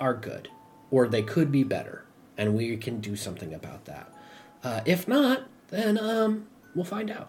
are 0.01 0.15
good, 0.15 0.49
or 0.91 1.09
they 1.09 1.23
could 1.23 1.53
be 1.53 1.62
better, 1.62 2.07
and 2.39 2.55
we 2.55 2.75
can 2.78 3.01
do 3.01 3.17
something 3.17 3.53
about 3.53 3.85
that. 3.85 4.11
Uh, 4.62 4.81
if 4.86 5.07
not, 5.07 5.43
then 5.69 5.99
um, 5.99 6.47
we'll 6.75 6.86
find 6.86 7.11
out. 7.11 7.28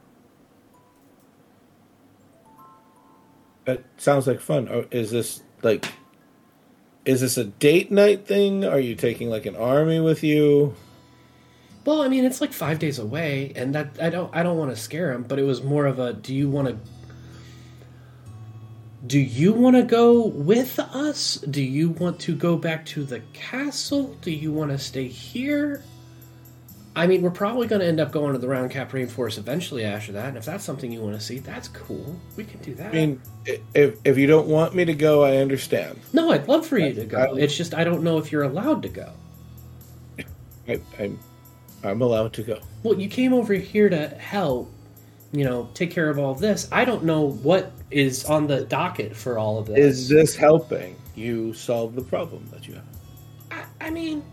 That 3.66 3.84
sounds 3.98 4.28
like 4.28 4.40
fun. 4.40 4.68
Oh, 4.70 4.86
is 4.92 5.12
this 5.12 5.44
like 5.62 5.86
is 7.06 7.22
this 7.22 7.38
a 7.38 7.46
date 7.46 7.92
night 7.92 8.26
thing? 8.26 8.66
Are 8.66 8.80
you 8.80 8.96
taking 8.96 9.30
like 9.30 9.46
an 9.46 9.56
army 9.56 10.00
with 10.00 10.24
you? 10.24 10.76
Well, 11.86 12.02
I 12.02 12.08
mean, 12.08 12.26
it's 12.26 12.42
like 12.42 12.52
five 12.52 12.80
days 12.80 12.98
away, 12.98 13.54
and 13.56 13.76
that 13.76 13.98
I 14.02 14.10
don't 14.10 14.36
I 14.36 14.42
don't 14.42 14.58
want 14.58 14.72
to 14.72 14.78
scare 14.78 15.12
him, 15.12 15.24
but 15.24 15.38
it 15.38 15.44
was 15.44 15.62
more 15.62 15.86
of 15.86 16.00
a 16.00 16.14
do 16.14 16.34
you 16.34 16.50
want 16.50 16.68
to 16.68 16.78
do 19.06 19.20
you 19.20 19.54
want 19.54 19.76
to 19.76 19.84
go 19.84 20.26
with 20.26 20.80
us? 20.80 21.36
Do 21.38 21.62
you 21.62 21.90
want 21.90 22.20
to 22.22 22.36
go 22.36 22.58
back 22.58 22.86
to 22.88 23.04
the 23.04 23.20
castle? 23.34 24.16
Do 24.22 24.32
you 24.32 24.52
want 24.52 24.72
to 24.72 24.80
stay 24.80 25.08
here? 25.08 25.84
I 26.98 27.08
mean, 27.08 27.22
we're 27.22 27.30
probably 27.32 27.68
going 27.68 27.82
to 27.82 27.88
end 27.88 28.00
up 28.00 28.12
going 28.12 28.32
to 28.34 28.40
the 28.40 28.48
Round 28.48 28.72
Cap 28.72 28.92
Rainforest 28.92 29.38
eventually 29.38 29.84
after 29.84 30.14
that, 30.14 30.30
and 30.30 30.38
if 30.38 30.46
that's 30.46 30.64
something 30.64 30.92
you 30.92 31.02
want 31.02 31.16
to 31.16 31.20
see, 31.20 31.40
that's 31.40 31.68
cool. 31.68 32.18
We 32.38 32.46
can 32.46 32.62
do 32.62 32.74
that. 32.76 32.92
I 32.92 32.94
mean, 32.94 33.22
if 33.74 33.98
if 34.06 34.18
you 34.18 34.28
don't 34.28 34.48
want 34.48 34.74
me 34.76 34.86
to 34.86 34.94
go, 34.94 35.24
I 35.24 35.38
understand. 35.38 36.00
no, 36.14 36.32
I'd 36.32 36.48
love 36.48 36.66
for 36.66 36.78
you 36.78 36.94
to 36.94 37.06
go. 37.06 37.18
I- 37.18 37.38
It's 37.38 37.56
just 37.58 37.74
I 37.74 37.84
don't 37.84 38.02
know 38.04 38.18
if 38.18 38.32
you're 38.32 38.44
allowed 38.44 38.82
to 38.84 38.90
go. 38.90 39.12
I, 40.68 40.80
I'm 41.00 41.20
I'm 41.84 42.02
allowed 42.02 42.34
to 42.34 42.44
go. 42.44 42.60
Well, 42.84 43.00
you 43.00 43.10
came 43.10 43.34
over 43.34 43.54
here 43.54 43.90
to 43.90 44.08
help, 44.08 44.72
you 45.32 45.44
know, 45.44 45.70
take 45.74 45.92
care 45.92 46.10
of 46.10 46.18
all 46.18 46.32
of 46.32 46.40
this. 46.40 46.68
I 46.72 46.86
don't 46.86 47.04
know 47.04 47.32
what 47.32 47.72
is 47.92 48.26
on 48.26 48.48
the 48.48 48.62
docket 48.66 49.16
for 49.16 49.38
all 49.38 49.60
of 49.60 49.68
this. 49.68 49.78
Is 49.78 50.10
this 50.10 50.36
helping 50.36 50.96
you 51.14 51.54
solve 51.54 51.94
the 51.94 52.02
problem 52.02 52.48
that 52.52 52.68
you 52.68 52.76
have? 52.76 53.68
I 53.80 53.90
mean, 53.92 54.24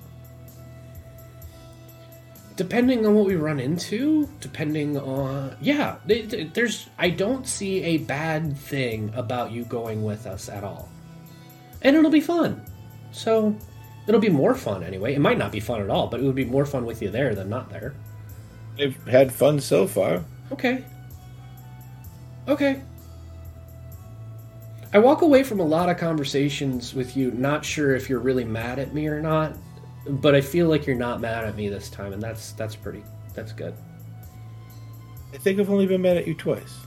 depending 2.57 3.07
on 3.07 3.15
what 3.15 3.27
we 3.27 3.37
run 3.37 3.61
into, 3.61 4.29
depending 4.41 4.99
on 4.99 5.57
yeah, 5.61 5.97
th- 6.07 6.31
th- 6.31 6.53
there's 6.53 6.89
I 6.99 7.11
don't 7.11 7.47
see 7.47 7.83
a 7.83 7.99
bad 7.99 8.57
thing 8.57 9.13
about 9.15 9.53
you 9.53 9.65
going 9.65 10.05
with 10.05 10.27
us 10.27 10.49
at 10.49 10.65
all, 10.65 10.89
and 11.83 11.97
it'll 11.97 12.11
be 12.11 12.21
fun. 12.21 12.63
So 13.13 13.57
it'll 14.07 14.21
be 14.21 14.29
more 14.29 14.55
fun 14.55 14.83
anyway. 14.83 15.15
It 15.15 15.21
might 15.21 15.39
not 15.39 15.53
be 15.53 15.61
fun 15.61 15.81
at 15.81 15.91
all, 15.91 16.07
but 16.09 16.21
it 16.21 16.25
would 16.25 16.35
be 16.35 16.45
more 16.45 16.67
fun 16.67 16.85
with 16.85 17.03
you 17.03 17.11
there 17.11 17.35
than 17.35 17.49
not 17.49 17.71
there. 17.71 17.95
I've 18.79 18.97
had 19.07 19.33
fun 19.33 19.61
so 19.61 19.87
far. 19.87 20.25
Okay. 20.51 20.85
Okay. 22.49 22.83
I 24.95 24.99
walk 24.99 25.23
away 25.23 25.43
from 25.43 25.61
a 25.61 25.65
lot 25.65 25.89
of 25.89 25.97
conversations 25.97 26.93
with 26.93 27.17
you 27.17 27.31
not 27.31 27.65
sure 27.65 27.95
if 27.95 28.11
you're 28.11 28.19
really 28.19 28.45
mad 28.45 28.79
at 28.79 28.93
me 28.93 29.07
or 29.07 29.23
not, 29.23 29.57
but 30.07 30.35
I 30.35 30.41
feel 30.41 30.69
like 30.69 30.87
you're 30.87 30.97
not 30.97 31.21
mad 31.21 31.45
at 31.45 31.57
me 31.57 31.69
this 31.69 31.89
time 31.89 32.13
and 32.13 32.23
that's 32.23 32.53
that's 32.53 32.77
pretty 32.77 33.03
that's 33.35 33.53
good. 33.53 33.75
I 35.33 35.39
think 35.39 35.59
I've 35.59 35.71
only 35.71 35.87
been 35.87 36.03
mad 36.03 36.17
at 36.17 36.27
you 36.27 36.35
twice. 36.35 36.81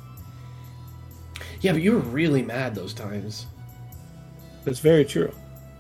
Yeah, 1.61 1.71
but 1.71 1.81
you 1.81 1.93
were 1.93 1.99
really 1.99 2.43
mad 2.43 2.75
those 2.75 2.93
times. 2.93 3.47
That's 4.63 4.79
very 4.79 5.05
true. 5.05 5.33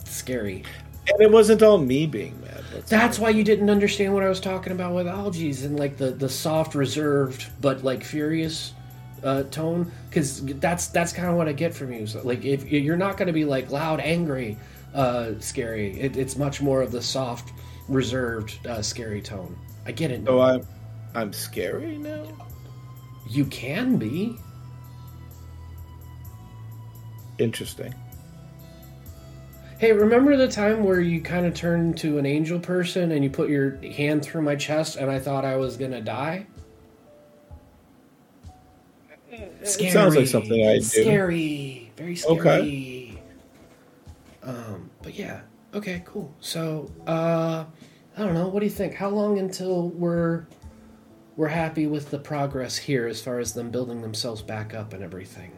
Scary. 0.03 0.63
And 1.07 1.21
it 1.21 1.31
wasn't 1.31 1.61
all 1.61 1.77
me 1.77 2.07
being 2.07 2.39
mad. 2.41 2.63
That's, 2.73 2.89
That's 2.89 3.19
why 3.19 3.29
you 3.29 3.43
didn't 3.43 3.69
understand 3.69 4.13
what 4.13 4.23
I 4.23 4.29
was 4.29 4.39
talking 4.39 4.73
about 4.73 4.95
with 4.95 5.05
Algie's 5.05 5.63
and 5.63 5.77
like 5.77 5.97
the 5.97 6.11
the 6.11 6.29
soft 6.29 6.73
reserved 6.73 7.47
but 7.61 7.83
like 7.83 8.03
furious 8.03 8.73
uh, 9.23 9.43
tone 9.43 9.91
because 10.09 10.43
that's 10.59 10.87
that's 10.87 11.13
kind 11.13 11.29
of 11.29 11.35
what 11.35 11.47
I 11.47 11.53
get 11.53 11.73
from 11.73 11.93
you. 11.93 12.07
So, 12.07 12.21
like 12.23 12.43
if 12.45 12.65
you're 12.71 12.97
not 12.97 13.17
going 13.17 13.27
to 13.27 13.33
be 13.33 13.45
like 13.45 13.69
loud, 13.69 13.99
angry, 13.99 14.57
uh, 14.95 15.39
scary, 15.39 15.99
it, 15.99 16.17
it's 16.17 16.37
much 16.37 16.61
more 16.61 16.81
of 16.81 16.91
the 16.91 17.01
soft, 17.01 17.53
reserved, 17.87 18.65
uh, 18.65 18.81
scary 18.81 19.21
tone. 19.21 19.57
I 19.85 19.91
get 19.91 20.11
it. 20.11 20.25
so 20.25 20.41
I'm 20.41 20.65
I'm 21.13 21.31
scary 21.31 21.97
now. 21.97 22.25
You 23.29 23.45
can 23.45 23.97
be. 23.97 24.37
Interesting. 27.37 27.93
Hey, 29.77 29.91
remember 29.91 30.37
the 30.37 30.47
time 30.47 30.83
where 30.83 31.01
you 31.01 31.19
kind 31.21 31.45
of 31.45 31.53
turned 31.53 31.97
to 31.97 32.17
an 32.17 32.25
angel 32.25 32.59
person 32.59 33.11
and 33.11 33.23
you 33.23 33.29
put 33.29 33.49
your 33.49 33.75
hand 33.91 34.23
through 34.23 34.41
my 34.41 34.55
chest 34.55 34.95
and 34.95 35.11
I 35.11 35.19
thought 35.19 35.43
I 35.43 35.57
was 35.57 35.75
gonna 35.75 36.01
die? 36.01 36.47
Scary. 39.63 39.91
sounds 39.91 40.15
like 40.15 40.27
something 40.27 40.65
I'd 40.65 40.75
do. 40.75 40.81
Scary. 40.81 41.91
Very 41.97 42.15
scary. 42.15 42.39
Okay. 42.39 42.94
Um, 44.45 44.89
but 45.01 45.17
yeah. 45.17 45.41
Okay, 45.73 46.03
cool. 46.05 46.33
So, 46.39 46.89
uh, 47.07 47.65
I 48.17 48.21
don't 48.21 48.33
know. 48.33 48.47
What 48.47 48.61
do 48.61 48.65
you 48.65 48.71
think? 48.71 48.93
How 48.93 49.09
long 49.09 49.39
until 49.39 49.89
we're 49.89 50.45
we're 51.35 51.49
happy 51.49 51.85
with 51.85 52.11
the 52.11 52.19
progress 52.19 52.77
here 52.77 53.07
as 53.07 53.21
far 53.21 53.39
as 53.39 53.53
them 53.53 53.69
building 53.71 54.01
themselves 54.01 54.41
back 54.41 54.73
up 54.73 54.93
and 54.93 55.03
everything? 55.03 55.51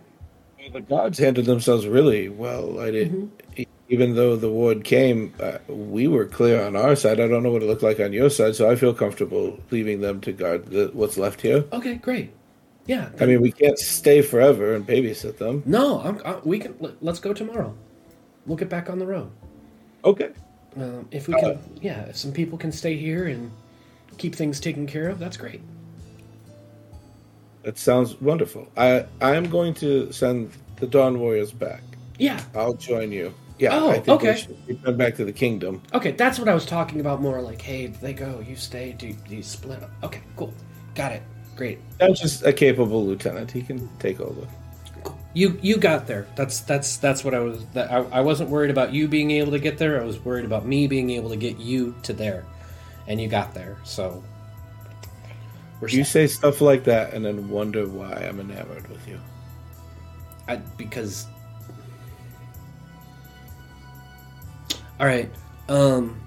The 0.74 0.82
gods 0.82 1.20
handled 1.20 1.46
themselves 1.46 1.86
really 1.88 2.30
well. 2.30 2.80
I 2.80 2.92
did, 2.92 3.12
Mm-hmm. 3.12 3.64
even 3.90 4.16
though 4.16 4.36
the 4.36 4.50
ward 4.50 4.84
came, 4.84 5.34
uh, 5.40 5.60
we 5.68 6.08
were 6.08 6.26
clear 6.26 6.66
on 6.66 6.76
our 6.76 6.96
side. 6.96 7.20
I 7.20 7.28
don't 7.28 7.44
know 7.44 7.52
what 7.52 7.62
it 7.62 7.68
looked 7.68 7.84
like 7.84 8.00
on 8.00 8.12
your 8.12 8.30
side, 8.30 8.56
so 8.56 8.70
I 8.70 8.76
feel 8.76 8.94
comfortable 8.94 9.60
leaving 9.72 10.02
them 10.02 10.20
to 10.22 10.32
guard 10.34 10.66
the, 10.66 10.90
what's 10.94 11.18
left 11.18 11.42
here. 11.42 11.64
Okay, 11.72 11.96
great. 11.96 12.32
Yeah. 12.88 13.10
I 13.22 13.26
mean, 13.28 13.42
we 13.42 13.52
can't 13.52 13.78
stay 13.78 14.22
forever 14.22 14.74
and 14.74 14.86
babysit 14.86 15.38
them. 15.38 15.62
No, 15.66 16.02
I'm, 16.02 16.22
I, 16.26 16.38
we 16.44 16.58
can. 16.60 16.76
Let's 17.02 17.20
go 17.20 17.34
tomorrow. 17.34 17.76
We'll 18.48 18.58
get 18.58 18.70
back 18.70 18.90
on 18.90 18.98
the 18.98 19.06
road. 19.06 19.30
Okay. 20.04 20.32
Um, 20.76 21.08
if 21.12 21.28
we 21.28 21.34
can, 21.36 21.60
yeah, 21.82 22.06
if 22.06 22.18
some 22.18 22.32
people 22.32 22.58
can 22.58 22.72
stay 22.72 22.96
here 22.96 23.28
and 23.28 23.52
keep 24.18 24.34
things 24.34 24.60
taken 24.60 24.88
care 24.88 25.10
of, 25.10 25.20
that's 25.20 25.38
great. 25.38 25.62
That 27.64 27.78
sounds 27.78 28.20
wonderful. 28.22 28.68
I 28.78 29.06
I'm 29.22 29.50
going 29.50 29.74
to 29.76 30.12
send 30.12 30.52
the 30.78 30.88
Dawn 30.88 31.20
Warriors 31.20 31.52
back. 31.52 31.82
Yeah. 32.18 32.42
I'll 32.56 32.74
join 32.74 33.12
you. 33.12 33.34
Yeah. 33.60 33.76
Oh, 33.76 33.90
I 33.90 33.96
think 33.96 34.10
okay. 34.10 34.34
We 34.34 34.38
should 34.38 34.68
return 34.68 34.98
back 34.98 35.16
to 35.16 35.26
the 35.26 35.34
kingdom. 35.34 35.82
Okay, 35.94 36.12
that's 36.12 36.38
what 36.38 36.48
I 36.48 36.54
was 36.54 36.66
talking 36.66 37.00
about 37.00 37.22
more. 37.22 37.42
Like, 37.42 37.62
hey, 37.62 37.88
they 37.88 38.14
go, 38.14 38.44
you 38.48 38.56
stay, 38.56 38.94
do, 38.94 39.12
do 39.14 39.36
you 39.36 39.44
split 39.44 39.82
up? 39.82 39.90
Okay, 40.04 40.22
cool, 40.36 40.54
got 40.94 41.12
it, 41.12 41.24
great. 41.56 41.80
I'm 42.00 42.14
just 42.14 42.46
a 42.46 42.54
capable 42.54 43.06
lieutenant. 43.06 43.50
He 43.52 43.64
can 43.64 43.90
take 43.98 44.20
over. 44.20 44.48
You 45.38 45.60
you 45.62 45.78
got 45.78 46.08
there. 46.08 46.26
That's 46.36 46.62
that's 46.62 46.98
that's 46.98 47.24
what 47.24 47.36
I 47.36 47.40
was. 47.40 47.64
That 47.74 47.92
I, 47.92 47.98
I 47.98 48.22
wasn't 48.22 48.50
worried 48.50 48.72
about 48.72 48.92
you 48.92 49.08
being 49.08 49.30
able 49.30 49.52
to 49.52 49.60
get 49.60 49.78
there. 49.78 50.02
I 50.02 50.06
was 50.06 50.20
worried 50.26 50.46
about 50.46 50.66
me 50.66 50.88
being 50.88 51.12
able 51.12 51.30
to 51.30 51.36
get 51.36 51.60
you 51.60 51.94
to 52.04 52.14
there, 52.14 52.44
and 53.08 53.22
you 53.22 53.28
got 53.28 53.54
there. 53.54 53.78
So 53.84 54.24
we're 55.80 55.90
You 55.90 56.04
set. 56.04 56.08
say 56.08 56.28
stuff 56.28 56.60
like 56.60 56.84
that 56.86 57.14
and 57.14 57.24
then 57.24 57.50
wonder 57.50 57.88
why 57.88 58.14
I'm 58.14 58.40
enamored 58.40 58.88
with 58.88 59.08
you. 59.08 59.20
I, 60.48 60.56
because 60.56 61.28
all 65.00 65.06
right 65.06 65.30
um 65.70 66.20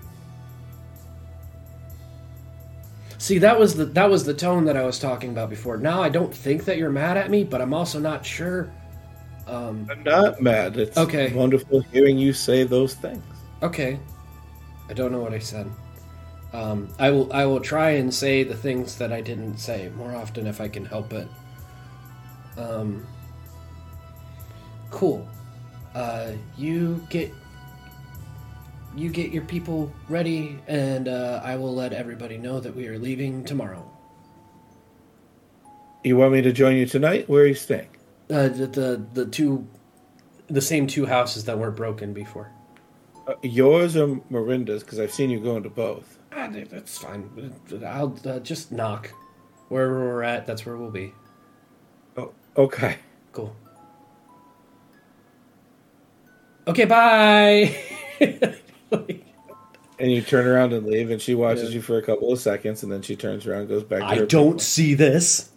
see 3.18 3.38
that 3.38 3.58
was 3.58 3.74
the 3.74 3.86
that 3.86 4.08
was 4.08 4.24
the 4.24 4.34
tone 4.34 4.64
that 4.66 4.76
i 4.76 4.84
was 4.84 4.98
talking 4.98 5.30
about 5.30 5.50
before 5.50 5.76
now 5.76 6.02
i 6.02 6.08
don't 6.08 6.32
think 6.34 6.64
that 6.66 6.76
you're 6.76 6.90
mad 6.90 7.16
at 7.16 7.30
me 7.30 7.42
but 7.42 7.60
i'm 7.60 7.74
also 7.74 7.98
not 7.98 8.24
sure 8.24 8.70
um 9.50 9.90
I'm 9.90 10.02
not 10.04 10.40
mad. 10.40 10.76
It's 10.76 10.96
Okay. 10.96 11.32
wonderful 11.34 11.82
hearing 11.92 12.18
you 12.18 12.32
say 12.32 12.62
those 12.64 12.94
things. 12.94 13.24
okay 13.62 13.98
i 14.88 14.92
don't 14.98 15.12
know 15.12 15.20
what 15.20 15.34
i 15.34 15.38
said 15.38 15.66
um 16.52 16.88
i 16.98 17.10
will 17.10 17.30
i 17.32 17.44
will 17.44 17.60
try 17.60 17.90
and 17.90 18.12
say 18.12 18.42
the 18.42 18.56
things 18.56 18.96
that 18.96 19.12
i 19.12 19.20
didn't 19.20 19.58
say 19.58 19.90
more 19.96 20.12
often 20.16 20.46
if 20.46 20.60
i 20.60 20.68
can 20.76 20.84
help 20.84 21.12
it 21.12 21.28
um 22.56 23.06
cool 24.90 25.28
uh 25.94 26.32
you 26.56 27.04
get 27.10 27.30
you 28.96 29.10
get 29.10 29.30
your 29.30 29.44
people 29.44 29.92
ready 30.08 30.58
and 30.66 31.06
uh, 31.06 31.40
i 31.44 31.54
will 31.54 31.74
let 31.74 31.92
everybody 31.92 32.38
know 32.38 32.58
that 32.60 32.74
we 32.74 32.88
are 32.88 32.98
leaving 32.98 33.44
tomorrow 33.44 33.84
You 36.02 36.16
want 36.16 36.32
me 36.32 36.40
to 36.42 36.52
join 36.52 36.76
you 36.76 36.86
tonight? 36.86 37.28
Where 37.28 37.42
are 37.44 37.46
you 37.46 37.54
staying? 37.54 37.88
Uh, 38.30 38.48
the, 38.48 38.66
the 38.66 39.06
the 39.14 39.26
two 39.26 39.66
the 40.48 40.60
same 40.60 40.86
two 40.86 41.06
houses 41.06 41.44
that 41.44 41.58
weren't 41.58 41.76
broken 41.76 42.12
before 42.12 42.50
Uh, 43.26 43.34
yours 43.42 43.96
or 43.96 44.20
Miranda's? 44.30 44.82
Because 44.82 44.98
I've 44.98 45.12
seen 45.12 45.30
you 45.30 45.40
go 45.40 45.56
into 45.56 45.70
both. 45.70 46.18
ah, 46.32 46.46
dude, 46.48 46.70
that's 46.70 46.96
fine 46.98 47.28
i'll 47.86 48.16
uh, 48.24 48.38
just 48.40 48.70
knock 48.72 49.10
wherever 49.68 49.98
we're 50.00 50.22
at 50.22 50.46
that's 50.46 50.64
where 50.66 50.76
we'll 50.76 50.90
be 50.90 51.12
Oh, 52.16 52.32
okay. 52.56 52.96
Cool. 53.32 53.54
Okay, 56.66 56.84
bye. 56.84 57.76
And 59.98 60.10
you 60.10 60.22
turn 60.22 60.46
around 60.46 60.72
and 60.72 60.86
leave, 60.86 61.10
and 61.10 61.20
she 61.20 61.34
watches 61.34 61.68
Yeah. 61.70 61.74
you 61.76 61.82
for 61.82 61.98
a 61.98 62.02
couple 62.02 62.32
of 62.32 62.38
seconds, 62.40 62.82
and 62.82 62.90
then 62.90 63.02
she 63.02 63.16
turns 63.16 63.46
around, 63.46 63.60
and 63.60 63.68
goes 63.68 63.84
back. 63.84 64.00
To 64.00 64.06
I 64.06 64.24
don't 64.24 64.58
see 64.58 64.94
this. 64.94 65.50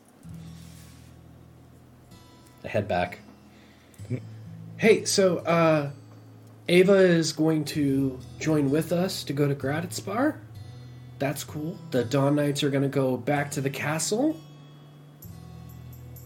Head 2.65 2.87
back. 2.87 3.19
Hey, 4.77 5.05
so 5.05 5.37
uh 5.37 5.91
Ava 6.69 6.93
is 6.93 7.33
going 7.33 7.65
to 7.65 8.19
join 8.39 8.69
with 8.71 8.93
us 8.93 9.23
to 9.25 9.33
go 9.33 9.47
to 9.47 9.55
Graditspar. 9.55 10.37
That's 11.19 11.43
cool. 11.43 11.77
The 11.91 12.03
Dawn 12.03 12.35
Knights 12.35 12.63
are 12.63 12.69
going 12.69 12.83
to 12.83 12.89
go 12.89 13.17
back 13.17 13.51
to 13.51 13.61
the 13.61 13.69
castle. 13.69 14.39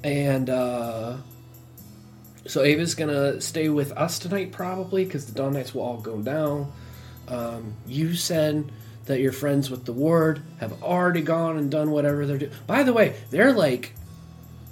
And 0.03 0.49
uh, 0.49 1.17
so 2.45 2.63
Ava's 2.63 2.95
going 2.95 3.09
to 3.09 3.41
stay 3.41 3.69
with 3.69 3.91
us 3.93 4.19
tonight, 4.19 4.51
probably, 4.51 5.05
because 5.05 5.25
the 5.25 5.33
Dawn 5.33 5.53
Knights 5.53 5.73
will 5.73 5.81
all 5.81 5.97
go 5.97 6.21
down. 6.21 6.71
Um, 7.27 7.73
you 7.87 8.13
said 8.13 8.71
that 9.05 9.19
your 9.19 9.31
friends 9.31 9.69
with 9.69 9.85
the 9.85 9.93
ward 9.93 10.41
have 10.59 10.83
already 10.83 11.21
gone 11.21 11.57
and 11.57 11.71
done 11.71 11.91
whatever 11.91 12.25
they're 12.25 12.37
doing. 12.37 12.51
By 12.67 12.83
the 12.83 12.93
way, 12.93 13.15
they're 13.31 13.53
like 13.53 13.93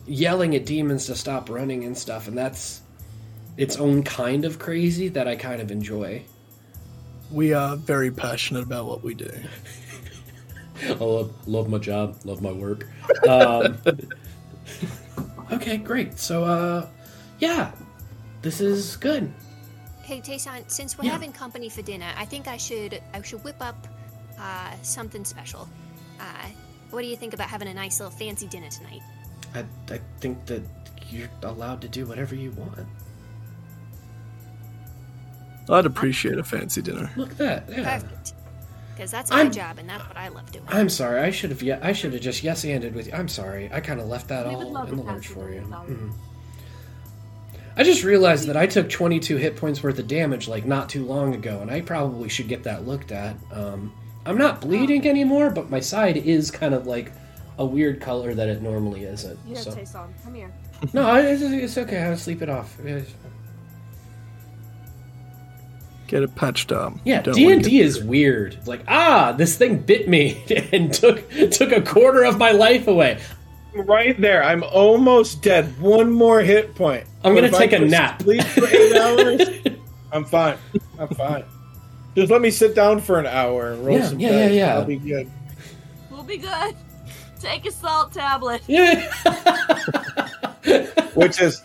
yelling 0.08 0.56
at 0.56 0.66
demons 0.66 1.06
to 1.08 1.16
stop 1.16 1.50
running 1.50 1.84
and 1.84 1.98
stuff, 1.98 2.28
and 2.28 2.38
that's 2.38 2.82
its 3.58 3.78
own 3.78 4.04
kind 4.04 4.46
of 4.46 4.60
crazy 4.60 5.08
that 5.10 5.28
I 5.28 5.36
kind 5.36 5.62
of 5.62 5.72
enjoy. 5.72 6.24
We 7.32 7.54
are 7.54 7.76
very 7.76 8.12
passionate 8.12 8.64
about 8.64 8.86
what 8.86 9.04
we 9.04 9.14
do. 9.14 9.32
I 10.84 10.94
love, 10.94 11.48
love 11.48 11.70
my 11.70 11.78
job, 11.78 12.18
love 12.26 12.42
my 12.42 12.52
work. 12.52 12.86
Um, 13.28 13.78
okay, 15.54 15.78
great. 15.78 16.20
So, 16.20 16.44
uh, 16.44 16.88
yeah, 17.40 17.72
this 18.42 18.60
is 18.62 18.98
good. 18.98 19.32
Hey, 20.04 20.22
Tayson, 20.22 20.70
since 20.70 20.98
we're 20.98 21.06
Yeah. 21.06 21.12
having 21.14 21.32
company 21.32 21.70
for 21.70 21.82
dinner, 21.82 22.12
I 22.16 22.26
think 22.26 22.48
I 22.48 22.58
should 22.58 23.02
I 23.14 23.22
should 23.24 23.44
whip 23.44 23.56
up 23.60 23.88
uh, 24.40 24.74
something 24.84 25.26
special. 25.26 25.68
Uh, 26.20 26.48
what 26.92 27.02
do 27.02 27.08
you 27.08 27.16
think 27.18 27.34
about 27.34 27.50
having 27.50 27.68
a 27.70 27.74
nice 27.74 28.00
little 28.00 28.16
fancy 28.16 28.48
dinner 28.48 28.70
tonight? 28.70 29.02
I, 29.56 29.66
I 29.94 30.00
think 30.20 30.46
that 30.48 30.62
you're 31.10 31.30
allowed 31.44 31.82
to 31.82 31.88
do 31.88 32.06
whatever 32.06 32.36
you 32.36 32.52
want. 32.52 32.80
I'd 35.70 35.86
appreciate 35.86 36.38
a 36.38 36.44
fancy 36.44 36.82
dinner. 36.82 37.10
Look 37.16 37.32
at 37.32 37.38
that. 37.40 37.70
Yeah. 37.70 38.00
Perfect. 38.00 38.34
Because 38.94 39.12
that's 39.12 39.32
my 39.32 39.38
I'm- 39.40 39.52
job, 39.52 39.78
and 39.80 39.90
that's 39.90 40.08
what 40.08 40.16
I 40.18 40.28
love 40.30 40.52
doing. 40.52 40.66
I'm 40.70 40.90
sorry. 40.90 41.20
I 41.22 41.32
should 41.32 41.50
have. 41.50 41.62
Yeah, 41.62 41.80
I 41.82 41.92
should 41.92 42.14
have 42.14 42.22
just 42.22 42.44
yes 42.44 42.64
anded 42.64 42.96
with 42.96 43.08
you. 43.08 43.14
I'm 43.14 43.28
sorry. 43.28 43.70
I 43.74 43.82
kind 43.82 44.00
of 44.00 44.08
left 44.08 44.28
that 44.30 44.48
We 44.48 44.54
all 44.56 44.62
in 44.86 44.96
the 44.98 45.04
to 45.04 45.10
lurch 45.10 45.28
for 45.28 45.52
you. 45.52 45.62
do 45.62 45.70
that. 45.70 45.88
Mhm. 45.88 46.12
I 47.78 47.84
just 47.84 48.04
realized 48.06 48.48
that 48.48 48.56
I 48.56 48.68
took 48.68 48.90
22 48.90 49.36
hit 49.36 49.58
points 49.58 49.84
worth 49.84 50.00
of 50.00 50.08
damage 50.08 50.48
like 50.48 50.66
not 50.66 50.88
too 50.88 51.06
long 51.06 51.34
ago, 51.36 51.60
and 51.62 51.70
I 51.70 51.82
probably 51.82 52.30
should 52.30 52.48
get 52.48 52.64
that 52.64 52.88
looked 52.88 53.12
at. 53.12 53.36
Um, 53.52 53.92
I'm 54.26 54.38
not 54.38 54.62
bleeding 54.62 55.06
anymore, 55.08 55.50
but 55.50 55.70
my 55.70 55.82
side 55.82 56.16
is 56.16 56.50
kind 56.52 56.74
of 56.74 56.88
like 56.88 57.12
a 57.58 57.66
weird 57.66 58.02
color 58.02 58.34
that 58.34 58.48
it 58.50 58.62
normally 58.62 59.04
isn't. 59.04 59.40
Here, 59.46 59.56
so. 59.56 59.72
Tayson, 59.72 60.10
come 60.24 60.34
here. 60.36 60.52
No, 60.94 61.16
it's, 61.16 61.42
it's 61.42 61.78
okay. 61.78 62.00
I'll 62.04 62.18
sleep 62.18 62.42
it 62.42 62.50
off. 62.50 62.78
It's- 62.86 63.14
Get 66.08 66.22
it 66.22 66.36
patched 66.36 66.72
up. 66.72 66.94
Yeah, 67.04 67.22
D 67.24 67.52
and 67.52 67.64
D 67.64 67.80
is 67.80 68.04
weird. 68.04 68.54
It's 68.54 68.68
Like, 68.68 68.82
ah, 68.88 69.32
this 69.32 69.58
thing 69.58 69.80
bit 69.80 70.08
me 70.08 70.44
and 70.72 70.94
took 70.94 71.28
took 71.52 71.72
a 71.72 71.82
quarter 71.82 72.24
of 72.24 72.38
my 72.38 72.52
life 72.52 72.88
away. 72.88 73.20
Right 73.74 74.20
there. 74.22 74.44
I'm 74.44 74.62
almost 74.64 75.42
dead. 75.42 75.82
One 75.82 76.12
more 76.12 76.42
hit 76.42 76.76
point. 76.76 77.06
I'm 77.24 77.34
But 77.34 77.42
gonna 77.42 77.48
if 77.48 77.58
take 77.58 77.72
a 77.74 77.80
nap. 77.80 78.22
Sleep 78.22 78.44
for 78.44 78.68
eight 78.68 78.96
hours. 78.98 79.50
I'm 80.12 80.26
fine. 80.26 80.58
I'm 81.00 81.08
fine. 81.10 81.44
Just 82.16 82.32
let 82.32 82.40
me 82.40 82.52
sit 82.52 82.76
down 82.76 83.02
for 83.02 83.18
an 83.20 83.26
hour 83.26 83.72
and 83.74 83.84
roll 83.84 83.98
Yeah, 83.98 84.08
some 84.08 84.20
yeah, 84.20 84.30
dice. 84.30 84.52
yeah, 84.52 84.58
yeah. 84.58 84.76
I'll 84.76 84.86
be 84.86 84.98
good. 84.98 85.32
We'll 86.12 86.22
be 86.24 86.38
good. 86.38 86.76
Take 87.46 87.66
a 87.68 87.72
salt 87.72 88.12
tablet. 88.14 88.62
Yeah. 88.68 89.06
which 91.14 91.40
is 91.40 91.62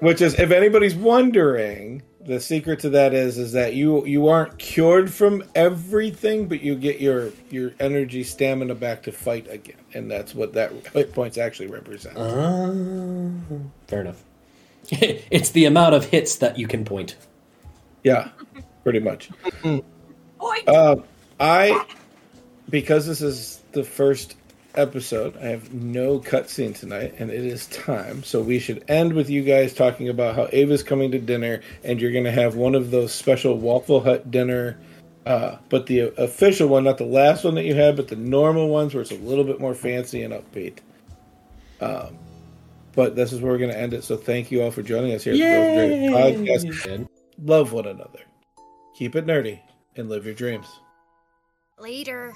which 0.00 0.20
is 0.20 0.34
if 0.38 0.50
anybody's 0.50 0.94
wondering 0.96 2.02
the 2.26 2.40
secret 2.40 2.80
to 2.80 2.90
that 2.90 3.14
is 3.14 3.38
is 3.38 3.52
that 3.52 3.74
you 3.74 4.04
you 4.04 4.26
aren't 4.28 4.58
cured 4.58 5.12
from 5.12 5.44
everything 5.54 6.48
but 6.48 6.60
you 6.60 6.74
get 6.74 7.00
your 7.00 7.30
your 7.50 7.72
energy 7.78 8.24
stamina 8.24 8.74
back 8.74 9.02
to 9.04 9.12
fight 9.12 9.46
again 9.48 9.76
and 9.94 10.10
that's 10.10 10.34
what 10.34 10.52
that 10.54 10.72
hit 10.92 11.12
points 11.14 11.38
actually 11.38 11.68
represent 11.68 12.16
Uh, 12.16 12.72
fair 13.86 14.00
enough. 14.00 14.22
it's 14.90 15.50
the 15.50 15.64
amount 15.64 15.94
of 15.94 16.04
hits 16.06 16.36
that 16.36 16.58
you 16.58 16.66
can 16.66 16.84
point. 16.84 17.16
yeah 18.02 18.28
pretty 18.82 18.98
much 19.00 19.30
Oink! 19.62 19.82
uh, 20.66 20.96
i 21.38 21.86
because 22.68 23.06
this 23.06 23.22
is 23.22 23.60
the 23.72 23.84
first 23.84 24.34
episode. 24.74 25.36
I 25.38 25.46
have 25.46 25.72
no 25.72 26.18
cutscene 26.18 26.78
tonight 26.78 27.14
and 27.18 27.30
it 27.30 27.44
is 27.44 27.66
time. 27.66 28.22
So 28.22 28.40
we 28.40 28.58
should 28.58 28.84
end 28.88 29.12
with 29.12 29.30
you 29.30 29.42
guys 29.42 29.74
talking 29.74 30.08
about 30.08 30.34
how 30.34 30.48
ava's 30.52 30.82
coming 30.82 31.10
to 31.12 31.18
dinner 31.18 31.60
and 31.84 32.00
you're 32.00 32.12
going 32.12 32.24
to 32.24 32.32
have 32.32 32.56
one 32.56 32.74
of 32.74 32.90
those 32.90 33.12
special 33.12 33.58
waffle 33.58 34.00
hut 34.00 34.30
dinner 34.30 34.78
uh, 35.24 35.56
but 35.68 35.86
the 35.86 36.00
official 36.20 36.66
one 36.68 36.84
not 36.84 36.98
the 36.98 37.04
last 37.04 37.44
one 37.44 37.54
that 37.54 37.64
you 37.64 37.74
had 37.74 37.96
but 37.96 38.08
the 38.08 38.16
normal 38.16 38.68
ones 38.68 38.92
where 38.92 39.02
it's 39.02 39.12
a 39.12 39.16
little 39.16 39.44
bit 39.44 39.60
more 39.60 39.74
fancy 39.74 40.22
and 40.22 40.34
upbeat. 40.34 40.78
Um, 41.80 42.18
but 42.94 43.16
this 43.16 43.32
is 43.32 43.40
where 43.40 43.52
we're 43.52 43.58
going 43.58 43.70
to 43.70 43.78
end 43.78 43.94
it. 43.94 44.04
So 44.04 44.16
thank 44.16 44.50
you 44.50 44.62
all 44.62 44.70
for 44.70 44.82
joining 44.82 45.12
us 45.12 45.24
here. 45.24 45.34
At 45.34 45.38
the 45.38 46.14
Rose 46.14 46.36
Drake 46.36 46.66
podcast 46.66 47.08
love 47.38 47.72
one 47.72 47.86
another. 47.86 48.20
Keep 48.94 49.16
it 49.16 49.26
nerdy 49.26 49.60
and 49.96 50.08
live 50.08 50.24
your 50.24 50.34
dreams. 50.34 50.66
Later. 51.78 52.32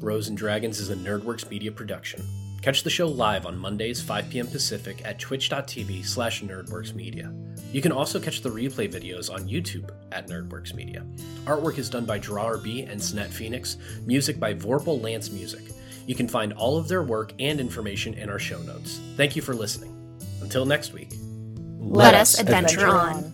Rose 0.00 0.28
and 0.28 0.36
Dragons 0.36 0.80
is 0.80 0.90
a 0.90 0.96
Nerdworks 0.96 1.48
media 1.50 1.70
production. 1.70 2.22
Catch 2.62 2.82
the 2.82 2.90
show 2.90 3.08
live 3.08 3.46
on 3.46 3.56
Mondays, 3.56 4.02
5 4.02 4.30
p.m. 4.30 4.46
Pacific 4.46 5.02
at 5.04 5.18
twitch.tv 5.18 6.04
slash 6.04 6.42
nerdworksmedia. 6.42 7.34
You 7.72 7.80
can 7.80 7.92
also 7.92 8.20
catch 8.20 8.42
the 8.42 8.50
replay 8.50 8.90
videos 8.90 9.32
on 9.32 9.48
YouTube 9.48 9.90
at 10.12 10.28
Nerdworks 10.28 10.74
Media. 10.74 11.06
Artwork 11.44 11.78
is 11.78 11.88
done 11.88 12.04
by 12.04 12.18
Drawer 12.18 12.58
B 12.58 12.82
and 12.82 13.00
Snet 13.00 13.28
Phoenix, 13.28 13.76
music 14.04 14.38
by 14.38 14.52
Vorpal 14.52 15.02
Lance 15.02 15.30
Music. 15.30 15.62
You 16.06 16.14
can 16.14 16.28
find 16.28 16.52
all 16.52 16.76
of 16.76 16.88
their 16.88 17.02
work 17.02 17.32
and 17.38 17.60
information 17.60 18.14
in 18.14 18.28
our 18.28 18.38
show 18.38 18.60
notes. 18.62 19.00
Thank 19.16 19.36
you 19.36 19.42
for 19.42 19.54
listening. 19.54 19.96
Until 20.42 20.66
next 20.66 20.92
week. 20.92 21.12
Let 21.78 22.14
us 22.14 22.38
adventure 22.38 22.88
on. 22.88 23.32